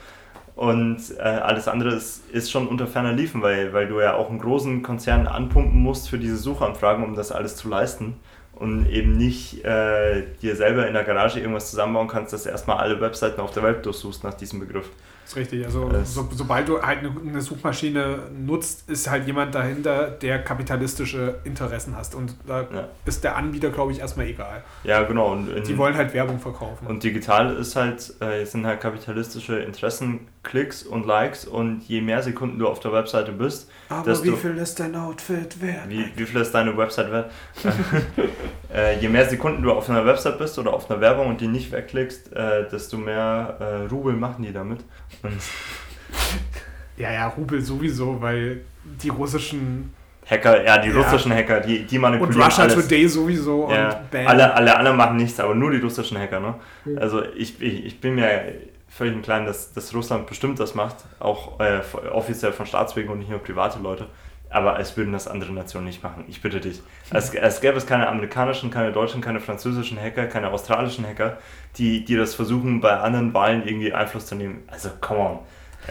Und 0.56 0.98
äh, 1.18 1.22
alles 1.22 1.66
andere 1.66 1.94
ist, 1.94 2.30
ist 2.30 2.50
schon 2.50 2.68
unter 2.68 2.86
ferner 2.86 3.12
Liefen, 3.12 3.42
weil, 3.42 3.72
weil 3.72 3.88
du 3.88 4.00
ja 4.00 4.14
auch 4.14 4.30
einen 4.30 4.38
großen 4.38 4.82
Konzern 4.84 5.26
anpumpen 5.26 5.80
musst 5.80 6.08
für 6.08 6.18
diese 6.18 6.36
Suchanfragen, 6.36 7.02
um 7.02 7.16
das 7.16 7.32
alles 7.32 7.56
zu 7.56 7.68
leisten. 7.68 8.20
Und 8.54 8.88
eben 8.88 9.16
nicht 9.16 9.64
äh, 9.64 10.22
dir 10.40 10.54
selber 10.54 10.86
in 10.86 10.94
der 10.94 11.02
Garage 11.02 11.40
irgendwas 11.40 11.70
zusammenbauen 11.70 12.06
kannst, 12.06 12.32
dass 12.32 12.44
du 12.44 12.50
erstmal 12.50 12.76
alle 12.76 13.00
Webseiten 13.00 13.40
auf 13.40 13.50
der 13.50 13.64
Welt 13.64 13.84
durchsuchst 13.84 14.22
nach 14.22 14.34
diesem 14.34 14.60
Begriff. 14.60 14.88
Das 15.24 15.32
ist 15.32 15.36
richtig. 15.36 15.64
Also 15.64 15.90
so, 16.04 16.28
sobald 16.34 16.68
du 16.68 16.82
halt 16.82 16.98
eine, 16.98 17.40
Suchmaschine 17.40 18.24
nutzt, 18.36 18.90
ist 18.90 19.08
halt 19.10 19.26
jemand 19.26 19.54
dahinter, 19.54 20.10
der 20.10 20.42
kapitalistische 20.42 21.40
Interessen 21.44 21.96
hast. 21.96 22.14
Und 22.14 22.36
da 22.46 22.60
ja. 22.60 22.88
ist 23.06 23.24
der 23.24 23.36
Anbieter, 23.36 23.70
glaube 23.70 23.92
ich, 23.92 24.00
erstmal 24.00 24.26
egal. 24.26 24.62
Ja, 24.84 25.02
genau. 25.02 25.32
Und 25.32 25.48
in, 25.48 25.64
die 25.64 25.78
wollen 25.78 25.96
halt 25.96 26.12
Werbung 26.12 26.38
verkaufen. 26.38 26.86
Und 26.86 27.02
digital 27.02 27.56
ist 27.56 27.74
halt, 27.74 28.20
äh, 28.20 28.44
sind 28.44 28.66
halt 28.66 28.82
kapitalistische 28.82 29.60
Interessen, 29.60 30.28
Klicks 30.44 30.82
und 30.82 31.06
Likes 31.06 31.44
und 31.44 31.82
je 31.88 32.00
mehr 32.00 32.22
Sekunden 32.22 32.58
du 32.58 32.68
auf 32.68 32.78
der 32.78 32.92
Webseite 32.92 33.32
bist. 33.32 33.68
Aber 33.88 34.22
wie 34.22 34.32
viel 34.32 34.56
ist 34.58 34.78
dein 34.78 34.94
Outfit 34.94 35.60
wert? 35.60 35.88
Wie, 35.88 36.06
wie 36.14 36.24
viel 36.24 36.40
ist 36.40 36.52
deine 36.52 36.76
Website 36.76 37.10
wert? 37.10 37.32
äh, 38.74 38.98
je 39.00 39.08
mehr 39.08 39.28
Sekunden 39.28 39.62
du 39.62 39.72
auf 39.72 39.90
einer 39.90 40.06
Website 40.06 40.38
bist 40.38 40.58
oder 40.58 40.72
auf 40.72 40.90
einer 40.90 41.00
Werbung 41.00 41.28
und 41.28 41.40
die 41.40 41.48
nicht 41.48 41.72
wegklickst, 41.72 42.32
äh, 42.32 42.68
desto 42.68 42.96
mehr 42.96 43.56
äh, 43.58 43.86
Rubel 43.86 44.14
machen 44.14 44.44
die 44.44 44.52
damit. 44.52 44.80
ja, 46.96 47.12
ja, 47.12 47.26
Rubel 47.28 47.60
sowieso, 47.60 48.20
weil 48.20 48.60
die 48.84 49.08
russischen 49.08 49.92
Hacker, 50.26 50.64
ja, 50.64 50.78
die 50.78 50.88
ja. 50.88 50.96
russischen 50.96 51.32
Hacker, 51.32 51.60
die, 51.60 51.84
die 51.84 51.98
manipulieren 51.98 52.40
Und 52.40 52.46
Russia 52.46 52.64
alles. 52.64 52.74
Today 52.74 53.08
sowieso 53.08 53.70
ja. 53.70 53.88
und 53.88 54.10
bam. 54.10 54.26
Alle, 54.26 54.54
alle 54.54 54.76
anderen 54.76 54.96
machen 54.96 55.16
nichts, 55.16 55.38
aber 55.40 55.54
nur 55.54 55.70
die 55.70 55.78
russischen 55.78 56.18
Hacker, 56.18 56.40
ne? 56.40 56.54
Mhm. 56.84 56.98
Also 56.98 57.22
ich, 57.36 57.60
ich, 57.60 57.84
ich 57.86 58.00
bin 58.00 58.14
mir 58.14 58.54
völlig 58.94 59.14
im 59.14 59.22
Kleinen, 59.22 59.46
dass, 59.46 59.72
dass 59.72 59.92
Russland 59.92 60.26
bestimmt 60.26 60.60
das 60.60 60.74
macht, 60.74 60.96
auch 61.18 61.58
äh, 61.58 61.80
offiziell 62.12 62.52
von 62.52 62.64
Staatswegen 62.64 63.10
und 63.10 63.18
nicht 63.18 63.30
nur 63.30 63.40
private 63.40 63.80
Leute. 63.80 64.06
Aber 64.50 64.78
es 64.78 64.96
würden 64.96 65.12
das 65.12 65.26
andere 65.26 65.52
Nationen 65.52 65.86
nicht 65.86 66.04
machen. 66.04 66.24
Ich 66.28 66.40
bitte 66.40 66.60
dich. 66.60 66.80
Es, 67.10 67.34
es 67.34 67.60
gäbe 67.60 67.76
es 67.76 67.86
keine 67.86 68.06
amerikanischen, 68.06 68.70
keine 68.70 68.92
deutschen, 68.92 69.20
keine 69.20 69.40
französischen 69.40 70.00
Hacker, 70.00 70.26
keine 70.26 70.50
australischen 70.50 71.04
Hacker, 71.04 71.38
die, 71.76 72.04
die 72.04 72.14
das 72.14 72.36
versuchen, 72.36 72.80
bei 72.80 72.92
anderen 72.92 73.34
Wahlen 73.34 73.66
irgendwie 73.66 73.92
Einfluss 73.92 74.26
zu 74.26 74.36
nehmen. 74.36 74.62
Also, 74.68 74.90
come 75.00 75.20
on. 75.20 75.38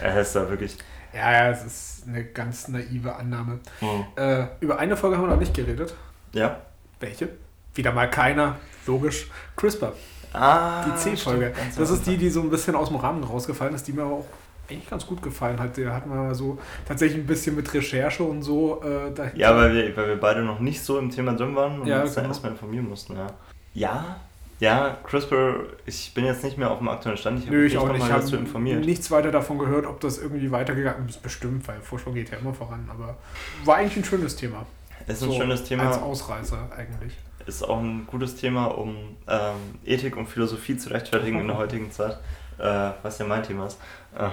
Es 0.02 0.28
ist 0.28 0.36
da 0.38 0.50
wirklich. 0.50 0.78
Ja, 1.14 1.32
ja, 1.32 1.50
es 1.50 1.66
ist 1.66 2.08
eine 2.08 2.24
ganz 2.24 2.70
naive 2.70 3.14
Annahme. 3.14 3.60
Mhm. 3.82 4.06
Äh, 4.16 4.48
über 4.62 4.80
eine 4.80 4.96
Folge 4.96 5.18
haben 5.18 5.26
wir 5.26 5.32
noch 5.32 5.40
nicht 5.40 5.54
geredet. 5.54 5.94
Ja. 6.32 6.62
Welche? 7.02 7.30
Wieder 7.76 7.92
mal 7.92 8.10
keiner. 8.10 8.56
Logisch. 8.88 9.28
CRISPR. 9.58 9.94
Ah, 10.34 10.86
die 10.86 10.96
C-Folge. 10.98 11.54
Das 11.78 11.90
ist 11.90 12.06
die, 12.06 12.18
die 12.18 12.30
so 12.30 12.42
ein 12.42 12.50
bisschen 12.50 12.76
aus 12.76 12.90
dem 12.90 12.98
Rahmen 12.98 13.24
rausgefallen 13.24 13.76
ist, 13.76 13.88
die 13.88 13.94
mir 13.94 14.04
auch 14.04 14.26
eigentlich 14.70 14.90
ganz 14.90 15.06
gut 15.06 15.22
gefallen 15.22 15.60
hat. 15.60 15.78
Der 15.78 15.94
hat 15.94 16.08
man 16.08 16.34
so 16.34 16.58
tatsächlich 16.88 17.20
ein 17.20 17.28
bisschen 17.28 17.56
mit 17.56 17.72
Recherche 17.74 18.24
und 18.24 18.42
so 18.42 18.82
äh, 18.82 19.14
dahinter. 19.14 19.38
Ja, 19.38 19.56
weil 19.56 19.74
wir, 19.74 19.96
weil 19.96 20.08
wir 20.08 20.20
beide 20.20 20.42
noch 20.42 20.60
nicht 20.60 20.82
so 20.82 20.98
im 20.98 21.10
Thema 21.10 21.34
drin 21.34 21.56
waren 21.56 21.82
und 21.82 21.88
ja, 21.88 22.02
uns 22.02 22.12
genau. 22.12 22.22
dann 22.22 22.32
erstmal 22.32 22.52
informieren 22.54 22.90
mussten. 22.90 23.16
Ja. 23.16 23.28
ja, 23.74 24.16
ja, 24.60 24.98
CRISPR, 25.04 25.56
ich 25.86 26.14
bin 26.14 26.24
jetzt 26.24 26.44
nicht 26.44 26.58
mehr 26.58 26.72
auf 26.72 26.78
dem 26.78 26.88
aktuellen 26.88 27.18
Stand. 27.18 27.40
Ich 27.40 27.48
habe 27.48 27.58
mich 27.58 27.78
auch 27.78 27.92
nicht. 27.92 28.10
dazu 28.10 28.38
informiert. 28.38 28.86
nichts 28.86 29.12
weiter 29.12 29.30
davon 29.30 29.60
gehört, 29.60 29.86
ob 29.86 30.00
das 30.00 30.20
irgendwie 30.20 30.52
weitergegangen 30.52 31.10
ist. 31.10 31.22
Bestimmt, 31.22 31.68
weil 31.68 31.82
Forschung 31.82 32.14
geht 32.14 32.32
ja 32.32 32.38
immer 32.38 32.54
voran. 32.54 32.88
Aber 32.90 33.18
war 33.66 33.76
eigentlich 33.76 33.98
ein 33.98 34.06
schönes 34.06 34.38
Thema. 34.38 34.66
Ist 35.06 35.22
ein 35.22 35.32
so 35.32 35.36
schönes 35.36 35.66
Thema. 35.66 35.88
Als 35.88 35.98
Ausreißer 35.98 36.70
eigentlich. 36.78 37.14
Ist 37.46 37.64
auch 37.64 37.80
ein 37.80 38.08
gutes 38.08 38.36
Thema, 38.36 38.66
um 38.66 38.96
ähm, 39.28 39.80
Ethik 39.86 40.16
und 40.18 40.28
Philosophie 40.28 40.78
zu 40.78 40.90
rechtfertigen 40.90 41.40
in 41.40 41.48
der 41.48 41.58
heutigen 41.64 41.92
Zeit 41.92 42.20
äh, 42.60 42.92
was 43.02 43.18
ja 43.20 43.26
mein 43.26 43.44
Thema 43.44 43.68
ist. 43.68 43.80
Äh, 44.18 44.30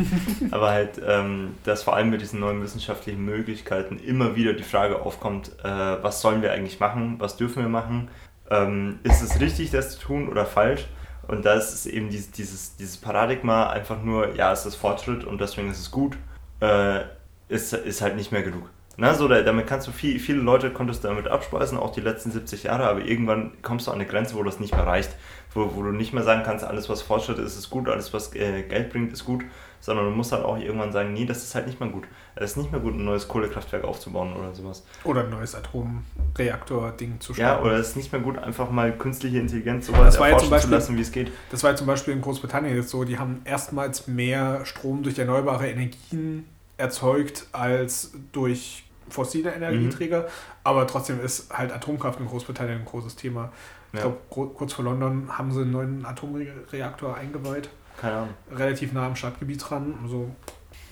aber 0.50 0.70
halt, 0.70 1.00
ähm, 1.04 1.54
dass 1.64 1.82
vor 1.82 1.96
allem 1.96 2.10
mit 2.10 2.20
diesen 2.20 2.40
neuen 2.40 2.62
wissenschaftlichen 2.62 3.24
Möglichkeiten 3.24 3.98
immer 3.98 4.36
wieder 4.36 4.52
die 4.52 4.62
Frage 4.62 5.00
aufkommt, 5.00 5.52
äh, 5.62 5.68
was 5.68 6.20
sollen 6.20 6.42
wir 6.42 6.52
eigentlich 6.52 6.80
machen, 6.80 7.16
was 7.18 7.36
dürfen 7.36 7.62
wir 7.62 7.68
machen, 7.68 8.08
ähm, 8.50 9.00
ist 9.02 9.22
es 9.22 9.40
richtig, 9.40 9.70
das 9.70 9.98
zu 9.98 10.00
tun 10.00 10.28
oder 10.28 10.46
falsch? 10.46 10.86
Und 11.26 11.46
da 11.46 11.54
ist 11.54 11.72
es 11.72 11.86
eben 11.86 12.10
dieses, 12.10 12.30
dieses, 12.32 12.76
dieses 12.76 12.98
Paradigma 12.98 13.70
einfach 13.70 14.02
nur, 14.02 14.34
ja, 14.34 14.52
es 14.52 14.66
ist 14.66 14.76
Fortschritt 14.76 15.24
und 15.24 15.40
deswegen 15.40 15.70
ist 15.70 15.80
es 15.80 15.90
gut, 15.90 16.18
äh, 16.60 17.00
ist, 17.48 17.72
ist 17.72 18.02
halt 18.02 18.16
nicht 18.16 18.30
mehr 18.30 18.42
genug. 18.42 18.68
Na, 18.96 19.14
so, 19.14 19.26
da, 19.26 19.42
damit 19.42 19.66
kannst 19.66 19.86
du 19.88 19.92
viel, 19.92 20.20
viele 20.20 20.40
Leute 20.40 20.70
konntest 20.70 21.02
du 21.02 21.08
damit 21.08 21.26
abspeisen, 21.26 21.78
auch 21.78 21.92
die 21.92 22.00
letzten 22.00 22.30
70 22.30 22.64
Jahre, 22.64 22.84
aber 22.84 23.00
irgendwann 23.00 23.52
kommst 23.62 23.86
du 23.86 23.90
an 23.90 23.96
eine 23.96 24.06
Grenze, 24.06 24.36
wo 24.36 24.42
das 24.42 24.60
nicht 24.60 24.74
mehr 24.74 24.86
reicht. 24.86 25.10
Wo, 25.52 25.70
wo 25.74 25.82
du 25.82 25.92
nicht 25.92 26.12
mehr 26.12 26.24
sagen 26.24 26.42
kannst, 26.44 26.64
alles 26.64 26.88
was 26.88 27.02
Fortschritt 27.02 27.38
ist, 27.38 27.56
ist 27.56 27.70
gut, 27.70 27.88
alles 27.88 28.12
was 28.12 28.34
äh, 28.34 28.62
Geld 28.62 28.90
bringt, 28.90 29.12
ist 29.12 29.24
gut, 29.24 29.44
sondern 29.80 30.06
du 30.06 30.10
musst 30.12 30.32
halt 30.32 30.44
auch 30.44 30.58
irgendwann 30.58 30.92
sagen, 30.92 31.12
nee, 31.12 31.26
das 31.26 31.44
ist 31.44 31.54
halt 31.54 31.66
nicht 31.66 31.78
mehr 31.78 31.90
gut. 31.90 32.04
Es 32.34 32.52
ist 32.52 32.56
nicht 32.56 32.72
mehr 32.72 32.80
gut, 32.80 32.94
ein 32.94 33.04
neues 33.04 33.28
Kohlekraftwerk 33.28 33.84
aufzubauen 33.84 34.34
oder 34.34 34.52
sowas. 34.54 34.84
Oder 35.04 35.24
ein 35.24 35.30
neues 35.30 35.54
Atomreaktor-Ding 35.54 37.20
zu 37.20 37.34
starten. 37.34 37.62
Ja, 37.62 37.64
oder 37.64 37.78
es 37.78 37.90
ist 37.90 37.96
nicht 37.96 38.10
mehr 38.10 38.20
gut, 38.20 38.38
einfach 38.38 38.70
mal 38.70 38.96
künstliche 38.96 39.38
Intelligenz 39.38 39.86
sowas 39.86 40.16
erforschen 40.16 40.50
Beispiel, 40.50 40.70
zu 40.70 40.74
lassen, 40.74 40.96
wie 40.96 41.02
es 41.02 41.12
geht. 41.12 41.30
Das 41.50 41.62
war 41.62 41.70
ja 41.70 41.76
zum 41.76 41.86
Beispiel 41.86 42.14
in 42.14 42.20
Großbritannien 42.20 42.74
jetzt 42.74 42.90
so, 42.90 43.04
die 43.04 43.18
haben 43.18 43.42
erstmals 43.44 44.08
mehr 44.08 44.64
Strom 44.64 45.02
durch 45.02 45.18
erneuerbare 45.18 45.68
Energien 45.68 46.46
erzeugt 46.76 47.46
als 47.52 48.12
durch 48.32 48.83
fossile 49.08 49.52
Energieträger, 49.52 50.22
mhm. 50.22 50.26
aber 50.64 50.86
trotzdem 50.86 51.20
ist 51.20 51.52
halt 51.52 51.72
Atomkraft 51.72 52.20
in 52.20 52.26
Großbritannien 52.26 52.80
ein 52.80 52.84
großes 52.84 53.16
Thema. 53.16 53.52
Ich 53.92 54.00
ja. 54.00 54.06
glaube, 54.06 54.54
kurz 54.54 54.72
vor 54.72 54.84
London 54.84 55.28
haben 55.38 55.52
sie 55.52 55.62
einen 55.62 55.70
neuen 55.70 56.04
Atomreaktor 56.04 57.16
eingeweiht. 57.16 57.68
Keine 58.00 58.16
Ahnung. 58.16 58.34
Relativ 58.52 58.92
nah 58.92 59.06
am 59.06 59.16
Stadtgebiet 59.16 59.68
dran. 59.68 59.94
Also. 60.02 60.30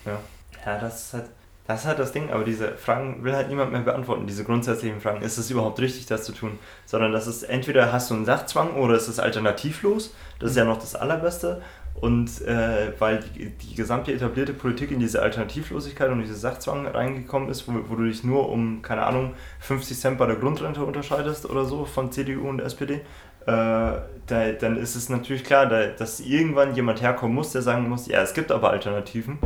Ja. 0.05 0.19
ja, 0.65 0.79
das 0.79 1.07
ist 1.07 1.15
halt. 1.15 1.25
Das 1.65 1.83
ist 1.83 1.87
halt 1.87 2.01
das 2.01 2.11
Ding, 2.11 2.31
aber 2.31 2.43
diese 2.43 2.73
Fragen 2.77 3.23
will 3.23 3.35
halt 3.35 3.49
niemand 3.49 3.71
mehr 3.71 3.83
beantworten, 3.83 4.27
diese 4.27 4.43
grundsätzlichen 4.43 5.01
Fragen. 5.01 5.23
Ist 5.23 5.39
es 5.39 5.49
überhaupt 5.49 5.79
richtig, 5.79 6.07
das 6.07 6.25
zu 6.25 6.33
tun? 6.33 6.59
Sondern 6.87 7.13
das 7.13 7.29
ist 7.29 7.45
entweder 7.45 7.93
hast 7.93 8.11
du 8.11 8.15
einen 8.15 8.25
Sachzwang 8.25 8.75
oder 8.75 8.97
ist 8.97 9.07
es 9.07 9.21
alternativlos. 9.21 10.13
Das 10.41 10.51
ist 10.51 10.57
ja 10.57 10.65
noch 10.65 10.79
das 10.79 10.97
Allerbeste. 10.97 11.63
Und 11.95 12.41
äh, 12.43 12.93
weil 12.99 13.21
die, 13.21 13.51
die, 13.51 13.75
gesamte 13.77 14.13
etablierte 14.13 14.53
Politik 14.53 14.91
in 14.91 14.99
diese 14.99 15.23
Alternativlosigkeit 15.23 16.11
und 16.11 16.21
diese 16.21 16.35
Sachzwang 16.35 16.87
reingekommen 16.87 17.49
ist, 17.49 17.69
wo, 17.69 17.75
wo, 17.89 17.95
du 17.95 18.05
dich 18.05 18.25
nur 18.25 18.49
um, 18.49 18.83
keine 18.83 19.05
Ahnung, 19.05 19.35
50 19.61 19.99
Cent 19.99 20.19
bei 20.19 20.27
der 20.27 20.37
Grundrente 20.37 20.85
unterscheidest 20.85 21.49
oder 21.49 21.65
so 21.65 21.85
von 21.85 22.11
CDU 22.11 22.49
und 22.49 22.61
SPD, 22.61 22.95
äh, 22.95 23.01
da, 23.47 24.53
dann 24.59 24.77
ist 24.77 24.97
es 24.97 25.09
natürlich 25.11 25.45
klar, 25.45 25.67
da, 25.67 25.87
dass 25.87 26.19
irgendwann 26.21 26.75
jemand 26.75 27.03
herkommen 27.03 27.35
muss, 27.35 27.53
der 27.53 27.63
sagen 27.63 27.89
muss, 27.89 28.07
ja, 28.09 28.21
es 28.23 28.35
gibt 28.35 28.51
aber 28.51 28.71
Alternativen. 28.71 29.39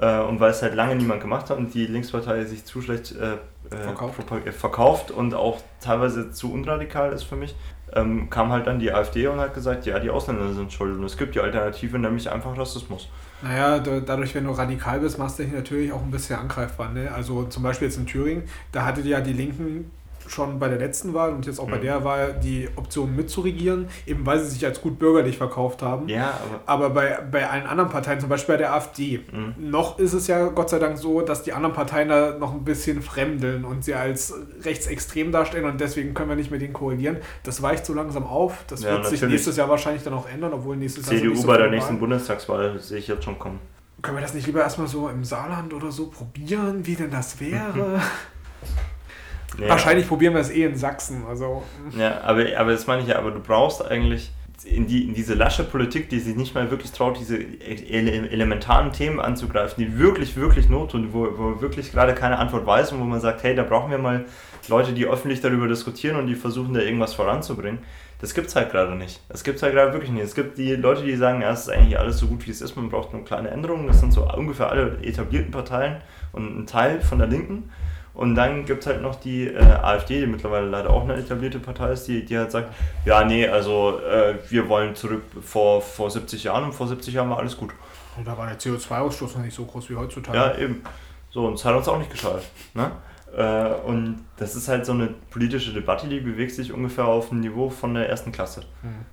Äh, 0.00 0.20
und 0.20 0.40
weil 0.40 0.50
es 0.50 0.62
halt 0.62 0.74
lange 0.74 0.94
niemand 0.94 1.20
gemacht 1.20 1.50
hat 1.50 1.58
und 1.58 1.74
die 1.74 1.86
Linkspartei 1.86 2.44
sich 2.44 2.64
zu 2.64 2.80
schlecht 2.82 3.14
äh, 3.16 3.34
äh, 3.74 3.82
verkauft. 3.82 4.22
verkauft 4.56 5.10
und 5.10 5.34
auch 5.34 5.60
teilweise 5.80 6.30
zu 6.30 6.52
unradikal 6.52 7.12
ist 7.12 7.24
für 7.24 7.36
mich, 7.36 7.54
ähm, 7.94 8.30
kam 8.30 8.50
halt 8.50 8.66
dann 8.66 8.78
die 8.78 8.92
AfD 8.92 9.26
und 9.26 9.38
hat 9.40 9.54
gesagt, 9.54 9.86
ja, 9.86 9.98
die 9.98 10.10
Ausländer 10.10 10.52
sind 10.52 10.72
schuld 10.72 10.96
und 10.96 11.04
es 11.04 11.16
gibt 11.16 11.34
die 11.34 11.40
Alternative, 11.40 11.98
nämlich 11.98 12.30
einfach 12.30 12.56
Rassismus. 12.56 13.08
Naja, 13.40 13.78
dadurch, 13.78 14.34
wenn 14.34 14.44
du 14.44 14.50
radikal 14.50 14.98
bist, 14.98 15.18
machst 15.18 15.38
du 15.38 15.44
dich 15.44 15.52
natürlich 15.52 15.92
auch 15.92 16.02
ein 16.02 16.10
bisschen 16.10 16.38
angreifbar. 16.38 16.90
Ne? 16.92 17.10
Also 17.14 17.44
zum 17.44 17.62
Beispiel 17.62 17.86
jetzt 17.86 17.96
in 17.96 18.06
Thüringen, 18.06 18.42
da 18.72 18.84
hattet 18.84 19.04
ja 19.04 19.20
die 19.20 19.32
Linken 19.32 19.90
schon 20.30 20.58
bei 20.58 20.68
der 20.68 20.78
letzten 20.78 21.14
Wahl 21.14 21.32
und 21.32 21.46
jetzt 21.46 21.58
auch 21.58 21.66
mhm. 21.66 21.72
bei 21.72 21.78
der 21.78 22.04
Wahl 22.04 22.38
die 22.42 22.68
Option 22.76 23.14
mitzuregieren, 23.14 23.88
eben 24.06 24.24
weil 24.26 24.40
sie 24.40 24.50
sich 24.50 24.64
als 24.64 24.80
gut 24.80 24.98
bürgerlich 24.98 25.38
verkauft 25.38 25.82
haben. 25.82 26.08
Ja, 26.08 26.38
aber, 26.66 26.86
aber 26.86 26.90
bei, 26.90 27.18
bei 27.30 27.48
allen 27.48 27.66
anderen 27.66 27.90
Parteien, 27.90 28.20
zum 28.20 28.28
Beispiel 28.28 28.54
bei 28.54 28.58
der 28.58 28.74
AfD, 28.74 29.20
mhm. 29.32 29.54
noch 29.70 29.98
ist 29.98 30.12
es 30.12 30.26
ja 30.26 30.48
Gott 30.48 30.70
sei 30.70 30.78
Dank 30.78 30.98
so, 30.98 31.20
dass 31.22 31.42
die 31.42 31.52
anderen 31.52 31.74
Parteien 31.74 32.08
da 32.08 32.36
noch 32.38 32.52
ein 32.52 32.64
bisschen 32.64 33.02
fremdeln 33.02 33.64
und 33.64 33.84
sie 33.84 33.94
als 33.94 34.34
rechtsextrem 34.62 35.32
darstellen 35.32 35.64
und 35.64 35.80
deswegen 35.80 36.14
können 36.14 36.28
wir 36.28 36.36
nicht 36.36 36.50
mit 36.50 36.60
denen 36.60 36.72
korrigieren. 36.72 37.18
Das 37.42 37.62
weicht 37.62 37.86
so 37.86 37.94
langsam 37.94 38.24
auf. 38.24 38.64
Das 38.68 38.82
ja, 38.82 38.92
wird 38.92 39.06
sich 39.06 39.22
nächstes 39.22 39.56
Jahr 39.56 39.68
wahrscheinlich 39.68 40.02
dann 40.02 40.14
auch 40.14 40.28
ändern, 40.28 40.52
obwohl 40.52 40.76
nächstes 40.76 41.06
CDU 41.06 41.26
Jahr. 41.26 41.34
CDU 41.34 41.46
bei 41.46 41.56
der 41.56 41.70
nächsten 41.70 41.98
Bundestagswahl 41.98 42.78
sehe 42.78 42.98
ich 42.98 43.08
jetzt 43.08 43.24
schon 43.24 43.38
kommen. 43.38 43.58
Können 44.00 44.16
wir 44.16 44.22
das 44.22 44.34
nicht 44.34 44.46
lieber 44.46 44.60
erstmal 44.60 44.86
so 44.86 45.08
im 45.08 45.24
Saarland 45.24 45.74
oder 45.74 45.90
so 45.90 46.06
probieren, 46.06 46.86
wie 46.86 46.94
denn 46.94 47.10
das 47.10 47.40
wäre? 47.40 48.00
Ja. 49.58 49.68
Wahrscheinlich 49.68 50.06
probieren 50.06 50.34
wir 50.34 50.40
es 50.40 50.50
eh 50.50 50.64
in 50.64 50.76
Sachsen. 50.76 51.24
Also. 51.28 51.62
Ja, 51.96 52.20
aber, 52.22 52.44
aber 52.56 52.72
das 52.72 52.86
meine 52.86 53.02
ich 53.02 53.08
ja, 53.08 53.18
aber 53.18 53.30
du 53.30 53.40
brauchst 53.40 53.84
eigentlich 53.84 54.30
in, 54.64 54.86
die, 54.86 55.04
in 55.04 55.14
diese 55.14 55.34
lasche 55.34 55.64
Politik, 55.64 56.08
die 56.08 56.18
sich 56.18 56.36
nicht 56.36 56.54
mal 56.54 56.70
wirklich 56.70 56.92
traut, 56.92 57.18
diese 57.18 57.36
ele 57.36 58.28
elementaren 58.30 58.92
Themen 58.92 59.20
anzugreifen, 59.20 59.82
die 59.82 59.98
wirklich, 59.98 60.36
wirklich 60.36 60.68
Not 60.68 60.90
tun, 60.92 61.08
wo, 61.12 61.28
wo 61.36 61.60
wirklich 61.60 61.92
gerade 61.92 62.14
keine 62.14 62.38
Antwort 62.38 62.66
weiß 62.66 62.92
und 62.92 63.00
wo 63.00 63.04
man 63.04 63.20
sagt, 63.20 63.42
hey, 63.42 63.54
da 63.54 63.62
brauchen 63.62 63.90
wir 63.90 63.98
mal 63.98 64.26
Leute, 64.68 64.92
die 64.92 65.06
öffentlich 65.06 65.40
darüber 65.40 65.68
diskutieren 65.68 66.16
und 66.16 66.26
die 66.26 66.34
versuchen, 66.34 66.74
da 66.74 66.80
irgendwas 66.80 67.14
voranzubringen. 67.14 67.78
Das 68.20 68.34
gibt 68.34 68.48
es 68.48 68.56
halt 68.56 68.70
gerade 68.70 68.96
nicht. 68.96 69.20
Das 69.28 69.44
gibt 69.44 69.58
es 69.58 69.62
halt 69.62 69.74
gerade 69.74 69.92
wirklich 69.92 70.10
nicht. 70.10 70.24
Es 70.24 70.34
gibt 70.34 70.58
die 70.58 70.74
Leute, 70.74 71.04
die 71.04 71.14
sagen, 71.14 71.40
ja, 71.40 71.52
es 71.52 71.60
ist 71.60 71.70
eigentlich 71.70 71.98
alles 71.98 72.18
so 72.18 72.26
gut, 72.26 72.44
wie 72.46 72.50
es 72.50 72.60
ist, 72.60 72.74
man 72.74 72.88
braucht 72.88 73.12
nur 73.12 73.24
kleine 73.24 73.50
Änderungen. 73.50 73.86
Das 73.86 74.00
sind 74.00 74.12
so 74.12 74.28
ungefähr 74.28 74.70
alle 74.70 74.98
etablierten 75.02 75.52
Parteien 75.52 75.98
und 76.32 76.58
ein 76.58 76.66
Teil 76.66 77.00
von 77.00 77.18
der 77.18 77.28
Linken. 77.28 77.70
Und 78.18 78.34
dann 78.34 78.64
gibt 78.64 78.80
es 78.80 78.88
halt 78.88 79.00
noch 79.00 79.14
die 79.14 79.46
äh, 79.46 79.60
AfD, 79.60 80.18
die 80.18 80.26
mittlerweile 80.26 80.66
leider 80.66 80.90
auch 80.90 81.04
eine 81.04 81.14
etablierte 81.14 81.60
Partei 81.60 81.92
ist, 81.92 82.08
die, 82.08 82.24
die 82.24 82.36
halt 82.36 82.50
sagt, 82.50 82.74
ja, 83.04 83.22
nee, 83.22 83.46
also 83.46 84.00
äh, 84.00 84.34
wir 84.48 84.68
wollen 84.68 84.96
zurück 84.96 85.22
vor, 85.40 85.80
vor 85.80 86.10
70 86.10 86.42
Jahren 86.42 86.64
und 86.64 86.72
vor 86.72 86.88
70 86.88 87.14
Jahren 87.14 87.30
war 87.30 87.38
alles 87.38 87.56
gut. 87.56 87.70
Und 88.16 88.26
da 88.26 88.36
war 88.36 88.48
der 88.48 88.58
CO2-Ausstoß 88.58 89.36
noch 89.36 89.44
nicht 89.44 89.54
so 89.54 89.64
groß 89.64 89.88
wie 89.90 89.94
heutzutage. 89.94 90.36
Ja, 90.36 90.58
eben. 90.58 90.82
So, 91.30 91.46
und 91.46 91.54
es 91.54 91.64
hat 91.64 91.76
uns 91.76 91.86
auch 91.86 91.96
nicht 91.96 92.10
geschadet. 92.10 92.42
Ne? 92.74 92.90
Äh, 93.36 93.86
und 93.86 94.24
das 94.36 94.56
ist 94.56 94.66
halt 94.66 94.84
so 94.84 94.90
eine 94.90 95.14
politische 95.30 95.72
Debatte, 95.72 96.08
die 96.08 96.18
bewegt 96.18 96.50
sich 96.50 96.72
ungefähr 96.72 97.04
auf 97.04 97.28
dem 97.28 97.38
Niveau 97.38 97.70
von 97.70 97.94
der 97.94 98.08
ersten 98.08 98.32
Klasse. 98.32 98.62
Hm. 98.82 99.06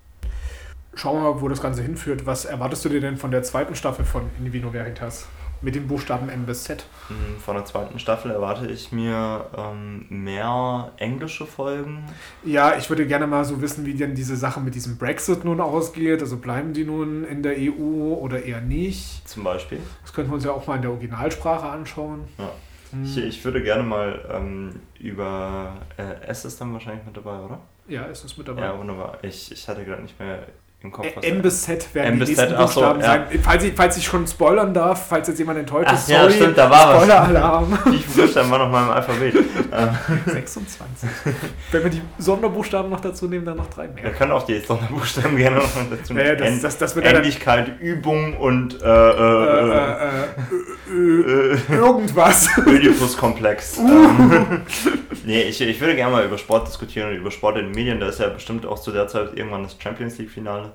Schauen 0.95 1.21
wir 1.21 1.31
mal, 1.31 1.41
wo 1.41 1.47
das 1.47 1.61
Ganze 1.61 1.83
hinführt. 1.83 2.25
Was 2.25 2.45
erwartest 2.45 2.83
du 2.85 2.89
dir 2.89 3.01
denn 3.01 3.17
von 3.17 3.29
der 3.29 3.43
zweiten 3.43 3.75
Staffel 3.75 4.03
von 4.03 4.31
Invino 4.39 4.73
Veritas? 4.73 5.27
Mit 5.65 5.75
den 5.75 5.87
Buchstaben 5.87 6.29
M 6.29 6.45
bis 6.45 6.63
Z. 6.63 6.85
Mhm, 7.09 7.39
von 7.39 7.55
der 7.55 7.65
zweiten 7.65 7.99
Staffel 7.99 8.31
erwarte 8.31 8.67
ich 8.67 8.91
mir 8.91 9.45
ähm, 9.57 10.05
mehr 10.09 10.91
englische 10.97 11.45
Folgen. 11.45 12.05
Ja, 12.43 12.77
ich 12.77 12.87
würde 12.89 13.07
gerne 13.07 13.25
mal 13.25 13.43
so 13.43 13.61
wissen, 13.61 13.85
wie 13.85 13.95
denn 13.95 14.13
diese 14.13 14.37
Sache 14.37 14.61
mit 14.61 14.75
diesem 14.75 14.97
Brexit 14.97 15.43
nun 15.43 15.59
ausgeht. 15.59 16.21
Also 16.21 16.37
bleiben 16.37 16.73
die 16.73 16.85
nun 16.85 17.25
in 17.25 17.41
der 17.41 17.55
EU 17.57 18.13
oder 18.13 18.43
eher 18.43 18.61
nicht? 18.61 19.27
Zum 19.27 19.43
Beispiel. 19.43 19.79
Das 20.03 20.13
könnten 20.13 20.31
wir 20.31 20.35
uns 20.35 20.45
ja 20.45 20.51
auch 20.51 20.67
mal 20.67 20.75
in 20.75 20.83
der 20.83 20.91
Originalsprache 20.91 21.67
anschauen. 21.67 22.25
Ja. 22.37 22.51
Hm. 22.91 23.03
Ich, 23.03 23.17
ich 23.17 23.43
würde 23.43 23.63
gerne 23.63 23.83
mal 23.83 24.23
ähm, 24.31 24.79
über. 24.99 25.77
Äh, 25.97 26.27
S 26.27 26.45
ist 26.45 26.61
dann 26.61 26.71
wahrscheinlich 26.73 27.05
mit 27.05 27.17
dabei, 27.17 27.39
oder? 27.39 27.59
Ja, 27.87 28.07
es 28.07 28.23
ist 28.23 28.37
mit 28.37 28.47
dabei. 28.47 28.61
Ja, 28.61 28.77
wunderbar. 28.77 29.17
Ich, 29.23 29.51
ich 29.51 29.67
hatte 29.67 29.83
gerade 29.83 30.03
nicht 30.03 30.19
mehr 30.19 30.45
im 30.85 30.91
Kopf. 30.91 31.07
M 31.21 31.41
bis 31.41 31.63
Z 31.63 31.93
werden 31.93 32.13
M 32.13 32.19
die 32.19 32.25
nächsten 32.25 32.55
Buchstaben 32.55 33.01
so, 33.01 33.05
sein. 33.05 33.23
Ja. 33.31 33.39
Falls, 33.41 33.63
ich, 33.63 33.73
falls 33.75 33.97
ich 33.97 34.05
schon 34.05 34.25
spoilern 34.27 34.73
darf, 34.73 35.07
falls 35.09 35.27
jetzt 35.27 35.39
jemand 35.39 35.59
enttäuscht 35.59 35.91
ist, 35.91 36.07
sorry, 36.07 36.23
ja, 36.23 36.31
stimmt, 36.31 36.57
da 36.57 36.69
war 36.69 36.95
Spoiler-Alarm. 36.95 37.79
Viele 37.83 37.97
Buchstaben 38.25 38.51
waren 38.51 38.61
noch 38.61 38.71
mal 38.71 38.83
im 38.83 38.91
Alphabet? 38.91 39.33
26. 40.25 41.09
Wenn 41.71 41.83
wir 41.83 41.89
die 41.89 42.01
Sonderbuchstaben 42.17 42.89
noch 42.89 43.01
dazu 43.01 43.27
nehmen, 43.27 43.45
dann 43.45 43.57
noch 43.57 43.69
drei 43.69 43.87
mehr. 43.87 44.03
Wir 44.03 44.11
können 44.11 44.31
auch 44.31 44.43
die 44.43 44.59
Sonderbuchstaben 44.59 45.35
gerne 45.37 45.57
noch 45.57 45.69
dazu 45.89 46.13
nehmen. 46.13 46.27
Ja, 46.27 46.35
das, 46.35 46.61
das, 46.61 46.77
das 46.77 46.95
wird 46.95 47.05
Ähnlichkeit, 47.05 47.79
Übung 47.79 48.37
und 48.37 48.81
äh, 48.81 48.85
äh, 48.85 49.71
äh, 49.71 50.33
äh 50.91 51.57
irgendwas. 51.69 52.49
Oedipus-Komplex. 52.65 53.79
ähm, 53.79 54.61
nee, 55.25 55.43
ich, 55.43 55.61
ich 55.61 55.79
würde 55.79 55.95
gerne 55.95 56.11
mal 56.11 56.25
über 56.25 56.37
Sport 56.37 56.67
diskutieren 56.67 57.09
und 57.09 57.15
über 57.15 57.31
Sport 57.31 57.57
in 57.57 57.65
den 57.65 57.75
Medien. 57.75 57.99
Da 57.99 58.07
ist 58.07 58.19
ja 58.19 58.29
bestimmt 58.29 58.65
auch 58.65 58.79
zu 58.79 58.91
der 58.91 59.07
Zeit 59.07 59.35
irgendwann 59.35 59.63
das 59.63 59.75
Champions 59.79 60.17
League-Finale. 60.17 60.71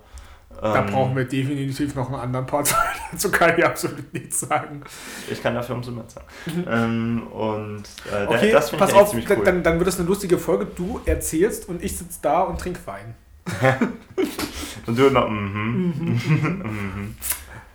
Da 0.61 0.85
ähm, 0.85 0.93
brauchen 0.93 1.17
wir 1.17 1.25
definitiv 1.25 1.95
noch 1.95 2.09
einen 2.09 2.21
anderen 2.21 2.47
Part. 2.47 2.75
Dazu 3.13 3.31
kann 3.31 3.57
ich 3.57 3.65
absolut 3.65 4.13
nichts 4.13 4.41
sagen. 4.41 4.83
Ich 5.31 5.43
kann 5.43 5.55
dafür 5.55 5.77
umso 5.77 5.91
mehr 5.91 6.05
sagen. 6.07 6.27
ähm, 6.69 7.27
und 7.29 7.85
äh, 8.13 8.27
okay, 8.27 8.53
das 8.53 8.71
pass 8.71 8.91
ich 8.91 8.97
auf, 8.97 9.11
ziemlich 9.11 9.31
cool. 9.31 9.45
dann, 9.45 9.63
dann 9.63 9.79
wird 9.79 9.89
es 9.89 9.99
eine 9.99 10.09
lustige 10.09 10.39
Folge. 10.39 10.67
Du 10.67 11.01
erzählst 11.07 11.69
und 11.69 11.83
ich 11.83 11.97
sitze 11.97 12.19
da 12.21 12.43
und 12.43 12.61
trinke 12.61 12.81
Wein. 12.87 13.15
und 14.87 14.99
du 14.99 15.11
noch, 15.11 15.29
mhm. 15.29 15.95
mhm. 16.27 17.15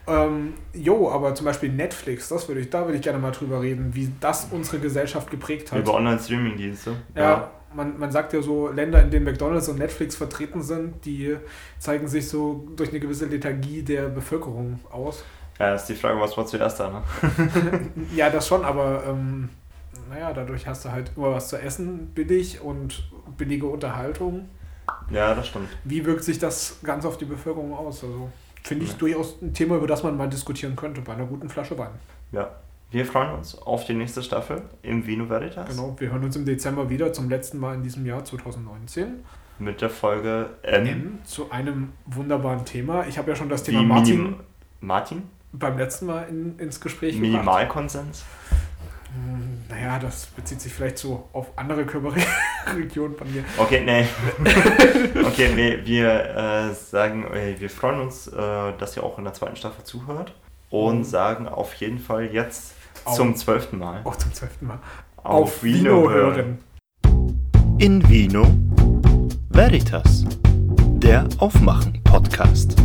Ähm, 0.08 0.54
jo, 0.74 1.10
aber 1.10 1.34
zum 1.34 1.46
Beispiel 1.46 1.70
Netflix, 1.70 2.30
das 2.30 2.48
würde 2.48 2.62
ich, 2.62 2.70
da 2.70 2.86
würde 2.86 2.98
ich 2.98 3.02
gerne 3.02 3.18
mal 3.18 3.32
drüber 3.32 3.62
reden, 3.62 3.96
wie 3.96 4.12
das 4.20 4.48
unsere 4.52 4.80
Gesellschaft 4.80 5.32
geprägt 5.32 5.72
hat. 5.72 5.80
Über 5.80 5.96
Online-Streaming-Dienste. 5.96 6.96
Ja, 7.16 7.22
ja, 7.22 7.52
man, 7.76 8.00
man 8.00 8.12
sagt 8.12 8.34
ja 8.34 8.42
so, 8.42 8.70
Länder, 8.70 9.02
in 9.02 9.12
denen 9.12 9.26
McDonalds 9.26 9.68
und 9.70 9.80
Netflix 9.80 10.16
vertreten 10.16 10.62
sind, 10.62 11.06
die 11.06 11.38
zeigen 11.80 12.08
sich 12.08 12.28
so 12.30 12.68
durch 12.76 12.90
eine 12.90 13.00
gewisse 13.00 13.26
Lethargie 13.26 13.84
der 13.84 14.10
Bevölkerung 14.10 14.80
aus. 14.92 15.24
Ja, 15.60 15.76
ist 15.76 15.86
die 15.86 15.96
Frage, 15.96 16.20
was 16.20 16.36
war 16.38 16.46
zuerst 16.46 16.80
da, 16.80 16.90
ne? 16.90 17.02
ja, 18.16 18.30
das 18.30 18.48
schon, 18.48 18.66
aber 18.66 19.04
ähm, 19.08 19.50
naja, 20.10 20.34
dadurch 20.34 20.68
hast 20.68 20.86
du 20.86 20.92
halt 20.92 21.12
immer 21.16 21.32
was 21.32 21.50
zu 21.50 21.62
essen, 21.62 22.08
billig 22.14 22.62
und 22.62 23.10
billige 23.38 23.66
Unterhaltung. 23.66 24.50
Ja, 25.10 25.34
das 25.34 25.48
stimmt. 25.48 25.70
Wie 25.84 26.06
wirkt 26.06 26.24
sich 26.24 26.40
das 26.40 26.80
ganz 26.84 27.06
auf 27.06 27.18
die 27.18 27.26
Bevölkerung 27.26 27.74
aus? 27.74 28.04
Also 28.04 28.30
finde 28.64 28.86
ich 28.86 28.92
ja. 28.92 28.98
durchaus 28.98 29.42
ein 29.42 29.54
Thema, 29.54 29.78
über 29.78 29.88
das 29.88 30.04
man 30.04 30.18
mal 30.18 30.30
diskutieren 30.30 30.76
könnte 30.76 31.02
bei 31.02 31.14
einer 31.14 31.26
guten 31.26 31.50
Flasche 31.50 31.78
Wein. 31.78 31.92
Ja, 32.32 32.52
wir 32.96 33.06
freuen 33.06 33.34
uns 33.34 33.58
auf 33.58 33.84
die 33.86 33.94
nächste 33.94 34.24
Staffel 34.24 34.62
im 34.82 35.06
Vino 35.06 35.28
Veritas. 35.28 35.68
Genau, 35.68 35.98
wir 36.00 36.12
hören 36.14 36.24
uns 36.24 36.38
im 36.38 36.46
Dezember 36.46 36.90
wieder 36.90 37.12
zum 37.12 37.30
letzten 37.30 37.58
Mal 37.60 37.76
in 37.76 37.84
diesem 37.84 38.06
Jahr 38.06 38.24
2019. 38.24 39.16
Mit 39.60 39.82
der 39.82 39.90
Folge 39.90 40.52
M. 40.62 40.86
M 40.86 41.20
zu 41.26 41.52
einem 41.52 41.92
wunderbaren 42.06 42.64
Thema. 42.64 43.06
Ich 43.06 43.18
habe 43.18 43.30
ja 43.30 43.36
schon 43.36 43.50
das 43.50 43.64
Thema 43.64 43.84
Martin, 43.84 44.18
Minim 44.24 44.36
Martin 44.80 45.24
beim 45.52 45.78
letzten 45.78 46.06
Mal 46.06 46.30
in, 46.30 46.58
ins 46.58 46.80
Gespräch 46.80 47.18
Minimalkonsens. 47.18 48.24
Hm, 49.14 49.64
naja, 49.68 50.00
das 50.00 50.28
bezieht 50.28 50.62
sich 50.62 50.72
vielleicht 50.74 50.98
so 50.98 51.28
auf 51.34 51.48
andere 51.58 51.86
Körperregionen 51.86 53.18
von 53.18 53.30
mir. 53.30 53.44
Okay, 53.58 53.82
nee. 53.84 54.06
okay, 55.22 55.50
nee, 55.54 55.80
wir 55.84 56.70
äh, 56.70 56.74
sagen, 56.74 57.26
wir 57.58 57.70
freuen 57.70 58.00
uns, 58.00 58.28
äh, 58.28 58.38
dass 58.78 58.96
ihr 58.96 59.04
auch 59.04 59.18
in 59.18 59.26
der 59.26 59.34
zweiten 59.34 59.58
Staffel 59.58 59.84
zuhört 59.84 60.34
und 60.70 61.00
Mhm. 61.00 61.04
sagen 61.04 61.48
auf 61.50 61.74
jeden 61.76 62.00
Fall 62.00 62.26
jetzt 62.34 62.75
Auf- 63.06 63.16
zum 63.16 63.36
zwölften 63.36 63.78
Mal 63.80 64.02
Auch 64.04 64.16
zum 64.16 64.34
zwölften 64.34 64.68
Mal. 64.68 64.80
auf, 65.18 65.64
Vino 65.64 66.10
hören. 66.10 66.60
In 67.78 68.08
Vino 68.10 68.46
Veritas, 69.50 70.26
der 70.98 71.28
Aufmachen-Podcast. 71.38 72.76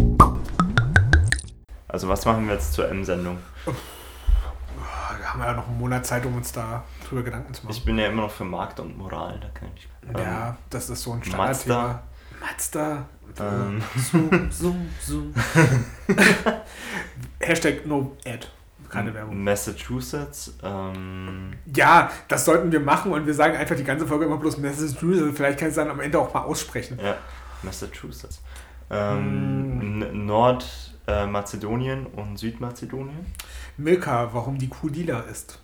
Also 1.88 2.08
was 2.08 2.24
machen 2.24 2.46
wir 2.46 2.54
jetzt 2.54 2.72
zur 2.72 2.88
M-Sendung? 2.88 3.38
Da 3.66 5.26
haben 5.34 5.40
wir 5.40 5.46
ja 5.46 5.52
noch 5.54 5.68
einen 5.68 5.78
Monat 5.78 6.06
Zeit, 6.06 6.24
um 6.26 6.36
uns 6.36 6.52
da 6.52 6.84
drüber 7.08 7.22
Gedanken 7.22 7.52
zu 7.54 7.64
machen. 7.64 7.74
Ich 7.76 7.84
bin 7.84 7.98
ja 7.98 8.06
immer 8.06 8.22
noch 8.22 8.30
für 8.30 8.44
Markt 8.44 8.80
und 8.80 8.96
Moral, 8.96 9.38
da 9.40 9.48
kann 9.48 9.68
ich. 9.76 9.88
ja, 10.18 10.56
das 10.70 10.90
ist 10.90 11.02
so 11.02 11.12
ein 11.12 11.20
Mazda. 11.36 11.54
Standardthema. 11.62 12.02
Mazda. 12.40 13.06
Ähm, 13.38 13.80
Zoom, 13.96 14.50
zoom, 14.50 14.88
zoom. 15.00 15.34
Hashtag 17.40 17.86
no 17.86 18.16
ad. 18.26 18.48
Keine 18.90 19.14
Werbung. 19.14 19.42
Massachusetts. 19.42 20.54
Ähm, 20.62 21.52
Ja, 21.74 22.10
das 22.28 22.44
sollten 22.44 22.70
wir 22.72 22.80
machen 22.80 23.12
und 23.12 23.26
wir 23.26 23.34
sagen 23.34 23.56
einfach 23.56 23.76
die 23.76 23.84
ganze 23.84 24.06
Folge 24.06 24.24
immer 24.26 24.36
bloß 24.38 24.58
Massachusetts. 24.58 25.36
Vielleicht 25.36 25.58
kann 25.58 25.68
ich 25.68 25.72
es 25.72 25.76
dann 25.76 25.90
am 25.90 26.00
Ende 26.00 26.18
auch 26.18 26.34
mal 26.34 26.42
aussprechen. 26.42 26.98
ja, 27.02 27.16
Massachusetts. 27.62 28.40
Hm. 28.88 28.96
Ähm, 28.98 30.02
N- 30.02 30.26
Nordmazedonien 30.26 32.06
und 32.06 32.36
Südmazedonien. 32.38 33.26
Milka, 33.76 34.30
warum 34.34 34.58
die 34.58 34.68
Kuh 34.68 34.88
lila 34.88 35.20
ist. 35.20 35.60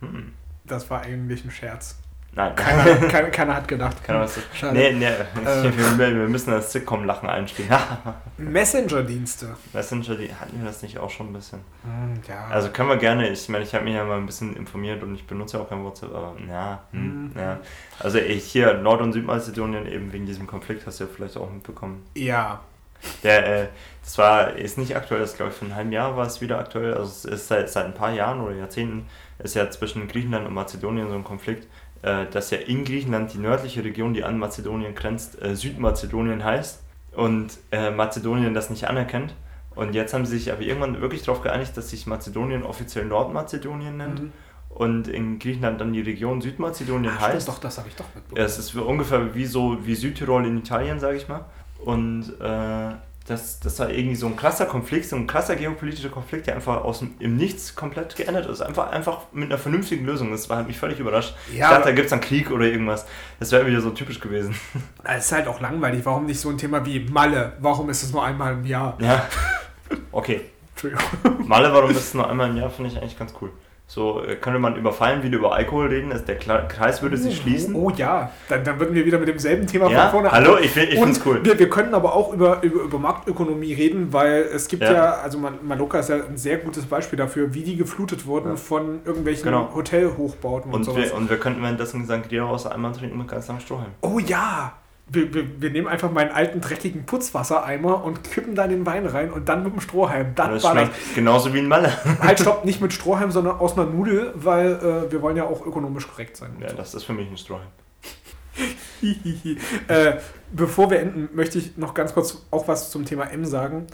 Hm. 0.00 0.32
Das 0.64 0.88
war 0.90 1.02
eigentlich 1.02 1.44
ein 1.44 1.50
Scherz. 1.50 1.96
Nein, 2.36 2.54
Keiner, 2.56 2.96
keiner, 3.08 3.28
keiner 3.30 3.54
hat 3.54 3.68
gedacht. 3.68 4.02
Keiner 4.02 4.20
was. 4.22 4.38
Schade. 4.52 4.74
Nee, 4.76 4.92
nee, 4.92 5.04
Äh. 5.06 5.98
wir, 5.98 6.28
müssen 6.28 6.50
das 6.50 6.72
Sitcom-Lachen 6.72 7.28
einspielen. 7.28 7.70
Messenger-Dienste. 8.38 9.54
Messenger, 9.72 10.16
die 10.16 10.34
hatten 10.34 10.58
wir 10.58 10.66
das 10.66 10.82
nicht 10.82 10.98
auch 10.98 11.10
schon 11.10 11.28
ein 11.28 11.32
bisschen. 11.32 11.60
Hm, 11.84 12.20
ja. 12.28 12.46
Also 12.50 12.70
können 12.70 12.88
wir 12.88 12.96
gerne, 12.96 13.28
ich 13.28 13.48
meine, 13.48 13.64
ich 13.64 13.74
habe 13.74 13.84
mich 13.84 13.94
ja 13.94 14.04
mal 14.04 14.16
ein 14.18 14.26
bisschen 14.26 14.56
informiert 14.56 15.02
und 15.02 15.14
ich 15.14 15.26
benutze 15.26 15.56
ja 15.56 15.62
auch 15.62 15.68
kein 15.68 15.84
WhatsApp, 15.84 16.14
aber 16.14 16.34
ja, 16.48 16.82
hm, 16.92 17.24
Mhm. 17.26 17.32
ja. 17.38 17.58
Also 18.00 18.18
hier 18.18 18.74
Nord- 18.74 19.00
und 19.00 19.12
Südmazedonien 19.12 19.86
eben 19.86 20.12
wegen 20.12 20.26
diesem 20.26 20.46
Konflikt, 20.46 20.86
hast 20.86 21.00
du 21.00 21.04
ja 21.04 21.10
vielleicht 21.14 21.36
auch 21.36 21.50
mitbekommen. 21.50 22.04
ja. 22.14 22.60
Der, 23.22 23.64
äh, 23.64 23.68
das 24.02 24.16
war, 24.16 24.54
ist 24.56 24.78
nicht 24.78 24.96
aktuell, 24.96 25.20
das 25.20 25.36
glaube 25.36 25.52
ich 25.52 25.58
vor 25.58 25.66
einem 25.66 25.76
halben 25.76 25.92
Jahr 25.92 26.16
war 26.16 26.26
es 26.26 26.40
wieder 26.40 26.58
aktuell, 26.58 26.94
also 26.94 27.04
es 27.04 27.24
ist 27.26 27.48
seit, 27.48 27.68
seit 27.68 27.84
ein 27.84 27.92
paar 27.92 28.12
Jahren 28.12 28.40
oder 28.40 28.54
Jahrzehnten, 28.56 29.06
ist 29.40 29.54
ja 29.54 29.68
zwischen 29.68 30.08
Griechenland 30.08 30.46
und 30.46 30.54
Mazedonien 30.54 31.10
so 31.10 31.14
ein 31.14 31.22
Konflikt, 31.24 31.68
dass 32.26 32.50
ja 32.50 32.58
in 32.58 32.84
Griechenland 32.84 33.32
die 33.32 33.38
nördliche 33.38 33.82
Region, 33.84 34.12
die 34.14 34.24
an 34.24 34.38
Mazedonien 34.38 34.94
grenzt, 34.94 35.40
äh, 35.42 35.54
Südmazedonien 35.56 36.44
heißt 36.44 36.82
und 37.16 37.48
äh, 37.72 37.90
Mazedonien 37.90 38.52
das 38.54 38.70
nicht 38.70 38.88
anerkennt. 38.88 39.34
Und 39.74 39.94
jetzt 39.94 40.14
haben 40.14 40.24
sie 40.26 40.38
sich 40.38 40.52
aber 40.52 40.62
irgendwann 40.62 41.00
wirklich 41.00 41.22
darauf 41.22 41.42
geeinigt, 41.42 41.76
dass 41.76 41.90
sich 41.90 42.06
Mazedonien 42.06 42.62
offiziell 42.62 43.06
Nordmazedonien 43.06 43.96
nennt 43.96 44.20
Mhm. 44.22 44.32
und 44.68 45.08
in 45.08 45.38
Griechenland 45.38 45.80
dann 45.80 45.92
die 45.92 46.00
Region 46.02 46.40
Südmazedonien 46.40 47.10
stimmt, 47.12 47.26
heißt. 47.34 47.48
doch, 47.48 47.58
das 47.58 47.78
habe 47.78 47.88
ich 47.88 47.96
doch 47.96 48.04
Ja, 48.04 48.14
mitbekommen. 48.16 48.46
es 48.46 48.58
ist 48.58 48.74
ungefähr 48.76 49.34
wie 49.34 49.46
so 49.46 49.78
wie 49.84 49.94
Südtirol 49.96 50.46
in 50.46 50.58
Italien, 50.58 51.00
sage 51.00 51.16
ich 51.16 51.26
mal. 51.28 51.44
Und 51.84 52.32
äh, 52.40 52.90
das, 53.26 53.58
das 53.60 53.78
war 53.78 53.88
irgendwie 53.90 54.16
so 54.16 54.26
ein 54.26 54.36
krasser 54.36 54.66
Konflikt, 54.66 55.08
so 55.08 55.16
ein 55.16 55.26
krasser 55.26 55.56
geopolitischer 55.56 56.10
Konflikt, 56.10 56.46
der 56.46 56.56
einfach 56.56 56.84
aus 56.84 56.98
dem 56.98 57.14
im 57.20 57.36
Nichts 57.36 57.74
komplett 57.74 58.14
geändert 58.16 58.46
ist. 58.46 58.60
Einfach, 58.60 58.90
einfach 58.90 59.20
mit 59.32 59.50
einer 59.50 59.58
vernünftigen 59.58 60.04
Lösung. 60.04 60.30
Das 60.30 60.50
war, 60.50 60.58
hat 60.58 60.66
mich 60.66 60.78
völlig 60.78 60.98
überrascht. 60.98 61.34
ich 61.50 61.56
Ja, 61.58 61.68
dachte, 61.70 61.76
aber- 61.76 61.84
da 61.86 61.92
gibt 61.92 62.06
es 62.08 62.12
einen 62.12 62.20
Krieg 62.20 62.50
oder 62.50 62.66
irgendwas. 62.66 63.06
Das 63.40 63.50
wäre 63.52 63.66
wieder 63.66 63.80
so 63.80 63.90
typisch 63.90 64.20
gewesen. 64.20 64.54
Es 65.04 65.26
ist 65.26 65.32
halt 65.32 65.48
auch 65.48 65.60
langweilig. 65.60 66.00
Warum 66.04 66.26
nicht 66.26 66.40
so 66.40 66.50
ein 66.50 66.58
Thema 66.58 66.84
wie 66.84 67.00
Malle? 67.00 67.54
Warum 67.60 67.88
ist 67.90 68.02
es 68.02 68.12
nur 68.12 68.24
einmal 68.24 68.54
im 68.54 68.66
Jahr? 68.66 68.96
Ja. 69.00 69.26
Okay. 70.12 70.42
Entschuldigung. 70.74 71.04
Malle, 71.48 71.72
warum 71.72 71.90
ist 71.90 71.98
es 71.98 72.14
nur 72.14 72.28
einmal 72.28 72.50
im 72.50 72.56
Jahr, 72.56 72.68
finde 72.68 72.90
ich 72.90 72.98
eigentlich 72.98 73.18
ganz 73.18 73.32
cool. 73.40 73.50
So 73.86 74.22
äh, 74.24 74.36
könnte 74.36 74.58
man 74.58 74.76
über 74.76 74.92
Fallen 74.92 75.22
wieder 75.22 75.36
über 75.36 75.54
Alkohol 75.54 75.88
reden, 75.88 76.10
also 76.10 76.24
der 76.24 76.36
Kreis 76.36 77.02
würde 77.02 77.18
sich 77.18 77.36
schließen. 77.36 77.74
Oh, 77.74 77.88
oh 77.88 77.90
ja, 77.90 78.30
dann, 78.48 78.64
dann 78.64 78.80
würden 78.80 78.94
wir 78.94 79.04
wieder 79.04 79.18
mit 79.18 79.28
demselben 79.28 79.66
Thema 79.66 79.90
Ja, 79.90 80.04
von 80.08 80.22
vorne 80.22 80.32
hallo, 80.32 80.56
ich 80.58 80.74
ich 80.74 80.96
Und 80.98 81.04
find's 81.04 81.20
cool. 81.26 81.44
Wir, 81.44 81.58
wir 81.58 81.68
können 81.68 81.92
aber 81.94 82.14
auch 82.14 82.32
über, 82.32 82.62
über, 82.62 82.82
über 82.84 82.98
Marktökonomie 82.98 83.74
reden, 83.74 84.12
weil 84.12 84.48
es 84.54 84.68
gibt 84.68 84.82
ja, 84.82 84.92
Ja. 84.92 85.12
also 85.16 85.36
Mal- 85.38 85.58
Mallorca 85.62 85.98
ist 85.98 86.08
ja 86.08 86.16
ein 86.16 86.38
sehr 86.38 86.56
gutes 86.58 86.86
Beispiel 86.86 87.18
dafür, 87.18 87.52
wie 87.52 87.62
die 87.62 87.76
geflutet 87.76 88.24
wurden 88.26 88.50
Ja. 88.52 88.56
von 88.56 89.00
irgendwelchen 89.04 89.44
Genau. 89.44 89.70
Hotelhochbauten 89.74 90.70
und, 90.72 90.78
Und 90.78 90.84
sowas. 90.84 91.04
wir, 91.10 91.14
und 91.14 91.28
wir 91.28 91.36
könnten 91.36 91.62
währenddessen. 91.62 92.06
Gregor 92.28 92.48
aus 92.48 92.66
einmal 92.66 92.92
trinken 92.92 93.18
mit 93.18 93.28
ganz 93.28 93.48
langem 93.48 93.60
Strohhalm. 93.60 93.90
oh 94.00 94.18
ja! 94.18 94.72
Wir, 95.06 95.34
wir, 95.34 95.60
wir 95.60 95.70
nehmen 95.70 95.86
einfach 95.86 96.10
meinen 96.10 96.30
alten, 96.30 96.60
dreckigen 96.62 97.04
Putzwassereimer 97.04 98.02
und 98.04 98.24
kippen 98.24 98.54
da 98.54 98.66
den 98.66 98.86
Wein 98.86 99.04
rein 99.06 99.30
und 99.30 99.48
dann 99.48 99.62
mit 99.62 99.74
dem 99.74 99.80
Strohhalm. 99.80 100.28
Und 100.28 100.38
Das 100.38 100.62
war 100.64 100.74
das. 100.74 100.88
genauso 101.14 101.52
wie 101.52 101.58
ein 101.58 101.68
Malle. 101.68 101.92
Halt, 102.20 102.40
stopp, 102.40 102.64
nicht 102.64 102.80
mit 102.80 102.92
Strohhalm, 102.92 103.30
sondern 103.30 103.58
aus 103.58 103.76
einer 103.76 103.84
Nudel, 103.86 104.32
weil 104.34 104.72
äh, 104.72 105.12
wir 105.12 105.20
wollen 105.20 105.36
ja 105.36 105.44
auch 105.44 105.64
ökonomisch 105.64 106.08
korrekt 106.08 106.36
sein. 106.38 106.56
Ja, 106.60 106.72
das 106.72 106.94
ist 106.94 107.04
für 107.04 107.12
mich 107.12 107.30
ein 107.30 107.36
Strohhalm. 107.36 107.68
äh, 109.88 110.14
bevor 110.52 110.90
wir 110.90 111.00
enden, 111.00 111.28
möchte 111.34 111.58
ich 111.58 111.76
noch 111.76 111.92
ganz 111.92 112.14
kurz 112.14 112.42
auch 112.50 112.66
was 112.68 112.90
zum 112.90 113.04
Thema 113.04 113.24
M 113.24 113.44
sagen. 113.44 113.86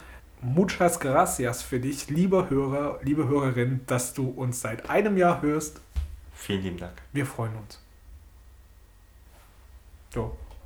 Muchas 0.43 1.01
gracias 1.01 1.63
für 1.63 1.81
dich, 1.81 2.09
lieber 2.09 2.49
Hörer, 2.49 2.99
liebe 3.03 3.29
Hörerin, 3.29 3.81
dass 3.87 4.15
du 4.15 4.29
uns 4.29 4.61
seit 4.61 4.89
einem 4.89 5.17
Jahr 5.17 5.43
hörst. 5.43 5.81
Vielen 6.35 6.63
lieben 6.63 6.79
Dank. 6.79 6.95
Wir 7.13 7.27
freuen 7.27 7.55
uns. 7.57 7.79
So, 10.15 10.35